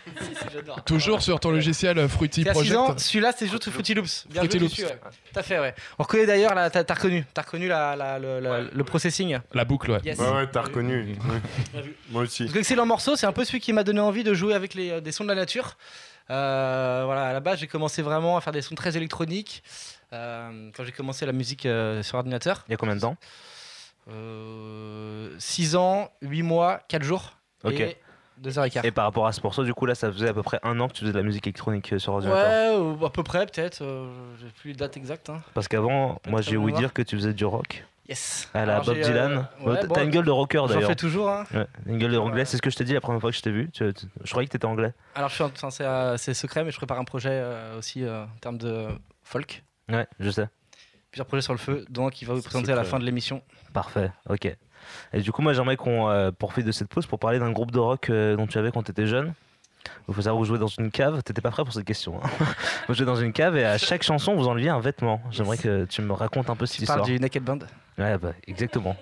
Toujours 0.85 1.21
sur 1.21 1.39
ton 1.39 1.51
logiciel 1.51 1.97
euh, 1.97 2.07
Fruity 2.07 2.43
Project. 2.43 2.99
Celui-là, 2.99 3.31
c'est 3.35 3.47
juste 3.47 3.69
Fruity 3.69 3.93
Loops. 3.93 4.27
Bien 4.29 4.41
Fruity 4.41 4.59
Loops. 4.59 4.83
Fait, 5.41 5.59
ouais. 5.59 5.73
On 5.97 6.03
reconnaît 6.03 6.25
d'ailleurs, 6.25 6.53
t'as, 6.71 6.93
reconnu, 6.93 7.25
le 7.29 8.81
processing. 8.83 9.39
La 9.53 9.65
boucle, 9.65 9.91
ouais. 9.91 10.01
Ouais, 10.03 10.47
t'as 10.51 10.61
reconnu. 10.61 11.17
Moi 12.09 12.23
aussi. 12.23 12.49
Excellent 12.55 12.85
morceau, 12.85 13.15
c'est 13.15 13.25
un 13.25 13.31
peu 13.31 13.45
celui 13.45 13.59
qui 13.59 13.73
m'a 13.73 13.83
donné 13.83 13.99
envie 13.99 14.23
de 14.23 14.33
jouer 14.33 14.53
avec 14.53 14.75
euh, 14.75 15.01
des 15.01 15.11
sons 15.11 15.23
de 15.23 15.29
la 15.29 15.35
nature. 15.35 15.77
Euh, 16.29 17.03
voilà, 17.05 17.27
à 17.27 17.33
la 17.33 17.39
base, 17.39 17.59
j'ai 17.59 17.67
commencé 17.67 18.01
vraiment 18.01 18.37
à 18.37 18.41
faire 18.41 18.53
des 18.53 18.61
sons 18.61 18.75
très 18.75 18.95
électroniques 18.97 19.63
quand 20.11 20.83
j'ai 20.83 20.91
commencé 20.91 21.25
la 21.25 21.31
musique 21.31 21.67
sur 22.01 22.17
ordinateur. 22.17 22.65
Il 22.67 22.71
y 22.71 22.73
a 22.73 22.77
combien 22.77 22.95
de 22.95 23.01
temps? 23.01 23.15
6 25.39 25.75
ans, 25.75 26.11
8 26.21 26.41
mois, 26.43 26.81
4 26.89 27.03
jours. 27.03 27.37
Okay. 27.63 27.97
Et 28.83 28.91
par 28.91 29.05
rapport 29.05 29.27
à 29.27 29.31
ce 29.31 29.41
morceau, 29.41 29.63
du 29.63 29.73
coup, 29.73 29.85
là, 29.85 29.95
ça 29.95 30.11
faisait 30.11 30.29
à 30.29 30.33
peu 30.33 30.43
près 30.43 30.59
un 30.63 30.79
an 30.79 30.87
que 30.87 30.93
tu 30.93 31.01
faisais 31.01 31.13
de 31.13 31.17
la 31.17 31.23
musique 31.23 31.45
électronique 31.45 31.93
euh, 31.93 31.99
sur 31.99 32.13
ordinateur. 32.13 32.81
Ouais, 32.81 33.05
à 33.05 33.09
peu 33.09 33.23
près, 33.23 33.45
peut-être. 33.45 33.81
Euh, 33.81 34.09
j'ai 34.39 34.47
plus 34.47 34.73
de 34.73 34.77
date 34.77 34.97
exacte. 34.97 35.29
Hein. 35.29 35.41
Parce 35.53 35.67
qu'avant, 35.67 36.19
moi, 36.27 36.41
j'ai 36.41 36.57
ouï 36.57 36.73
dire 36.73 36.93
que 36.93 37.01
tu 37.01 37.15
faisais 37.15 37.33
du 37.33 37.45
rock. 37.45 37.85
Yes. 38.09 38.49
À 38.53 38.65
la 38.65 38.81
Bob 38.81 38.99
Dylan. 38.99 39.47
Euh, 39.61 39.65
ouais, 39.65 39.87
T'as 39.87 40.03
une 40.03 40.09
gueule 40.09 40.25
de 40.25 40.31
rocker 40.31 40.67
d'ailleurs. 40.67 40.81
J'en 40.81 40.87
fais 40.87 40.95
toujours. 40.95 41.29
Hein. 41.29 41.45
Ouais, 41.53 41.67
une 41.85 41.97
gueule 41.97 42.11
de 42.11 42.17
anglais. 42.17 42.45
C'est 42.45 42.57
ce 42.57 42.61
que 42.61 42.69
je 42.69 42.75
t'ai 42.75 42.83
dit 42.83 42.93
la 42.93 42.99
première 42.99 43.21
fois 43.21 43.31
que 43.31 43.37
je 43.37 43.41
t'ai 43.41 43.51
vu. 43.51 43.69
Je, 43.73 43.91
croyais 44.29 44.47
que 44.47 44.51
t'étais 44.51 44.65
anglais. 44.65 44.93
Alors 45.15 45.29
je 45.29 45.35
suis, 45.35 45.43
en... 45.43 45.47
enfin, 45.47 45.69
euh, 45.81 46.17
c'est 46.17 46.33
secret, 46.33 46.63
mais 46.63 46.71
je 46.71 46.77
prépare 46.77 46.99
un 46.99 47.05
projet 47.05 47.43
aussi 47.77 48.03
en 48.05 48.27
termes 48.41 48.57
de 48.57 48.87
folk. 49.23 49.63
Ouais, 49.87 50.07
je 50.19 50.29
sais. 50.29 50.47
Plusieurs 51.11 51.27
projets 51.27 51.41
sur 51.41 51.53
le 51.53 51.59
feu, 51.59 51.85
donc 51.89 52.21
il 52.21 52.25
va 52.25 52.33
vous 52.33 52.41
présenter 52.41 52.71
à 52.71 52.75
la 52.75 52.83
fin 52.83 52.97
de 52.97 53.05
l'émission. 53.05 53.41
Parfait. 53.73 54.11
Ok. 54.29 54.55
Et 55.13 55.21
du 55.21 55.31
coup, 55.31 55.41
moi, 55.41 55.53
j'aimerais 55.53 55.77
qu'on 55.77 56.09
euh, 56.09 56.31
profite 56.31 56.65
de 56.65 56.71
cette 56.71 56.87
pause 56.87 57.05
pour 57.05 57.19
parler 57.19 57.39
d'un 57.39 57.51
groupe 57.51 57.71
de 57.71 57.79
rock 57.79 58.09
euh, 58.09 58.35
dont 58.35 58.47
tu 58.47 58.57
avais 58.57 58.71
quand 58.71 58.83
tu 58.83 58.91
étais 58.91 59.07
jeune. 59.07 59.33
Il 60.07 60.13
faut 60.13 60.21
savoir, 60.21 60.37
vous 60.37 60.45
jouez 60.45 60.59
dans 60.59 60.67
une 60.67 60.91
cave. 60.91 61.23
T'étais 61.23 61.41
pas 61.41 61.49
prêt 61.49 61.63
pour 61.63 61.73
cette 61.73 61.85
question. 61.85 62.19
hein. 62.23 62.29
vous 62.87 62.93
jouez 62.93 63.05
dans 63.05 63.15
une 63.15 63.33
cave 63.33 63.57
et 63.57 63.65
à 63.65 63.77
chaque 63.79 64.03
chanson, 64.03 64.35
vous 64.35 64.47
enleviez 64.47 64.69
un 64.69 64.79
vêtement. 64.79 65.21
J'aimerais 65.31 65.57
que 65.57 65.85
tu 65.85 66.01
me 66.03 66.13
racontes 66.13 66.49
un 66.51 66.55
peu 66.55 66.65
cette 66.67 66.81
Tu 66.81 66.85
parles 66.85 66.99
histoire. 66.99 67.15
du 67.17 67.19
Naked 67.19 67.43
Band 67.43 67.59
Ouais, 67.97 68.17
bah, 68.17 68.31
exactement. 68.47 68.95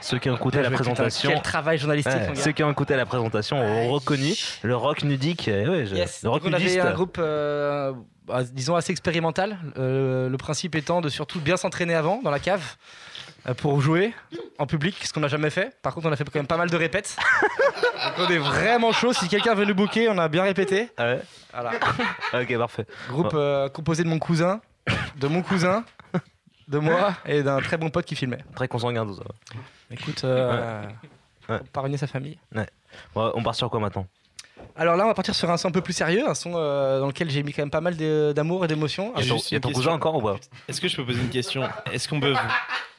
Ceux 0.00 0.18
qui 0.18 0.30
ont 0.30 0.36
écouté 0.36 0.62
la 0.62 0.70
présentation. 0.70 1.30
quel 1.30 1.42
travail 1.42 1.78
journalistique, 1.78 2.14
Ouais, 2.14 2.34
ceux 2.34 2.52
qui 2.52 2.62
ont 2.64 2.70
écouté 2.70 2.96
la 2.96 3.06
présentation 3.06 3.58
ont 3.58 3.90
reconnu 3.92 4.32
le 4.62 4.74
rock 4.76 5.02
nudique. 5.02 5.44
ouais, 5.48 5.86
je- 5.86 5.94
Yes. 5.94 6.22
le 6.22 6.30
rock 6.30 6.42
Donc, 6.42 6.50
on 6.50 6.54
avait 6.54 6.64
nudiste. 6.64 6.80
un 6.84 6.92
groupe, 6.94 7.16
euh, 7.20 7.92
bah, 8.26 8.42
disons, 8.44 8.76
assez 8.76 8.92
expérimental. 8.92 9.58
Euh, 9.78 10.28
le 10.28 10.36
principe 10.38 10.74
étant 10.74 11.00
de 11.00 11.08
surtout 11.10 11.40
bien 11.40 11.56
s'entraîner 11.56 11.94
avant 11.94 12.22
dans 12.22 12.30
la 12.30 12.40
cave 12.40 12.76
pour 13.58 13.80
jouer 13.82 14.14
en 14.58 14.66
public, 14.66 14.96
ce 15.04 15.12
qu'on 15.12 15.20
n'a 15.20 15.28
jamais 15.28 15.50
fait. 15.50 15.76
Par 15.82 15.92
contre, 15.94 16.06
on 16.08 16.12
a 16.12 16.16
fait 16.16 16.24
quand 16.24 16.38
même 16.38 16.46
pas 16.46 16.56
mal 16.56 16.70
de 16.70 16.76
répètes. 16.76 17.16
Donc, 18.16 18.28
on 18.28 18.32
est 18.32 18.38
vraiment 18.38 18.92
chaud. 18.92 19.12
Si 19.12 19.28
quelqu'un 19.28 19.54
veut 19.54 19.64
nous 19.66 19.74
booker, 19.74 20.08
on 20.08 20.16
a 20.18 20.28
bien 20.28 20.42
répété. 20.44 20.88
Ah 20.96 21.04
ouais 21.04 21.20
Voilà. 21.52 21.72
Ok, 22.42 22.56
parfait. 22.58 22.86
Groupe 23.10 23.32
Bon. 23.32 23.38
euh, 23.38 23.68
composé 23.68 24.02
de 24.04 24.08
mon 24.08 24.18
cousin, 24.18 24.60
de 25.16 25.26
mon 25.28 25.42
cousin, 25.42 25.84
de 26.68 26.78
moi 26.78 27.14
et 27.26 27.42
d'un 27.42 27.60
très 27.60 27.76
bon 27.76 27.90
pote 27.90 28.06
qui 28.06 28.16
filmait. 28.16 28.38
Très 28.56 28.68
consanguin 28.68 29.04
tout 29.06 29.16
ça. 29.16 29.24
Écoute, 29.90 30.22
euh, 30.24 30.82
Ouais. 31.48 31.96
sa 31.98 32.06
famille. 32.06 32.38
Ouais. 32.54 32.66
Bon, 33.14 33.30
on 33.34 33.42
part 33.42 33.54
sur 33.54 33.68
quoi 33.68 33.78
maintenant? 33.80 34.06
Alors 34.76 34.96
là, 34.96 35.04
on 35.04 35.08
va 35.08 35.14
partir 35.14 35.34
sur 35.34 35.50
un 35.50 35.56
son 35.58 35.68
un 35.68 35.72
peu 35.72 35.82
plus 35.82 35.92
sérieux, 35.92 36.26
un 36.28 36.34
son 36.34 36.52
euh, 36.56 36.98
dans 37.00 37.06
lequel 37.08 37.28
j'ai 37.30 37.42
mis 37.42 37.52
quand 37.52 37.62
même 37.62 37.70
pas 37.70 37.80
mal 37.82 37.96
d'amour 38.32 38.64
et 38.64 38.68
d'émotion. 38.68 39.12
Il 39.18 39.24
y 39.24 39.26
a 39.26 39.28
ton- 39.34 39.38
il 39.50 39.52
y 39.52 39.56
a 39.56 39.60
ton 39.60 39.72
cousin 39.72 39.92
encore 39.92 40.14
ou 40.16 40.22
pas? 40.22 40.36
Est-ce 40.68 40.80
que 40.80 40.88
je 40.88 40.96
peux 40.96 41.04
poser 41.04 41.20
une 41.20 41.28
question? 41.28 41.68
Est-ce 41.92 42.08
qu'on 42.08 42.18
peut, 42.18 42.34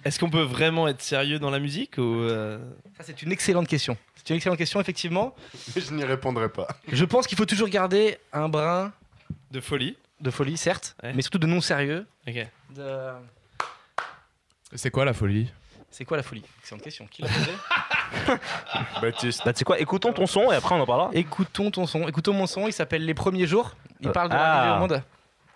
est-ce 0.06 0.19
qu'on 0.19 0.30
peut 0.30 0.41
vraiment 0.44 0.88
être 0.88 1.02
sérieux 1.02 1.40
dans 1.40 1.49
la 1.49 1.60
musique 1.60 1.98
ou 1.98 2.02
euh, 2.22 2.57
Ça, 2.98 3.03
c'est 3.03 3.22
une 3.23 3.32
excellente 3.32 3.68
question. 3.68 3.98
C'est 4.15 4.30
une 4.30 4.38
excellente 4.38 4.57
question, 4.57 4.80
effectivement. 4.80 5.36
Mais 5.76 5.82
je 5.88 5.94
n'y 5.94 6.03
répondrai 6.06 6.48
pas. 6.49 6.68
Je 6.91 7.03
pense 7.06 7.27
qu'il 7.27 7.38
faut 7.38 7.45
toujours 7.45 7.68
garder 7.69 8.18
un 8.32 8.48
brin 8.49 8.94
de 9.52 9.60
folie 9.60 9.98
de 10.22 10.32
folie, 10.32 10.56
certes, 10.56 10.95
mais 11.03 11.22
surtout 11.22 11.38
de 11.40 11.45
non 11.45 11.60
sérieux. 11.60 12.06
Ok. 12.26 12.48
De- 12.73 13.11
C'est 14.73 14.90
quoi 14.90 15.03
la 15.03 15.14
folie? 15.14 15.52
C'est 15.91 16.06
quoi 16.06 16.15
la 16.18 16.23
folie? 16.23 16.44
Excellente 16.61 16.84
question. 16.84 17.06
Qui 17.07 17.22
l'a 17.22 17.27
posé 18.26 18.40
Baptiste. 19.02 19.41
Bah, 19.45 19.53
tu 19.53 19.60
sais 19.60 19.65
quoi, 19.65 19.77
écoutons 19.80 20.14
ton 20.14 20.26
son 20.26 20.52
et 20.52 20.56
après 20.56 20.73
on 20.76 20.80
en 20.82 20.86
parlera. 20.86 21.10
Écoutons 21.14 21.69
ton 21.69 21.86
son. 21.86 22.07
Écoutons 22.07 22.34
mon 22.34 22.48
son. 22.48 22.65
Il 22.68 22.73
s'appelle 22.73 23.06
Les 23.06 23.14
Premiers 23.14 23.45
Jours. 23.45 23.76
Il 24.02 24.07
Euh, 24.07 24.11
parle 24.11 24.30
de 24.30 24.36
ah. 24.36 24.38
l'arrivée 24.38 24.76
au 24.76 24.80
monde. 24.80 25.03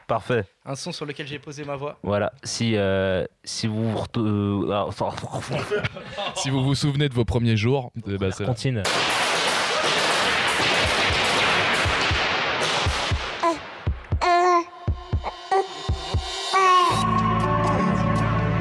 Parfait. 0.10 0.44
Un 0.66 0.74
son 0.74 0.92
sur 0.92 1.06
lequel 1.06 1.28
j'ai 1.28 1.38
posé 1.38 1.64
ma 1.64 1.76
voix. 1.76 2.00
Voilà. 2.02 2.34
Si, 2.44 2.76
euh, 2.76 3.26
si 3.44 3.68
vous. 3.68 3.92
vous 3.92 4.06
euh, 4.18 4.72
ah, 4.72 4.90
Si 6.36 6.50
vous 6.50 6.64
vous 6.64 6.74
souvenez 6.74 7.10
de 7.10 7.14
vos 7.14 7.26
premiers 7.26 7.56
jours, 7.56 7.92
eh 8.08 8.18
ben, 8.18 8.32
c'est. 8.32 8.44
Continue. 8.44 8.80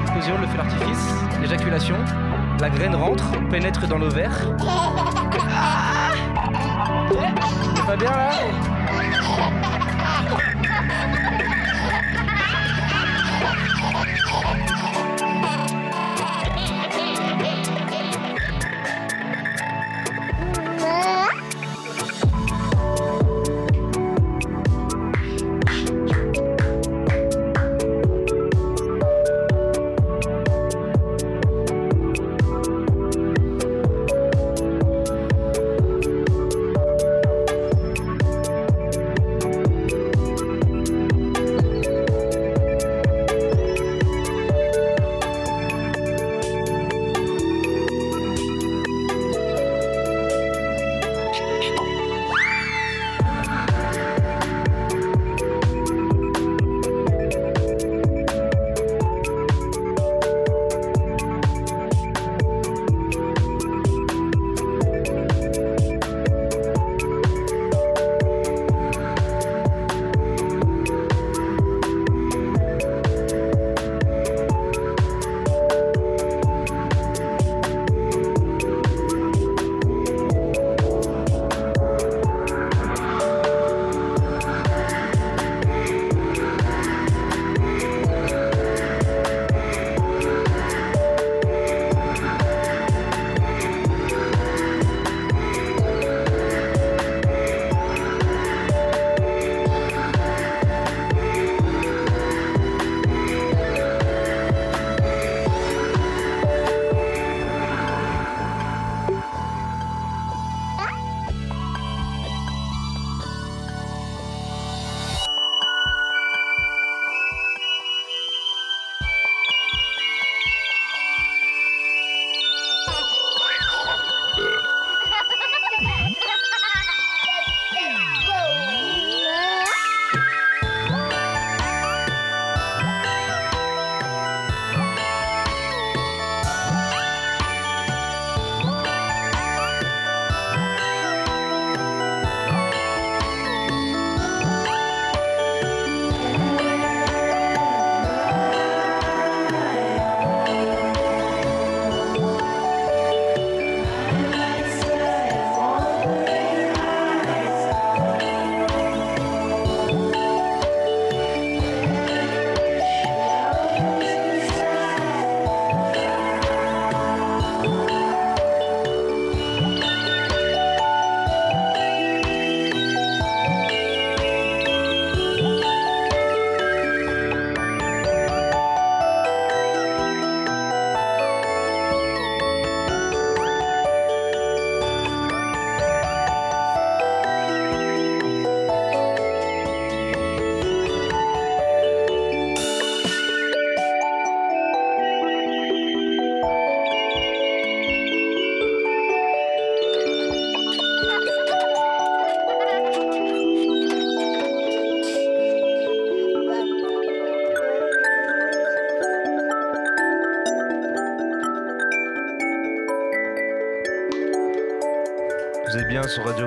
Explosion, 0.02 0.38
le 0.38 0.46
feu 0.48 0.56
d'artifice, 0.58 1.14
l'éjaculation. 1.40 1.96
La 2.60 2.68
graine 2.68 2.94
rentre, 2.94 3.24
pénètre 3.48 3.88
dans 3.88 3.96
l'ovaire. 3.96 4.36
Ah 4.60 6.10
C'est 7.74 7.86
pas 7.86 7.96
bien 7.96 8.10
là? 8.10 8.30
Oh, 10.80 10.84
my 13.92 14.58
God. 14.60 14.67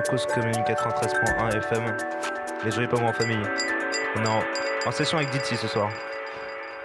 Cause 0.08 0.26
Commune 0.26 0.52
93.1 0.52 1.56
FM. 1.58 1.96
Les 2.64 2.70
jouez 2.70 2.86
pas 2.88 2.98
moi 3.00 3.10
en 3.10 3.12
famille. 3.12 3.42
On 4.16 4.24
est 4.24 4.28
en, 4.28 4.42
en 4.86 4.92
session 4.92 5.18
avec 5.18 5.30
Diti 5.30 5.56
ce 5.56 5.66
soir. 5.68 5.90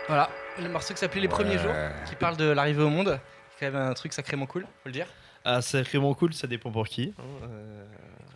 Voilà, 0.07 0.29
le 0.59 0.69
morceau 0.69 0.93
qui 0.93 0.99
s'appelait 0.99 1.21
Les 1.21 1.27
Premiers. 1.27 1.57
Jours, 1.57 1.73
qui 2.07 2.15
parle 2.15 2.37
de 2.37 2.49
l'arrivée 2.49 2.83
au 2.83 2.89
monde. 2.89 3.19
C'est 3.57 3.65
quand 3.65 3.71
même 3.73 3.81
un 3.89 3.93
truc 3.93 4.13
sacrément 4.13 4.45
cool, 4.45 4.63
faut 4.63 4.69
le 4.85 4.91
dire. 4.91 5.07
Ah, 5.43 5.61
sacrément 5.61 6.13
cool, 6.13 6.33
ça 6.33 6.47
dépend 6.47 6.71
pour 6.71 6.87
qui. 6.87 7.13
euh. 7.43 7.83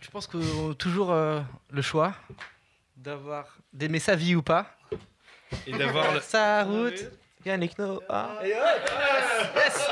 Je 0.00 0.10
pense 0.10 0.26
qu'on 0.26 0.72
a 0.72 0.74
toujours 0.74 1.12
euh, 1.12 1.40
le 1.70 1.82
choix 1.82 2.12
d'avoir 2.96 3.46
d'aimer 3.72 3.98
sa 4.00 4.14
vie 4.16 4.34
ou 4.34 4.42
pas. 4.42 4.66
Et 5.66 5.72
d'avoir 5.72 6.12
le- 6.12 6.20
sa 6.22 6.64
route. 6.64 7.04
Yannick 7.44 7.76
No. 7.78 8.00
Ah. 8.08 8.30
Yes 8.44 8.54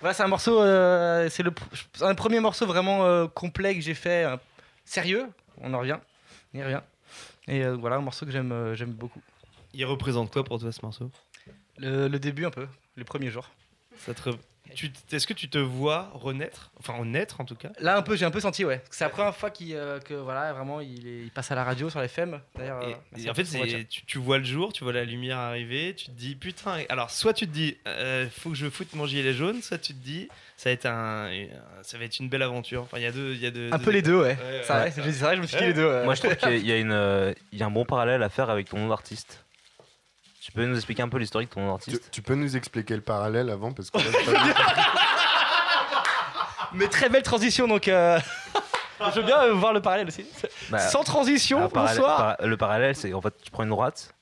Voilà, 0.00 0.14
c'est 0.14 0.22
un 0.22 0.28
morceau, 0.28 0.60
euh, 0.62 1.28
c'est 1.28 1.42
le 1.42 1.50
pr- 1.50 2.04
un 2.04 2.14
premier 2.14 2.40
morceau 2.40 2.66
vraiment 2.66 3.04
euh, 3.04 3.26
complet 3.26 3.74
que 3.74 3.80
j'ai 3.82 3.94
fait, 3.94 4.24
euh, 4.24 4.36
sérieux. 4.84 5.26
On 5.60 5.74
en 5.74 5.78
revient, 5.80 5.98
on 6.54 6.58
y 6.58 6.62
revient. 6.62 6.80
Et 7.48 7.64
euh, 7.64 7.76
voilà, 7.76 7.96
un 7.96 8.00
morceau 8.00 8.24
que 8.24 8.32
j'aime, 8.32 8.72
j'aime 8.74 8.92
beaucoup. 8.92 9.20
Il 9.74 9.84
représente 9.84 10.32
quoi 10.32 10.42
pour 10.42 10.58
toi 10.58 10.72
ce 10.72 10.80
morceau? 10.82 11.10
Le, 11.76 12.08
le 12.08 12.18
début 12.18 12.46
un 12.46 12.50
peu, 12.50 12.66
les 12.96 13.04
premiers 13.04 13.30
jours. 13.30 13.48
Ça 13.98 14.14
te 14.14 14.30
re- 14.30 14.38
Est-ce 15.12 15.26
que 15.26 15.32
tu 15.32 15.48
te 15.48 15.58
vois 15.58 16.10
renaître? 16.14 16.70
Enfin, 16.78 16.94
renaître 16.94 17.40
en 17.40 17.44
tout 17.44 17.54
cas? 17.54 17.70
Là 17.78 17.96
un 17.96 18.02
peu, 18.02 18.16
j'ai 18.16 18.24
un 18.24 18.30
peu 18.30 18.40
senti, 18.40 18.64
ouais. 18.64 18.82
C'est 18.90 19.04
la 19.04 19.10
première 19.10 19.34
fois 19.36 19.50
qu'il, 19.50 19.74
euh, 19.74 19.98
que 20.00 20.14
voilà, 20.14 20.52
vraiment, 20.52 20.80
il, 20.80 21.06
est- 21.06 21.22
il 21.24 21.30
passe 21.30 21.50
à 21.50 21.54
la 21.54 21.64
radio 21.64 21.90
sur 21.90 22.00
les 22.00 22.06
FM. 22.06 22.40
D'ailleurs, 22.56 22.82
Et, 22.82 22.92
euh, 22.92 23.24
et 23.26 23.30
en 23.30 23.34
fait, 23.34 23.44
c'est- 23.44 23.86
tu, 23.88 24.04
tu 24.06 24.18
vois 24.18 24.38
le 24.38 24.44
jour, 24.44 24.72
tu 24.72 24.84
vois 24.84 24.92
la 24.92 25.04
lumière 25.04 25.38
arriver, 25.38 25.94
tu 25.94 26.06
te 26.06 26.10
dis 26.12 26.34
putain. 26.34 26.78
Alors, 26.88 27.10
soit 27.10 27.32
tu 27.34 27.46
te 27.46 27.52
dis 27.52 27.76
euh, 27.86 28.26
faut 28.30 28.50
que 28.50 28.56
je 28.56 28.68
foute 28.70 28.92
mon 28.94 29.06
gilet 29.06 29.32
jaune, 29.34 29.62
soit 29.62 29.78
tu 29.78 29.92
te 29.94 29.98
dis 30.02 30.28
ça 30.56 30.68
va 30.70 30.72
être 30.74 30.86
un, 30.86 31.30
ça 31.82 31.96
va 31.98 32.04
être 32.04 32.18
une 32.18 32.28
belle 32.28 32.42
aventure. 32.42 32.82
Enfin, 32.82 32.98
il 32.98 33.02
y 33.02 33.06
a 33.06 33.12
deux, 33.12 33.32
il 33.32 33.40
y 33.40 33.46
a 33.46 33.50
deux. 33.50 33.70
Un 33.72 33.78
peu 33.78 33.90
les 33.90 34.02
deux, 34.02 34.16
ouais. 34.20 34.36
ouais, 34.36 34.60
C'est 34.62 34.72
vrai, 34.72 34.90
c'est 34.90 35.00
vrai, 35.00 35.36
je 35.36 35.40
me 35.42 35.46
suis 35.46 35.56
dit 35.56 35.64
les 35.64 35.72
deux, 35.74 35.86
ouais. 35.88 36.04
Moi 36.04 36.14
je 36.14 36.20
trouve 36.20 36.36
qu'il 36.36 36.66
y 36.66 36.72
a- 36.72 36.78
une, 36.78 36.92
euh, 36.92 37.32
il 37.52 37.58
y 37.58 37.62
a 37.62 37.66
un 37.66 37.70
bon 37.70 37.84
parallèle 37.84 38.22
à 38.22 38.28
faire 38.28 38.50
avec 38.50 38.68
ton 38.68 38.78
nom 38.78 38.88
d'artiste. 38.88 39.44
Tu 40.40 40.52
peux 40.52 40.64
nous 40.64 40.74
expliquer 40.76 41.02
un 41.02 41.08
peu 41.08 41.18
l'historique 41.18 41.50
de 41.50 41.54
ton 41.54 41.66
nom 41.66 41.78
Tu, 42.10 42.22
peux 42.22 42.34
nous 42.34 42.56
expliquer 42.56 42.96
le 42.96 43.02
parallèle 43.02 43.50
avant 43.50 43.72
parce 43.72 43.90
que 43.90 43.98
là. 43.98 44.04
Mais 46.72 46.88
très 46.88 47.08
belle 47.08 47.22
transition, 47.22 47.66
donc 47.68 47.88
euh, 47.88 48.18
je 49.12 49.20
veux 49.20 49.26
bien 49.26 49.42
euh, 49.42 49.52
voir 49.52 49.72
le 49.72 49.82
parallèle 49.82 50.06
aussi. 50.08 50.24
Bah, 50.70 50.78
Sans 50.78 51.02
transition, 51.04 51.68
bonsoir. 51.72 52.36
par- 52.38 52.46
le 52.46 52.56
parallèle, 52.56 52.94
c'est 52.94 53.12
en 53.12 53.20
fait 53.20 53.34
tu 53.42 53.50
prends 53.50 53.64
une 53.64 53.70
droite, 53.70 54.14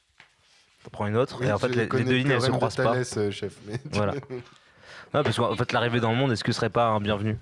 tu 0.83 0.91
prends 0.91 1.07
une 1.07 1.17
autre, 1.17 1.37
Oui, 1.41 1.47
et 1.47 1.53
en 1.53 1.59
fait 1.59 1.69
les, 1.69 1.87
deux 1.87 2.01
lignes 2.01 2.31
elles 2.31 2.41
se 2.41 2.51
croisent 2.51 2.77
pas. 2.77 2.85
Thalès, 2.85 3.17
euh, 3.19 3.31
chef, 3.31 3.53
mais- 3.67 3.79
Voilà. 3.93 4.15
Non, 5.15 5.23
parce 5.23 5.37
qu'en 5.37 5.57
fait 5.57 5.73
l'arrivée 5.73 6.01
dans 6.01 6.11
le 6.11 6.17
monde, 6.17 6.33
est-ce 6.33 6.45
que 6.45 6.53
ce 6.53 6.57
serait 6.57 6.69
pas 6.69 6.87
un 6.89 7.01
bienvenu? 7.01 7.39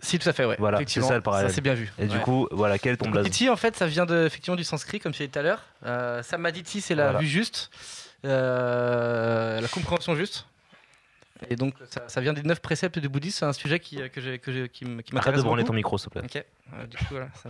Si, 0.00 0.18
tout 0.18 0.28
à 0.28 0.32
fait, 0.32 0.44
ouais. 0.44 0.56
Voilà, 0.58 0.78
c'est 0.86 1.00
ça 1.02 1.16
le 1.16 1.20
parallèle. 1.20 1.48
Ça, 1.50 1.54
c'est 1.56 1.60
bien 1.60 1.74
vu. 1.74 1.92
Et 1.98 2.06
du 2.06 2.18
coup, 2.20 2.46
voilà, 2.52 2.78
quel 2.78 2.92
est 2.94 2.96
ton 2.98 3.10
blason 3.10 3.28
Titi, 3.28 3.48
en 3.50 3.56
fait, 3.56 3.74
ça 3.76 3.86
vient 3.86 4.06
de, 4.06 4.26
effectivement 4.26 4.54
du 4.56 4.62
sanskrit, 4.64 5.00
comme 5.00 5.12
je 5.12 5.18
disais 5.18 5.28
tout 5.28 5.38
à 5.38 5.42
l'heure. 5.42 5.62
Euh, 5.86 6.22
Samaditi, 6.22 6.80
c'est 6.80 6.94
la 6.94 7.04
Voilà. 7.04 7.18
vue 7.18 7.26
juste, 7.26 7.70
euh, 8.24 9.60
la 9.60 9.68
compréhension 9.68 10.14
juste. 10.14 10.46
Et 11.50 11.56
donc, 11.56 11.74
ça, 11.90 12.02
ça 12.08 12.20
vient 12.20 12.32
des 12.32 12.42
neuf 12.42 12.60
préceptes 12.60 12.98
du 12.98 13.08
bouddhisme. 13.08 13.38
C'est 13.40 13.44
un 13.44 13.52
sujet 13.52 13.78
qui, 13.80 13.96
que 14.10 14.20
j'ai- 14.20 14.38
que 14.38 14.52
j'ai- 14.52 14.68
qui 14.68 14.84
m'intéresse 14.84 15.14
Arrête 15.16 15.36
de 15.36 15.42
branler 15.42 15.62
beaucoup. 15.62 15.72
ton 15.72 15.76
micro, 15.76 15.98
s'il 15.98 16.10
te 16.10 16.18
plaît. 16.18 16.22
Ok. 16.24 16.44
Euh, 16.74 16.86
du 16.86 16.96
coup, 16.96 17.04
voilà, 17.10 17.28
ça- 17.42 17.48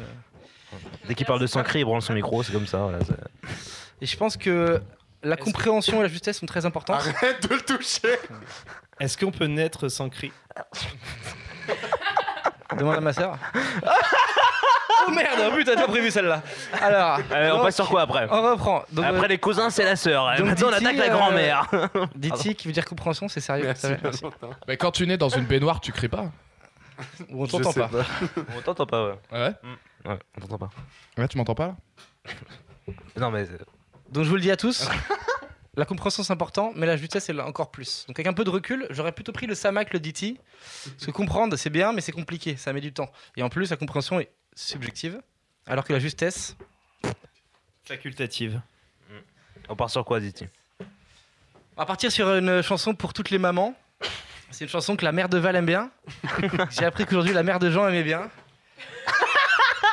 Dès 1.06 1.14
qu'il 1.14 1.24
parle 1.26 1.40
de 1.40 1.46
Sankri, 1.46 1.80
il 1.80 1.84
branle 1.84 2.02
son 2.02 2.12
micro, 2.12 2.42
c'est 2.42 2.52
comme 2.52 2.66
ça. 2.66 2.78
Voilà, 2.78 2.98
c'est- 3.04 3.52
Et 4.02 4.06
je 4.06 4.16
pense 4.16 4.36
que 4.36 4.82
la 5.22 5.36
compréhension 5.36 6.00
et 6.00 6.02
la 6.02 6.08
justesse 6.08 6.38
sont 6.38 6.46
très 6.46 6.66
importantes. 6.66 6.96
Arrête 6.96 7.46
de 7.48 7.54
le 7.54 7.60
toucher 7.62 8.18
Est-ce 9.00 9.16
qu'on 9.16 9.30
peut 9.30 9.46
naître 9.46 9.88
sans 9.88 10.08
cri? 10.10 10.30
Demande 12.76 12.96
à 12.96 13.00
ma 13.00 13.12
soeur. 13.12 13.38
oh 15.06 15.10
merde, 15.10 15.54
putain, 15.56 15.74
t'as 15.74 15.82
pas 15.86 15.88
prévu 15.88 16.10
celle-là. 16.10 16.42
Alors, 16.80 17.18
Allez, 17.30 17.50
on 17.50 17.56
donc, 17.56 17.64
passe 17.64 17.76
sur 17.76 17.88
quoi 17.88 18.02
après 18.02 18.26
On 18.30 18.42
reprend. 18.42 18.84
Donc, 18.92 19.04
Après 19.04 19.24
euh, 19.24 19.28
les 19.28 19.38
cousins, 19.38 19.70
c'est 19.70 19.84
la 19.84 19.96
sœur. 19.96 20.36
donc 20.36 20.46
Maintenant, 20.46 20.68
on 20.68 20.72
Diti, 20.72 20.86
attaque 20.86 20.96
la 20.98 21.04
euh, 21.06 21.16
grand-mère. 21.16 21.66
Diti 22.14 22.54
qui 22.54 22.66
veut 22.66 22.72
dire 22.74 22.84
compréhension, 22.84 23.28
c'est 23.28 23.40
sérieux. 23.40 23.72
ça 23.74 23.88
va, 23.90 23.96
merci. 24.02 24.24
Mais 24.66 24.76
quand 24.76 24.90
tu 24.90 25.06
nais 25.06 25.16
dans 25.16 25.30
une 25.30 25.44
baignoire, 25.46 25.80
tu 25.80 25.92
cries 25.92 26.08
pas 26.08 26.26
Ou 27.30 27.44
on 27.44 27.46
t'entend 27.46 27.72
pas. 27.72 27.90
On 28.56 28.60
t'entend 28.60 28.86
pas, 28.86 29.06
ouais. 29.06 29.14
Ouais 29.32 29.54
Ouais, 30.04 30.18
on 30.36 30.40
t'entend 30.40 30.58
pas. 30.58 30.70
Ouais, 31.16 31.28
tu 31.28 31.38
m'entends 31.38 31.54
pas 31.54 31.68
là 31.68 31.74
Non, 33.16 33.30
mais. 33.30 33.46
Donc 34.10 34.24
je 34.24 34.28
vous 34.28 34.36
le 34.36 34.40
dis 34.42 34.50
à 34.50 34.56
tous, 34.56 34.88
la 35.78 35.84
compréhension 35.84 36.24
c'est 36.24 36.32
important, 36.32 36.72
mais 36.74 36.86
la 36.86 36.96
justesse 36.96 37.24
c'est 37.24 37.40
encore 37.40 37.70
plus. 37.70 38.04
Donc 38.08 38.18
avec 38.18 38.26
un 38.26 38.32
peu 38.32 38.42
de 38.42 38.50
recul, 38.50 38.86
j'aurais 38.90 39.12
plutôt 39.12 39.30
pris 39.30 39.46
le 39.46 39.54
Sama 39.54 39.84
que 39.84 39.92
le 39.92 40.00
Diti. 40.00 40.38
Parce 40.84 41.06
que 41.06 41.10
comprendre 41.12 41.56
c'est 41.56 41.70
bien, 41.70 41.92
mais 41.92 42.00
c'est 42.00 42.12
compliqué, 42.12 42.56
ça 42.56 42.72
met 42.72 42.80
du 42.80 42.92
temps. 42.92 43.10
Et 43.36 43.42
en 43.44 43.48
plus, 43.48 43.70
la 43.70 43.76
compréhension 43.76 44.18
est 44.18 44.30
subjective, 44.56 45.22
alors 45.66 45.84
que 45.84 45.92
la 45.92 46.00
justesse. 46.00 46.56
Facultative. 47.84 48.60
On 49.68 49.76
part 49.76 49.88
sur 49.88 50.04
quoi, 50.04 50.18
Diti 50.18 50.46
On 50.80 51.82
va 51.82 51.86
partir 51.86 52.10
sur 52.10 52.34
une 52.34 52.60
chanson 52.60 52.94
pour 52.94 53.12
toutes 53.12 53.30
les 53.30 53.38
mamans. 53.38 53.74
C'est 54.50 54.64
une 54.64 54.70
chanson 54.70 54.96
que 54.96 55.04
la 55.04 55.12
mère 55.12 55.28
de 55.28 55.38
Val 55.38 55.54
aime 55.54 55.66
bien. 55.66 55.90
J'ai 56.70 56.86
appris 56.86 57.04
qu'aujourd'hui 57.06 57.34
la 57.34 57.44
mère 57.44 57.60
de 57.60 57.70
Jean 57.70 57.86
aimait 57.86 58.02
bien. 58.02 58.28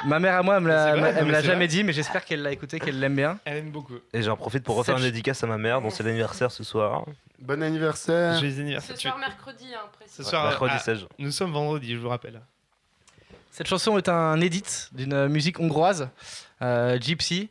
Ma 0.05 0.19
mère 0.19 0.35
à 0.35 0.43
moi, 0.43 0.57
elle 0.57 0.63
me 0.63 0.67
l'a 0.69 0.95
vrai, 0.95 1.13
elle 1.17 1.25
me 1.25 1.31
l'a 1.31 1.41
jamais 1.41 1.55
vrai. 1.65 1.67
dit, 1.67 1.83
mais 1.83 1.93
j'espère 1.93 2.23
qu'elle 2.25 2.41
l'a 2.41 2.51
écouté, 2.51 2.79
qu'elle 2.79 2.99
l'aime 2.99 3.15
bien. 3.15 3.39
Elle 3.45 3.57
aime 3.57 3.71
beaucoup. 3.71 3.95
Et 4.13 4.21
j'en 4.21 4.37
profite 4.37 4.63
pour 4.63 4.75
refaire 4.75 4.97
une 4.97 5.03
dédicace 5.03 5.43
à 5.43 5.47
ma 5.47 5.57
mère, 5.57 5.81
dont 5.81 5.89
c'est 5.89 6.03
l'anniversaire 6.03 6.51
ce 6.51 6.63
soir. 6.63 7.05
Bon 7.39 7.61
anniversaire. 7.63 8.39
Joyeux 8.39 8.59
anniversaire. 8.59 8.95
Ce 8.95 9.01
Tu- 9.01 9.07
soir, 9.07 9.17
mercredi, 9.17 9.65
hein, 9.73 9.87
précis. 9.93 10.13
Ce 10.15 10.23
soir, 10.23 10.45
mercredi 10.45 10.73
ah, 10.75 10.79
16. 10.79 11.07
Nous 11.17 11.31
sommes 11.31 11.51
vendredi, 11.51 11.93
je 11.93 11.99
vous 11.99 12.09
rappelle. 12.09 12.41
Cette 13.51 13.67
chanson 13.67 13.97
est 13.97 14.09
un 14.09 14.39
edit 14.41 14.63
d'une 14.91 15.27
musique 15.27 15.59
hongroise, 15.59 16.09
euh, 16.61 16.99
Gypsy. 16.99 17.49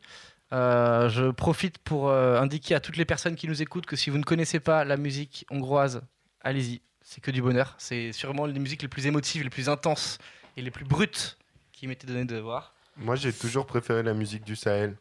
Euh, 0.53 1.09
je 1.09 1.31
profite 1.31 1.79
pour 1.79 2.09
euh, 2.11 2.39
indiquer 2.39 2.75
à 2.75 2.81
toutes 2.81 2.97
les 2.97 3.05
personnes 3.05 3.35
qui 3.35 3.49
nous 3.49 3.63
écoutent 3.63 3.87
que 3.87 3.97
si 3.97 4.11
vous 4.11 4.19
ne 4.19 4.23
connaissez 4.23 4.61
pas 4.61 4.85
la 4.85 4.97
musique 4.97 5.47
hongroise, 5.51 6.03
allez-y. 6.43 6.81
C'est 7.03 7.21
que 7.21 7.31
du 7.31 7.43
bonheur. 7.43 7.75
C'est 7.79 8.13
sûrement 8.13 8.47
les 8.47 8.59
musiques 8.59 8.83
les 8.83 8.89
plus 8.89 9.07
émotives, 9.07 9.43
les 9.43 9.51
plus 9.51 9.69
intenses 9.69 10.19
et 10.57 10.63
les 10.63 10.71
plus 10.71 10.85
brutes 10.85 11.37
qui 11.75 11.87
m'étaient 11.89 12.07
donné 12.07 12.25
de 12.25 12.39
voir. 12.39 12.73
Moi, 12.97 13.17
j'ai 13.17 13.33
toujours 13.33 13.67
préféré 13.67 14.03
la 14.03 14.15
musique 14.15 14.45
du 14.45 14.55
Sahel. 14.57 14.97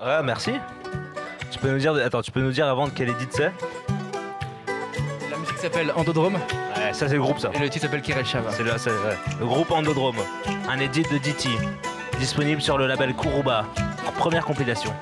Ouais, 0.00 0.22
merci. 0.22 0.52
Tu 1.50 1.58
peux 1.58 1.70
nous 1.72 1.78
dire, 1.78 1.94
attends, 1.94 2.20
tu 2.22 2.30
peux 2.30 2.40
nous 2.42 2.52
dire 2.52 2.66
avant 2.68 2.86
de 2.86 2.92
quel 2.92 3.08
édit 3.08 3.26
c'est? 3.30 3.50
La 5.30 5.38
musique 5.38 5.56
s'appelle 5.56 5.90
Endodrome 5.96 6.34
Ouais, 6.76 6.92
ça 6.92 7.08
c'est 7.08 7.14
le 7.14 7.20
groupe 7.22 7.38
ça. 7.38 7.50
et 7.54 7.58
le 7.58 7.70
titre 7.70 7.86
s'appelle 7.86 8.02
Kirel 8.02 8.26
Shava. 8.26 8.52
C'est 8.52 8.62
le, 8.62 8.76
c'est- 8.76 8.90
ouais. 8.90 9.16
le 9.40 9.46
groupe 9.46 9.70
Endodrome. 9.70 10.18
Un 10.68 10.78
édit 10.80 11.02
de 11.02 11.16
Diti. 11.18 11.56
Disponible 12.18 12.60
sur 12.60 12.76
le 12.76 12.86
label 12.86 13.14
Kuruba. 13.14 13.64
En 14.06 14.12
première 14.12 14.44
compilation. 14.44 14.94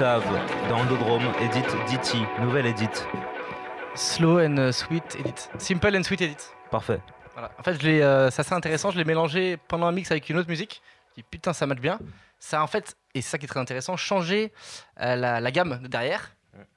Kellen 0.00 0.22
Chav, 0.22 0.24
dans 0.70 0.78
Endodrome, 0.78 1.30
Edit 1.42 1.66
Diti, 1.86 2.22
nouvelle 2.40 2.64
Edit. 2.64 3.06
Slow 3.94 4.40
and 4.40 4.72
sweet 4.72 5.04
edit. 5.18 5.50
Simple 5.58 5.94
and 5.94 6.02
sweet 6.04 6.22
edit. 6.22 6.38
Parfait. 6.70 7.00
Voilà. 7.34 7.50
En 7.58 7.62
fait, 7.62 7.76
euh, 7.84 8.30
c'est 8.30 8.40
assez 8.40 8.54
intéressant. 8.54 8.90
Je 8.90 8.96
l'ai 8.96 9.04
mélangé 9.04 9.58
pendant 9.68 9.86
un 9.86 9.92
mix 9.92 10.10
avec 10.10 10.30
une 10.30 10.38
autre 10.38 10.48
musique. 10.48 10.80
Je 11.10 11.16
dis 11.16 11.22
putain, 11.30 11.52
ça 11.52 11.66
match 11.66 11.80
bien. 11.80 11.98
Ça, 12.38 12.62
en 12.62 12.66
fait, 12.66 12.96
et 13.14 13.20
c'est 13.20 13.28
ça 13.28 13.36
qui 13.38 13.44
est 13.44 13.48
très 13.48 13.60
intéressant, 13.60 13.98
changé 13.98 14.52
euh, 15.02 15.16
la, 15.16 15.38
la 15.38 15.50
gamme 15.50 15.80
de 15.82 15.88
derrière. 15.88 16.30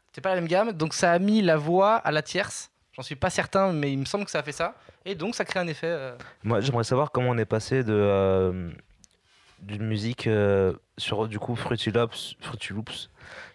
C'était 0.07 0.21
pas 0.21 0.29
la 0.29 0.35
même 0.35 0.47
gamme, 0.49 0.73
donc 0.73 0.93
ça 0.93 1.13
a 1.13 1.17
mis 1.19 1.41
la 1.41 1.55
voix 1.55 1.95
à 1.95 2.11
la 2.11 2.21
tierce. 2.21 2.71
J'en 2.91 3.03
suis 3.03 3.15
pas 3.15 3.29
certain, 3.29 3.71
mais 3.71 3.93
il 3.93 3.99
me 3.99 4.05
semble 4.05 4.25
que 4.25 4.31
ça 4.31 4.39
a 4.39 4.43
fait 4.43 4.51
ça. 4.51 4.75
Et 5.05 5.15
donc, 5.15 5.33
ça 5.33 5.45
crée 5.45 5.61
un 5.61 5.67
effet. 5.67 5.87
euh, 5.87 6.15
Moi, 6.43 6.59
j'aimerais 6.59 6.83
savoir 6.83 7.11
comment 7.11 7.29
on 7.29 7.37
est 7.37 7.45
passé 7.45 7.85
de 7.85 7.93
euh, 7.93 8.69
d'une 9.61 9.83
musique 9.85 10.27
euh, 10.27 10.73
sur 10.97 11.27
du 11.29 11.39
coup 11.39 11.55
Fruity 11.55 11.89
Loops, 11.89 12.35
Fruity 12.41 12.73
Loops, 12.73 13.09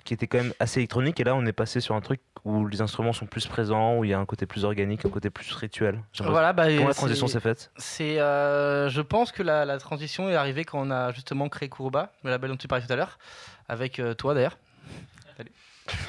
qui 0.08 0.14
était 0.14 0.26
quand 0.26 0.38
même 0.38 0.54
assez 0.58 0.80
électronique, 0.80 1.20
et 1.20 1.24
là 1.24 1.34
on 1.34 1.44
est 1.44 1.52
passé 1.52 1.80
sur 1.80 1.94
un 1.94 2.00
truc 2.00 2.22
où 2.46 2.66
les 2.66 2.80
instruments 2.80 3.12
sont 3.12 3.26
plus 3.26 3.46
présents, 3.46 3.96
où 3.98 4.04
il 4.04 4.10
y 4.10 4.14
a 4.14 4.18
un 4.18 4.24
côté 4.24 4.46
plus 4.46 4.64
organique, 4.64 5.04
un 5.04 5.10
côté 5.10 5.28
plus 5.28 5.52
rituel. 5.52 6.00
Voilà, 6.20 6.54
bah, 6.54 6.64
comment 6.74 6.88
la 6.88 6.94
transition 6.94 7.26
s'est 7.26 7.40
faite? 7.40 7.70
C'est, 7.76 8.18
euh, 8.18 8.88
je 8.88 9.02
pense 9.02 9.32
que 9.32 9.42
la, 9.42 9.66
la 9.66 9.76
transition 9.78 10.30
est 10.30 10.34
arrivée 10.34 10.64
quand 10.64 10.80
on 10.80 10.90
a 10.90 11.12
justement 11.12 11.50
créé 11.50 11.68
Kuruba, 11.68 12.10
le 12.24 12.30
label 12.30 12.50
dont 12.50 12.56
tu 12.56 12.68
parlais 12.68 12.86
tout 12.86 12.92
à 12.92 12.96
l'heure, 12.96 13.18
avec 13.68 13.98
euh, 13.98 14.14
toi 14.14 14.32
d'ailleurs. 14.32 14.56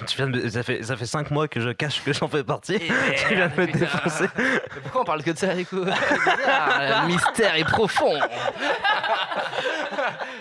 Tu 0.08 0.18
viens 0.18 0.28
de 0.28 0.32
me- 0.42 0.50
ça 0.50 0.62
fait 0.62 0.84
ça 0.84 0.98
fait 0.98 1.06
cinq 1.06 1.32
mois 1.32 1.48
que 1.48 1.62
je 1.62 1.70
cache 1.70 2.04
que 2.04 2.12
j'en 2.12 2.28
fais 2.28 2.44
partie. 2.44 2.76
Et 2.76 2.80
tu 3.30 3.34
viens 3.34 3.48
de 3.48 3.62
me 3.62 3.66
putain. 3.66 3.80
défoncer. 3.80 4.26
Mais 4.38 4.82
pourquoi 4.82 5.02
on 5.02 5.06
parle 5.06 5.24
que 5.24 5.32
de 5.32 5.38
ça, 5.38 5.56
du 5.56 5.66
coup? 5.66 5.86
Ah, 6.46 7.04
Le 7.04 7.08
mystère 7.08 7.56
est 7.56 7.64
profond. 7.64 8.20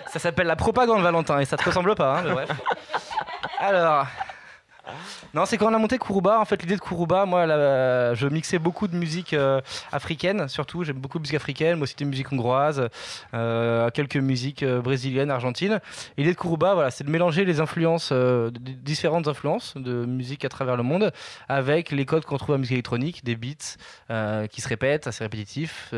ça 0.08 0.18
s'appelle 0.18 0.46
la 0.48 0.56
propagande, 0.56 1.02
Valentin, 1.02 1.38
et 1.38 1.44
ça 1.44 1.56
te 1.56 1.64
ressemble 1.64 1.94
pas, 1.94 2.18
hein, 2.18 2.22
mais 2.24 2.32
bref. 2.32 2.50
Alors. 3.60 4.06
Non, 5.34 5.44
c'est 5.44 5.58
quand 5.58 5.70
on 5.70 5.74
a 5.74 5.78
monté 5.78 5.98
Kuruba. 5.98 6.40
En 6.40 6.44
fait, 6.44 6.62
l'idée 6.62 6.76
de 6.76 6.80
Kuruba, 6.80 7.26
moi, 7.26 7.44
je 8.14 8.26
mixais 8.28 8.58
beaucoup 8.58 8.88
de 8.88 8.96
musique 8.96 9.34
euh, 9.34 9.60
africaine, 9.92 10.48
surtout. 10.48 10.84
J'aime 10.84 10.96
beaucoup 10.96 11.18
de 11.18 11.22
musique 11.22 11.36
africaine, 11.36 11.76
mais 11.76 11.82
aussi 11.82 11.96
des 11.96 12.04
musiques 12.04 12.32
hongroises, 12.32 12.88
euh, 13.34 13.90
quelques 13.90 14.16
musiques 14.16 14.62
euh, 14.62 14.80
brésiliennes, 14.80 15.30
argentines. 15.30 15.80
L'idée 16.16 16.32
de 16.32 16.38
Kuruba, 16.38 16.74
voilà, 16.74 16.90
c'est 16.90 17.04
de 17.04 17.10
mélanger 17.10 17.44
les 17.44 17.60
influences, 17.60 18.12
différentes 18.12 19.28
influences 19.28 19.76
de 19.76 20.06
musique 20.06 20.44
à 20.44 20.48
travers 20.48 20.76
le 20.76 20.82
monde, 20.82 21.12
avec 21.48 21.90
les 21.90 22.06
codes 22.06 22.24
qu'on 22.24 22.38
trouve 22.38 22.54
en 22.54 22.58
musique 22.58 22.72
électronique, 22.72 23.24
des 23.24 23.36
beats 23.36 24.46
qui 24.48 24.60
se 24.60 24.68
répètent, 24.68 25.06
assez 25.06 25.24
répétitifs, 25.24 25.92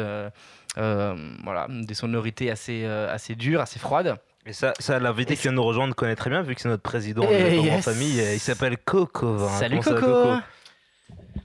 voilà, 0.75 1.67
des 1.69 1.95
sonorités 1.95 2.51
assez, 2.51 2.85
assez 2.85 3.35
dures, 3.35 3.61
assez 3.61 3.79
froides. 3.79 4.19
Et 4.47 4.53
ça, 4.53 4.73
ça 4.79 4.99
l'invité 4.99 5.37
qui 5.37 5.43
vient 5.43 5.53
nous 5.53 5.63
rejoindre 5.63 5.95
connaît 5.95 6.17
très 6.17 6.31
bien, 6.31 6.43
vu 6.43 6.55
que 6.55 6.61
c'est 6.61 6.69
notre 6.69 6.83
président 6.83 7.27
Eh, 7.31 7.57
de 7.57 7.61
yes. 7.63 7.85
famille. 7.85 8.23
Il 8.33 8.41
s'appelle 8.41 8.79
Coco. 8.79 9.27
hein. 9.27 9.49
Salut 9.59 9.81
Coco. 9.81 10.37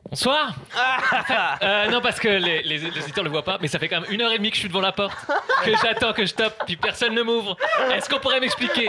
Bonsoir 0.09 0.53
Euh, 1.61 1.89
Non, 1.89 1.99
parce 1.99 2.19
que 2.19 2.27
les, 2.29 2.61
les, 2.63 2.77
les 2.77 2.87
auditeurs 2.87 3.23
ne 3.23 3.29
le 3.29 3.31
voient 3.31 3.43
pas, 3.43 3.57
mais 3.61 3.67
ça 3.67 3.79
fait 3.79 3.89
quand 3.89 3.99
même 4.01 4.09
une 4.11 4.21
heure 4.21 4.31
et 4.31 4.37
demie 4.37 4.49
que 4.49 4.55
je 4.55 4.61
suis 4.61 4.69
devant 4.69 4.79
la 4.81 4.93
porte, 4.93 5.17
que 5.65 5.71
j'attends, 5.81 6.13
que 6.13 6.25
je 6.25 6.33
tape, 6.33 6.63
puis 6.65 6.77
personne 6.77 7.13
ne 7.13 7.21
m'ouvre. 7.21 7.57
Est-ce 7.93 8.07
qu'on 8.07 8.19
pourrait 8.19 8.39
m'expliquer? 8.39 8.87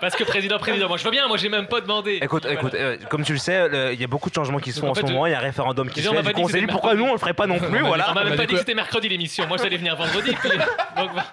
Parce 0.00 0.16
que 0.16 0.24
président, 0.24 0.58
président, 0.58 0.88
moi 0.88 0.96
je 0.96 1.04
veux 1.04 1.10
bien, 1.10 1.28
moi 1.28 1.36
j'ai 1.36 1.48
même 1.50 1.66
pas 1.66 1.80
demandé. 1.82 2.18
Écoute, 2.22 2.44
Voilà. 2.44 2.58
écoute, 2.58 2.74
euh, 2.74 2.96
comme 3.10 3.24
tu 3.24 3.32
le 3.32 3.38
sais, 3.38 3.68
il 3.92 4.00
y 4.00 4.04
a 4.04 4.06
beaucoup 4.06 4.30
de 4.30 4.34
changements 4.34 4.58
qui 4.58 4.72
se 4.72 4.80
font 4.80 4.88
en 4.88 4.90
en, 4.92 4.94
ce 4.94 5.02
moment. 5.02 5.26
Il 5.26 5.32
y 5.32 5.34
a 5.34 5.38
un 5.38 5.42
référendum 5.42 5.90
qui 5.90 6.00
se 6.02 6.08
on 6.08 6.12
fait. 6.12 6.18
Du 6.18 6.24
pas 6.24 6.32
coup, 6.32 6.40
on 6.42 6.48
s'est 6.48 6.60
dit 6.60 6.66
pourquoi 6.66 6.94
nous 6.94 7.04
on 7.04 7.12
le 7.12 7.18
ferait 7.18 7.34
pas 7.34 7.46
non 7.46 7.58
plus. 7.58 7.66
On 7.66 7.70
m'a- 7.82 7.88
Voilà. 7.88 8.10
On 8.10 8.14
m'a 8.14 8.24
même 8.24 8.36
pas 8.36 8.46
dit 8.46 8.54
que 8.54 8.60
c'était 8.60 8.74
mercredi 8.74 9.08
l'émission, 9.10 9.46
moi 9.46 9.58
j'allais 9.58 9.76
venir 9.76 9.96
vendredi. 9.96 10.32
puis- 10.40 10.50
donc, 10.96 11.10
voilà. 11.12 11.26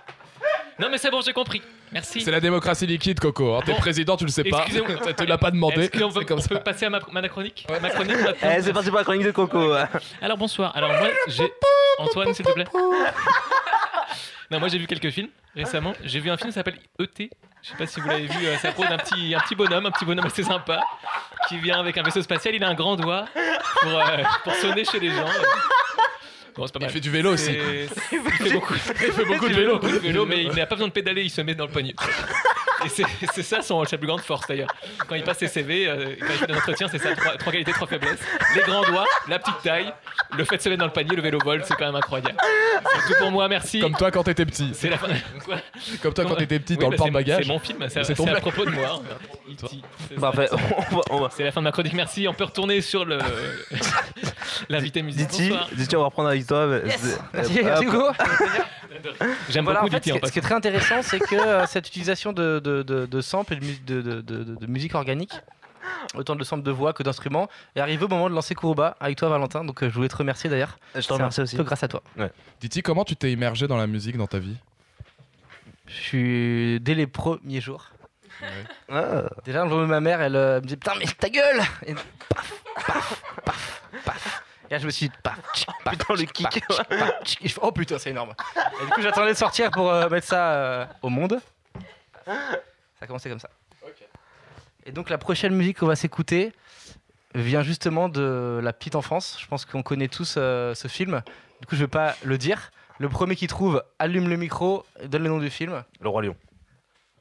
Non 0.79 0.87
mais 0.89 0.97
c'est 0.97 1.11
bon, 1.11 1.21
j'ai 1.21 1.33
compris. 1.33 1.61
Merci. 1.91 2.21
C'est 2.21 2.31
la 2.31 2.39
démocratie 2.39 2.85
liquide, 2.87 3.19
Coco. 3.19 3.55
hein. 3.55 3.61
T'es 3.65 3.73
Bon. 3.73 3.79
président, 3.79 4.15
tu 4.15 4.25
le 4.25 4.31
sais 4.31 4.43
pas. 4.43 4.59
Excusez-moi. 4.59 5.03
Ça 5.03 5.13
te 5.13 5.23
l'a 5.23 5.37
pas 5.37 5.51
demandé. 5.51 5.83
Est-ce 5.85 5.91
qu'on 5.99 6.09
peut, 6.11 6.19
C'est 6.21 6.25
comme 6.25 6.39
on 6.39 6.41
ça. 6.41 6.49
peut 6.49 6.59
passer 6.59 6.85
à 6.85 6.89
ma, 6.89 6.99
ma 7.11 7.27
chronique? 7.27 7.67
Ma 7.81 7.89
chronique 7.89 8.15
maintenant? 8.21 8.49
Eh, 8.57 8.61
c'est 8.61 8.71
parti 8.73 8.89
pour 8.89 8.97
la 8.99 9.03
chronique 9.03 9.25
de 9.25 9.31
Coco. 9.31 9.73
Alors 10.21 10.37
bonsoir. 10.37 10.75
Alors 10.75 10.89
moi 10.91 11.09
j'ai 11.27 11.51
Antoine 11.99 12.33
s'il 12.33 12.45
te 12.45 12.51
plaît. 12.51 12.65
Non 14.51 14.59
moi 14.59 14.67
j'ai 14.67 14.79
vu 14.79 14.87
quelques 14.87 15.11
films 15.11 15.29
récemment. 15.55 15.93
J'ai 16.03 16.19
vu 16.19 16.31
un 16.31 16.35
film 16.37 16.49
qui 16.49 16.55
s'appelle 16.55 16.79
E.T. 16.99 17.29
Je 17.61 17.69
sais 17.69 17.75
pas 17.77 17.85
si 17.85 17.99
vous 18.01 18.07
l'avez 18.07 18.25
vu. 18.25 18.47
euh, 18.47 18.57
Ça 18.57 18.71
parle 18.71 18.89
d'un 18.89 18.97
petit 18.97 19.35
un 19.35 19.39
petit 19.41 19.53
bonhomme, 19.53 19.85
un 19.85 19.91
petit 19.91 20.05
bonhomme 20.05 20.25
assez 20.25 20.41
sympa 20.43 20.81
qui 21.47 21.59
vient 21.59 21.79
avec 21.79 21.95
un 21.99 22.01
vaisseau 22.01 22.23
spatial. 22.23 22.55
Il 22.55 22.63
a 22.63 22.67
un 22.69 22.73
grand 22.73 22.95
doigt 22.95 23.25
pour 23.81 23.91
euh, 23.99 24.23
pour 24.43 24.53
sonner 24.55 24.85
chez 24.85 24.99
les 24.99 25.11
gens. 25.11 25.27
Bon, 26.59 26.67
c'est 26.67 26.73
pas 26.73 26.79
mal. 26.79 26.89
fait 26.89 26.99
du 26.99 27.09
vélo 27.09 27.33
aussi. 27.33 27.51
Il 28.11 28.19
fait 28.19 28.51
beaucoup, 28.53 28.73
Il 28.73 29.11
fait 29.13 29.25
beaucoup 29.25 29.47
de 29.47 29.53
vélo. 29.53 29.79
beaucoup 29.79 29.93
de 29.93 29.97
vélo, 29.99 30.25
mais 30.25 30.43
il 30.43 30.51
n'a 30.51 30.65
pas 30.65 30.75
besoin 30.75 30.89
de 30.89 30.93
pédaler, 30.93 31.23
il 31.23 31.29
se 31.29 31.39
met 31.41 31.55
dans 31.55 31.65
le 31.65 31.71
poignet. 31.71 31.95
Et 32.85 32.89
c'est 33.33 33.43
ça 33.43 33.61
son, 33.61 33.83
sa 33.85 33.97
plus 33.97 34.07
grande 34.07 34.21
force 34.21 34.47
d'ailleurs. 34.47 34.69
Quand 35.07 35.15
il 35.15 35.23
passe 35.23 35.37
ses 35.39 35.47
CV, 35.47 35.87
euh, 35.87 36.15
quand 36.19 36.25
il 36.29 36.37
fait 36.37 36.47
des 36.47 36.53
entretiens, 36.55 36.87
c'est 36.89 36.97
ça, 36.99 37.15
trois, 37.15 37.33
trois 37.37 37.51
qualités, 37.51 37.71
trois 37.73 37.87
faiblesses. 37.87 38.19
Les 38.55 38.61
grands 38.61 38.83
doigts, 38.83 39.05
la 39.27 39.39
petite 39.39 39.61
taille, 39.63 39.93
le 40.37 40.43
fait 40.45 40.57
de 40.57 40.61
se 40.61 40.69
mettre 40.69 40.79
dans 40.79 40.85
le 40.85 40.91
panier, 40.93 41.15
le 41.15 41.21
vélo 41.21 41.39
vol, 41.43 41.61
c'est 41.65 41.75
quand 41.75 41.85
même 41.85 41.95
incroyable. 41.95 42.35
C'est 43.07 43.13
tout 43.13 43.19
pour 43.19 43.31
moi, 43.31 43.47
merci. 43.47 43.79
Comme 43.79 43.95
toi 43.95 44.11
quand 44.11 44.23
t'étais 44.23 44.45
petit. 44.45 44.71
C'est 44.73 44.89
la 44.89 44.97
fin. 44.97 45.07
Quoi 45.45 45.57
Comme 46.01 46.13
toi 46.13 46.25
quand 46.25 46.35
t'étais 46.35 46.59
petit 46.59 46.73
Oui, 46.73 46.79
dans 46.79 46.89
bah, 46.89 46.91
le 46.91 46.97
c'est- 46.97 47.03
porte-bagages. 47.03 47.43
C'est 47.43 47.47
mon 47.49 47.59
film, 47.59 47.85
c'est 47.89 47.99
à 48.29 48.35
propos 48.41 48.65
de 48.65 48.71
moi. 48.71 49.01
On 51.09 51.19
va- 51.21 51.29
C'est 51.35 51.43
la 51.43 51.51
fin 51.51 51.61
de 51.61 51.65
ma 51.65 51.71
chronique, 51.71 51.93
merci. 51.93 52.27
On 52.27 52.33
peut 52.33 52.43
retourner 52.45 52.81
sur 52.81 53.05
le 53.05 53.17
l'invité 54.69 55.01
musique. 55.01 55.27
Diti, 55.27 55.95
on 55.95 55.99
va 55.99 56.05
reprendre 56.05 56.29
avec 56.29 56.45
toi. 56.47 56.65
hop. 56.65 56.83
merci 57.33 57.59
Hugo. 57.83 58.03
J'aime 59.49 59.63
Voilà, 59.65 59.81
beaucoup 59.81 59.95
en 59.95 59.99
fait, 59.99 60.09
ce, 60.09 60.17
qui, 60.19 60.27
ce 60.27 60.31
qui 60.31 60.39
est 60.39 60.41
très 60.41 60.55
intéressant, 60.55 61.01
c'est 61.01 61.19
que 61.19 61.35
euh, 61.35 61.65
cette 61.67 61.87
utilisation 61.87 62.33
de, 62.33 62.59
de, 62.59 62.83
de, 62.83 63.05
de 63.05 63.21
samples 63.21 63.53
et 63.53 63.57
de, 63.57 64.01
de, 64.01 64.21
de, 64.21 64.43
de- 64.43 64.55
de 64.55 64.65
musique 64.67 64.95
organique, 64.95 65.33
autant 66.15 66.35
de 66.35 66.43
samples 66.43 66.63
de 66.63 66.71
voix 66.71 66.93
que 66.93 67.03
d'instruments, 67.03 67.47
est 67.75 67.79
arrivé 67.79 68.03
au 68.03 68.07
moment 68.07 68.29
de 68.29 68.35
lancer 68.35 68.55
Kuruba 68.55 68.97
avec 68.99 69.17
toi, 69.17 69.29
Valentin. 69.29 69.63
Donc 69.63 69.83
euh, 69.83 69.89
je 69.89 69.93
voulais 69.95 70.07
te 70.09 70.15
remercier 70.15 70.49
d'ailleurs. 70.49 70.77
Je 70.95 70.99
te 71.01 71.05
C'est 71.05 71.13
remercie 71.13 71.41
un 71.41 71.43
aussi. 71.43 71.55
peu 71.55 71.63
grâce 71.63 71.83
à 71.83 71.87
toi. 71.87 72.01
Diti, 72.59 72.81
comment 72.81 73.03
tu 73.05 73.15
t'es 73.15 73.31
immergé 73.31 73.67
dans 73.67 73.77
la 73.77 73.87
musique 73.87 74.17
dans 74.17 74.27
ta 74.27 74.39
vie? 74.39 74.55
Je 75.87 75.93
suis 75.93 76.79
dès 76.81 76.93
les 76.95 77.07
premiers 77.07 77.61
jours. 77.61 77.91
Ah. 78.89 79.23
Déjà, 79.43 79.63
le 79.65 79.69
jour 79.69 79.79
ma 79.79 79.99
mère, 79.99 80.21
elle 80.21 80.35
euh, 80.35 80.61
me 80.61 80.65
dit 80.65 80.77
Putain, 80.77 80.93
mais 80.97 81.05
ta 81.05 81.29
gueule 81.29 81.59
Et 81.85 81.93
paf, 82.29 82.53
paf, 82.85 83.21
paf, 83.43 83.81
paf. 84.05 84.43
Et 84.69 84.73
là, 84.73 84.77
je 84.79 84.85
me 84.85 84.91
suis 84.91 85.09
dit 85.09 85.15
Paf, 85.23 85.39
tchic, 85.55 85.67
paf, 85.83 85.97
Putain, 85.97 86.13
le 86.13 86.23
kick. 86.25 86.43
paf, 86.43 86.53
tchic, 86.53 86.87
paf, 86.87 87.23
tchic. 87.23 87.41
Et 87.45 87.47
je 87.47 87.53
fais, 87.53 87.59
Oh 87.63 87.71
putain, 87.71 87.97
c'est 87.97 88.11
énorme. 88.11 88.33
Et 88.81 88.85
du 88.85 88.91
coup, 88.91 89.01
j'attendais 89.01 89.31
de 89.33 89.37
sortir 89.37 89.71
pour 89.71 89.89
euh, 89.89 90.07
mettre 90.09 90.27
ça 90.27 90.51
euh, 90.53 90.85
au 91.01 91.09
monde. 91.09 91.39
Ça 92.25 92.33
a 93.01 93.07
commencé 93.07 93.29
comme 93.29 93.39
ça. 93.39 93.49
Et 94.85 94.91
donc, 94.91 95.09
la 95.09 95.17
prochaine 95.17 95.53
musique 95.55 95.79
qu'on 95.79 95.87
va 95.87 95.95
s'écouter 95.95 96.51
vient 97.35 97.61
justement 97.63 98.09
de 98.09 98.59
la 98.61 98.73
petite 98.73 98.95
enfance. 98.95 99.37
Je 99.39 99.47
pense 99.47 99.65
qu'on 99.65 99.83
connaît 99.83 100.07
tous 100.07 100.35
euh, 100.37 100.73
ce 100.73 100.87
film. 100.87 101.21
Du 101.61 101.67
coup, 101.67 101.75
je 101.75 101.81
vais 101.81 101.87
pas 101.87 102.15
le 102.23 102.37
dire. 102.37 102.71
Le 102.99 103.09
premier 103.09 103.35
qui 103.35 103.47
trouve 103.47 103.83
allume 103.97 104.27
le 104.29 104.35
micro, 104.35 104.85
donne 105.05 105.23
le 105.23 105.29
nom 105.29 105.39
du 105.39 105.49
film. 105.49 105.83
Le 106.01 106.09
Roi 106.09 106.23
Lion. 106.23 106.35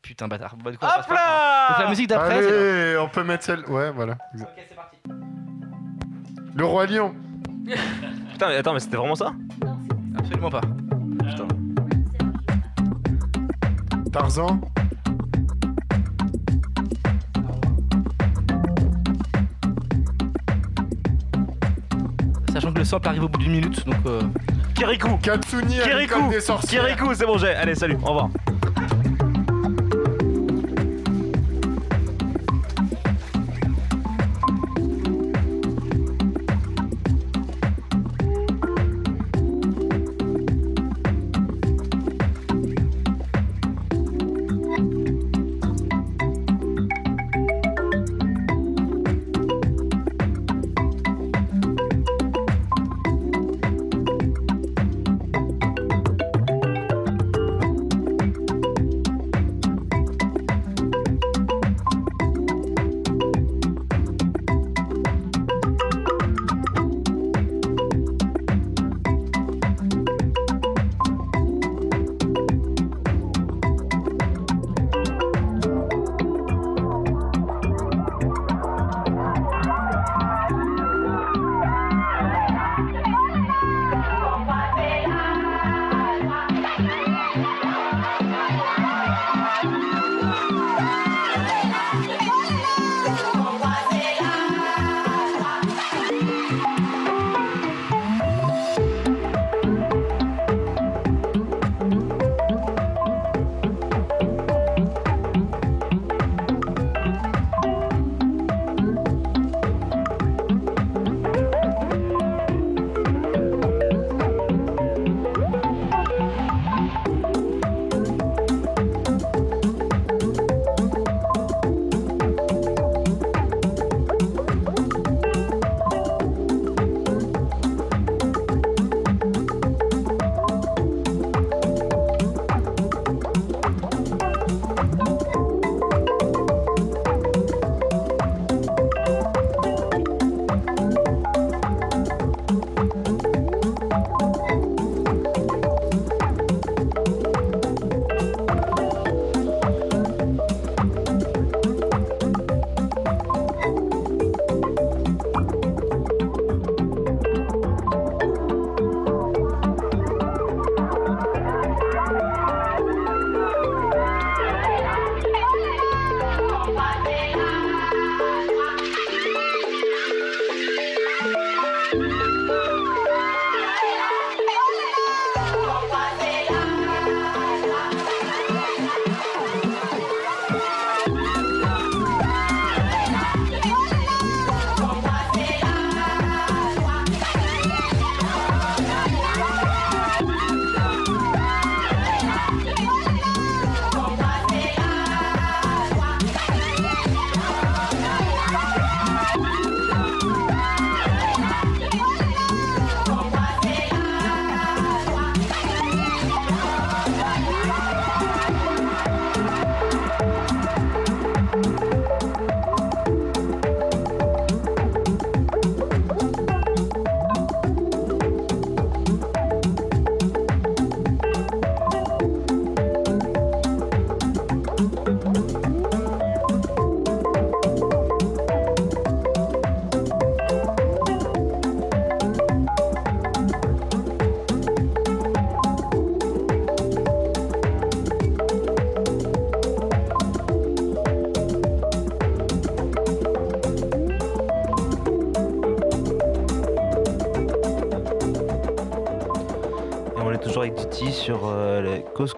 Putain, 0.02 0.28
bâtard. 0.28 0.56
Bon, 0.56 0.70
du 0.70 0.78
coup, 0.78 0.84
on 0.84 0.88
passe 0.88 1.06
pas. 1.06 1.68
Donc, 1.70 1.78
la 1.78 1.88
musique 1.88 2.08
d'après, 2.08 2.42
c'est. 2.42 2.48
Allez, 2.48 2.98
on 2.98 3.08
peut 3.08 3.24
mettre 3.24 3.44
celle. 3.44 3.64
Ouais, 3.66 3.90
voilà. 3.90 4.16
Le 6.54 6.64
Roi 6.64 6.86
Lion. 6.86 7.14
Putain, 8.32 8.48
mais 8.48 8.56
attends, 8.56 8.72
mais 8.72 8.80
c'était 8.80 8.96
vraiment 8.96 9.14
ça 9.14 9.32
Absolument 10.18 10.50
pas. 10.50 10.60
Tarzan. 14.12 14.60
Sachant 22.52 22.72
que 22.72 22.78
le 22.78 22.84
sample 22.84 23.08
arrive 23.08 23.24
au 23.24 23.28
bout 23.28 23.38
d'une 23.38 23.52
minute, 23.52 23.84
donc. 23.86 23.96
euh, 24.06 24.22
Kirikou 24.74 25.16
Katsuni, 25.18 25.80
à 25.80 25.84
Kirikou 25.84 25.98
l'école 26.16 26.30
des 26.30 26.40
sorcières. 26.40 26.84
Kirikou, 26.86 27.14
c'est 27.14 27.26
bon, 27.26 27.38
j'ai. 27.38 27.48
Allez, 27.50 27.74
salut, 27.74 27.96
au 28.02 28.06
revoir. 28.06 28.28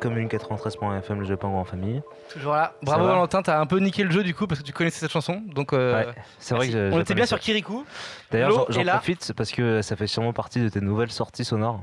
Comme 0.01 0.15
commune93.fm, 0.17 1.21
le 1.21 1.27
jeu 1.27 1.39
en 1.43 1.65
famille. 1.65 2.03
Toujours 2.31 2.55
là. 2.55 2.73
Bravo. 2.83 3.07
Valentin, 3.07 3.43
t'as 3.43 3.61
un 3.61 3.67
peu 3.67 3.79
niqué 3.79 4.03
le 4.03 4.11
jeu 4.11 4.23
du 4.23 4.35
coup 4.35 4.47
parce 4.47 4.61
que 4.61 4.67
tu 4.67 4.73
connaissais 4.73 5.01
cette 5.01 5.11
chanson. 5.11 5.43
Donc, 5.55 5.73
euh, 5.73 6.11
c'est 6.39 6.55
vrai 6.55 6.67
que 6.67 6.73
je, 6.73 6.93
On 6.93 7.01
était 7.01 7.15
bien 7.15 7.27
sur 7.27 7.39
Kirikou. 7.39 7.85
D'ailleurs, 8.31 8.71
j'en 8.71 8.85
profite 8.85 9.33
parce 9.35 9.53
que 9.53 9.83
ça 9.83 9.97
fait 9.97 10.07
sûrement 10.07 10.33
partie 10.33 10.61
de 10.61 10.69
tes 10.69 10.81
nouvelles 10.81 11.13
sorties 11.13 11.45
sonores. 11.45 11.83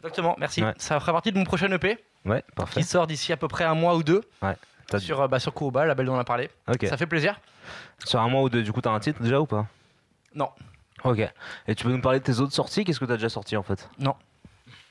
Exactement, 0.00 0.36
merci. 0.38 0.62
Ça 0.78 0.98
fera 1.00 1.12
partie 1.12 1.32
de 1.32 1.38
mon 1.38 1.44
prochain 1.44 1.70
EP. 1.70 1.98
Ouais, 2.24 2.44
parfait. 2.54 2.80
Qui 2.80 2.86
sort 2.86 3.06
d'ici 3.06 3.32
à 3.32 3.36
peu 3.36 3.48
près 3.48 3.64
un 3.64 3.74
mois 3.74 3.96
ou 3.96 4.02
deux. 4.02 4.22
Ouais. 4.42 4.56
Sur, 4.98 5.22
euh, 5.22 5.28
bah, 5.28 5.38
sur 5.38 5.54
Kuroba, 5.54 5.86
la 5.86 5.94
belle 5.94 6.06
dont 6.06 6.14
on 6.14 6.18
a 6.18 6.24
parlé. 6.24 6.50
Okay. 6.68 6.86
Ça 6.86 6.96
fait 6.96 7.06
plaisir. 7.06 7.40
Sur 8.04 8.20
un 8.20 8.28
mois 8.28 8.42
ou 8.42 8.48
deux, 8.48 8.62
du 8.62 8.72
coup, 8.72 8.80
t'as 8.80 8.90
un 8.90 9.00
titre 9.00 9.22
déjà 9.22 9.40
ou 9.40 9.46
pas? 9.46 9.66
Non. 10.34 10.50
Ok. 11.04 11.20
Et 11.66 11.74
tu 11.74 11.84
peux 11.84 11.90
nous 11.90 12.00
parler 12.00 12.18
de 12.20 12.24
tes 12.24 12.40
autres 12.40 12.52
sorties? 12.52 12.84
Qu'est-ce 12.84 13.00
que 13.00 13.04
t'as 13.04 13.14
déjà 13.14 13.28
sorti 13.28 13.56
en 13.56 13.62
fait? 13.62 13.88
Non. 13.98 14.14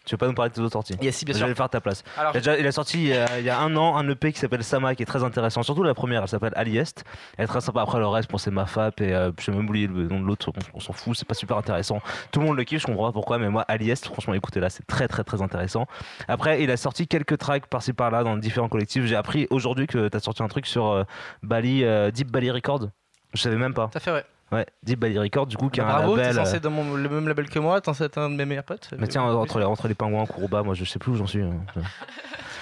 Tu 0.03 0.15
veux 0.15 0.18
pas 0.18 0.28
nous 0.28 0.34
parler 0.34 0.49
de 0.49 0.56
tes 0.56 0.61
autres 0.61 0.73
sorties 0.73 0.95
Yes, 0.99 1.15
si, 1.15 1.26
bien 1.26 1.34
Je 1.34 1.38
sûr. 1.38 1.45
vais 1.45 1.52
le 1.52 1.56
faire 1.56 1.65
à 1.65 1.69
ta 1.69 1.80
place. 1.80 2.03
Alors- 2.18 2.32
il, 2.34 2.38
a 2.38 2.40
déjà- 2.40 2.57
il 2.57 2.65
a 2.65 2.72
sorti 2.72 3.03
il 3.03 3.07
y 3.10 3.14
a, 3.14 3.38
il 3.40 3.45
y 3.45 3.52
a 3.52 3.60
un 3.60 3.76
an 3.76 3.98
un 3.98 4.10
EP 4.10 4.34
qui 4.34 4.40
s'appelle 4.40 4.64
Sama 4.64 4.95
qui 4.95 5.03
est 5.03 5.06
très 5.06 5.23
intéressant. 5.23 5.61
Surtout 5.61 5.84
la 5.84 5.94
première, 5.94 6.23
elle 6.23 6.28
s'appelle 6.28 6.53
Aliest. 6.56 7.03
Elle 7.38 7.44
est 7.45 7.48
très 7.48 7.61
sympa. 7.61 7.82
Après 7.84 7.99
le 7.99 8.07
reste, 8.07 8.30
bon, 8.32 8.40
c'est 8.40 8.49
Mafap 8.49 8.99
et 8.99 9.14
euh, 9.14 9.32
je 9.38 9.44
sais 9.45 9.52
même 9.52 9.68
oublié 9.69 9.86
le 9.86 10.07
nom 10.07 10.19
de 10.19 10.26
l'autre. 10.26 10.49
On, 10.49 10.78
on 10.78 10.80
s'en 10.80 10.94
fout, 10.94 11.15
c'est 11.15 11.28
pas 11.28 11.36
super 11.36 11.56
intéressant. 11.57 12.02
Tout 12.32 12.40
le 12.40 12.48
monde 12.48 12.57
le 12.57 12.64
kiffe, 12.64 12.82
je 12.82 12.88
comprends 12.88 13.06
pas 13.06 13.11
pourquoi, 13.14 13.38
mais 13.38 13.49
moi 13.49 13.61
Aliest, 13.68 14.07
franchement, 14.07 14.34
écoutez 14.34 14.60
là, 14.60 14.72
c'est 14.72 14.86
très 14.88 15.07
très 15.07 15.23
très 15.23 15.41
intéressant. 15.44 15.86
Après, 16.28 16.64
il 16.64 16.72
a 16.72 16.78
sorti 16.78 17.07
quelques 17.07 17.38
tracks 17.38 17.68
par-ci 17.68 17.94
par-là 17.94 18.23
dans 18.23 18.38
différents 18.38 18.69
collectifs. 18.69 19.06
J'ai 19.06 19.15
appris 19.15 19.45
aujourd'hui 19.52 19.86
que 19.86 20.07
t'as 20.07 20.19
sorti 20.19 20.41
un 20.41 20.48
truc 20.48 20.65
sur 20.65 20.88
euh, 20.88 21.03
Bali, 21.44 21.84
euh, 21.84 22.10
Deep 22.10 22.32
Bali 22.32 22.49
Records. 22.49 22.88
Je 23.34 23.41
savais 23.41 23.56
même 23.56 23.73
pas. 23.76 23.88
Tout 23.88 23.98
à 23.99 24.02
fait, 24.02 24.11
ouais. 24.11 24.26
Ouais, 24.52 24.65
Deep 24.84 24.99
Bali 24.99 25.18
Records, 25.18 25.48
du 25.48 25.56
coup, 25.57 25.69
qui 25.69 25.80
Bah, 25.80 25.88
un 25.88 25.98
bravo, 25.99 26.15
t'es 26.18 26.23
label. 26.23 26.36
censé 26.36 26.53
euh, 26.53 26.57
être 26.57 26.64
dans 26.64 26.72
mon- 26.72 26.95
le 26.95 27.07
même 27.10 27.28
label 27.28 27.49
que 27.49 27.57
moi, 27.60 27.80
t'es 27.80 27.86
censé 27.86 28.03
être 28.03 28.18
un 28.18 28.30
de 28.30 28.36
mes 28.36 28.45
meilleurs 28.45 28.65
potes. 28.65 28.90
Mais 28.98 29.07
tiens, 29.07 29.23
entre 29.23 29.60
les, 29.60 29.65
entre 29.65 29.88
les 29.88 29.94
pingouins, 29.95 30.26
Kuroba, 30.26 30.61
moi 30.64 30.73
je 30.73 30.84
sais 30.84 30.99
plus 30.99 31.11
où 31.11 31.15
j'en 31.15 31.28
suis. 31.28 31.41
hein. 31.41 31.53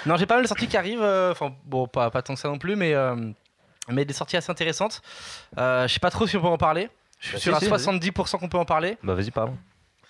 Non, 0.06 0.16
j'ai 0.16 0.26
pas 0.26 0.36
mal 0.36 0.44
de 0.44 0.48
sorties 0.48 0.68
qui 0.68 0.78
arrivent. 0.78 1.02
euh, 1.02 1.32
Enfin, 1.32 1.54
bon, 1.66 1.88
pas, 1.88 2.10
pas 2.12 2.22
tant 2.22 2.34
que 2.36 2.40
ça 2.40 2.48
non 2.48 2.58
plus, 2.58 2.76
mais, 2.78 2.94
euh, 2.94 3.16
mais 3.90 4.06
des 4.06 4.14
sorties 4.14 4.38
assez 4.38 4.50
intéressantes. 4.52 5.02
Euh, 5.58 5.88
je 5.88 5.94
sais 5.94 6.00
pas 6.00 6.10
trop 6.12 6.26
si 6.28 6.38
on 6.38 6.42
peut 6.42 6.48
en 6.48 6.58
parler. 6.58 6.90
Je 7.20 7.28
suis 7.28 7.36
Bah, 7.36 7.40
sûr 7.42 7.52
si, 7.60 7.74
à 7.74 7.78
si, 7.78 7.86
70% 7.86 8.38
qu'on 8.40 8.48
peut 8.48 8.58
en 8.58 8.64
parler. 8.66 8.98
Bah 9.04 9.14
vas-y, 9.16 9.32
parle. 9.32 9.52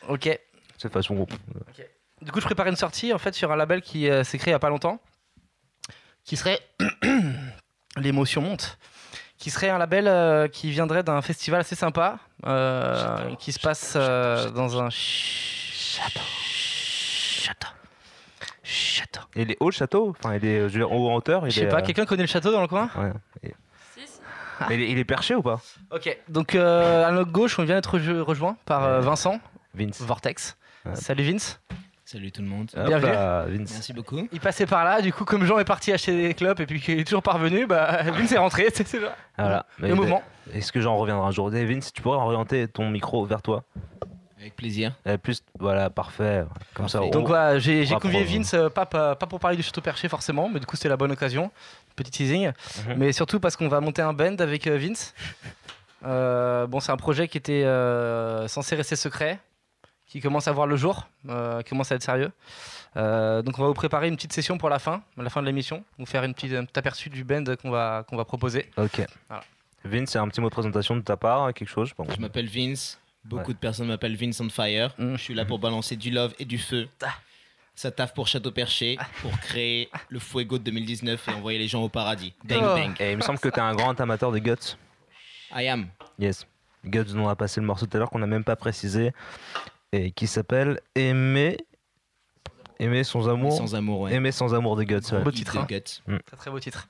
Ok. 0.07 0.29
C'est 0.77 0.89
de 0.89 0.93
façon 0.93 1.15
groupe. 1.15 1.33
Du 2.21 2.31
coup, 2.31 2.39
je 2.39 2.45
prépare 2.45 2.67
une 2.67 2.75
sortie 2.75 3.13
en 3.13 3.17
fait 3.17 3.33
sur 3.33 3.51
un 3.51 3.55
label 3.55 3.81
qui 3.81 4.09
euh, 4.09 4.23
s'est 4.23 4.37
créé 4.37 4.51
il 4.51 4.53
y 4.53 4.55
a 4.55 4.59
pas 4.59 4.69
longtemps, 4.69 4.99
qui 6.23 6.35
serait 6.37 6.59
l'émotion 7.97 8.41
monte, 8.41 8.77
qui 9.39 9.49
serait 9.49 9.69
un 9.69 9.77
label 9.79 10.07
euh, 10.07 10.47
qui 10.47 10.69
viendrait 10.69 11.01
d'un 11.01 11.21
festival 11.21 11.61
assez 11.61 11.75
sympa, 11.75 12.19
euh, 12.45 13.33
qui 13.39 13.51
se 13.51 13.59
passe 13.59 13.93
euh, 13.95 14.51
dans 14.51 14.79
un 14.81 14.89
château. 14.91 16.19
Château. 16.21 17.67
Château. 18.63 19.21
Et 19.35 19.41
il 19.43 19.51
est 19.51 19.57
haut 19.59 19.69
le 19.69 19.73
château 19.73 20.15
Enfin, 20.19 20.35
il 20.35 20.45
est 20.45 20.57
je 20.59 20.63
veux 20.63 20.69
dire, 20.79 20.91
haut 20.91 21.09
en 21.09 21.15
hauteur 21.15 21.45
Je 21.45 21.51
sais 21.51 21.67
pas, 21.67 21.77
euh, 21.79 21.81
quelqu'un 21.81 22.05
connaît 22.05 22.23
le 22.23 22.27
château 22.27 22.51
dans 22.51 22.61
le 22.61 22.67
coin? 22.67 22.89
Ouais. 22.97 23.11
Et- 23.43 23.53
Mais 24.67 24.75
il, 24.75 24.81
est, 24.81 24.89
il 24.91 24.97
est 24.99 25.05
perché 25.05 25.35
ou 25.35 25.41
pas? 25.41 25.61
Ok, 25.91 26.15
donc 26.27 26.53
euh, 26.53 27.07
à 27.07 27.11
notre 27.11 27.31
gauche, 27.31 27.57
on 27.59 27.63
vient 27.63 27.75
d'être 27.75 27.97
rejo- 27.97 28.21
rejoint 28.21 28.57
par 28.65 28.83
euh, 28.83 28.99
Vincent. 28.99 29.39
Vince. 29.73 30.01
Vortex. 30.01 30.57
Salut 30.95 31.23
Vince. 31.23 31.61
Salut 32.11 32.31
tout 32.31 32.41
le 32.41 32.47
monde. 32.47 32.71
Hop 32.75 32.87
Bienvenue. 32.87 33.11
là, 33.11 33.45
Vince. 33.45 33.69
Merci 33.71 33.93
beaucoup. 33.93 34.27
Il 34.31 34.39
passait 34.39 34.65
par 34.65 34.83
là, 34.83 34.99
du 34.99 35.13
coup, 35.13 35.25
comme 35.25 35.45
Jean 35.45 35.59
est 35.59 35.63
parti 35.63 35.91
acheter 35.91 36.19
des 36.29 36.33
clopes 36.33 36.59
et 36.59 36.65
puis 36.65 36.81
qu'il 36.81 36.99
est 36.99 37.03
toujours 37.03 37.21
parvenu, 37.21 37.67
bah 37.67 38.01
Vince 38.01 38.31
est 38.31 38.37
rentré. 38.39 38.67
C'est 38.73 38.91
là. 38.99 39.15
Voilà. 39.37 39.65
Le 39.77 39.93
mouvement. 39.93 40.23
Est-ce 40.51 40.71
que 40.71 40.81
j'en 40.81 40.97
reviendrai 40.97 41.27
un 41.27 41.29
jour? 41.29 41.53
Et 41.53 41.65
Vince, 41.65 41.93
tu 41.93 42.01
pourrais 42.01 42.17
orienter 42.17 42.67
ton 42.67 42.89
micro 42.89 43.25
vers 43.25 43.43
toi 43.43 43.63
Avec 44.39 44.55
plaisir. 44.55 44.93
Euh, 45.05 45.19
plus, 45.19 45.43
voilà, 45.59 45.91
parfait. 45.91 46.45
Comme 46.73 46.89
ça. 46.89 46.97
Donc 46.97 47.15
on- 47.15 47.23
voilà, 47.25 47.59
j'ai 47.59 47.85
convié 47.85 48.23
prendre- 48.23 48.37
Vince, 48.37 48.55
euh, 48.55 48.69
pas, 48.69 48.87
pas, 48.87 49.13
pas 49.15 49.27
pour 49.27 49.39
parler 49.39 49.57
du 49.57 49.61
château 49.61 49.81
perché 49.81 50.09
forcément, 50.09 50.49
mais 50.49 50.59
du 50.59 50.65
coup 50.65 50.77
c'était 50.77 50.89
la 50.89 50.97
bonne 50.97 51.11
occasion. 51.11 51.51
Petit 51.95 52.09
teasing. 52.09 52.47
Mhm. 52.87 52.95
Mais 52.97 53.11
surtout 53.11 53.39
parce 53.39 53.55
qu'on 53.55 53.67
va 53.67 53.81
monter 53.81 54.01
un 54.01 54.13
band 54.13 54.35
avec 54.39 54.65
euh, 54.65 54.79
Vince. 54.79 55.13
Euh, 56.05 56.65
bon, 56.65 56.79
c'est 56.79 56.93
un 56.93 56.97
projet 56.97 57.27
qui 57.27 57.37
était 57.37 57.65
euh, 57.65 58.47
censé 58.47 58.73
rester 58.77 58.95
secret, 58.95 59.37
qui 60.09 60.19
commence 60.21 60.47
à 60.47 60.51
voir 60.51 60.67
le 60.67 60.75
jour, 60.75 61.07
euh, 61.29 61.61
qui 61.61 61.69
commence 61.69 61.91
à 61.91 61.95
être 61.95 62.03
sérieux. 62.03 62.31
Euh, 62.97 63.41
donc 63.41 63.57
on 63.59 63.61
va 63.61 63.67
vous 63.67 63.73
préparer 63.73 64.07
une 64.07 64.15
petite 64.15 64.33
session 64.33 64.57
pour 64.57 64.69
la 64.69 64.79
fin, 64.79 65.01
la 65.17 65.29
fin 65.29 65.41
de 65.41 65.45
l'émission, 65.47 65.85
vous 65.97 66.05
faire 66.05 66.23
une 66.23 66.33
petite, 66.33 66.53
un 66.53 66.65
petit 66.65 66.79
aperçu 66.79 67.09
du 67.09 67.23
band 67.23 67.43
qu'on 67.61 67.69
va, 67.69 68.03
qu'on 68.09 68.17
va 68.17 68.25
proposer. 68.25 68.69
Ok. 68.77 69.01
Voilà. 69.29 69.43
Vince, 69.85 70.09
c'est 70.09 70.19
un 70.19 70.27
petit 70.27 70.41
mot 70.41 70.47
de 70.49 70.53
présentation 70.53 70.95
de 70.97 71.01
ta 71.01 71.15
part, 71.15 71.53
quelque 71.53 71.69
chose 71.69 71.87
je 71.89 71.93
pense. 71.93 72.07
Je 72.13 72.19
m'appelle 72.19 72.47
Vince. 72.49 72.99
Beaucoup 73.23 73.47
Ouais. 73.49 73.53
de 73.53 73.59
personnes 73.59 73.87
m'appellent 73.87 74.15
Vince 74.17 74.39
on 74.41 74.49
Fire. 74.49 74.93
Mm. 74.97 75.13
Je 75.15 75.21
suis 75.21 75.33
là 75.33 75.45
pour 75.45 75.59
balancer 75.59 75.95
du 75.95 76.09
love 76.09 76.33
et 76.39 76.45
du 76.45 76.57
feu. 76.57 76.87
Ah. 77.03 77.13
Ça 77.75 77.91
taffe 77.91 78.13
pour 78.13 78.27
Château 78.27 78.51
Perché, 78.51 78.97
pour 79.21 79.31
créer 79.39 79.89
le 80.09 80.19
Fuego 80.19 80.57
de 80.57 80.63
2019 80.63 81.27
et 81.27 81.31
envoyer 81.31 81.59
les 81.59 81.67
gens 81.67 81.81
au 81.83 81.87
paradis. 81.89 82.33
Bang 82.43 82.59
Oh. 82.61 82.75
bang. 82.75 82.95
Et 82.99 83.11
il 83.11 83.17
me 83.17 83.21
semble 83.21 83.39
que 83.39 83.47
tu 83.47 83.55
es 83.55 83.61
un 83.61 83.73
grand 83.75 83.97
amateur 84.01 84.31
de 84.33 84.39
Guts. 84.39 84.75
I 85.55 85.67
am. 85.67 85.87
Yes. 86.17 86.45
Guts 86.85 87.13
dont 87.13 87.25
on 87.25 87.29
a 87.29 87.35
passé 87.35 87.61
le 87.61 87.67
morceau 87.67 87.85
tout 87.85 87.95
à 87.95 87.99
l'heure 87.99 88.09
qu'on 88.09 88.19
n'a 88.19 88.27
même 88.27 88.43
pas 88.43 88.55
précisé 88.57 89.13
et 89.91 90.11
qui 90.11 90.27
s'appelle 90.27 90.79
Aimer. 90.95 91.57
Aimer 92.79 93.03
sans 93.03 93.27
amour. 93.27 93.51
sans 93.57 93.75
amour, 93.75 94.01
ouais. 94.01 94.13
Aimer 94.13 94.31
sans 94.31 94.53
amour 94.55 94.75
de 94.77 94.83
Guts. 94.83 95.01
ouais. 95.11 95.19
Beau 95.21 95.31
titre. 95.31 95.57
hein. 95.57 95.67
Mm. 96.07 96.17
Très 96.25 96.37
très 96.37 96.51
beau 96.51 96.59
titre. 96.59 96.87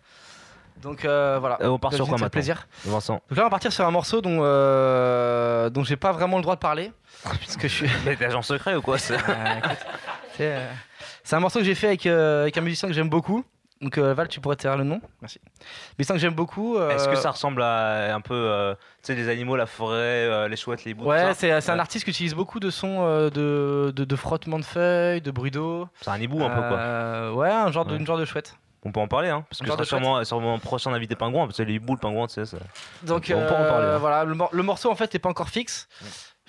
Donc 0.84 1.03
euh, 1.03 1.38
voilà. 1.39 1.57
Euh, 1.61 1.67
on 1.69 1.80
part 1.80 1.91
sur 1.93 2.05
quoi 2.05 2.11
ça 2.13 2.17
fait 2.17 2.21
maintenant 2.26 2.30
plaisir. 2.30 2.67
Vincent. 2.85 3.21
Donc 3.30 3.38
là, 3.38 3.43
on 3.43 3.45
va 3.47 3.49
partir 3.49 3.73
sur 3.73 3.85
un 3.85 3.91
morceau 3.91 4.21
dont, 4.21 4.39
euh, 4.41 5.69
dont 5.69 5.84
j'ai 5.84 5.97
pas 5.97 6.11
vraiment 6.11 6.38
le 6.38 6.43
droit 6.43 6.55
de 6.55 6.59
parler. 6.61 6.91
Puisque 7.39 7.63
je 7.63 7.67
suis. 7.67 7.89
Mais 8.05 8.15
t'es 8.15 8.26
agent 8.26 8.41
secret 8.43 8.76
ou 8.76 8.81
quoi 8.81 8.97
c'est- 8.99 9.15
Euh, 9.15 9.59
euh, 10.41 10.71
c'est 11.23 11.35
un 11.35 11.39
morceau 11.41 11.59
que 11.59 11.65
j'ai 11.65 11.76
fait 11.76 11.88
avec, 11.88 12.05
euh, 12.05 12.43
avec 12.43 12.57
un 12.57 12.61
musicien 12.61 12.88
que 12.88 12.93
j'aime 12.93 13.09
beaucoup. 13.09 13.43
Donc 13.81 13.97
euh, 13.97 14.14
Val, 14.14 14.27
tu 14.27 14.41
pourrais 14.41 14.57
te 14.57 14.61
dire 14.64 14.76
le 14.76 14.84
nom 14.84 14.99
Merci. 15.22 15.39
Musicien 15.97 16.15
que 16.15 16.22
j'aime 16.22 16.34
beaucoup. 16.34 16.76
euh, 16.77 16.89
Est-ce 16.89 17.07
que 17.07 17.15
ça 17.15 17.31
ressemble 17.31 17.61
à 17.64 18.14
un 18.14 18.19
peu, 18.19 18.34
euh, 18.34 18.73
tu 18.76 18.80
sais, 19.03 19.15
les 19.15 19.30
animaux, 19.30 19.56
la 19.56 19.65
forêt, 19.68 20.49
les 20.49 20.56
chouettes, 20.57 20.84
les 20.84 20.93
bouts 20.93 21.06
Ouais, 21.06 21.34
c'est 21.34 21.61
c'est 21.61 21.72
un 21.72 21.76
Ouais. 21.76 21.80
artiste 21.80 22.03
qui 22.03 22.11
utilise 22.11 22.35
beaucoup 22.35 22.60
de 22.60 22.69
sons 22.72 23.06
de, 23.30 23.93
de, 23.95 24.03
de 24.03 24.15
frottement 24.18 24.60
de 24.60 24.65
feuilles, 24.65 25.22
de 25.22 25.31
bruit 25.31 25.51
d'eau. 25.51 25.88
C'est 26.01 26.10
un 26.10 26.19
hibou 26.19 26.43
un 26.43 26.49
peu 26.49 26.61
quoi. 26.68 27.34
Ouais, 27.35 27.49
un 27.49 27.72
genre, 27.72 27.85
de, 27.85 27.91
Ouais. 27.93 27.97
une 27.99 28.06
genre 28.06 28.18
de 28.18 28.26
chouette. 28.26 28.56
On 28.84 28.93
peut 28.93 29.01
en 29.01 29.10
parler, 29.10 29.27
hein, 29.27 29.43
parce 29.49 29.60
que 29.60 29.68
Genre 29.68 29.76
ce 29.76 29.81
de 29.81 29.85
sera 29.88 29.99
sûrement, 30.01 30.23
sûrement 30.23 30.51
mon 30.51 30.60
prochain 30.60 30.93
invité 30.93 31.14
pingouin, 31.14 31.45
parce 31.47 31.57
que 31.57 31.64
les 31.64 31.73
hiboux, 31.73 31.93
le 31.95 31.99
pingouin, 31.99 32.27
tu 32.27 32.35
sais. 32.35 32.45
ça- 32.45 32.57
Donc 33.03 33.26
on 33.30 33.39
peut 33.39 33.45
en 33.53 33.68
parler. 33.68 33.88
hein. 33.88 33.97
voilà, 33.97 34.23
le, 34.23 34.34
mor- 34.35 34.49
le 34.53 34.64
morceau 34.64 34.89
en 34.89 34.95
fait 34.95 35.14
n'est 35.14 35.19
pas 35.19 35.27
encore 35.27 35.49
fixe. 35.49 35.89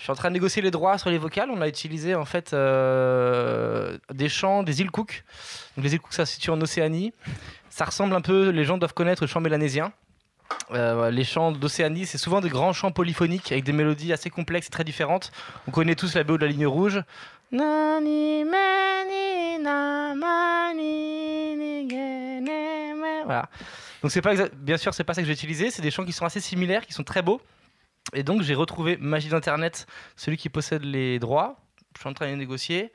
Je 0.01 0.05
suis 0.05 0.12
en 0.12 0.14
train 0.14 0.31
de 0.31 0.32
négocier 0.32 0.62
les 0.62 0.70
droits 0.70 0.97
sur 0.97 1.10
les 1.10 1.18
vocales. 1.18 1.51
On 1.51 1.60
a 1.60 1.68
utilisé 1.68 2.14
en 2.14 2.24
fait 2.24 2.55
euh, 2.55 3.98
des 4.10 4.31
chants 4.31 4.62
des 4.62 4.81
îles 4.81 4.90
Cook. 4.90 5.24
Les 5.77 5.93
îles 5.93 6.01
Cook 6.01 6.14
ça 6.14 6.24
se 6.24 6.32
situe 6.32 6.48
en 6.48 6.59
Océanie. 6.62 7.12
Ça 7.68 7.85
ressemble 7.85 8.14
un 8.14 8.22
peu, 8.22 8.48
les 8.48 8.64
gens 8.64 8.78
doivent 8.78 8.94
connaître 8.94 9.22
le 9.22 9.27
chant 9.27 9.43
mélanésien. 9.43 9.93
Euh, 10.70 11.10
les 11.10 11.22
chants 11.22 11.52
d'Océanie, 11.52 12.06
c'est 12.06 12.16
souvent 12.16 12.40
des 12.40 12.48
grands 12.48 12.72
chants 12.72 12.93
polyphoniques 12.93 13.52
avec 13.52 13.64
des 13.64 13.74
mélodies 13.74 14.14
assez 14.14 14.31
complexes 14.31 14.68
et 14.68 14.70
très 14.70 14.85
différentes. 14.85 15.32
On 15.68 15.70
connaît 15.70 15.97
tous 15.97 16.14
la 16.14 16.24
BO 16.24 16.39
de 16.39 16.47
la 16.47 16.51
ligne 16.51 16.66
rouge. 16.66 17.02
Voilà. 23.27 23.51
Donc 24.02 24.18
pas 24.22 24.48
bien 24.56 24.78
sûr 24.78 24.94
c'est 24.94 25.05
pas 25.05 25.12
ça 25.12 25.20
que 25.20 25.27
j'ai 25.27 25.35
utilisé, 25.35 25.70
c'est 25.70 25.82
des 25.82 25.90
chants 25.90 26.06
qui 26.06 26.12
sont 26.12 26.24
assez 26.24 26.40
similaires, 26.40 26.86
qui 26.86 26.94
sont 26.94 27.05
très 27.05 27.20
beaux. 27.20 27.43
Et 28.14 28.22
donc 28.22 28.43
j'ai 28.43 28.55
retrouvé 28.55 28.97
Magie 29.01 29.28
d'Internet, 29.28 29.86
celui 30.16 30.36
qui 30.36 30.48
possède 30.48 30.85
les 30.85 31.18
droits. 31.18 31.56
Je 31.97 32.01
suis 32.02 32.09
en 32.09 32.12
train 32.12 32.27
de 32.27 32.31
les 32.31 32.36
négocier. 32.36 32.93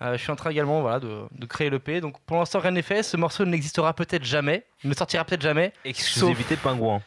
Euh, 0.00 0.16
je 0.16 0.22
suis 0.22 0.30
en 0.32 0.36
train 0.36 0.50
également 0.50 0.80
voilà, 0.80 1.00
de, 1.00 1.22
de 1.32 1.46
créer 1.46 1.68
l'EP. 1.68 2.00
Donc 2.00 2.18
pour 2.22 2.38
l'instant 2.38 2.60
rien 2.60 2.70
n'est 2.70 2.82
fait. 2.82 3.02
Ce 3.02 3.16
morceau 3.16 3.44
n'existera 3.44 3.92
peut-être 3.92 4.24
jamais. 4.24 4.64
Il 4.82 4.90
ne 4.90 4.94
sortira 4.94 5.24
peut-être 5.24 5.42
jamais. 5.42 5.72
Exclusivité 5.84 6.56
pingouin. 6.56 7.02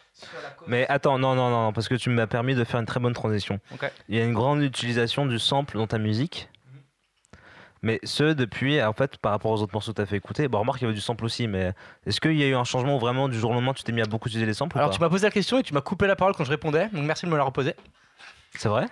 Mais 0.68 0.86
attends, 0.88 1.18
non, 1.18 1.34
non, 1.34 1.49
non, 1.49 1.73
parce 1.73 1.88
que 1.88 1.95
tu 1.95 2.10
m'as 2.11 2.28
permis 2.28 2.53
de 2.53 2.64
faire 2.64 2.80
une 2.80 2.86
très 2.86 2.99
bonne 2.99 3.14
transition. 3.14 3.60
Il 4.07 4.15
y 4.15 4.22
a 4.22 4.23
une 4.23 4.34
grande 4.34 4.61
utilisation 4.61 5.26
du 5.26 5.40
sample 5.40 5.78
dans 5.78 5.88
ta 5.88 5.98
musique. 5.98 6.48
Mais 7.84 7.99
ce, 8.03 8.24
depuis, 8.34 8.82
en 8.82 8.94
fait, 8.94 9.18
par 9.18 9.32
rapport 9.32 9.52
aux 9.52 9.62
autres 9.62 9.74
morceaux 9.74 9.91
que 9.91 9.95
tu 9.95 10.02
as 10.02 10.06
fait 10.06 10.18
écouter, 10.18 10.48
bon, 10.48 10.60
remarque, 10.60 10.82
il 10.82 10.84
y 10.84 10.86
avait 10.86 10.94
du 10.94 11.02
sample 11.02 11.26
aussi, 11.26 11.48
mais 11.48 11.74
est-ce 12.06 12.22
qu'il 12.22 12.34
y 12.38 12.44
a 12.44 12.48
eu 12.48 12.53
un 12.56 12.64
changement 12.64 12.98
vraiment 12.99 13.28
du 13.28 13.40
jour 13.40 13.49
au 13.52 13.53
lendemain 13.56 13.74
tu 13.74 13.84
t'es 13.84 13.91
mis 13.91 14.02
à 14.02 14.06
beaucoup 14.06 14.28
utiliser 14.30 14.45
les 14.45 14.53
samples 14.53 14.78
Alors 14.78 14.91
tu 14.91 14.99
m'as 14.99 15.10
posé 15.10 15.26
la 15.26 15.32
question 15.32 15.58
et 15.58 15.64
tu 15.64 15.74
m'as 15.74 15.82
coupé 15.82 16.06
la 16.06 16.16
parole 16.16 16.36
quand 16.36 16.44
je 16.44 16.52
répondais. 16.52 16.90
Donc 16.90 17.03
merci 17.06 17.26
de 17.26 17.32
me 17.32 17.38
la 17.38 17.44
reposer. 17.44 17.74
C'est 18.56 18.70
vrai? 18.70 18.86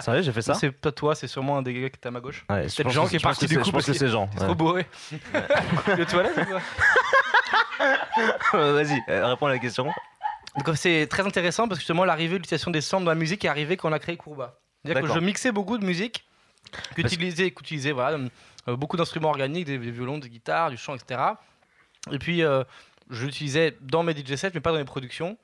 Sérieux, 0.00 0.22
j'ai 0.22 0.32
fait 0.32 0.42
ça? 0.42 0.54
C'est 0.54 0.70
pas 0.70 0.92
toi, 0.92 1.14
c'est 1.14 1.26
sûrement 1.26 1.58
un 1.58 1.62
des 1.62 1.74
gars 1.74 1.90
qui 1.90 1.96
était 1.96 2.06
à 2.08 2.10
ma 2.10 2.20
gauche. 2.20 2.44
Ouais, 2.48 2.68
c'est 2.68 2.88
Jean 2.88 3.06
qui 3.06 3.16
est 3.16 3.22
parti 3.22 3.46
du 3.46 3.54
c'est- 3.54 3.60
coup. 3.60 3.66
je 3.66 3.70
pense 3.72 3.84
que 3.86 3.92
c'est 3.92 4.08
Jean, 4.08 4.26
qu'il 4.28 4.38
est 4.38 4.40
ouais. 4.40 4.46
Trop 4.46 4.54
bourré. 4.54 4.86
Le 5.98 6.04
toilette 6.06 6.38
ou 6.38 6.44
quoi? 6.44 6.60
Vas-y, 8.52 8.98
euh, 9.08 9.26
réponds 9.26 9.46
à 9.46 9.50
la 9.50 9.58
question. 9.58 9.92
Donc 10.64 10.76
c'est 10.76 11.06
très 11.08 11.26
intéressant 11.26 11.68
parce 11.68 11.78
que 11.78 11.82
justement 11.82 12.04
l'arrivée, 12.04 12.36
l'utilisation 12.36 12.70
des 12.70 12.80
samples 12.80 13.04
dans 13.04 13.10
la 13.10 13.16
musique 13.16 13.44
est 13.44 13.48
arrivée 13.48 13.76
quand 13.76 13.88
on 13.90 13.92
a 13.92 13.98
créé 13.98 14.16
Courba. 14.16 14.58
C'est-à-dire 14.84 15.08
que 15.08 15.14
je 15.14 15.20
mixais 15.20 15.52
beaucoup 15.52 15.78
de 15.78 15.84
musique, 15.84 16.25
qu'utilisais, 16.94 17.50
qu'utilisais 17.50 17.92
voilà, 17.92 18.18
euh, 18.68 18.76
beaucoup 18.76 18.96
d'instruments 18.96 19.30
organiques, 19.30 19.66
des, 19.66 19.78
des 19.78 19.90
violons, 19.90 20.18
des 20.18 20.28
guitares, 20.28 20.70
du 20.70 20.76
chant, 20.76 20.94
etc. 20.94 21.20
Et 22.12 22.18
puis 22.18 22.42
euh, 22.42 22.64
je 23.10 23.26
l'utilisais 23.26 23.76
dans 23.80 24.02
mes 24.02 24.14
DJ 24.14 24.36
sets, 24.36 24.50
mais 24.54 24.60
pas 24.60 24.72
dans 24.72 24.78
mes 24.78 24.84
productions. 24.84 25.36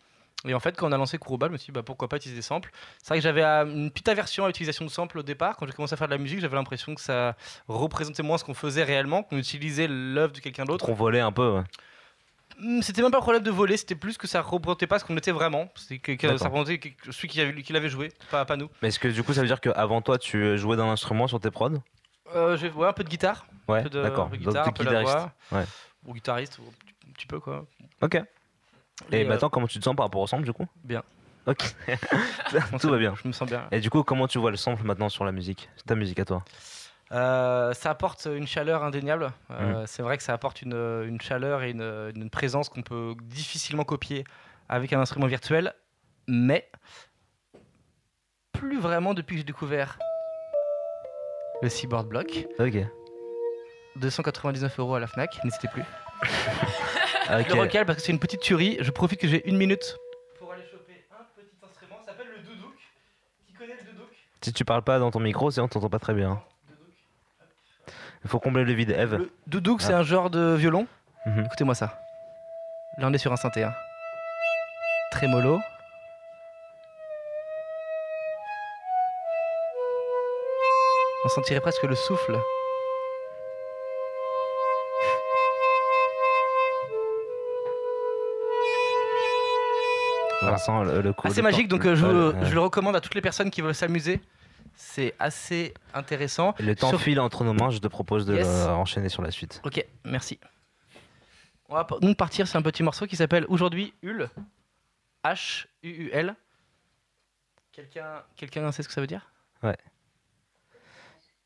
Et 0.44 0.54
en 0.54 0.60
fait, 0.60 0.76
quand 0.76 0.88
on 0.88 0.92
a 0.92 0.96
lancé 0.96 1.18
Kuroba, 1.18 1.46
je 1.46 1.52
me 1.52 1.56
suis 1.56 1.66
dit 1.66 1.72
bah, 1.72 1.84
pourquoi 1.84 2.08
pas 2.08 2.16
utiliser 2.16 2.38
des 2.38 2.42
samples? 2.42 2.70
C'est 2.98 3.08
vrai 3.08 3.18
que 3.18 3.22
j'avais 3.22 3.44
euh, 3.44 3.64
une 3.64 3.90
petite 3.90 4.08
aversion 4.08 4.44
à 4.44 4.48
l'utilisation 4.48 4.84
de 4.84 4.90
samples 4.90 5.18
au 5.18 5.22
départ. 5.22 5.56
Quand 5.56 5.66
j'ai 5.66 5.72
commencé 5.72 5.94
à 5.94 5.96
faire 5.96 6.08
de 6.08 6.12
la 6.12 6.18
musique, 6.18 6.40
j'avais 6.40 6.56
l'impression 6.56 6.94
que 6.94 7.00
ça 7.00 7.36
représentait 7.68 8.24
moins 8.24 8.38
ce 8.38 8.44
qu'on 8.44 8.54
faisait 8.54 8.82
réellement, 8.82 9.22
qu'on 9.22 9.38
utilisait 9.38 9.86
l'œuvre 9.88 10.32
de 10.32 10.40
quelqu'un 10.40 10.64
d'autre. 10.64 10.88
On 10.88 10.94
volait 10.94 11.20
un 11.20 11.32
peu. 11.32 11.48
ouais. 11.58 11.62
Hmm, 12.58 12.80
C'était 12.82 13.02
même 13.02 13.10
pas 13.10 13.18
le 13.18 13.22
problème 13.22 13.42
de 13.42 13.50
voler, 13.50 13.76
c'était 13.76 13.94
plus 13.94 14.16
que 14.18 14.26
ça 14.26 14.40
représentait 14.42 14.86
pas 14.86 14.98
ce 14.98 15.04
qu'on 15.04 15.16
était 15.16 15.32
vraiment. 15.32 15.68
C'était 15.76 16.16
que, 16.16 16.38
ça 16.38 16.48
représentait 16.48 16.94
celui 17.10 17.28
qui, 17.28 17.40
avait, 17.40 17.62
qui 17.62 17.72
l'avait 17.72 17.88
joué, 17.88 18.12
pas, 18.30 18.44
pas 18.44 18.56
nous. 18.56 18.68
Mais 18.82 18.88
est-ce 18.88 18.98
que 18.98 19.08
du 19.08 19.22
coup 19.22 19.32
ça 19.32 19.40
veut 19.40 19.46
dire 19.46 19.60
qu'avant 19.60 20.02
toi 20.02 20.18
tu 20.18 20.56
jouais 20.58 20.76
d'un 20.76 20.88
instrument 20.88 21.26
sur 21.26 21.40
tes 21.40 21.50
prods? 21.50 21.82
Euh, 22.34 22.56
j'ai 22.56 22.70
ouais, 22.70 22.86
un 22.86 22.92
peu 22.92 23.04
de 23.04 23.08
guitare. 23.08 23.46
Ouais, 23.68 23.80
un 23.80 23.82
peu 23.84 23.90
de, 23.90 24.02
d'accord. 24.02 24.26
un 24.26 24.28
peu 24.30 24.36
de 24.38 24.42
Donc, 24.44 24.54
guitare, 24.54 24.64
t'es 24.72 24.80
un 24.82 24.84
peu 24.84 24.90
la 24.92 25.02
voix. 25.02 25.32
Ouais. 25.52 25.64
Ou 26.06 26.14
guitariste, 26.14 26.58
ou 26.58 26.62
un 26.62 26.70
petit- 26.72 26.94
un 27.08 27.12
petit 27.12 27.26
peu 27.26 27.40
quoi. 27.40 27.64
Ok. 28.00 28.14
Et, 28.14 28.22
Et, 29.20 29.24
euh, 29.24 29.28
maintenant 29.28 29.50
comment 29.50 29.66
tu 29.66 29.78
te 29.78 29.84
sens 29.84 29.96
par 29.96 30.06
rapport 30.06 30.20
au 30.20 30.26
sample 30.26 30.44
du 30.44 30.52
coup? 30.52 30.66
Bien. 30.84 31.02
Ok. 31.46 31.74
Tout 32.80 32.88
va 32.90 32.98
bien. 32.98 33.14
Je 33.20 33.26
me 33.28 33.32
sens 33.32 33.48
bien. 33.48 33.66
Et 33.72 33.80
du 33.80 33.90
coup 33.90 34.02
comment 34.04 34.28
tu 34.28 34.38
vois 34.38 34.50
le 34.50 34.56
sample 34.56 34.84
maintenant 34.84 35.08
sur 35.08 35.24
la 35.24 35.32
musique? 35.32 35.68
Ta 35.86 35.94
musique 35.94 36.20
à 36.20 36.24
toi 36.24 36.44
Euh, 37.12 37.74
ça 37.74 37.90
apporte 37.90 38.26
une 38.32 38.46
chaleur 38.46 38.82
indéniable. 38.84 39.32
Euh, 39.50 39.84
C'est 39.86 40.02
vrai 40.02 40.16
que 40.16 40.22
ça 40.22 40.32
apporte 40.32 40.62
une, 40.62 40.72
une 41.06 41.20
chaleur 41.20 41.62
et 41.62 41.70
une, 41.70 42.12
une 42.16 42.30
présence 42.30 42.68
qu'on 42.68 42.82
peut 42.82 43.14
difficilement 43.22 43.84
copier 43.84 44.24
avec 44.68 44.92
un 44.92 45.00
instrument 45.00 45.26
virtuel, 45.26 45.74
mais 46.26 46.70
plus 48.52 48.80
vraiment 48.80 49.12
depuis 49.12 49.34
que 49.34 49.40
j'ai 49.40 49.44
découvert 49.46 49.98
le 51.60 51.68
Seaboard 51.68 52.06
Block. 52.08 52.46
Ok. 52.58 52.78
299 53.96 54.78
euros 54.78 54.94
à 54.94 55.00
la 55.00 55.06
Fnac, 55.06 55.38
n'hésitez 55.44 55.68
plus. 55.68 55.84
Ok. 57.32 57.48
Le 57.54 57.60
recal 57.60 57.86
parce 57.86 57.98
que 57.98 58.04
c'est 58.04 58.12
une 58.12 58.18
petite 58.18 58.40
tuerie. 58.40 58.76
Je 58.80 58.90
profite 58.90 59.18
que 59.20 59.28
j'ai 59.28 59.48
une 59.48 59.56
minute 59.56 59.96
pour 60.38 60.52
aller 60.52 60.64
choper 60.70 61.04
un 61.12 61.22
petit 61.40 61.48
instrument. 61.64 61.96
Ça 62.04 62.10
s'appelle 62.12 62.26
le 62.36 62.42
doudouk. 62.42 62.74
Qui 63.46 63.52
connaît 63.54 63.76
le 63.78 63.90
doudouk? 63.92 64.08
Si 64.42 64.52
tu 64.52 64.64
parles 64.64 64.82
pas 64.82 64.98
dans 64.98 65.10
ton 65.12 65.20
micro, 65.20 65.50
sinon 65.50 65.66
on 65.66 65.68
t'entend 65.68 65.88
pas 65.88 66.00
très 66.00 66.14
bien. 66.14 66.42
Il 68.24 68.30
faut 68.30 68.38
combler 68.38 68.64
le 68.64 68.72
vide, 68.72 68.90
Eve. 68.90 69.14
Le 69.16 69.32
doudouk, 69.46 69.82
c'est 69.82 69.92
Ah. 69.92 69.98
un 69.98 70.02
genre 70.02 70.30
de 70.30 70.54
violon. 70.54 70.86
Mhm. 71.26 71.44
Écoutez-moi 71.46 71.74
ça. 71.74 71.98
Là, 72.98 73.06
on 73.08 73.12
est 73.12 73.18
sur 73.18 73.32
un 73.32 73.36
synthé. 73.36 73.64
Hein. 73.64 73.72
Trémolo. 75.12 75.60
On 81.24 81.28
sentirait 81.28 81.60
presque 81.60 81.84
le 81.84 81.94
souffle. 81.94 82.36
Vincent, 90.42 90.82
le, 90.82 91.00
le 91.02 91.12
coup. 91.12 91.28
Assez 91.28 91.36
le 91.36 91.42
magique, 91.44 91.68
donc 91.68 91.84
euh, 91.86 91.94
je, 91.94 92.52
le 92.54 92.60
recommande 92.60 92.96
à 92.96 93.00
toutes 93.00 93.14
les 93.14 93.20
personnes 93.20 93.50
qui 93.50 93.60
veulent 93.60 93.74
s'amuser. 93.74 94.20
C'est 94.74 95.14
assez 95.18 95.74
intéressant. 95.94 96.54
Le 96.58 96.74
temps 96.74 96.88
Sur- 96.88 97.00
file 97.00 97.20
entre 97.20 97.44
nos 97.44 97.52
mains, 97.52 97.70
je 97.70 97.78
te 97.78 97.86
propose 97.88 98.26
de 98.26 98.34
Yes. 98.36 98.46
enchaîner 98.66 99.08
sur 99.08 99.22
la 99.22 99.30
suite. 99.30 99.60
Ok, 99.64 99.84
merci. 100.04 100.38
On 101.68 101.74
va 101.74 101.86
donc 102.00 102.16
partir 102.16 102.46
sur 102.48 102.58
un 102.58 102.62
petit 102.62 102.82
morceau 102.82 103.06
qui 103.06 103.16
s'appelle 103.16 103.46
Aujourd'hui 103.48 103.94
Hul. 104.02 104.28
H-U-U-L. 105.24 106.34
Quelqu'un 107.72 108.22
quelqu'un 108.36 108.70
sait 108.72 108.82
ce 108.82 108.88
que 108.88 108.94
ça 108.94 109.00
veut 109.00 109.06
dire? 109.06 109.30
Ouais. 109.62 109.76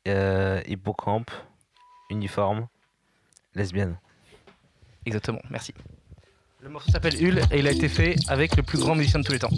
Euh, 0.07 0.61
hippocampe, 0.67 1.31
uniforme, 2.09 2.67
lesbienne. 3.55 3.97
Exactement, 5.05 5.39
merci. 5.49 5.73
Le 6.61 6.69
morceau 6.69 6.91
s'appelle 6.91 7.21
Hul 7.21 7.39
et 7.51 7.59
il 7.59 7.67
a 7.67 7.71
été 7.71 7.87
fait 7.87 8.15
avec 8.27 8.55
le 8.57 8.63
plus 8.63 8.79
grand 8.79 8.95
musicien 8.95 9.19
de 9.19 9.25
tous 9.25 9.33
les 9.33 9.39
temps. 9.39 9.49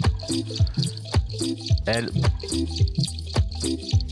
Elle. 1.86 2.10
Ou. 3.62 4.09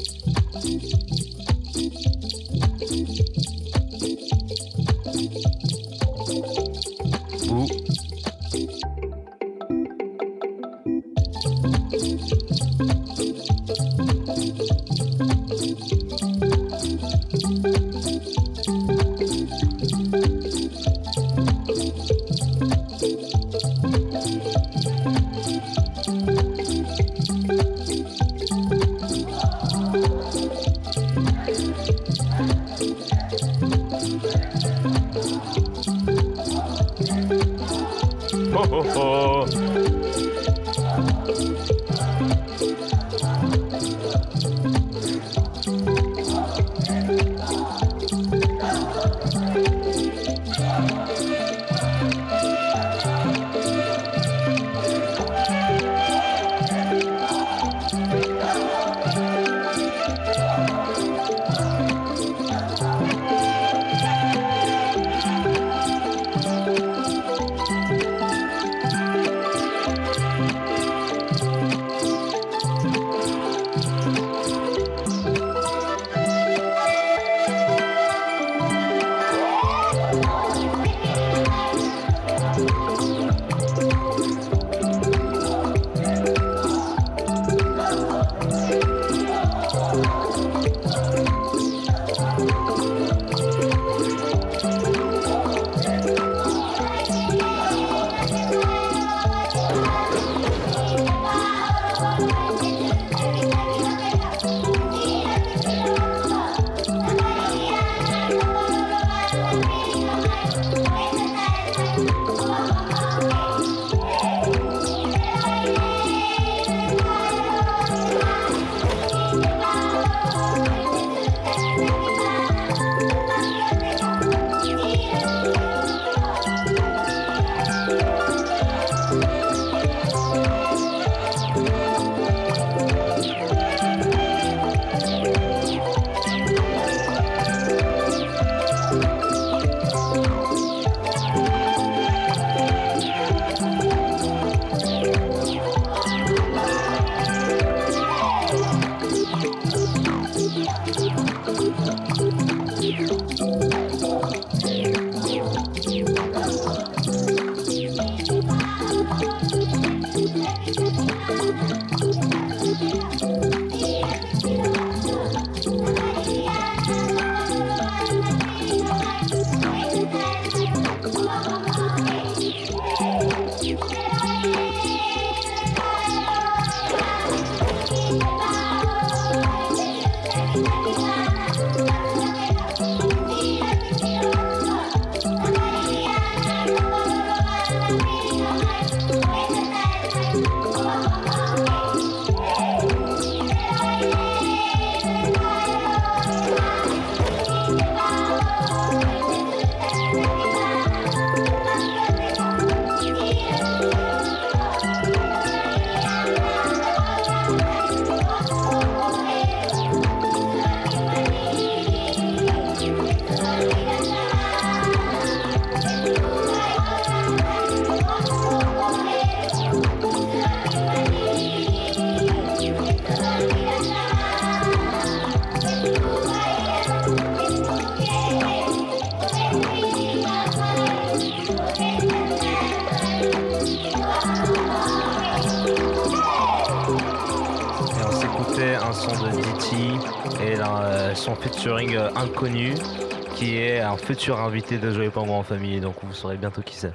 Futur 244.01 244.41
invité 244.41 244.79
de 244.79 244.91
Joyeux 244.93 245.11
Pingouin 245.11 245.37
en 245.37 245.43
famille. 245.43 245.81
Donc 245.81 245.97
vous 246.03 246.13
saurez 246.15 246.37
bientôt 246.37 246.63
qui 246.63 246.77
c'est. 246.77 246.93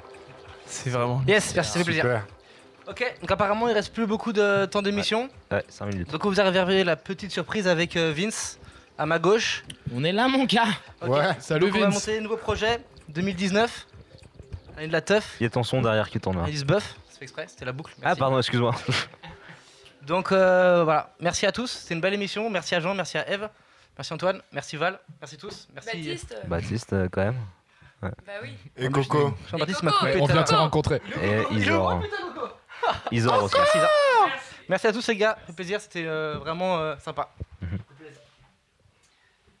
C'est 0.66 0.90
vraiment. 0.90 1.22
Yes, 1.26 1.54
merci, 1.54 1.72
ça 1.72 1.78
fait 1.78 1.84
plaisir. 1.84 2.22
Ok, 2.86 3.16
donc 3.22 3.30
apparemment 3.30 3.66
il 3.68 3.72
reste 3.72 3.94
plus 3.94 4.06
beaucoup 4.06 4.32
de 4.32 4.66
temps 4.66 4.82
d'émission. 4.82 5.30
Ouais, 5.50 5.64
5 5.68 5.86
minutes. 5.86 6.10
Donc 6.10 6.24
on 6.24 6.28
vous 6.28 6.40
a 6.40 6.44
réservé 6.44 6.84
la 6.84 6.96
petite 6.96 7.30
surprise 7.30 7.66
avec 7.66 7.96
euh, 7.96 8.12
Vince 8.14 8.58
à 8.98 9.06
ma 9.06 9.18
gauche. 9.18 9.64
On 9.94 10.04
est 10.04 10.12
là, 10.12 10.28
mon 10.28 10.44
gars. 10.44 10.66
Ok. 11.00 11.18
Salut, 11.40 11.66
Donc, 11.66 11.76
On 11.76 11.80
va 11.80 11.86
Vince. 11.86 11.94
monter 11.94 12.18
un 12.18 12.20
nouveau 12.20 12.36
projet 12.36 12.80
2019. 13.08 13.86
Année 14.76 14.88
de 14.88 14.92
la 14.92 15.00
teuf. 15.00 15.36
Il 15.40 15.44
y 15.44 15.46
a 15.46 15.50
ton 15.50 15.62
son 15.62 15.80
derrière 15.80 16.10
qui 16.10 16.20
tourne 16.20 16.36
là. 16.36 16.44
Alice 16.44 16.64
Buff. 16.64 16.96
C'est 17.08 17.18
fait 17.20 17.24
exprès, 17.24 17.46
c'était 17.48 17.64
la 17.64 17.72
boucle. 17.72 17.94
Ah 18.02 18.16
pardon, 18.16 18.38
excuse-moi. 18.38 18.74
Donc 20.06 20.32
euh, 20.32 20.82
voilà, 20.84 21.14
merci 21.20 21.46
à 21.46 21.52
tous, 21.52 21.68
c'était 21.70 21.94
une 21.94 22.00
belle 22.00 22.12
émission. 22.14 22.50
Merci 22.50 22.74
à 22.74 22.80
Jean, 22.80 22.94
merci 22.94 23.16
à 23.16 23.26
Eve, 23.30 23.48
merci 23.96 24.12
Antoine, 24.12 24.42
merci 24.52 24.76
Val, 24.76 24.98
merci 25.20 25.36
tous. 25.36 25.68
Merci 25.74 25.96
Baptiste. 25.96 26.36
Baptiste 26.46 26.92
euh, 26.92 27.08
quand 27.10 27.24
même. 27.24 27.40
Ouais. 28.02 28.10
Bah 28.26 28.32
oui. 28.42 28.54
Et 28.76 28.88
Coco. 28.88 29.34
Jean-Baptiste 29.50 29.82
m'a 29.82 29.92
coupé. 29.92 30.18
on 30.20 30.26
vient 30.26 30.42
de 30.42 30.48
se 30.48 30.54
rencontrer. 30.54 31.00
Et 31.22 31.54
Isor. 31.54 32.02
Isor 33.12 33.44
aussi. 33.44 33.56
Merci. 33.56 33.78
Merci 34.68 34.86
à 34.86 34.92
tous 34.92 35.06
les 35.08 35.16
gars, 35.16 35.36
fait 35.46 35.52
plaisir, 35.52 35.80
c'était 35.80 36.06
euh, 36.06 36.38
vraiment 36.38 36.78
euh, 36.78 36.96
sympa. 36.98 37.30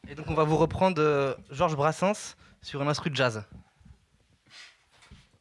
Et 0.08 0.14
donc 0.14 0.26
on 0.28 0.34
va 0.34 0.44
vous 0.44 0.56
reprendre 0.56 1.00
euh, 1.00 1.34
Georges 1.50 1.76
Brassens 1.76 2.36
sur 2.62 2.80
un 2.82 2.88
instru 2.88 3.10
de 3.10 3.16
jazz. 3.16 3.44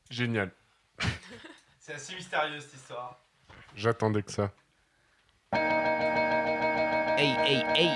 Génial. 0.10 0.52
C'est 1.80 1.94
assez 1.94 2.15
mystérieux 2.15 2.60
cette 2.60 2.74
histoire. 2.74 3.20
J'attendais 3.76 4.24
que 4.24 4.32
ça. 4.32 4.52
Hey, 7.24 7.38
hey, 7.45 7.64
hey. 7.74 7.91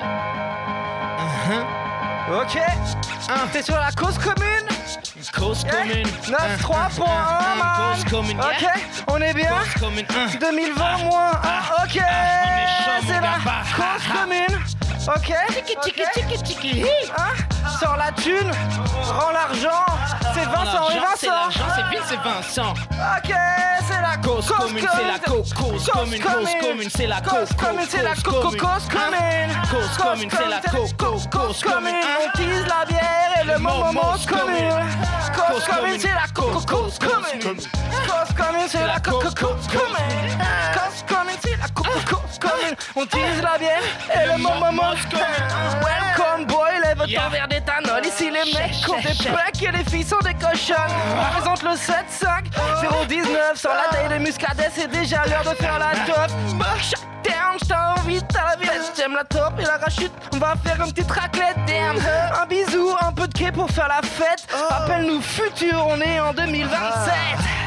Ok, 2.32 2.58
t'es 3.52 3.62
sur 3.62 3.76
la 3.76 3.91
cause 3.91 4.18
commune? 4.18 4.70
Cause 5.34 5.64
Yeah. 5.66 5.82
commune. 5.82 6.08
9-3.1 6.30 7.04
Un, 7.04 7.56
man. 7.58 7.76
Cause 7.76 8.06
commune, 8.10 8.40
Ok, 8.40 8.62
yeah. 8.62 8.74
on 9.10 9.22
est 9.22 9.34
bien. 9.34 9.49
Cause 9.49 9.82
commune, 9.82 10.06
un. 10.16 10.38
2020 10.38 10.98
moins 10.99 11.32
1, 11.44 11.84
ok. 11.84 11.91
Chaud, 11.91 13.02
mon 13.02 13.08
C'est 13.08 13.14
la 13.16 13.20
gars. 13.20 13.38
Bah, 13.44 13.64
cause 13.76 14.08
commune. 14.18 14.60
Ok. 15.14 15.34
Ok. 15.76 16.04
Hein 17.18 17.34
Sors 17.82 17.98
la 17.98 18.12
thune, 18.14 18.52
rends 19.12 19.32
l'argent 19.32 19.86
C'est 20.38 20.45
Vincent 20.45 20.89
et 20.89 20.93
C'est 20.93 20.99
Vincent 20.99 21.35
l'argent, 21.35 21.65
c'est 21.76 21.97
Vince 21.97 22.11
et 22.11 22.30
Vincent. 22.30 22.72
Ok, 22.72 23.34
c'est 23.88 24.01
la 24.01 24.18
Cause 24.18 24.47
commune, 24.47 24.85
c'est 24.95 25.07
la 25.07 25.19
cause, 25.19 25.53
commune, 25.53 26.22
cause 26.22 26.49
commune, 26.61 26.89
c'est 26.89 27.07
la 27.07 27.22
cause, 27.22 27.49
commune, 27.57 27.85
c'est 27.89 28.03
la 28.03 28.14
cause 28.14 28.23
commune. 28.41 28.59
cause 28.59 28.88
commune 28.88 29.51
Cause 29.72 29.97
commune, 29.97 30.30
c'est 30.30 30.47
la 30.47 30.61
cause, 30.69 30.93
cause, 30.93 31.27
cause 31.31 31.64
commune. 31.64 31.95
On 32.22 32.38
tease 32.38 32.65
la 32.68 32.85
bière 32.85 33.31
et 33.41 33.47
le 33.47 33.57
moment 33.57 34.15
commune. 34.27 34.85
Cause 35.35 35.65
commune, 35.65 35.99
c'est 35.99 36.07
la 36.07 36.27
cause 36.34 36.65
cause 36.65 36.99
commune. 36.99 37.57
Cause 37.57 38.35
commune, 38.35 38.68
c'est 38.68 38.85
la 38.85 38.99
cause 38.99 39.34
cause 39.34 39.68
commune 39.68 40.38
Cause 40.73 41.03
commune, 41.07 41.38
c'est 41.41 41.57
la 41.57 41.68
cause 41.69 42.05
cause 42.05 42.39
commune. 42.39 42.76
On 42.95 43.05
tease 43.07 43.41
la 43.41 43.57
bière 43.57 43.81
et 44.14 44.27
le 44.34 44.38
moment 44.38 44.93
commune 45.09 46.16
Ton 47.15 47.29
verre 47.29 47.47
d'éthanol. 47.47 48.05
Ici 48.05 48.29
les 48.29 48.51
mecs 48.51 48.89
ont 48.89 48.99
des 48.99 49.15
pecs 49.15 49.63
et 49.63 49.71
les 49.71 49.84
filles 49.89 50.03
sont 50.03 50.19
des 50.19 50.34
cochonnes. 50.34 50.75
On 51.15 51.39
présente 51.39 51.63
le 51.63 51.71
7-5 51.71 53.07
019 53.07 53.55
Sur 53.55 53.69
la 53.69 53.95
taille 53.95 54.19
de 54.19 54.23
muscadet 54.23 54.69
c'est 54.73 54.89
déjà 54.89 55.25
l'heure 55.25 55.43
de 55.43 55.55
faire 55.55 55.79
la 55.79 55.91
top. 56.05 56.31
Shut 56.81 56.99
down, 57.23 57.57
j't'as 57.63 57.95
envie 57.99 58.19
à 58.35 58.49
la 58.49 58.55
village 58.57 58.85
J'aime 58.95 59.13
la 59.13 59.23
top 59.23 59.53
et 59.59 59.63
la 59.63 59.77
rachute. 59.77 60.11
On 60.34 60.38
va 60.38 60.55
faire 60.63 60.84
une 60.85 60.91
petite 60.91 61.11
raclette. 61.11 61.57
Damn. 61.65 61.97
Un 62.41 62.45
bisou, 62.45 62.91
un 63.01 63.11
peu 63.11 63.27
de 63.27 63.34
quai 63.34 63.51
pour 63.51 63.69
faire 63.69 63.88
la 63.88 64.01
fête. 64.01 64.47
Appelle-nous 64.69 65.21
futur, 65.21 65.85
on 65.88 65.99
est 66.01 66.19
en 66.19 66.34
2027 66.34 66.71
C'est 67.05 67.66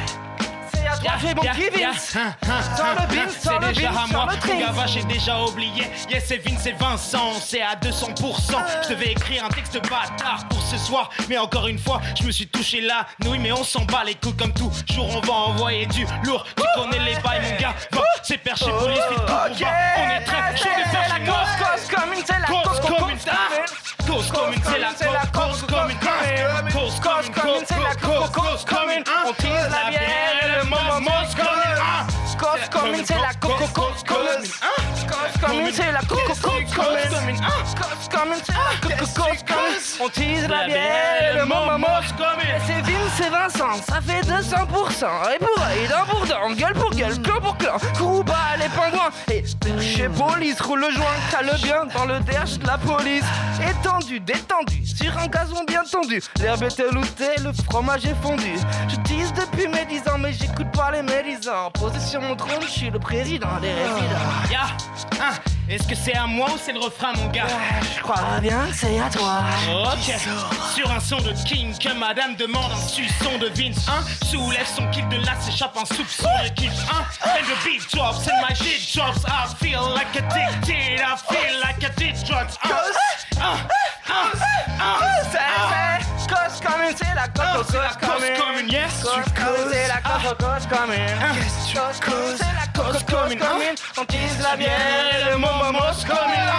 à 0.90 1.18
j'ai 1.18 1.34
mon 1.34 1.42
Yeah, 1.42 1.52
petit 1.52 1.80
yeah, 1.80 1.90
Vince. 1.90 2.16
Hein, 2.16 2.34
hein, 2.42 2.60
Sans 2.76 2.82
hein, 2.84 2.94
le 3.08 3.16
Vince, 3.16 3.36
sans 3.38 3.50
C'est 3.50 3.66
le 3.66 3.72
déjà 3.74 3.90
Vince, 3.90 3.98
à 3.98 4.06
sans 4.06 4.12
moi, 4.12 4.32
le 4.32 4.52
mon 4.54 4.60
gava 4.60 4.86
j'ai 4.86 5.04
déjà 5.04 5.40
oublié. 5.42 5.84
Yes 6.10 6.24
c'est 6.26 6.36
Vince 6.38 6.66
et 6.66 6.72
Vincent, 6.72 7.32
c'est 7.40 7.62
à 7.62 7.74
200% 7.76 8.52
Je 8.84 8.88
devais 8.88 9.12
écrire 9.12 9.44
un 9.44 9.48
texte 9.48 9.80
bâtard 9.82 10.46
pour 10.48 10.62
ce 10.62 10.76
soir. 10.78 11.10
Mais 11.28 11.38
encore 11.38 11.68
une 11.68 11.78
fois, 11.78 12.00
je 12.18 12.24
me 12.26 12.30
suis 12.30 12.46
touché 12.46 12.80
la 12.80 13.06
nouille 13.24 13.38
Mais 13.38 13.52
on 13.52 13.64
s'en 13.64 13.84
bat 13.84 14.04
les 14.04 14.14
couilles 14.14 14.36
comme 14.36 14.52
tout 14.52 14.70
Jour 14.92 15.08
on 15.16 15.20
va 15.20 15.32
envoyer 15.32 15.86
du 15.86 16.06
lourd. 16.24 16.44
Tu 16.56 16.62
connais 16.74 16.98
les 17.04 17.20
bails 17.20 17.40
mon 17.42 17.56
gars. 17.60 17.74
Va, 17.92 18.02
c'est 18.22 18.38
perché 18.38 18.66
police 18.66 18.98
vite 19.10 19.18
coup 19.18 19.64
on 19.96 20.10
est 20.10 20.24
très 20.24 20.56
chaud 20.56 20.68
de 20.68 20.88
faire 20.90 21.08
la 21.08 21.18
cause, 21.26 21.48
cause 21.58 21.96
commune, 21.96 22.22
c'est 22.24 22.38
la 22.38 22.46
Cause 22.46 22.80
cause 22.80 22.98
commune, 22.98 23.16
cause 23.16 23.28
ah. 23.30 24.06
Cause 24.06 24.30
commune, 24.32 24.60
c'est 24.64 24.78
la 24.78 25.26
cause 25.26 25.30
Cause 25.32 25.66
commune, 25.66 25.98
On 40.02 40.08
tease 40.08 40.48
la 40.48 40.66
bière 40.66 41.32
et 41.32 41.34
le 41.34 41.42
Et 41.42 42.60
c'est 42.66 42.80
Vince 42.80 43.20
et 43.20 43.30
Vincent, 43.30 43.82
ça 43.86 44.00
fait 44.00 44.22
200% 44.22 45.34
Et 45.34 45.38
pour 45.38 45.62
œil, 45.64 45.88
dent 45.88 46.04
pour 46.08 46.26
dent, 46.26 46.50
gueule 46.52 46.72
pour 46.74 46.90
gueule, 46.90 47.20
clan 47.20 47.40
pour 47.40 47.56
clan. 47.58 47.76
Kouba, 47.98 48.56
les 48.58 48.68
pingouins. 48.68 49.10
Et 49.30 49.44
chez 49.80 50.08
police, 50.08 50.60
roule 50.60 50.80
le 50.80 50.90
joint, 50.92 51.04
cale 51.30 51.54
bien 51.62 51.84
dans 51.94 52.06
le 52.06 52.20
derge 52.20 52.58
de 52.58 52.66
la 52.66 52.78
police. 52.78 53.24
Étendu, 53.60 54.20
détendu, 54.20 54.86
sur 54.86 55.16
un 55.18 55.26
gazon 55.26 55.64
bien 55.66 55.82
tendu. 55.84 56.22
L'herbe 56.40 56.62
est 56.62 56.80
veloutée, 56.80 57.40
le 57.44 57.52
fromage 57.52 58.06
est 58.06 58.16
fondu. 58.22 58.54
Je 58.88 58.96
tease 58.96 59.32
depuis 59.34 59.68
mes 59.68 59.84
10 59.84 60.08
ans 60.08 60.18
mais 60.18 60.32
j'écoute 60.32 60.70
pas 60.72 60.90
les 60.90 61.02
médisants 61.02 61.70
Posé 61.74 62.00
sur 62.00 62.20
mon 62.20 62.36
trône, 62.36 62.62
je 62.62 62.68
suis 62.68 62.90
le 62.90 62.98
président 62.98 63.58
des 63.60 63.72
résidents. 63.72 64.50
Ya, 64.50 64.66
hein, 65.20 65.34
Est-ce 65.70 65.86
que 65.86 65.94
c'est 65.94 66.16
à 66.16 66.26
moi 66.26 66.48
ou 66.52 66.58
c'est 66.60 66.72
le 66.72 66.80
refrain 66.80 67.12
mon 67.16 67.28
gars 67.28 67.46
Je 67.96 68.02
crois 68.02 68.40
bien 68.42 68.66
que 68.66 68.74
c'est 68.74 68.98
à 68.98 69.08
toi. 69.08 69.38
Ok. 69.92 70.12
Sur 70.74 70.90
un 70.90 70.98
son 70.98 71.18
de 71.18 71.32
King 71.46 71.78
que 71.78 71.92
madame 71.96 72.34
demande 72.34 72.72
un 72.72 72.88
suçon 72.88 73.38
de 73.38 73.46
Vince 73.50 73.86
hein. 73.88 74.02
Soulève 74.28 74.66
son 74.66 74.84
kick 74.90 75.08
de 75.10 75.24
là 75.24 75.38
s'échappe 75.40 75.76
un 75.80 75.84
soupçon 75.84 76.28
de 76.42 76.48
kick 76.48 76.72
hein. 76.92 77.04
And 77.24 77.44
the 77.44 77.64
beat 77.64 77.88
drops 77.92 78.26
and 78.26 78.40
my 78.48 78.52
shit 78.52 78.92
drops 78.92 79.24
I 79.28 79.46
feel 79.64 79.82
like 79.94 80.10
addicted 80.16 81.00
I 81.00 81.16
feel 81.16 81.60
like 81.60 81.84
I 81.84 81.90
did 81.96 82.16
drugs 82.26 82.58
hein, 82.64 83.54
C'est 85.30 86.09
cause 86.26 86.60
commune, 86.60 86.96
c'est 86.96 87.14
la 87.14 87.28
cause 87.28 87.66
cause 87.66 87.96
commune 88.00 88.36
commune, 88.36 88.68
yes. 88.70 89.02
Commune, 89.02 89.24
causes. 89.24 89.72
c'est 89.72 89.88
la 89.88 90.00
cause 90.00 90.36
cause 90.38 90.66
commune 90.66 91.16
Cause 91.72 92.04
commune, 92.04 92.36
c'est 92.38 92.54
la 92.54 92.66
cause 92.72 93.04
commune 93.04 93.74
On 93.98 94.04
tease 94.04 94.42
la 94.42 94.56
bière 94.56 95.20
et 95.20 95.30
le 95.30 95.36
moment 95.38 95.72
mos 95.72 96.04
commune 96.04 96.50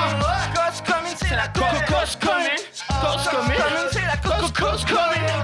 Cause 0.55 0.81
commune, 0.85 1.15
c'est 1.17 1.35
la 1.35 1.47
cause 1.47 1.81
cause 1.87 2.17
commune 2.21 2.63
Cause 3.01 3.29
commune, 3.29 3.89
c'est 3.91 4.05
la 4.05 4.17
cause 4.17 4.51
cause 4.51 4.85
commune 4.85 5.37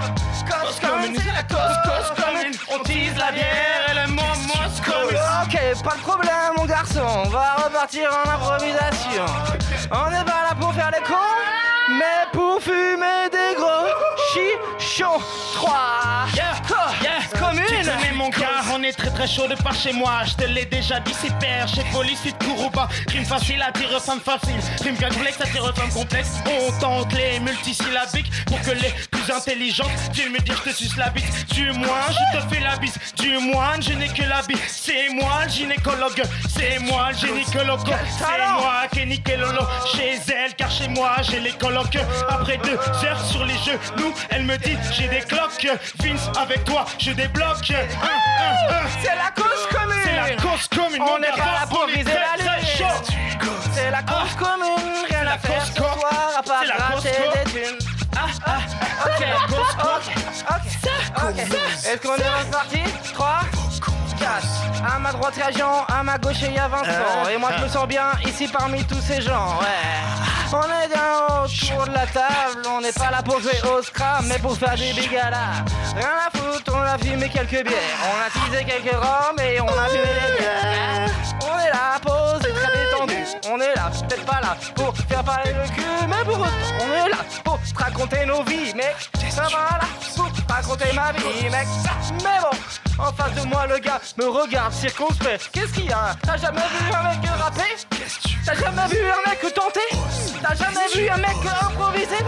Cause 0.49 0.79
commune, 0.79 1.15
c'est 1.17 1.33
la 1.33 1.43
cause 1.43 1.77
cause 1.83 2.25
commune 2.25 2.53
On 2.73 2.79
tease 2.83 3.17
la 3.17 3.31
bière 3.31 3.89
et 3.89 3.95
le 3.95 4.07
moment 4.07 4.23
mos 4.47 4.81
commune 4.83 5.19
Ok, 5.43 5.83
pas 5.83 5.95
de 5.95 6.01
problème 6.01 6.53
mon 6.57 6.65
garçon, 6.65 7.03
on 7.25 7.29
va 7.29 7.55
repartir 7.55 8.09
en 8.11 8.29
improvisation. 8.29 9.25
On 9.91 10.09
n'est 10.09 10.23
pas 10.23 10.43
là 10.49 10.55
pour 10.59 10.73
faire 10.73 10.91
les 10.91 11.03
cons 11.03 11.13
mais 11.89 12.27
pour 12.33 12.61
fumer 12.61 13.29
des 13.31 13.55
gros 13.55 13.86
chichons 14.77 15.21
3 15.53 16.29
Yeah, 16.35 16.59
commune 17.31 17.65
Tu 17.67 17.75
connais 17.75 18.11
mon 18.13 18.29
gars, 18.29 18.63
on 18.73 18.83
est 18.83 18.93
très 18.93 19.09
très 19.09 19.27
chaud 19.27 19.47
de 19.47 19.55
par 19.55 19.73
chez 19.73 19.93
moi. 19.93 20.23
Je 20.25 20.33
te 20.35 20.43
l'ai 20.43 20.65
déjà 20.65 20.99
dit, 20.99 21.13
c'est 21.19 21.33
père, 21.39 21.67
chez 21.67 21.83
police, 21.91 22.21
vite 22.23 22.37
Kourouba 22.43 22.87
Rime 23.07 23.25
facile, 23.25 23.61
attire 23.61 24.01
femme 24.01 24.19
facile. 24.19 24.59
Rime 24.83 24.97
complexe, 24.97 25.39
attire 25.41 25.73
femme 25.75 25.89
complexe. 25.91 26.33
On 26.45 26.71
tente 26.79 27.13
les 27.13 27.39
multisyllabiques 27.39 28.31
Pour 28.45 28.61
que 28.61 28.71
les 28.71 28.93
plus 29.11 29.31
intelligentes 29.31 29.91
Tu 30.13 30.29
me 30.29 30.39
dis, 30.39 30.51
je 30.51 30.69
te 30.69 30.75
suce 30.75 30.97
la 30.97 31.09
bite. 31.09 31.25
Du 31.53 31.71
moins, 31.71 32.07
je 32.09 32.37
te 32.37 32.53
fais 32.53 32.61
la 32.61 32.77
bise. 32.77 32.97
Du 33.17 33.37
moins, 33.37 33.79
je 33.79 33.93
n'ai 33.93 34.07
que 34.07 34.23
la 34.23 34.41
bite 34.43 34.61
C'est 34.67 35.09
moi 35.13 35.45
le 35.45 35.49
gynécologue. 35.49 36.23
C'est 36.49 36.79
moi 36.79 37.09
le 37.11 37.17
gynécologue. 37.17 37.79
C'est 38.17 38.61
moi 38.61 38.87
qui 38.91 39.05
Lolo. 39.37 39.61
Chez 39.93 40.19
elle, 40.33 40.55
car 40.55 40.71
chez 40.71 40.87
moi, 40.87 41.17
j'ai 41.21 41.39
les 41.39 41.51
colocs. 41.51 41.97
Après 42.29 42.57
deux 42.57 42.77
heures 43.05 43.23
sur 43.23 43.45
les 43.45 43.53
genoux 43.55 44.13
Elle 44.29 44.43
me 44.43 44.57
dit, 44.57 44.77
j'ai 44.91 45.07
des 45.07 45.19
cloques. 45.19 45.67
Vince, 45.99 46.29
avec 46.39 46.63
toi, 46.65 46.85
je 46.97 47.11
débloque 47.17 47.71
Un, 47.71 48.05
un, 48.05 48.75
un. 48.75 48.87
C'est 49.01 49.15
la 49.15 49.31
cause 49.35 49.67
commune. 49.71 50.03
C'est 50.03 50.15
la 50.15 50.35
cause 50.41 50.67
commune 50.69 51.01
On 51.01 51.19
n'est 51.19 51.27
pas 51.31 51.51
là 51.59 51.67
pour 51.69 51.85
viser 51.87 52.11
la 52.13 52.43
lune. 52.43 52.67
C'est 53.73 53.91
la 53.91 54.01
cause 54.03 54.33
commune. 54.37 55.05
Rien 55.09 55.27
à 55.27 55.37
faire 55.37 55.65
ce 55.65 55.73
soir 55.73 56.31
à 56.39 56.43
part 56.43 56.63
gratter 56.63 57.09
des 57.43 57.51
thunes 57.51 57.79
Ah, 58.15 58.19
ah, 58.45 58.57
Ok, 59.05 59.25
cause 59.49 59.75
co- 59.75 59.87
ok, 59.87 60.07
ok, 60.49 61.29
ok. 61.29 61.39
Est-ce 61.39 62.07
qu'on 62.07 62.15
est 62.15 62.45
reparti 62.45 62.79
3, 63.13 63.39
4. 64.19 64.95
À 64.95 64.99
ma 64.99 65.11
droite, 65.11 65.33
il 65.37 65.39
y 65.39 65.43
a 65.43 65.51
Jean, 65.51 65.85
à 65.87 66.03
ma 66.03 66.17
gauche, 66.17 66.37
il 66.41 66.53
y 66.53 66.59
a 66.59 66.67
Vincent. 66.67 66.89
Euh, 67.25 67.29
Et 67.29 67.37
moi, 67.37 67.49
je 67.57 67.61
me 67.61 67.67
ah. 67.67 67.71
sens 67.73 67.87
bien 67.87 68.05
ici 68.25 68.47
parmi 68.47 68.83
tous 68.85 69.01
ces 69.01 69.21
gens, 69.21 69.59
ouais. 69.59 70.36
On 70.49 70.63
est 70.63 70.87
bien 70.87 71.43
autour 71.43 71.87
de 71.87 71.93
la 71.93 72.07
table, 72.07 72.61
on 72.69 72.79
n'est 72.79 72.93
pas 72.93 73.11
là 73.11 73.21
pour 73.21 73.41
jouer 73.41 73.59
au 73.69 73.81
scram, 73.81 74.25
mais 74.27 74.39
pour 74.39 74.57
faire 74.57 74.75
des 74.75 74.93
bigalas. 74.93 75.65
Rien 75.95 76.07
à 76.25 76.37
foutre, 76.37 76.71
on 76.73 76.81
a 76.81 76.97
fumé 76.97 77.29
quelques 77.29 77.67
bières, 77.67 77.99
on 78.03 78.17
a 78.25 78.29
teasé 78.29 78.63
quelques 78.63 78.95
rhums 78.95 79.39
et 79.39 79.59
on 79.59 79.67
a 79.67 79.87
fumé 79.89 80.03
des 80.03 80.37
bières. 80.37 81.11
On 81.41 81.59
est 81.59 81.69
là, 81.69 81.99
posé, 82.01 82.53
très 82.53 82.71
détendu. 82.77 83.25
On 83.51 83.59
est 83.59 83.75
là, 83.75 83.91
peut-être 84.07 84.25
pas 84.25 84.39
là 84.41 84.55
pour 84.73 84.93
faire 84.95 85.23
parler 85.23 85.51
le 85.51 85.67
cul, 85.75 86.07
mais 86.07 86.23
pour 86.23 86.37
on 86.37 87.05
est 87.05 87.09
là 87.09 87.17
pour 87.43 87.59
te 87.59 87.83
raconter 87.83 88.25
nos 88.25 88.43
vies, 88.43 88.73
mec. 88.73 88.95
Ça 89.29 89.43
va 89.43 89.77
là 89.77 89.87
pour 90.15 90.31
raconter 90.57 90.91
ma 90.93 91.11
vie, 91.11 91.49
mec. 91.49 91.67
Mais 92.23 92.39
bon, 92.41 93.03
en 93.03 93.13
face 93.13 93.33
de 93.35 93.47
moi, 93.47 93.67
le 93.67 93.77
gars 93.79 94.01
me 94.17 94.27
regarde 94.27 94.73
circonspect. 94.73 95.49
Qu'est-ce 95.51 95.73
qu'il 95.73 95.85
y 95.85 95.91
a? 95.91 96.15
T'as 96.23 96.37
jamais 96.37 96.61
vu 96.61 96.93
un 96.93 97.03
mec 97.03 97.29
rapper? 97.39 97.75
T'as 98.45 98.55
jamais 98.55 98.87
vu 98.89 98.97
un 99.05 99.29
mec 99.29 99.53
tenter? 99.53 99.79
T'as 100.41 100.55
jamais 100.55 100.87
vu 100.95 101.09
un 101.09 101.17
mec 101.17 101.37
improviser? 101.61 102.23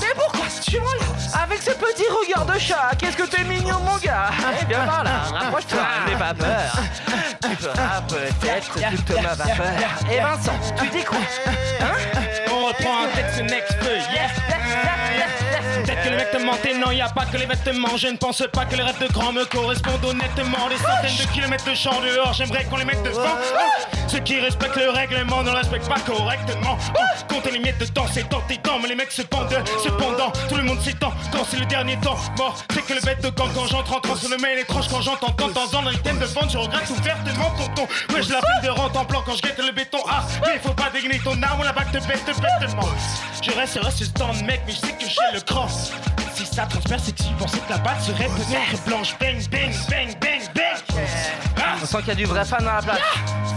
Mais 0.00 0.14
pourquoi 0.14 0.46
tu 0.62 0.78
vois 0.78 0.94
là 1.00 1.42
Avec 1.42 1.60
ce 1.60 1.70
petit 1.72 2.06
regard 2.08 2.46
de 2.46 2.58
chat, 2.58 2.92
qu'est-ce 2.98 3.16
que 3.16 3.24
t'es 3.24 3.44
mignon 3.44 3.78
mon 3.80 3.96
gars? 3.98 4.30
Eh 4.60 4.64
bien 4.64 4.86
par 4.86 5.04
là, 5.04 5.22
rapproche-toi, 5.32 5.80
n'aie 6.06 6.16
pas 6.16 6.34
peur. 6.34 6.78
Tu 7.42 7.56
feras 7.56 8.00
peut-être 8.08 8.72
toute 8.72 9.22
ma 9.22 9.34
vapeur. 9.34 9.72
Et 10.10 10.20
Vincent, 10.20 10.58
tu 10.78 10.88
dis 10.88 11.04
quoi? 11.04 11.18
Hein? 11.80 12.24
On 12.50 12.68
reprend 12.68 13.04
un 13.04 13.08
texte 13.08 13.40
next 13.42 13.76
yes 14.12 14.39
Peut-être 16.20 16.32
que 16.32 16.36
les 16.36 16.44
mecs 16.44 16.62
te 16.62 16.74
mentent, 16.74 16.86
non, 16.86 16.90
y 16.92 17.00
a 17.00 17.08
pas 17.08 17.24
que 17.24 17.36
les 17.38 17.46
vêtements. 17.46 17.96
Je 17.96 18.08
ne 18.08 18.16
pense 18.16 18.42
pas 18.52 18.66
que 18.66 18.76
les 18.76 18.82
rêves 18.82 18.98
de 19.00 19.10
grands 19.10 19.32
me 19.32 19.44
correspondent 19.46 20.04
honnêtement. 20.04 20.68
Des 20.68 20.76
centaines 20.76 21.16
de 21.26 21.32
kilomètres 21.32 21.64
de 21.64 21.74
champ 21.74 21.98
dehors, 22.02 22.34
j'aimerais 22.34 22.64
qu'on 22.64 22.76
les 22.76 22.84
mette 22.84 23.02
devant. 23.02 23.22
Oh, 23.24 23.96
Ceux 24.06 24.18
qui 24.18 24.38
respectent 24.38 24.76
le 24.76 24.90
règlement 24.90 25.42
ne 25.42 25.50
le 25.50 25.56
respectent 25.56 25.88
pas 25.88 26.00
correctement. 26.00 26.76
Oh, 26.94 27.32
Compter 27.32 27.52
les 27.52 27.58
miettes 27.58 27.78
de 27.78 27.86
temps, 27.86 28.06
c'est 28.12 28.28
tant 28.28 28.42
et 28.50 28.58
tant, 28.58 28.78
mais 28.80 28.88
les 28.88 28.96
mecs 28.96 29.12
se 29.12 29.22
pendent. 29.22 29.62
Cependant, 29.82 30.30
tout 30.48 30.56
le 30.56 30.64
monde 30.64 30.80
s'étend 30.82 31.12
quand 31.32 31.44
c'est 31.48 31.58
le 31.58 31.66
dernier 31.66 31.96
temps. 32.00 32.16
Mort, 32.36 32.56
c'est 32.74 32.84
que 32.84 32.92
le 32.92 33.00
bête 33.00 33.22
de 33.22 33.30
gang 33.30 33.48
quand 33.54 33.66
j'entre 33.66 33.96
en 33.96 34.00
transe, 34.00 34.28
le 34.28 34.36
mail 34.36 34.58
étrange 34.58 34.88
quand 34.88 35.00
j'entends 35.00 35.32
tant 35.32 35.48
dans 35.48 35.78
un 35.78 35.92
item 35.92 36.18
de 36.18 36.26
vente, 36.26 36.50
je 36.50 36.58
regrette 36.58 36.90
ouvertement 36.90 37.50
tonton. 37.56 37.88
Ouais, 38.12 38.22
je 38.22 38.32
la 38.32 38.40
peine 38.40 38.62
de 38.64 38.68
rente 38.68 38.94
en 38.94 39.04
plan 39.06 39.22
quand 39.24 39.36
je 39.36 39.42
guette 39.42 39.58
le 39.58 39.72
béton. 39.72 39.98
Ah, 40.10 40.24
mais 40.46 40.58
faut 40.58 40.74
pas 40.74 40.90
dégainer 40.92 41.18
ton 41.20 41.40
arme, 41.42 41.62
la 41.64 41.72
bague 41.72 41.90
te 41.92 42.06
bête 42.06 42.26
bêtement. 42.26 42.88
Je 43.42 43.50
reste 43.52 43.78
ressuscitant 43.82 44.34
de 44.34 44.42
mec, 44.44 44.60
mais 44.66 44.72
je 44.72 44.78
sais 44.78 44.92
que 44.92 45.04
j'ai 45.04 45.34
le 45.34 45.40
cran. 45.40 45.66
Si 46.40 46.46
ça 46.54 46.64
transperce, 46.64 47.02
c'est 47.04 47.12
que 47.12 47.22
tu 47.22 47.34
pensais 47.38 47.58
que 47.58 47.70
la 47.70 47.78
balle 47.78 48.00
serait 48.00 48.24
peut-être 48.26 48.84
blanche. 48.86 49.14
Bang, 49.20 49.36
bang, 49.50 49.72
bang, 49.90 50.16
bang, 50.20 50.40
bang. 50.54 51.00
Ah. 51.58 51.74
On 51.82 51.86
sent 51.86 51.98
qu'il 51.98 52.08
y 52.08 52.10
a 52.12 52.14
du 52.14 52.24
vrai 52.24 52.44
fan 52.44 52.64
dans 52.64 52.72
la 52.72 52.80
place. 52.82 52.98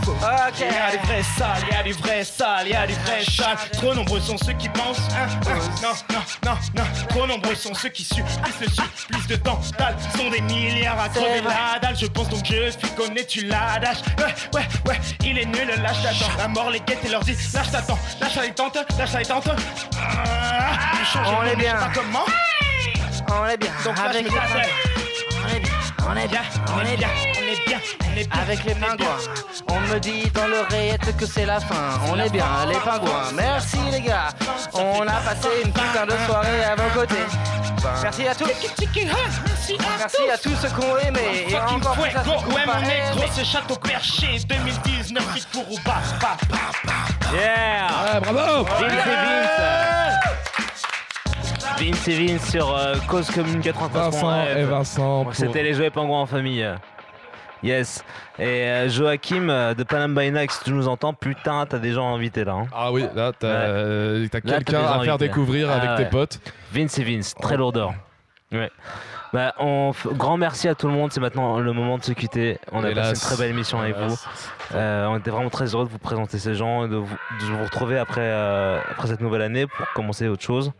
Ok. 0.05 0.59
Il 0.59 0.65
y 0.65 0.77
a 0.77 0.91
des 0.91 0.97
vrais 0.97 1.23
sales, 1.23 1.63
il 1.69 1.73
y 1.75 1.79
a 1.79 1.83
des 1.83 1.91
vrais 1.93 2.23
sales, 2.25 2.65
il 2.67 2.71
y 2.71 2.75
a 2.75 2.85
des 2.85 2.93
vrais 2.93 3.23
sales. 3.23 3.57
Trop 3.71 3.93
nombreux 3.93 4.19
sont 4.19 4.37
ceux 4.37 4.51
qui 4.53 4.67
pensent. 4.69 4.99
hein, 5.17 5.27
hein. 5.47 5.59
Non, 5.81 5.89
non, 6.13 6.21
non, 6.45 6.57
non. 6.75 6.83
Trop 7.07 7.25
nombreux 7.25 7.55
sont 7.55 7.73
ceux 7.73 7.87
qui 7.89 8.03
suent. 8.03 8.23
Plus 8.43 8.65
le 8.65 8.67
suent, 8.69 9.07
plus 9.09 9.27
de 9.27 9.35
temps. 9.37 9.59
Dalle 9.79 9.95
sont 10.17 10.29
des 10.29 10.41
milliards 10.41 10.99
à 10.99 11.07
crever 11.09 11.41
la 11.41 11.79
dalle. 11.79 11.95
Je 11.97 12.07
pense 12.07 12.27
donc 12.29 12.45
je 12.45 12.69
suis 12.71 12.89
connais, 12.97 13.25
tu 13.25 13.45
l'adages. 13.45 14.01
Ouais, 14.17 14.33
ouais, 14.59 14.67
ouais. 14.87 14.99
Il 15.23 15.37
est 15.37 15.45
nul, 15.45 15.67
lâche 15.81 16.03
t'attends. 16.03 16.31
La 16.37 16.47
mort 16.49 16.69
les 16.69 16.81
guette 16.81 17.03
et 17.05 17.09
leur 17.09 17.21
dit 17.23 17.37
lâche 17.53 17.71
t'attends. 17.71 17.99
Lâche 18.19 18.35
les 18.41 18.51
tentes, 18.51 18.77
lâche 18.97 19.13
les 19.17 19.25
tentes. 19.25 19.49
Ah, 19.97 20.91
On 21.39 21.43
de 21.43 21.49
est 21.49 21.55
bien. 21.55 21.75
pas 21.75 21.91
comment. 21.93 22.25
On 23.29 23.47
est 23.47 23.57
bien. 23.57 23.71
Donc 23.83 23.97
là, 23.97 24.03
je 24.05 24.09
Avec 24.09 24.25
me 24.25 24.29
les. 24.29 24.37
On 25.43 25.55
est 25.55 25.59
bien. 25.59 25.71
On 26.05 26.15
est 26.15 26.27
bien. 26.27 26.41
On 26.75 26.81
est 26.81 26.97
bien, 26.97 27.09
on 27.37 27.51
est 27.51 27.67
bien, 27.67 27.79
on 28.01 28.17
est 28.17 28.27
bien. 28.27 28.41
Avec 28.41 28.63
les 28.65 28.75
pingouins. 28.75 29.17
On 29.69 29.79
me 29.79 29.99
dit 29.99 30.29
dans 30.31 30.47
l'oreillette 30.47 31.15
que 31.17 31.25
c'est 31.25 31.45
la 31.45 31.59
fin. 31.59 31.99
On 32.11 32.19
est 32.19 32.29
bien, 32.29 32.45
les 32.67 32.77
pingouins. 32.77 33.31
Merci 33.33 33.77
les 33.91 34.01
gars. 34.01 34.29
On 34.73 35.01
a 35.01 35.19
passé 35.21 35.47
une 35.63 35.71
putain 35.71 36.05
de 36.05 36.15
soirée 36.25 36.63
à 36.63 36.75
vos 36.75 36.99
côtés. 36.99 37.25
Merci 38.01 38.27
à 38.27 38.35
tous. 38.35 38.47
Merci 39.97 40.29
à 40.31 40.37
tous 40.37 40.55
ceux 40.61 40.69
qui 40.69 40.85
ont 40.85 40.97
aimé. 40.99 41.47
Et 41.49 41.55
encore 41.57 41.93
plus 41.93 42.15
à 42.15 42.23
ceux 42.23 42.31
qui 42.31 42.55
ouais 42.55 42.65
pas 42.65 42.75
mon 42.75 42.87
négro, 42.87 43.19
aimé. 43.19 43.31
ce 43.35 43.43
château 43.43 43.75
perché 43.75 44.39
2019 44.47 45.33
fit 45.33 45.47
pour 45.51 45.65
bas, 45.83 46.01
bas. 46.21 46.37
Yeah 47.33 47.87
Ouais, 48.13 48.19
bravo 48.19 48.63
Vince 48.63 48.81
et 48.81 48.87
Vince 48.87 50.32
Vince 51.79 52.07
et 52.07 52.27
Vince 52.27 52.49
sur 52.49 52.75
euh, 52.75 52.95
Cause 53.07 53.29
Commune 53.31 53.59
93.1 53.59 53.89
Vincent 53.91 54.43
et 54.55 54.63
Vincent. 54.63 55.23
pour- 55.23 55.35
C'était 55.35 55.63
les 55.63 55.73
jouets 55.73 55.89
pingouins 55.89 56.21
en 56.21 56.25
famille. 56.25 56.67
Yes. 57.61 58.03
Et 58.37 58.43
euh, 58.43 58.89
Joachim 58.89 59.47
euh, 59.49 59.73
de 59.73 59.83
Panam 59.83 60.13
by 60.15 60.31
Night, 60.31 60.51
si 60.51 60.63
tu 60.65 60.71
nous 60.71 60.87
entends, 60.87 61.13
putain, 61.13 61.65
t'as 61.65 61.79
des 61.79 61.91
gens 61.93 62.13
invités 62.13 62.43
là. 62.43 62.53
hein. 62.53 62.67
Ah 62.73 62.91
oui, 62.91 63.05
là, 63.15 63.31
t'as 63.37 63.47
euh, 63.47 64.27
quelqu'un 64.29 64.79
à 64.79 64.83
faire 64.83 65.13
invités. 65.13 65.17
découvrir 65.27 65.69
Ah 65.71 65.75
avec 65.75 65.89
ouais. 65.91 65.97
tes 65.97 66.05
potes. 66.09 66.39
Vince 66.73 66.97
et 66.99 67.03
Vince, 67.03 67.33
très 67.35 67.55
lourdeur. 67.57 67.93
Ouais. 68.51 68.69
Bah, 69.33 69.53
on 69.59 69.91
f- 69.91 70.13
grand 70.15 70.37
merci 70.37 70.67
à 70.67 70.75
tout 70.75 70.87
le 70.87 70.93
monde. 70.93 71.11
C'est 71.11 71.21
maintenant 71.21 71.57
le 71.59 71.73
moment 71.73 71.97
de 71.97 72.03
se 72.03 72.11
quitter. 72.11 72.59
On 72.71 72.83
a 72.83 72.89
Hélas. 72.91 73.09
passé 73.09 73.23
une 73.23 73.27
très 73.35 73.43
belle 73.43 73.51
émission 73.55 73.79
avec 73.79 73.95
vous. 73.97 74.15
Euh, 74.75 75.07
on 75.07 75.17
était 75.17 75.31
vraiment 75.31 75.49
très 75.49 75.73
heureux 75.73 75.85
de 75.85 75.89
vous 75.89 75.97
présenter 75.97 76.37
ces 76.37 76.53
gens 76.53 76.85
et 76.85 76.89
de 76.89 76.97
vous, 76.97 77.15
de 77.39 77.45
vous 77.45 77.63
retrouver 77.63 77.97
après, 77.97 78.21
euh, 78.21 78.79
après 78.91 79.07
cette 79.07 79.21
nouvelle 79.21 79.41
année 79.41 79.65
pour 79.67 79.87
commencer 79.93 80.27
autre 80.27 80.43
chose. 80.43 80.71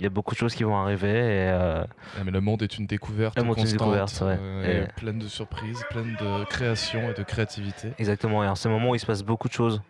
Il 0.00 0.04
y 0.04 0.06
a 0.06 0.10
beaucoup 0.10 0.32
de 0.34 0.38
choses 0.38 0.54
qui 0.54 0.64
vont 0.64 0.76
arriver 0.78 1.10
et 1.10 1.50
euh, 1.50 1.84
Ah, 2.18 2.24
mais 2.24 2.30
le 2.30 2.40
monde 2.40 2.62
est 2.62 2.78
une 2.78 2.86
découverte 2.86 3.36
Le 3.36 3.44
monde 3.44 3.58
est 3.58 3.60
une 3.70 3.76
constante, 3.76 3.88
découverte, 3.90 4.22
euh, 4.22 4.84
et 4.84 4.92
pleine 4.94 5.18
de 5.18 5.28
surprises, 5.28 5.82
pleine 5.90 6.16
de 6.18 6.44
création 6.46 7.10
et 7.10 7.12
de 7.14 7.22
créativité. 7.22 7.92
exactement. 7.98 8.42
Et 8.42 8.48
en 8.48 8.54
ce 8.54 8.66
moment 8.68 8.90
où 8.90 8.94
il 8.94 8.98
se 8.98 9.04
passe 9.06 9.22
beaucoup 9.22 9.48
de 9.48 9.52
choses, 9.52 9.82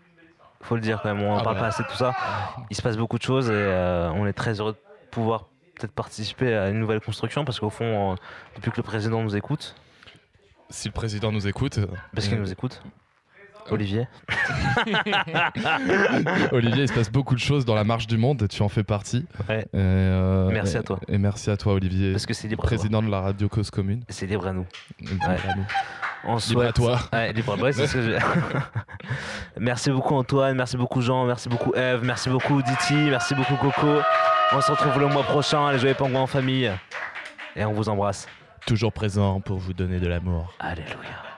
faut 0.63 0.75
le 0.75 0.81
dire 0.81 1.01
quand 1.01 1.15
même. 1.15 1.25
On 1.25 1.33
en 1.33 1.39
Ah 1.39 1.43
parle 1.45 1.59
pas 1.59 1.69
assez 1.69 1.85
de 1.85 1.89
tout 1.89 1.97
ça. 1.97 2.13
Il 2.71 2.77
se 2.77 2.83
passe 2.83 2.97
beaucoup 2.97 3.19
de 3.19 3.23
choses 3.23 3.49
et 3.51 3.53
euh, 3.55 4.11
on 4.11 4.27
est 4.27 4.33
très 4.33 4.59
heureux 4.61 4.73
de 4.73 4.79
pouvoir 5.13 5.47
peut-être 5.79 5.93
participer 5.93 6.55
à 6.55 6.69
une 6.71 6.81
nouvelle 6.81 7.01
construction 7.01 7.45
parce 7.45 7.61
qu'au 7.61 7.71
fond, 7.71 8.13
euh, 8.13 8.15
depuis 8.57 8.73
que 8.73 8.77
le 8.79 8.83
président 8.83 9.23
nous 9.23 9.37
écoute, 9.37 9.77
Si 10.71 10.89
le 10.89 10.93
président 10.93 11.31
nous 11.33 11.47
écoute. 11.47 11.79
parce 12.15 12.27
qu'il 12.29 12.39
nous 12.41 12.51
écoute, 12.51 12.83
Olivier. 13.71 14.09
Olivier, 16.53 16.83
il 16.83 16.89
se 16.89 16.93
passe 16.93 17.11
beaucoup 17.11 17.35
de 17.35 17.41
choses 17.41 17.65
dans 17.65 17.75
la 17.75 17.85
marche 17.85 18.07
du 18.07 18.17
monde, 18.17 18.47
tu 18.49 18.63
en 18.63 18.69
fais 18.69 18.83
partie. 18.83 19.27
Ouais. 19.49 19.63
Et, 19.63 19.67
euh, 19.75 20.51
Merci 20.51 20.77
et- 20.77 20.79
à 20.79 20.83
toi. 20.83 20.99
Et 21.09 21.19
merci 21.19 21.51
à 21.51 21.57
toi, 21.57 21.75
Olivier. 21.75 22.13
Parce 22.13 22.27
que 22.27 22.35
c'est 22.35 22.49
libre 22.49 22.65
à 22.65 22.69
toi. 22.69 22.77
président 22.77 23.03
de 23.03 23.11
la 23.11 23.21
radio 23.21 23.49
Cause 23.49 23.71
Commune. 23.71 24.03
C'est 24.09 24.27
libre 24.27 24.47
à 24.47 24.53
nous. 24.53 24.67
Libre 25.01 25.29
Ouais. 25.29 25.37
à 25.51 25.57
nous. 25.57 25.65
On 26.25 26.37
Libre 26.37 26.65
à 26.65 26.73
toi. 26.73 26.99
Ouais, 27.13 27.33
libre 27.33 27.55
à 27.55 27.57
toi, 27.57 27.73
c'est 27.73 27.87
ce 27.87 27.95
que 27.95 28.03
j'ai. 28.03 28.19
merci 29.59 29.91
beaucoup 29.91 30.15
Antoine, 30.15 30.55
merci 30.57 30.77
beaucoup 30.77 31.01
Jean, 31.01 31.25
merci 31.25 31.49
beaucoup 31.49 31.73
Eve, 31.75 32.03
merci 32.05 32.29
beaucoup 32.29 32.61
Diti, 32.63 32.95
merci 32.95 33.35
beaucoup 33.35 33.57
Coco. 33.57 34.01
On 34.53 34.61
se 34.61 34.71
retrouve 34.71 34.99
le 35.01 35.07
mois 35.07 35.23
prochain, 35.23 35.73
les 35.73 35.79
Joyeux 35.79 35.95
Pingouins 35.95 36.21
en 36.23 36.27
famille. 36.27 36.71
Et 37.57 37.65
on 37.65 37.73
vous 37.73 37.89
embrasse. 37.89 38.27
Toujours 38.67 38.93
présent 38.93 39.41
pour 39.41 39.59
vous 39.59 39.73
donner 39.73 39.99
de 39.99 40.07
l'amour. 40.09 40.53
Alléluia. 40.61 41.30